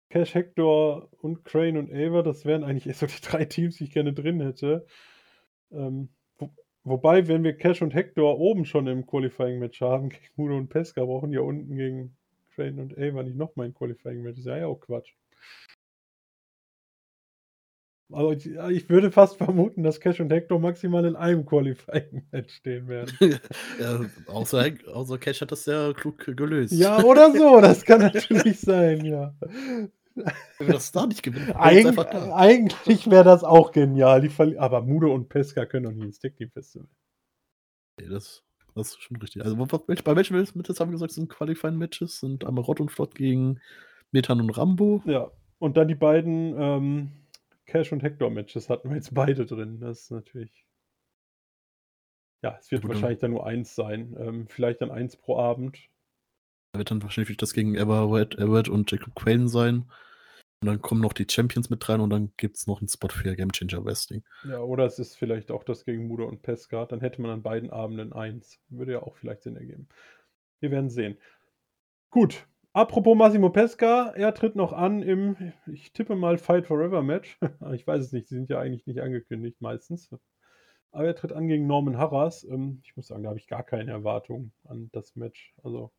Cash 0.09 0.35
Hector 0.35 1.09
und 1.19 1.43
Crane 1.43 1.77
und 1.77 1.91
Ava, 1.91 2.21
das 2.21 2.45
wären 2.45 2.63
eigentlich 2.63 2.95
so 2.95 3.05
die 3.05 3.21
drei 3.21 3.45
Teams, 3.45 3.77
die 3.77 3.85
ich 3.85 3.91
gerne 3.91 4.13
drin 4.13 4.39
hätte. 4.39 4.85
Ähm, 5.71 6.09
wo, 6.37 6.51
wobei, 6.83 7.27
wenn 7.27 7.43
wir 7.43 7.57
Cash 7.57 7.81
und 7.81 7.93
Hector 7.93 8.39
oben 8.39 8.65
schon 8.65 8.87
im 8.87 9.05
Qualifying-Match 9.05 9.81
haben, 9.81 10.09
gegen 10.09 10.23
Mudo 10.35 10.55
und 10.55 10.69
Pesca, 10.69 11.03
brauchen 11.03 11.31
die 11.31 11.35
ja 11.35 11.41
unten 11.41 11.75
gegen 11.75 12.15
Crane 12.55 12.79
und 12.79 12.97
Ava 12.97 13.23
nicht 13.23 13.37
nochmal 13.37 13.67
ein 13.67 13.73
Qualifying-Match. 13.73 14.37
Das 14.37 14.45
ist 14.45 14.45
ja 14.45 14.67
auch 14.67 14.79
Quatsch. 14.79 15.13
Also 18.11 18.31
ich, 18.31 18.45
ich 18.45 18.89
würde 18.89 19.11
fast 19.11 19.37
vermuten, 19.37 19.81
dass 19.81 19.99
Cash 19.99 20.19
und 20.19 20.31
Hector 20.31 20.59
maximal 20.59 21.05
in 21.05 21.15
einem 21.15 21.45
Qualifying-Match 21.45 22.53
stehen 22.53 22.87
werden. 22.87 23.17
ja, 23.79 24.05
außer, 24.27 24.69
außer 24.93 25.17
Cash 25.17 25.41
hat 25.41 25.51
das 25.51 25.63
sehr 25.63 25.93
klug 25.95 26.19
gelöst. 26.19 26.73
Ja, 26.73 27.03
oder 27.03 27.31
so, 27.31 27.59
das 27.61 27.83
kann 27.83 28.01
natürlich 28.01 28.59
sein, 28.59 29.03
ja. 29.03 29.33
Wenn 30.13 30.67
wir 30.67 30.73
das 30.73 30.91
da 30.91 31.07
nicht 31.07 31.23
gewinnen, 31.23 31.53
Eig 31.55 31.93
da. 31.95 32.35
eigentlich 32.35 33.09
wäre 33.09 33.25
das 33.25 33.43
auch 33.43 33.71
genial. 33.71 34.29
Aber 34.57 34.81
Mudo 34.81 35.13
und 35.13 35.27
Pesca 35.27 35.65
können 35.65 35.85
doch 35.85 35.91
nie 35.91 36.05
ins 36.05 36.19
Tag 36.19 36.35
Team 36.37 36.51
Festival. 36.51 36.87
Nee, 37.99 38.07
das, 38.07 38.43
das 38.75 38.89
ist 38.89 39.01
schon 39.01 39.17
richtig. 39.17 39.43
Also, 39.43 39.55
bei 39.55 40.15
welchen 40.15 40.35
Matches 40.35 40.79
haben 40.79 40.89
wir 40.89 40.93
gesagt, 40.93 41.13
sind 41.13 41.29
Qualifying 41.29 41.77
Matches? 41.77 42.19
Sind 42.19 42.45
einmal 42.45 42.63
Rott 42.63 42.81
und 42.81 42.91
Flott 42.91 43.15
gegen 43.15 43.59
Metan 44.11 44.41
und 44.41 44.49
Rambo. 44.51 45.01
Ja, 45.05 45.31
und 45.59 45.77
dann 45.77 45.87
die 45.87 45.95
beiden 45.95 46.55
ähm, 46.59 47.11
Cash 47.65 47.91
und 47.91 48.03
Hector 48.03 48.29
Matches 48.29 48.69
hatten 48.69 48.89
wir 48.89 48.95
jetzt 48.95 49.13
beide 49.13 49.45
drin. 49.45 49.79
Das 49.79 50.01
ist 50.01 50.11
natürlich. 50.11 50.65
Ja, 52.43 52.57
es 52.59 52.69
wird 52.69 52.83
Gut, 52.83 52.91
wahrscheinlich 52.91 53.19
dann 53.19 53.31
nur 53.31 53.45
eins 53.45 53.73
sein. 53.73 54.15
Ähm, 54.19 54.47
vielleicht 54.47 54.81
dann 54.81 54.91
eins 54.91 55.17
pro 55.17 55.37
Abend. 55.37 55.79
Da 56.73 56.79
wird 56.79 56.91
dann 56.91 57.01
wahrscheinlich 57.01 57.37
das 57.37 57.53
gegen 57.53 57.75
Everett, 57.75 58.35
Everett 58.35 58.69
und 58.69 58.91
Jacob 58.91 59.15
Quaden 59.15 59.47
sein. 59.47 59.89
Und 60.65 60.71
dann 60.71 60.81
kommen 60.81 61.01
noch 61.01 61.13
die 61.13 61.27
Champions 61.29 61.69
mit 61.69 61.87
rein 61.87 62.01
und 62.01 62.09
dann 62.09 62.31
gibt 62.37 62.57
es 62.57 62.65
noch 62.65 62.81
einen 62.81 62.87
Spot 62.87 63.09
für 63.09 63.35
Game 63.35 63.51
Changer 63.51 63.85
Wrestling. 63.85 64.23
Ja, 64.49 64.61
oder 64.61 64.85
es 64.85 64.97
ist 64.97 65.15
vielleicht 65.15 65.51
auch 65.51 65.63
das 65.63 65.85
gegen 65.85 66.07
Mudo 66.07 66.25
und 66.25 66.41
Pesca. 66.41 66.87
Dann 66.87 67.01
hätte 67.01 67.21
man 67.21 67.29
an 67.29 67.43
beiden 67.43 67.69
Abenden 67.69 68.13
eins. 68.13 68.59
Würde 68.69 68.93
ja 68.93 69.03
auch 69.03 69.15
vielleicht 69.15 69.43
Sinn 69.43 69.57
ergeben. 69.57 69.87
Wir 70.61 70.71
werden 70.71 70.89
sehen. 70.89 71.19
Gut. 72.09 72.47
Apropos 72.73 73.15
Massimo 73.15 73.51
Pesca, 73.51 74.11
er 74.15 74.33
tritt 74.33 74.55
noch 74.55 74.73
an 74.73 75.03
im, 75.03 75.53
ich 75.67 75.93
tippe 75.93 76.15
mal 76.15 76.39
Fight 76.39 76.65
Forever 76.65 77.03
Match. 77.03 77.37
ich 77.73 77.85
weiß 77.85 78.03
es 78.03 78.11
nicht, 78.11 78.27
sie 78.27 78.33
sind 78.33 78.49
ja 78.49 78.59
eigentlich 78.59 78.87
nicht 78.87 79.01
angekündigt 79.01 79.61
meistens. 79.61 80.09
Aber 80.89 81.05
er 81.05 81.15
tritt 81.15 81.31
an 81.31 81.47
gegen 81.47 81.67
Norman 81.67 81.99
Harras. 81.99 82.43
Ähm, 82.43 82.81
ich 82.83 82.95
muss 82.95 83.05
sagen, 83.05 83.21
da 83.21 83.29
habe 83.29 83.37
ich 83.37 83.45
gar 83.45 83.61
keine 83.61 83.91
Erwartungen 83.91 84.51
an 84.63 84.89
das 84.93 85.15
Match. 85.15 85.53
Also, 85.61 85.91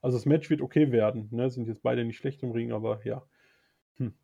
also 0.00 0.16
das 0.16 0.26
Match 0.26 0.50
wird 0.50 0.60
okay 0.60 0.92
werden. 0.92 1.28
Ne? 1.30 1.50
Sind 1.50 1.66
jetzt 1.68 1.82
beide 1.82 2.04
nicht 2.04 2.18
schlecht 2.18 2.42
im 2.42 2.50
Ring, 2.50 2.72
aber 2.72 3.04
ja. 3.04 3.22
Hm. 3.96 4.14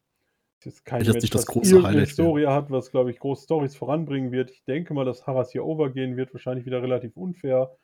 Ist 0.58 0.66
jetzt 0.66 0.84
kein 0.84 1.00
jetzt 1.02 1.14
Match, 1.14 1.22
nicht 1.22 1.34
das 1.34 1.42
was 1.42 1.46
große 1.46 1.82
Highlight, 1.82 2.08
ja. 2.08 2.14
Story 2.14 2.44
hat, 2.44 2.70
was, 2.70 2.90
glaube 2.90 3.10
ich, 3.10 3.18
große 3.18 3.44
Stories 3.44 3.76
voranbringen 3.76 4.32
wird. 4.32 4.50
Ich 4.50 4.64
denke 4.64 4.94
mal, 4.94 5.04
dass 5.04 5.26
Harras 5.26 5.52
hier 5.52 5.64
overgehen 5.64 6.16
wird. 6.16 6.32
Wahrscheinlich 6.32 6.66
wieder 6.66 6.82
relativ 6.82 7.16
unfair. 7.16 7.76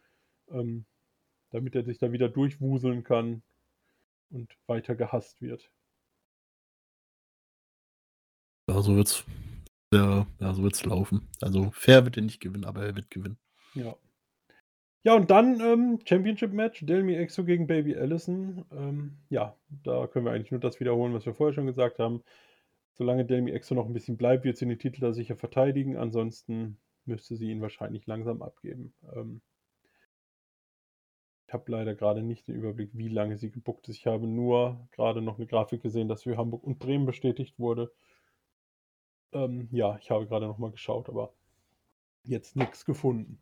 Ähm, 0.51 0.85
damit 1.51 1.75
er 1.75 1.85
sich 1.85 1.99
da 1.99 2.13
wieder 2.13 2.29
durchwuseln 2.29 3.05
kann 3.05 3.43
und 4.31 4.57
weiter 4.67 4.95
gehasst 4.95 5.41
wird. 5.43 5.71
Ja, 8.69 8.81
so 8.81 8.95
wird's. 8.95 9.25
Ja, 9.93 10.27
ja, 10.39 10.55
so 10.55 10.63
wird's 10.63 10.85
laufen. 10.85 11.29
Also 11.41 11.73
fair 11.73 12.05
wird 12.05 12.17
er 12.17 12.23
nicht 12.23 12.41
gewinnen, 12.41 12.65
aber 12.65 12.87
er 12.87 12.95
wird 12.95 13.11
gewinnen. 13.11 13.39
Ja. 13.75 13.97
Ja, 15.03 15.15
und 15.15 15.31
dann 15.31 15.61
ähm, 15.61 15.99
Championship-Match, 16.05 16.85
Delmi 16.85 17.15
Exo 17.15 17.45
gegen 17.45 17.67
Baby 17.67 17.97
Allison. 17.97 18.67
Ähm, 18.71 19.17
ja, 19.31 19.57
da 19.83 20.07
können 20.07 20.27
wir 20.27 20.33
eigentlich 20.33 20.51
nur 20.51 20.61
das 20.61 20.79
wiederholen, 20.79 21.15
was 21.15 21.25
wir 21.25 21.35
vorher 21.35 21.55
schon 21.55 21.67
gesagt 21.67 21.99
haben. 21.99 22.23
Solange 22.93 23.25
Delmi 23.25 23.51
Exo 23.51 23.75
noch 23.75 23.87
ein 23.87 23.95
bisschen 23.95 24.19
bleibt, 24.19 24.45
wird 24.45 24.59
sie 24.59 24.67
den 24.67 24.79
Titel 24.79 25.01
da 25.01 25.13
sicher 25.15 25.37
verteidigen. 25.37 25.97
Ansonsten 25.97 26.77
müsste 27.07 27.37
sie 27.37 27.51
ihn 27.51 27.63
wahrscheinlich 27.63 28.07
langsam 28.07 28.43
abgeben. 28.43 28.93
Ähm, 29.15 29.41
ich 31.47 31.55
habe 31.55 31.73
leider 31.73 31.95
gerade 31.95 32.23
nicht 32.23 32.47
den 32.47 32.57
Überblick, 32.57 32.91
wie 32.93 33.09
lange 33.09 33.39
sie 33.39 33.51
gebuckt 33.51 33.89
ist. 33.89 33.97
Ich 33.97 34.07
habe 34.07 34.27
nur 34.27 34.87
gerade 34.93 35.23
noch 35.23 35.39
eine 35.39 35.47
Grafik 35.47 35.83
gesehen, 35.83 36.09
dass 36.09 36.25
für 36.25 36.37
Hamburg 36.37 36.63
und 36.63 36.79
Bremen 36.79 37.07
bestätigt 37.07 37.59
wurde. 37.59 37.91
Ähm, 39.33 39.69
ja, 39.73 39.97
ich 39.97 40.11
habe 40.11 40.27
gerade 40.27 40.47
noch 40.47 40.59
mal 40.59 40.71
geschaut, 40.71 41.09
aber 41.09 41.33
jetzt 42.23 42.55
nichts 42.55 42.85
gefunden. 42.85 43.41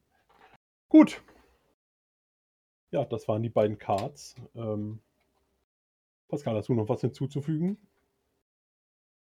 Gut. 0.89 1.21
Ja, 2.91 3.05
das 3.05 3.29
waren 3.29 3.43
die 3.43 3.51
beiden 3.51 3.79
Cards. 3.79 4.35
Ähm, 4.55 5.01
Pascal, 6.29 6.57
hast 6.57 6.69
du 6.69 6.75
noch 6.75 6.89
was 6.89 7.01
hinzuzufügen? 7.01 7.79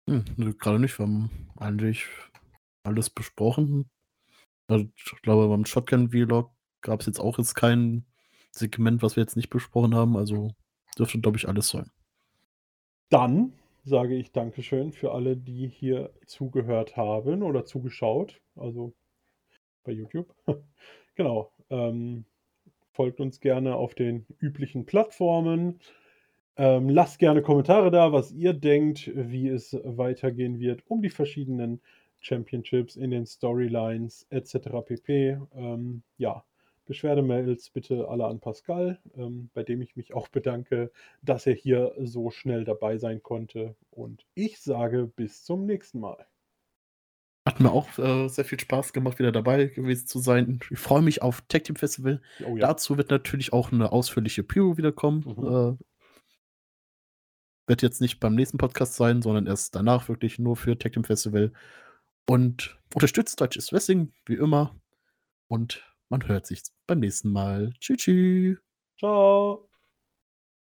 Hm, 0.08 0.24
nö, 0.36 0.54
gerade 0.54 0.78
nicht. 0.78 0.98
Wir 0.98 1.06
haben 1.06 1.30
eigentlich 1.56 2.06
alles 2.82 3.10
besprochen. 3.10 3.90
Also, 4.68 4.86
ich 4.96 5.22
glaube, 5.22 5.48
beim 5.48 5.64
Shotgun-Vlog 5.64 6.50
gab 6.80 7.00
es 7.00 7.06
jetzt 7.06 7.20
auch 7.20 7.38
jetzt 7.38 7.54
kein 7.54 8.04
Segment, 8.50 9.02
was 9.02 9.16
wir 9.16 9.22
jetzt 9.22 9.36
nicht 9.36 9.50
besprochen 9.50 9.94
haben. 9.94 10.16
Also 10.16 10.50
dürfte, 10.98 11.20
glaube 11.20 11.36
ich, 11.36 11.48
alles 11.48 11.68
sein. 11.68 11.90
Dann 13.10 13.52
sage 13.84 14.16
ich 14.16 14.32
Dankeschön 14.32 14.92
für 14.92 15.12
alle, 15.12 15.36
die 15.36 15.68
hier 15.68 16.12
zugehört 16.26 16.96
haben 16.96 17.42
oder 17.42 17.64
zugeschaut. 17.64 18.40
Also 18.54 18.94
bei 19.84 19.92
YouTube. 19.92 20.34
genau. 21.14 21.52
Ähm, 21.70 22.24
folgt 22.96 23.20
uns 23.20 23.40
gerne 23.40 23.76
auf 23.76 23.94
den 23.94 24.26
üblichen 24.40 24.86
Plattformen. 24.86 25.80
Ähm, 26.56 26.88
lasst 26.88 27.18
gerne 27.18 27.42
Kommentare 27.42 27.90
da, 27.90 28.12
was 28.12 28.32
ihr 28.32 28.54
denkt, 28.54 29.12
wie 29.14 29.48
es 29.48 29.78
weitergehen 29.84 30.58
wird, 30.58 30.82
um 30.88 31.02
die 31.02 31.10
verschiedenen 31.10 31.82
Championships 32.20 32.96
in 32.96 33.10
den 33.10 33.26
Storylines 33.26 34.26
etc. 34.30 34.82
pp. 34.86 35.38
Ähm, 35.54 36.02
ja, 36.16 36.42
Beschwerdemails 36.86 37.68
bitte 37.70 38.08
alle 38.08 38.26
an 38.26 38.40
Pascal, 38.40 38.98
ähm, 39.16 39.50
bei 39.52 39.62
dem 39.62 39.82
ich 39.82 39.96
mich 39.96 40.14
auch 40.14 40.28
bedanke, 40.28 40.90
dass 41.20 41.46
er 41.46 41.54
hier 41.54 41.92
so 41.98 42.30
schnell 42.30 42.64
dabei 42.64 42.96
sein 42.96 43.22
konnte. 43.22 43.76
Und 43.90 44.24
ich 44.34 44.58
sage 44.58 45.06
bis 45.14 45.44
zum 45.44 45.66
nächsten 45.66 46.00
Mal. 46.00 46.26
Hat 47.46 47.60
mir 47.60 47.70
auch 47.70 47.96
äh, 47.98 48.28
sehr 48.28 48.44
viel 48.44 48.58
Spaß 48.58 48.92
gemacht, 48.92 49.20
wieder 49.20 49.30
dabei 49.30 49.66
gewesen 49.66 50.08
zu 50.08 50.18
sein. 50.18 50.58
Ich 50.68 50.80
freue 50.80 51.02
mich 51.02 51.22
auf 51.22 51.42
Tag 51.42 51.62
Team 51.62 51.76
Festival. 51.76 52.20
Oh 52.44 52.56
ja. 52.56 52.66
Dazu 52.66 52.96
wird 52.98 53.10
natürlich 53.10 53.52
auch 53.52 53.70
eine 53.70 53.92
ausführliche 53.92 54.42
Preview 54.42 54.76
wiederkommen. 54.76 55.24
Mhm. 55.24 55.46
Äh, 55.46 55.84
wird 57.68 57.82
jetzt 57.82 58.00
nicht 58.00 58.18
beim 58.18 58.34
nächsten 58.34 58.58
Podcast 58.58 58.94
sein, 58.94 59.22
sondern 59.22 59.46
erst 59.46 59.76
danach 59.76 60.08
wirklich 60.08 60.40
nur 60.40 60.56
für 60.56 60.76
Tag 60.76 60.94
Team 60.94 61.04
Festival. 61.04 61.52
Und 62.28 62.76
unterstützt 62.92 63.40
deutsches 63.40 63.72
Wrestling, 63.72 64.12
wie 64.24 64.34
immer. 64.34 64.74
Und 65.46 65.84
man 66.08 66.26
hört 66.26 66.46
sich 66.46 66.62
beim 66.88 66.98
nächsten 66.98 67.30
Mal. 67.30 67.72
Tschüss. 67.78 67.98
tschüss. 67.98 68.58
Ciao. 68.98 69.65